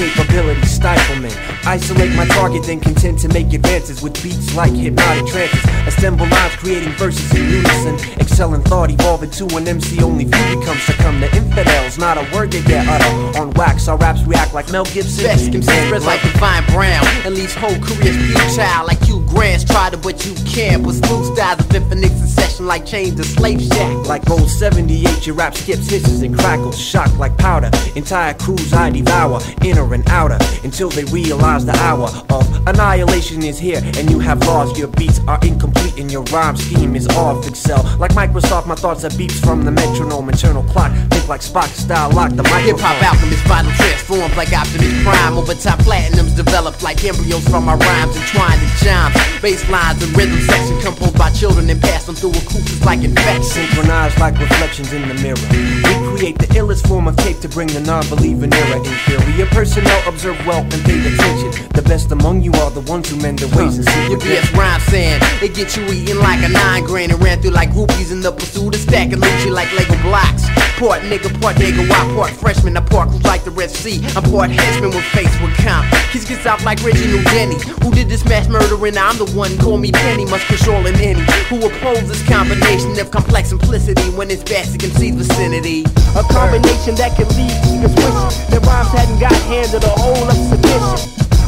[0.00, 1.36] Capability stiflement.
[1.66, 5.62] Isolate my target, then content to make advances with beats like hypnotic trances.
[5.86, 7.96] Assemble lines, creating verses in unison.
[8.18, 10.02] Excel in thought, evolve into an MC.
[10.02, 11.98] Only few become succumb to infidels.
[11.98, 13.38] Not a word they dare utter.
[13.38, 15.22] On wax, our raps react like Mel Gibson.
[15.22, 17.04] Best MC spreads like Divine Brown.
[17.26, 19.64] And leaves whole careers futile like Hugh Grant's.
[19.64, 20.82] Try to, but you can't.
[20.82, 24.06] With styles of infinite succession like chains to slave shack.
[24.06, 26.78] Like old 78, your rap skips, hisses, and crackles.
[26.80, 27.70] Shock like powder.
[27.96, 30.38] Entire crews I devour, inner and outer.
[30.64, 33.80] Until they realize the hour of annihilation is here.
[33.98, 34.76] And you have lost.
[34.76, 37.82] Your beats are incomplete and your rhyme scheme is off Excel.
[37.98, 40.28] Like Microsoft, my thoughts are beats from the metronome.
[40.28, 40.92] Internal clock.
[41.10, 42.64] Think like Spock style, lock the microphone.
[42.64, 45.36] Hip hop alchemist, vital transforms like Optimus Prime.
[45.36, 49.14] Over time, platinums developed like embryos from my rhymes entwined in chimes.
[49.40, 53.42] Bass lines and rhythm section composed by children and passed them through acoustics like infection.
[53.42, 55.40] Synchronized like reflections in the mirror.
[55.50, 58.78] We create the illest form of tape to bring the non-believing era.
[58.78, 59.46] Inferior
[59.80, 61.50] personnel observe well and pay attention.
[61.74, 64.52] The best among you are the ones who mend their ways and see Your BS
[64.56, 68.12] rhyme saying it get you eating like a nine grain and ran through like groupies
[68.12, 70.48] in the pursuit of stacking Lucci like Lego blocks.
[70.78, 72.76] Part nigga, part nigga, why part freshman?
[72.76, 74.00] I part who's like the Red Sea.
[74.16, 75.86] I'm part henchman with face with comp.
[76.10, 77.56] Kids gets out like Reginald Denny.
[77.82, 78.96] Who did this mass murdering?
[78.96, 80.24] I'm the one, call me Penny.
[80.24, 81.20] Must control an any.
[81.48, 85.84] Who opposes this combination of complex simplicity when it's basic MC's vicinity?
[86.16, 88.34] A combination that can lead to switch.
[88.50, 90.98] The rhymes hadn't got handed a whole of submission.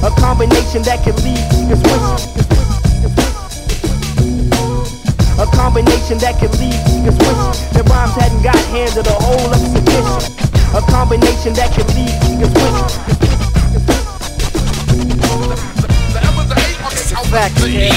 [0.06, 2.22] A combination that can lead to switch.
[5.42, 7.58] A combination that can lead to switch.
[7.74, 10.30] The rhymes hadn't got handed a whole of submission.
[10.78, 13.32] A combination that can lead to switch.
[17.32, 17.90] Fact, kid.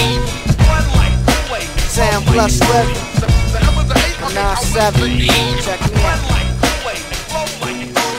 [1.91, 3.15] Sam plus left.
[4.33, 5.19] Nine seven.
[5.61, 6.34] Check me out.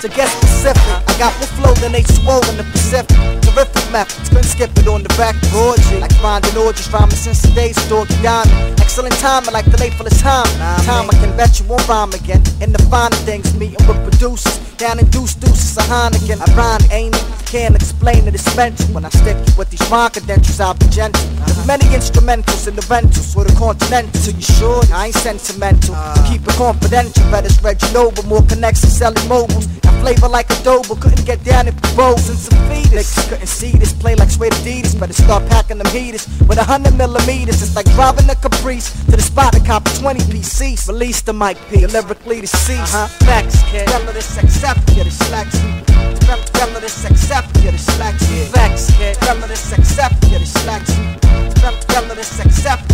[0.06, 3.45] To get specific, I got more flow than they swole in the Pacific.
[3.56, 5.80] Terrific methods, couldn't skip it on the backboard.
[5.98, 8.52] Like finding orgies, rhyming since the days Dorky Diamond.
[8.78, 10.44] Excellent timing, like the late for the time.
[10.84, 12.44] Time I can bet you won't rhyme again.
[12.60, 14.60] In the finer things, meeting with producers.
[14.76, 16.44] Down in Deuce Deuces, a Heineken.
[16.52, 17.24] Ironic, ain't it?
[17.46, 18.92] Can't explain it, it's mental.
[18.92, 21.24] When I stick with these rhyme credentials, I'll be gentle.
[21.48, 24.20] There's many instrumentals in the rentals with a continental.
[24.36, 24.84] You sure?
[24.92, 25.96] I ain't sentimental.
[26.28, 29.64] Keep it confidential, spread you know, but more connections selling mobiles.
[29.88, 33.06] I flavor like adobo, couldn't get down in bowls and some feeders.
[33.06, 34.98] Niggas couldn't and see this play like suede Adidas.
[34.98, 37.62] Better start packing them heaters with a hundred millimeters.
[37.62, 40.88] It's like driving a Caprice to the spot to cop a 20 PCs.
[40.88, 42.94] Release the mic P, lyrically deceased.
[42.94, 43.06] Uh-huh.
[43.24, 43.86] Facts, kid.
[43.86, 45.58] Tell this accept, yeah, this slacks.
[46.52, 48.26] Tell this accept, yeah, this slacks.
[48.50, 49.14] Facts, kid.
[49.16, 51.55] Tell this accept, yeah, this slacks.
[51.66, 52.86] Accept.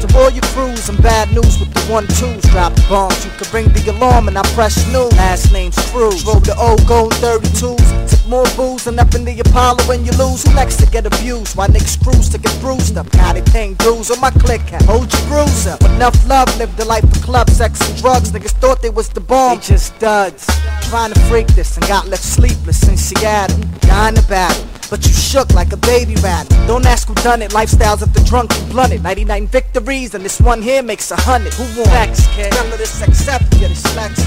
[0.00, 2.42] To all your crews and bad news with the one twos.
[2.50, 5.12] Drop the bombs, you can ring the alarm and I press snooze.
[5.12, 6.24] Last name's Scrooge.
[6.24, 8.10] Drove the old gold 32s.
[8.10, 10.44] Took more booze than up in the Apollo when you lose.
[10.44, 11.56] Who next to get abused?
[11.56, 13.12] Why niggas cruise to get bruised up?
[13.14, 14.82] Now they paying dues on my click hat.
[14.82, 15.82] Hold your bruise up.
[15.82, 18.32] Enough love, live the life of club, sex and drugs.
[18.32, 19.58] Niggas thought they was the bomb.
[19.58, 20.46] They just duds.
[20.88, 23.58] Trying to freak this and got left sleepless in Seattle.
[23.82, 24.66] Dying the battle.
[24.90, 26.46] But you shook like a baby rat.
[26.66, 27.41] Don't ask who done it.
[27.50, 29.02] Lifestyles of the drunk and blunted.
[29.02, 31.52] 99 victories and this one here makes a hundred.
[31.54, 31.88] Who won?
[31.90, 32.54] Facts, kid.
[32.54, 34.24] Remember this accept, yeah, this slacks.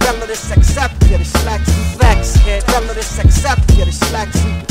[0.00, 1.70] Remember this accept, yeah, this slacks.
[1.96, 2.62] Facts, kid.
[2.68, 4.63] Remember this accept, yeah, this.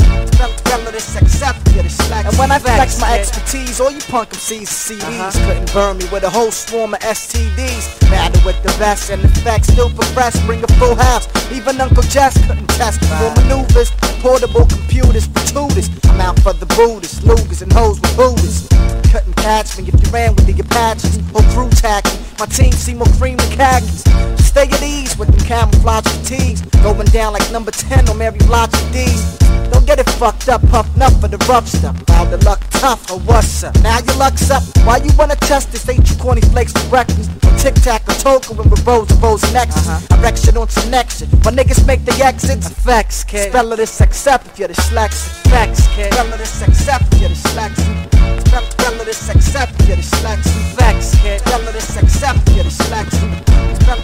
[0.74, 2.28] Remember this accept, yeah, this slacks.
[2.28, 5.46] And when I flex my expertise, all you punk MCs and CDs uh-huh.
[5.46, 8.00] couldn't burn me with a whole swarm of STDs.
[8.10, 10.34] Battle with the best and the facts still progress.
[10.46, 11.28] Bring a full house.
[11.52, 13.92] Even Uncle Jess couldn't test for maneuvers.
[14.18, 15.88] Portable computers for tutors.
[16.10, 18.66] I'm out for the Buddhists, Lugers, and hoes with Buddhists.
[19.12, 22.18] Couldn't catch me if you ran with the Apaches or crew tacky.
[22.40, 24.02] My team see more cream than khakis.
[24.42, 26.62] Stay at ease with them camouflage fatigues.
[26.82, 29.38] Going down like number 10 on Mary Blige D's.
[29.70, 31.96] Don't get it fucked up, puffed up for the rough stuff.
[32.06, 33.74] Found the luck tough, or what's up?
[33.82, 34.62] Now your luck's up.
[34.84, 35.88] Why you wanna test this?
[35.88, 37.30] Ain't you corny flakes for breakfast?
[37.58, 39.88] Tic tac or token with rows and X's.
[39.88, 41.28] I wreck shit on connection.
[41.44, 42.66] My niggas make the exits.
[42.66, 43.50] Effects, kid.
[43.50, 45.50] Spell of this accept if you're dyslexic.
[45.50, 46.12] Facts, kid.
[46.12, 48.13] Spell of this accept if you're the dyslexic.
[48.48, 50.76] Spell of this accept if you're dyslexic.
[50.76, 51.40] Facts, kid.
[51.40, 53.30] Spell of this accept if you're dyslexic.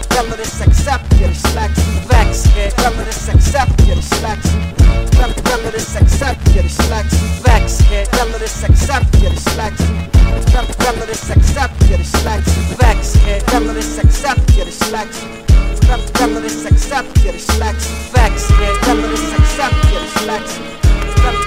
[0.03, 2.07] Spell of this accept if you're dyslexic.
[2.09, 2.71] Facts, kid.
[2.71, 4.61] Spell of this accept if you're dyslexic.
[5.11, 7.43] Spell of this accept if you're dyslexic.
[7.43, 8.07] Facts, kid.
[8.07, 10.11] Spell of this accept if you're dyslexic.
[10.51, 12.77] Spell of this accept if you're dyslexic.
[12.77, 13.41] Facts, kid.
[13.41, 15.29] Spell of this accept if you're dyslexic.
[16.07, 17.91] Spell of this accept if you're dyslexic.
[18.13, 18.75] Facts, kid.
[18.81, 20.63] Spell of this accept if you're dyslexic.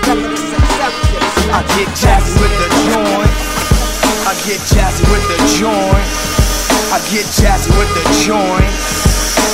[0.02, 0.63] Spell of this accept.
[0.84, 3.32] I get jazzy with the joint.
[4.28, 6.08] I get jazzy with the joint.
[6.92, 8.70] I get jazzy with the joint.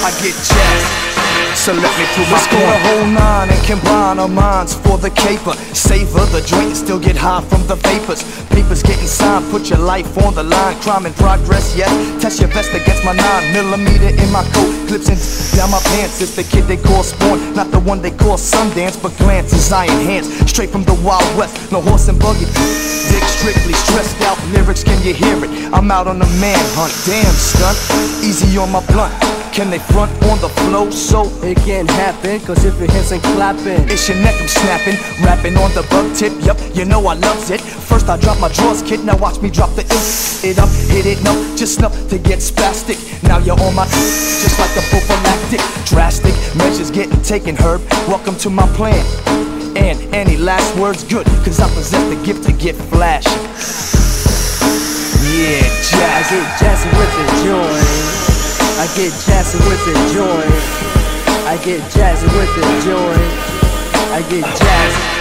[0.04, 1.19] I get jazzy.
[1.54, 5.10] So let me prove Let's go the whole nine and combine our minds for the
[5.10, 5.52] caper.
[5.74, 8.22] Savor the joint and still get high from the vapors.
[8.48, 10.80] Papers getting signed, put your life on the line.
[10.80, 11.90] Crime in progress, yes.
[12.22, 14.72] Test your vest against my nine millimeter in my coat.
[14.88, 15.20] Clips and
[15.56, 16.20] down my pants.
[16.20, 19.84] It's the kid they call Spawn, not the one they call Sundance, but glances I
[19.84, 20.28] enhance.
[20.50, 22.46] Straight from the Wild West, no horse and buggy.
[23.10, 25.50] Dick strictly stressed out lyrics, can you hear it?
[25.72, 26.94] I'm out on a manhunt.
[27.04, 27.76] Damn, stunt.
[28.24, 29.39] Easy on my blunt.
[29.52, 32.40] Can they front on the flow so it can't happen?
[32.40, 34.94] Cause if it hits and clapping, it's your neck I'm snapping.
[35.24, 37.60] Rapping on the bug tip, yup, you know I loves it.
[37.60, 39.82] First I drop my drawers, kid, now watch me drop the
[40.42, 42.96] it up, hit it no, just enough to get spastic.
[43.24, 45.60] Now you're on my just like a prophylactic.
[45.84, 47.82] Drastic measures getting taken, Herb.
[48.06, 49.04] Welcome to my plan.
[49.76, 53.30] And any last words good, cause I possess the gift to get flashy.
[55.34, 56.00] Yeah, jazz.
[56.00, 58.19] I get jazzy with the joint.
[58.80, 60.48] I get jazzy with the joint.
[61.44, 63.32] I get jazzy with the joint.
[64.08, 65.20] I get jazzy.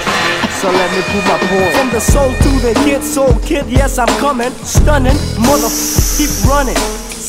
[0.62, 1.76] So let me prove my point.
[1.76, 4.52] From the soul to the kid, soul kid, yes I'm coming.
[4.64, 5.68] Stunning, mother,
[6.16, 6.80] keep running.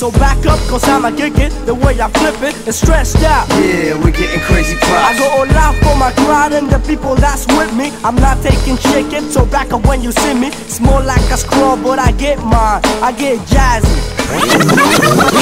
[0.01, 3.47] So back up, cause I'ma kick it the way I flip it and stressed out.
[3.61, 5.13] Yeah, we're getting crazy props.
[5.13, 7.93] I go all out for my crowd and the people that's with me.
[8.03, 10.47] I'm not taking chicken, so back up when you see me.
[10.65, 12.81] It's more like a scroll, but I get mine.
[13.05, 13.93] I get jazzy.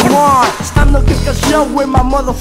[0.02, 2.34] Come on, it's time to kick a show with my mother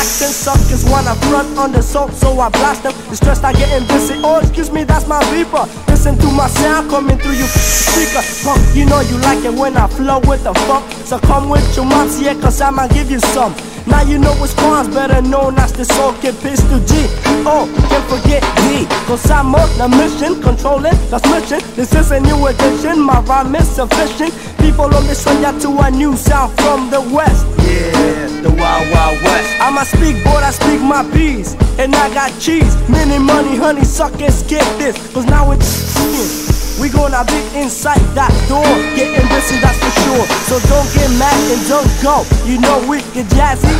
[0.00, 2.92] acting suckers wanna front on the soap, so I blast them.
[3.10, 4.20] The stress I getting busy.
[4.24, 5.64] Oh, excuse me, that's my beeper.
[5.88, 8.22] Listen to my sound coming through your speaker.
[8.44, 10.84] Punk, you know you like it when I flow with the funk.
[11.04, 13.54] So come with your moms, yeah, cause I'ma give you some.
[13.86, 17.06] Now you know it's one's better known as the soul kid pistol G.
[17.46, 18.86] Oh, can't forget D.
[19.06, 21.60] Cause I'm on the mission, controlling transmission.
[21.74, 24.32] This is a new edition, my rhyme is sufficient.
[24.58, 27.46] People on this way to a new sound from the west.
[27.58, 29.60] Yeah, the wild, wild west.
[29.60, 31.54] I'ma speak, boy, I speak my peas.
[31.78, 34.96] And I got cheese, many money, honey, suckers, get this.
[35.14, 36.49] Cause now it's
[36.80, 38.64] we gonna be inside that door,
[38.96, 40.24] getting busy, that's for sure.
[40.48, 42.24] So don't get mad and don't go.
[42.48, 43.76] You know we get jazzy,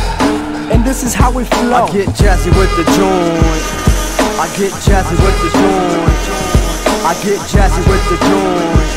[0.69, 1.89] and this is how we flow.
[1.89, 3.65] I get jazzy with the joint.
[4.37, 6.21] I get jazzy with the joint.
[7.01, 8.91] I get jazzy with the joint.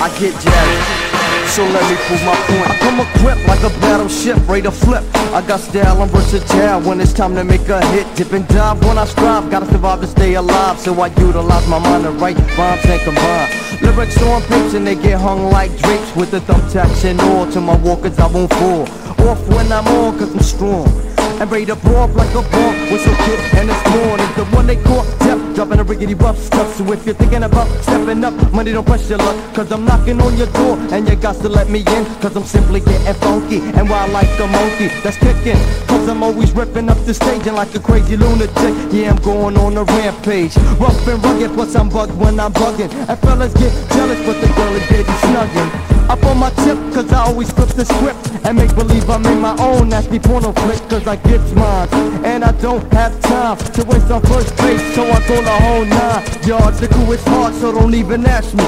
[0.00, 1.17] I get jazzy.
[1.48, 2.70] So let me prove my point.
[2.70, 5.04] I come equipped like a battleship, ready to flip.
[5.32, 8.06] I got style, I'm versatile when it's time to make a hit.
[8.16, 10.78] Dip and dive when I strive, gotta survive to stay alive.
[10.78, 13.48] So I utilize my mind to write rhymes and combine.
[13.82, 17.50] Lyrics on papes and they get hung like drapes with the thumbtacks and all.
[17.52, 18.82] To my walkers, I won't fall.
[19.28, 21.07] Off when I'm on, cause I'm strong.
[21.40, 24.74] And blow up like a bomb Whistle kid and it's born is the one they
[24.74, 26.74] call death Dropping a riggedy rough stuff.
[26.74, 29.36] So if you're thinking about stepping up Money don't press your luck.
[29.54, 32.04] Cause I'm knocking on your door And you got to let me in.
[32.20, 35.62] Cause I'm simply getting funky And while like a monkey that's kicking.
[35.86, 38.74] Cause I'm always ripping up the stage And like a crazy lunatic.
[38.92, 40.56] Yeah I'm going on a rampage.
[40.80, 42.90] Rough and rugged Plus I'm bugged when I'm bugging.
[43.08, 47.12] And fellas get jealous But the girl is getting snugging up on my tip, cause
[47.12, 50.80] I always flip the script And make believe I'm in my own nasty porno flick
[50.88, 51.88] Cause I get mine,
[52.24, 55.84] and I don't have time To waste on first base, so I go the whole
[55.84, 58.64] nine Yards, the crew is hard, so don't even ask me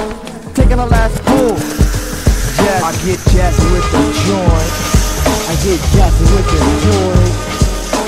[0.53, 1.57] Taking a last pull
[2.61, 2.83] Jazz.
[2.83, 4.71] I get jazzy with the joint.
[5.49, 7.33] I get jazzy with the joint.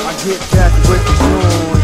[0.06, 1.83] I get jazzy with the joint.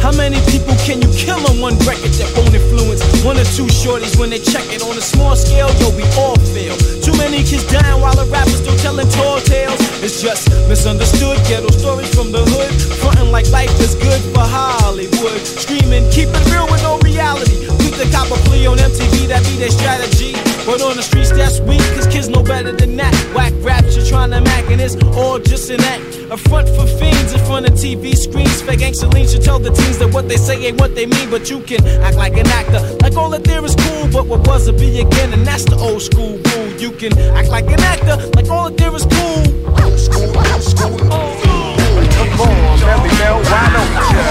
[0.00, 3.66] How many people can you kill on one record that won't influence one or two
[3.66, 5.68] shorties when they check it on a small scale?
[5.82, 6.78] Yo, we all fail.
[7.02, 9.78] Too many kids dying while the rappers still telling tall tales.
[9.98, 15.42] It's just misunderstood ghetto stories from the hood, frontin' like life is good for Hollywood.
[15.42, 17.66] Screaming, keep it real with no reality.
[17.82, 20.38] Quick to cop a plea on MTV, that be their strategy.
[20.68, 23.14] But on the streets, that's weak, cause kids know better than that.
[23.34, 26.04] Whack raps, you're trying to mac, and it's all just an act.
[26.30, 28.60] A front for fiends in front of TV screens.
[28.60, 31.30] Fake Angeline should tell the teens that what they say ain't what they mean.
[31.30, 34.08] But you can act like an actor, like all that there is cool.
[34.12, 36.68] But what was a be again, and that's the old school rule.
[36.78, 39.42] You can act like an actor, like all that there is cool.
[39.82, 40.98] Old school, old school.
[42.18, 44.26] Come on, Melle Mel, why don't ya?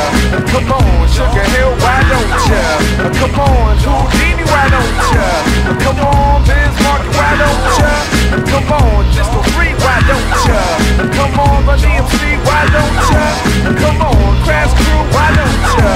[0.51, 2.63] Come on, Sugar Hill, why don't ya?
[3.19, 5.27] Come on, Houdini, why don't ya?
[5.83, 7.91] Come on, Biz Markie, why don't ya?
[8.47, 10.61] Come on, Disco Free, why don't ya?
[11.17, 13.23] Come on, the DMC, why don't ya?
[13.81, 15.93] Come on, Crash Crew, why don't ya?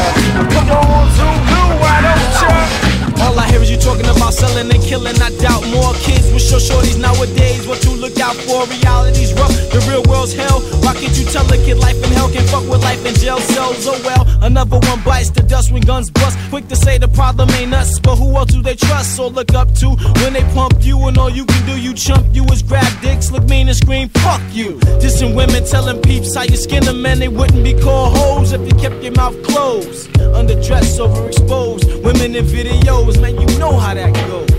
[0.54, 3.01] Come on, Zulu, why don't ya?
[3.22, 5.16] All I hear is you talking about selling and killing.
[5.22, 7.68] I doubt more kids with short shorties nowadays.
[7.68, 8.66] What you look out for?
[8.66, 10.62] Reality's rough, the real world's hell.
[10.82, 13.40] Why can't you tell a kid life in hell can fuck with life in jail
[13.40, 13.86] cells?
[13.88, 16.38] Oh well, another one bites the dust when guns bust.
[16.50, 19.54] Quick to say the problem ain't us, but who else do they trust or look
[19.54, 19.90] up to
[20.22, 23.32] when they pump you and all you can do you chump you is grab dicks,
[23.32, 24.80] look mean and scream fuck you.
[25.02, 28.62] Dissing women telling peeps how you skin them and they wouldn't be called hoes if
[28.62, 30.10] you kept your mouth closed.
[30.40, 34.50] Underdressed, overexposed, women in videos, man you know how that goes.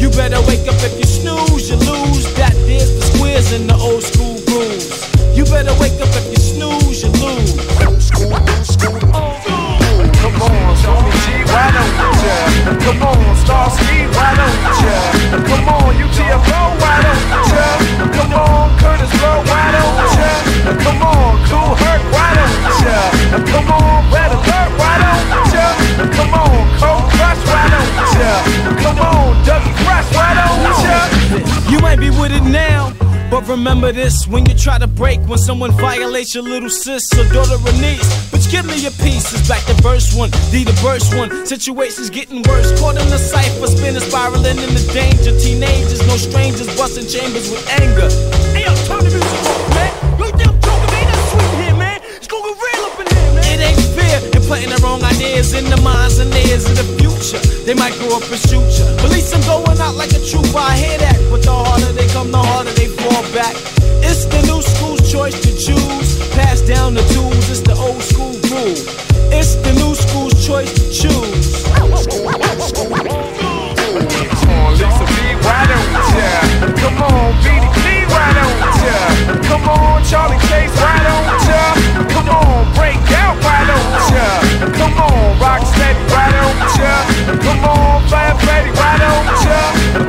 [0.00, 2.24] You better wake up if you snooze, you lose.
[2.36, 4.86] That there's the squares in the old school rules.
[5.36, 7.58] You better wake up if you snooze, you lose.
[7.84, 8.94] Old school, old school.
[9.16, 9.74] old school.
[10.22, 12.36] Come on, Tony G, why don't ya?
[12.84, 14.96] Come on, Starski, why don't ya?
[15.48, 17.66] Come on, UTFO, why don't ya?
[18.14, 20.30] Come on, Kurtis Blow, why don't ya?
[20.84, 22.98] Come on, Kool Herc, why don't ya?
[23.52, 25.66] Come on, Red Alert, why don't ya?
[26.16, 27.13] Come on, Crush,
[27.46, 28.78] why don't?
[28.82, 31.70] Come on, Dougie Fresh, why don't ya?
[31.70, 32.92] You might be with it now.
[33.30, 37.26] But remember this when you try to break when someone violates your little sis or
[37.32, 38.06] daughter or niece.
[38.30, 41.44] But give me your pieces back to verse one, D the verse one.
[41.44, 45.36] Situations getting worse, caught in the cipher, spinning, spiraling into danger.
[45.40, 48.08] Teenagers, no strangers, busting chambers with anger.
[48.54, 49.18] Hey, yo, the
[49.74, 49.90] man.
[50.20, 50.54] Yo, damn
[51.34, 52.00] sweet here, man.
[52.16, 53.44] It's gonna get real up in here, man.
[53.50, 53.93] It ain't
[54.48, 57.40] putting the wrong ideas in the minds and ears of the future.
[57.64, 58.64] They might grow up and shoot
[59.14, 60.58] least I'm going out like a trooper.
[60.58, 63.54] I hear that, but the harder they come, the harder they fall back.
[64.02, 66.18] It's the new school's choice to choose.
[66.34, 68.76] Pass down the tools, it's the old school rule.
[69.32, 71.64] It's the new school's choice to choose.
[71.64, 72.10] Come
[74.50, 76.32] on, Lisa B, why don't ya?
[76.82, 78.98] Come on, BDP, why don't ya?
[79.48, 81.43] Come on, Charlie Chase, why don't ya?
[86.84, 87.00] Ya?
[87.40, 89.60] Come on, Fire Freddy, why don't ya?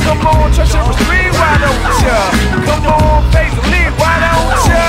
[0.03, 2.19] Come on, Treacherous Three, why don't ya?
[2.67, 4.83] Come on, Faith Lee, why don't ya?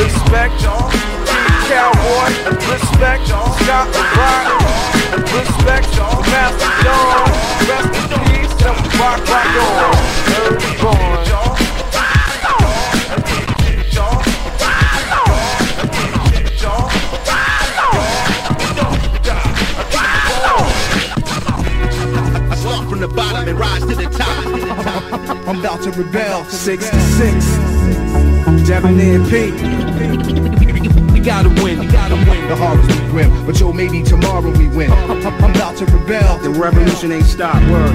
[0.00, 0.64] Respect,
[1.68, 2.32] Cowboy,
[2.72, 4.48] respect, Scott Rock,
[5.36, 5.92] respect,
[6.32, 7.28] Master Dawn,
[7.68, 9.95] rest in peace, and rock, rock on,
[23.08, 24.46] the bottom and rise to the top.
[25.48, 26.44] I'm about to rebel.
[26.44, 27.46] 66,
[28.66, 30.75] Debonair P.
[31.26, 32.46] We gotta win, we gotta win.
[32.46, 34.92] The harvest is grim, but yo, maybe tomorrow we win.
[34.92, 35.10] I'm
[35.50, 36.38] about to rebel.
[36.38, 37.68] The revolution ain't stopped.
[37.68, 37.90] Word.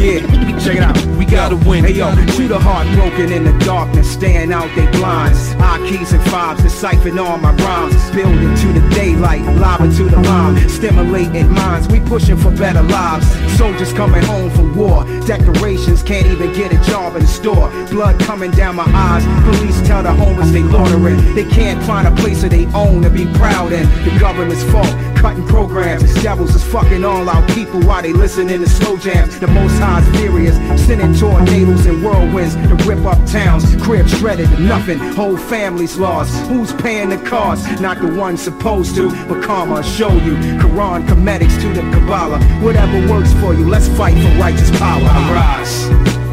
[0.00, 0.20] Yeah,
[0.58, 0.96] check it out.
[1.18, 1.84] We gotta win.
[1.84, 5.52] Hey yo, shoot a heart broken in the darkness, staying out they blinds.
[5.56, 8.10] Our keys and fobs, deciphering all my rhymes.
[8.12, 11.86] Building to the daylight, lava to the lime, stimulating minds.
[11.88, 13.26] We pushing for better lives.
[13.58, 15.04] Soldiers coming home from war.
[15.26, 17.68] Decorations can't even get a job in the store.
[17.90, 19.24] Blood coming down my eyes.
[19.44, 21.25] Police tell the homeless they loitering.
[21.34, 23.88] They can't find a place of their own to be proud in.
[24.04, 24.94] The government's fault.
[25.16, 26.14] Cutting programs.
[26.14, 29.38] The Devils is fucking all our people while they listening to slow jams.
[29.40, 30.56] The most high's furious.
[30.86, 33.64] Sending tornadoes and whirlwinds to rip up towns.
[33.82, 34.98] Cribs shredded to nothing.
[34.98, 36.32] Whole families lost.
[36.48, 37.80] Who's paying the cost?
[37.80, 40.34] Not the one supposed to, but karma show you.
[40.62, 42.40] Quran, comedics to the Kabbalah.
[42.62, 45.02] Whatever works for you, let's fight for righteous power.
[45.02, 45.84] I rise,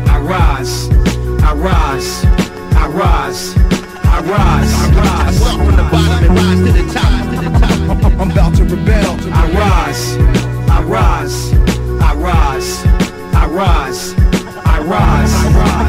[0.09, 0.89] I rise,
[1.43, 2.25] I rise,
[2.75, 3.72] I rise,
[4.23, 5.41] rise, I rise.
[5.41, 8.19] I from the bottom and rise to the top.
[8.21, 9.17] I'm about to rebel.
[9.33, 10.17] I rise,
[10.69, 11.53] I rise,
[12.01, 12.85] I rise,
[13.35, 14.22] I rise.
[14.85, 15.31] Rise.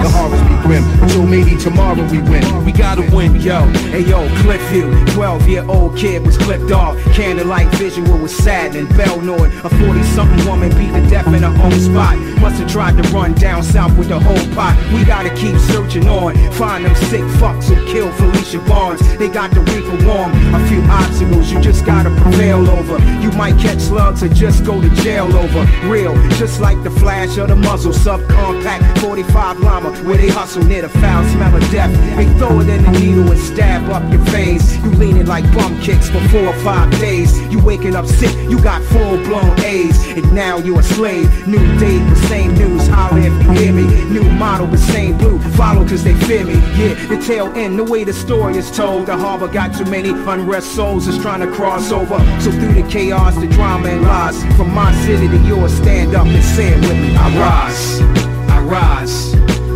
[0.02, 2.64] The harvest be grim, so maybe tomorrow we win.
[2.64, 3.66] We gotta win, yo.
[3.90, 6.96] Hey yo, Cliffview, 12 year old kid was clipped off.
[7.12, 8.86] Candlelight visual was saddening.
[8.96, 12.18] Bell Nord, a 40 something woman beat to death in her own spot.
[12.40, 14.76] Must have tried to run down south with the whole pot.
[14.92, 16.36] We gotta keep searching on.
[16.52, 19.00] Find them sick fucks who killed Felicia Barnes.
[19.18, 20.32] They got the reaper warm.
[20.54, 22.98] A few obstacles you just gotta prevail over.
[23.20, 25.64] You might catch slugs or just go to jail over.
[25.88, 27.92] Real, just like the flash of the muzzle.
[27.92, 31.92] Subcompact 45 llama where they hustle near the foul smell of death.
[32.16, 34.76] They throw it in the needle and stab up your face.
[34.78, 37.38] You leaning like bum kicks for four or five days.
[37.52, 39.98] You waking up sick, you got full blown AIDS.
[40.16, 41.46] And now you a slave.
[41.46, 42.86] New day, the same news.
[42.88, 43.86] Holler if you hear me.
[44.10, 45.38] New model, the same blue.
[45.52, 46.54] Follow cause they fear me.
[46.78, 49.06] Yeah, the tail end, the way the story is told.
[49.06, 52.18] The harbor got too many unrest souls is trying to cross over.
[52.40, 54.42] So through the chaos, the drama and lies.
[54.56, 57.14] From my city to yours, stand up and say it with me.
[57.16, 58.33] I rise.
[58.64, 59.34] I rise,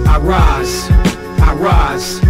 [0.08, 0.90] I rise,
[1.42, 2.22] I rise,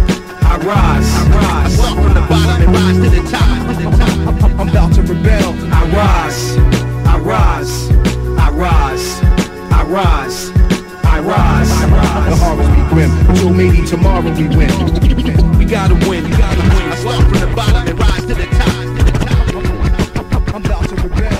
[0.43, 1.79] I rise, I rise.
[1.79, 4.59] I from the bottom and rise to the top.
[4.59, 5.55] I'm about to rebel.
[5.73, 6.57] I rise,
[7.07, 7.89] I rise,
[8.37, 9.21] I rise,
[9.71, 10.51] I rise,
[11.05, 11.69] I rise.
[12.27, 15.57] The harvest be grim, so maybe tomorrow we win.
[15.57, 16.91] We gotta win, we gotta win.
[16.91, 18.75] I start from the bottom and rise to the top.
[20.53, 21.38] I'm about to rebel.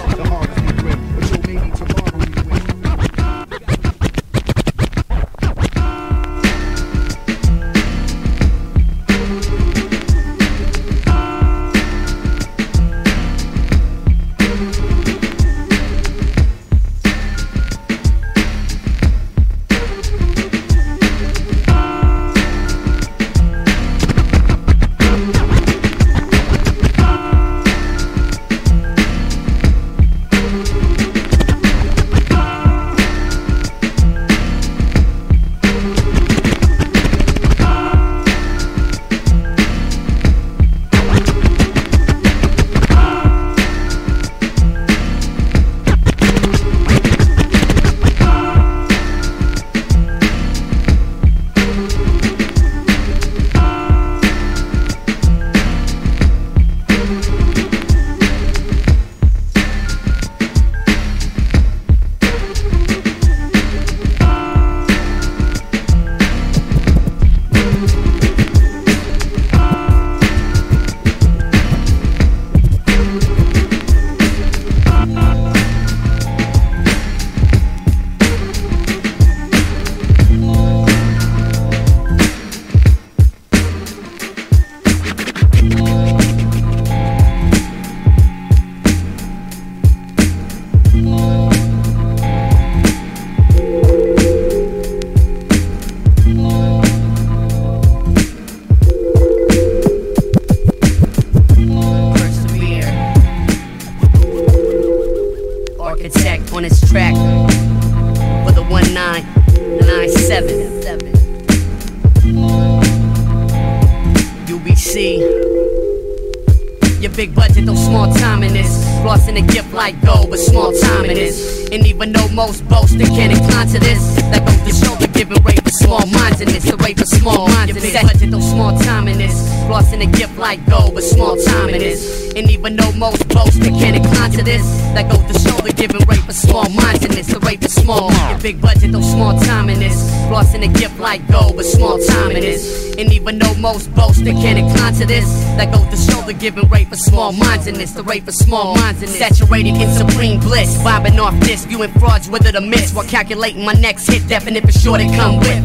[143.00, 145.24] And even though most boast they can't incline to this,
[145.56, 147.92] that goes to show the giving rate for small minds in this.
[147.94, 149.19] The rate for small minds in this.
[149.19, 150.78] Saturated in supreme bliss.
[150.80, 152.94] Vibing off this, viewing frauds whether the miss.
[152.94, 155.64] While calculating my next hit, definite for sure to come with.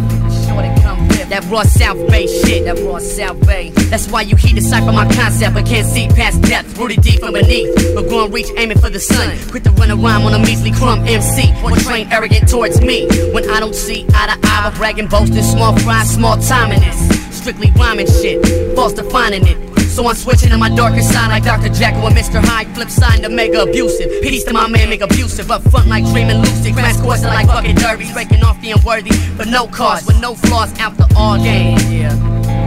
[1.29, 2.67] That raw South Bay shit.
[2.67, 3.71] That raw South Bay.
[3.91, 6.79] That's why you heat decipher my concept, but can't see past depth.
[6.79, 7.75] Rooted deep from beneath.
[7.97, 9.37] But going reach, aiming for the sun.
[9.51, 11.53] Quit to run a rhyme on a measly crumb MC.
[11.65, 13.09] Or train arrogant towards me.
[13.33, 16.81] When I don't see eye to eye, but bragging, boasting, small fry, small time in
[16.81, 17.24] this.
[17.45, 18.41] Strictly rhyming shit,
[18.75, 19.91] false defining it.
[19.91, 21.69] So I'm switching to my darker side like Dr.
[21.69, 22.43] Jekyll and Mr.
[22.43, 22.75] Hyde.
[22.75, 24.11] Flip side to mega abusive.
[24.23, 25.51] Peace to my man, make abusive.
[25.51, 26.73] Up front like dreaming lucid.
[26.73, 28.15] Crash coursing like fucking derbies.
[28.15, 29.11] Breaking off the unworthy.
[29.37, 31.77] But no cause, with no flaws after all game.
[31.93, 32.17] Yeah.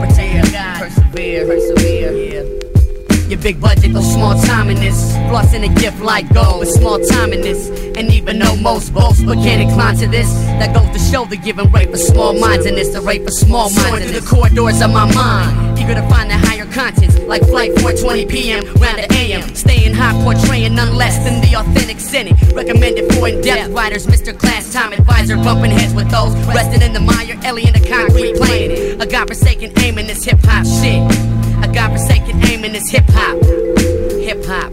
[0.05, 0.79] Protect God.
[0.83, 1.47] Persevere.
[1.47, 2.11] Persevere.
[2.13, 2.66] Yeah.
[3.29, 5.11] Your big budget, no small time in this.
[5.27, 7.67] Flossing a gift like gold, with small time in this.
[7.97, 11.35] And even though most boast but can't incline to this, that goes to show the
[11.35, 14.25] giving rate for small minds in this, the rate for small minds in through the
[14.25, 15.77] corridors of my mind.
[15.77, 18.63] Eager to find the higher contents, like flight 420 p.m.
[18.75, 19.53] round the a.m.
[19.53, 22.35] Staying high, portraying none less than the authentic Senate.
[22.53, 24.37] Recommended for in-depth writers, Mr.
[24.37, 29.01] Class Time Advisor, bumping heads with those resting in the mire, alien the concrete planet.
[29.01, 31.36] A godforsaken aim in this hip hop shit.
[31.63, 33.37] A godforsaken aim in this hip hop.
[34.19, 34.71] Hip hop.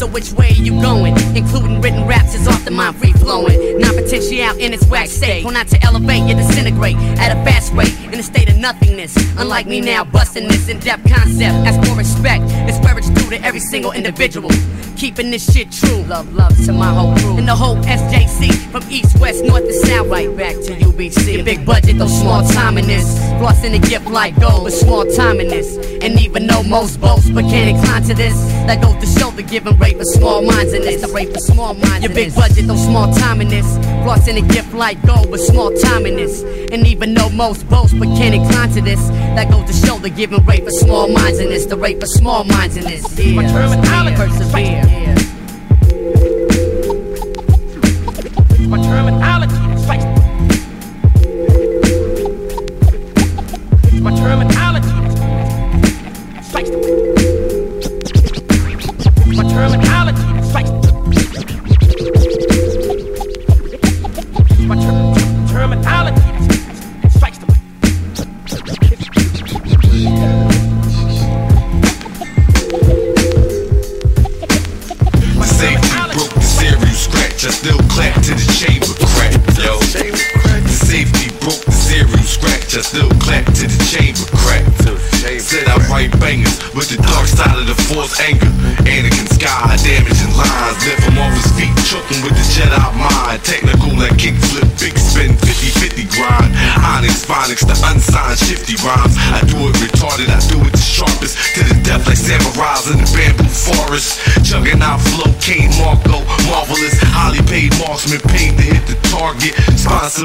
[0.00, 1.14] So which way are you going?
[1.36, 3.78] Including written raps is off the mind free flowing.
[3.78, 5.44] Non potential in its wax state.
[5.44, 9.14] Will not to elevate, you disintegrate at a fast rate in a state of nothingness.
[9.36, 11.54] Unlike me now, busting this in depth concept.
[11.66, 12.96] As for respect, it's where
[13.30, 14.50] to every single individual.
[14.96, 16.02] Keeping this shit true.
[16.02, 17.38] Love, love to my whole crew.
[17.38, 20.08] And the whole SJC from east, west, north to south.
[20.08, 21.34] Right back to UBC.
[21.36, 23.06] Your big budget, though small time in this.
[23.40, 25.76] Flossing a gift like gold, but small time in this.
[26.02, 28.34] And even though most boast, but can't incline to this.
[28.66, 31.00] That goes to show the giving rate for small minds in this.
[31.00, 32.04] The rate for small minds.
[32.04, 32.16] In this.
[32.16, 33.66] Your big budget, though small time in this.
[34.04, 36.42] Flossing a gift like gold, but small time in this.
[36.72, 39.00] And even though most boast, but can't incline to this.
[39.36, 41.64] That goes to show the giving rate for small minds in this.
[41.66, 43.19] The rate for small minds in this.
[43.20, 43.34] Yeah.
[43.34, 44.16] My terminology.
[44.16, 45.39] Persevere.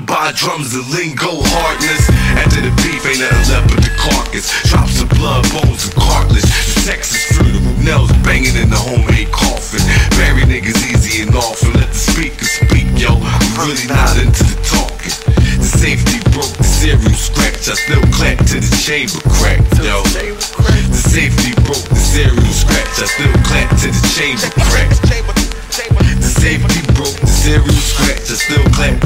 [0.01, 2.03] By drums and lingo hardness.
[2.35, 4.51] After the beef, ain't nothing left but the carcass.
[4.67, 6.43] Drops of blood, bones, and cartilage.
[6.43, 9.79] The Texas funeral, nails banging in the homemade coffin.
[10.19, 11.71] Bury niggas easy and often.
[11.79, 13.15] Let the speakers speak, yo.
[13.15, 15.15] I'm really not into the talking.
[15.63, 17.71] The safety broke the serial scratch.
[17.71, 20.03] I still clap to the chamber crack, yo.
[20.03, 22.99] The safety broke the serial scratch.
[22.99, 24.64] I still clap to the chamber crack.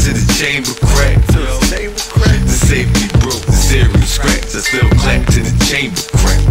[0.09, 1.21] To the chamber crack.
[1.29, 4.57] The safety broke the serial scratch.
[4.57, 6.41] I still clap to the chamber crack.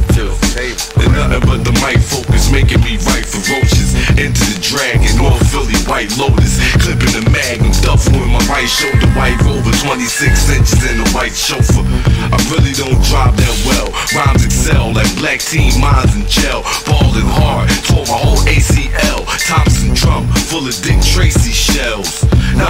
[0.98, 3.98] And nothing but the mic focus making me write ferocious.
[4.14, 6.62] Into the dragon, North Philly, White Lotus.
[6.82, 10.06] Clipping the magnum, duffel in my right shoulder, white rover, 26
[10.54, 11.82] inches in the white chauffeur.
[12.30, 13.90] I really don't drive that well.
[14.14, 16.62] Rhymes excel like black team minds in jail.
[16.86, 19.26] Ballin' hard, tore my whole ACL.
[19.50, 22.27] Thompson drum, full of Dick Tracy shells.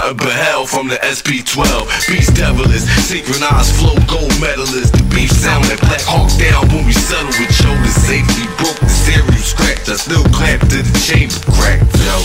[0.08, 1.84] Nothing but from the SP12.
[2.08, 4.96] Beast devilish, synchronized flow, gold medalist.
[4.96, 8.48] The beef sound like Black Hawk down when we settle with shoulder safety.
[8.56, 9.84] Broke the serial scratch.
[9.84, 12.24] I still clap to the chamber crack, yo.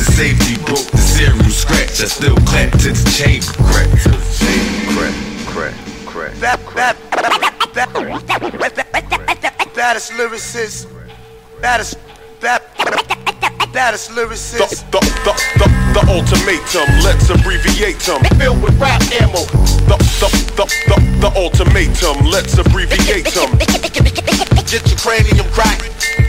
[0.00, 2.00] The safety broke the serial scratch.
[2.00, 3.92] I still clap to the chamber crack.
[4.88, 5.12] Crack,
[5.44, 5.76] crack,
[6.08, 6.32] crack.
[6.40, 10.88] That, that, that, that, baddest lyricist,
[11.60, 11.98] baddest,
[12.40, 12.64] that,
[13.72, 14.58] baddest lyricist.
[14.90, 18.22] The, the, the, the ultimatum, let's abbreviate them.
[18.38, 19.44] Filled with rap ammo.
[19.88, 23.58] The, the, the, the, the ultimatum, let's abbreviate them.
[24.68, 25.80] Get your cranium crack,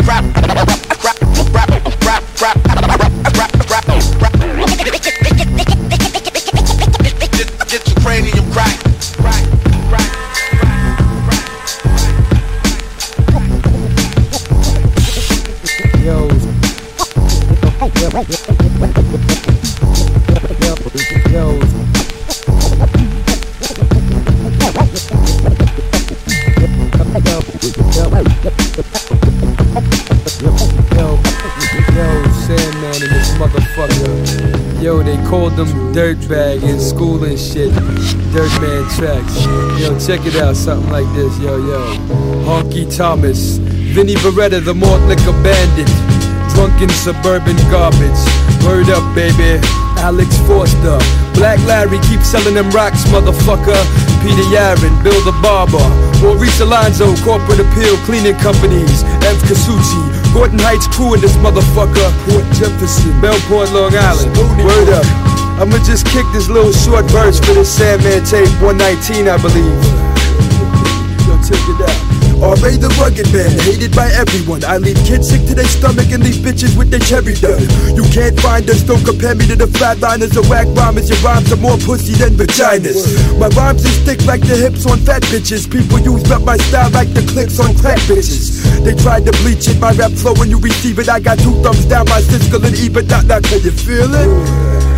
[0.08, 0.68] rap, rap,
[1.04, 1.20] rap,
[1.54, 1.72] rap,
[2.04, 2.56] rap, rap,
[3.36, 3.86] rap, rap,
[4.20, 4.34] rap.
[7.40, 8.49] Get, get your cranium
[18.20, 18.26] Yo,
[35.02, 37.72] they called them dirtbag in school and shit.
[38.34, 39.46] Dirtman tracks.
[39.80, 41.40] Yo, check it out, something like this.
[41.40, 41.80] Yo, yo.
[42.44, 43.60] Honky Thomas.
[43.60, 46.19] Vinny Beretta, the malt liquor bandit.
[46.60, 48.20] Drunken suburban garbage.
[48.68, 49.64] Word up, baby.
[50.04, 51.00] Alex Forster.
[51.32, 53.80] Black Larry, keep selling them rocks, motherfucker.
[54.20, 55.80] Peter Yarin, Bill the Barber.
[56.20, 59.08] Maurice Alonzo, Corporate Appeal, Cleaning Companies.
[59.24, 62.12] Ev Kasuchi, Gordon Heights crew in this motherfucker.
[62.28, 64.36] Port Jefferson, Bellport, Long Island.
[64.60, 65.08] Word up.
[65.64, 69.80] I'ma just kick this little short verse for this Sandman tape 119, I believe.
[71.24, 72.19] Yo, check it out.
[72.40, 72.80] R.A.
[72.80, 74.64] the rugged man, hated by everyone.
[74.64, 77.60] I leave kids sick to their stomach and leave bitches with their cherry done.
[77.92, 81.12] You can't find us, don't compare me to the flatliners or whack rhymers.
[81.12, 83.04] Your rhymes are more pussy than vaginas.
[83.36, 85.68] My rhymes is thick like the hips on fat bitches.
[85.68, 88.64] People use up my style like the clicks on crack bitches.
[88.88, 91.10] They tried to bleach it, my rap flow when you receive it.
[91.10, 93.12] I got two thumbs down my Siskel and Ebert.
[93.12, 94.32] Now, now can you feel it?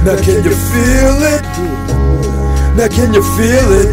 [0.05, 2.00] Now can you feel it?
[2.71, 3.91] Now can you feel it?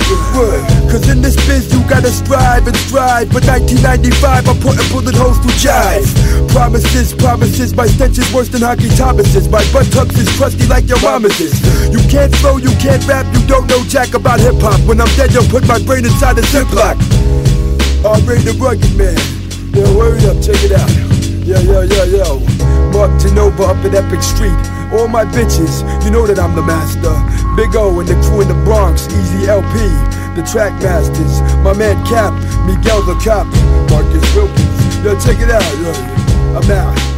[0.87, 5.39] Cause in this biz you gotta strive and strive But 1995 I'm putting bullet holes
[5.43, 6.07] through jive.
[6.55, 9.49] Promises, promises, my stench is worse than Hockey Thomas's.
[9.49, 11.35] My butt tucks is crusty like your mama's.
[11.91, 15.11] You can't flow, you can't rap, you don't know jack about hip hop When I'm
[15.19, 16.97] dead you'll put my brain inside a ziplock
[18.07, 18.39] R.A.
[18.47, 19.19] the rugged man.
[19.75, 20.89] Yo, word up, check it out.
[21.43, 22.39] Yo, yo, yo, yo.
[22.95, 27.15] Mark Genova up in Epic Street all my bitches, you know that I'm the master.
[27.57, 29.73] Big O and the crew in the Bronx, Easy LP,
[30.35, 31.41] the track masters.
[31.63, 32.33] My man Cap,
[32.67, 33.47] Miguel the Cop,
[33.91, 35.05] Marcus Wilkins.
[35.05, 35.93] Yo, check it out, yo.
[36.57, 37.18] I'm out.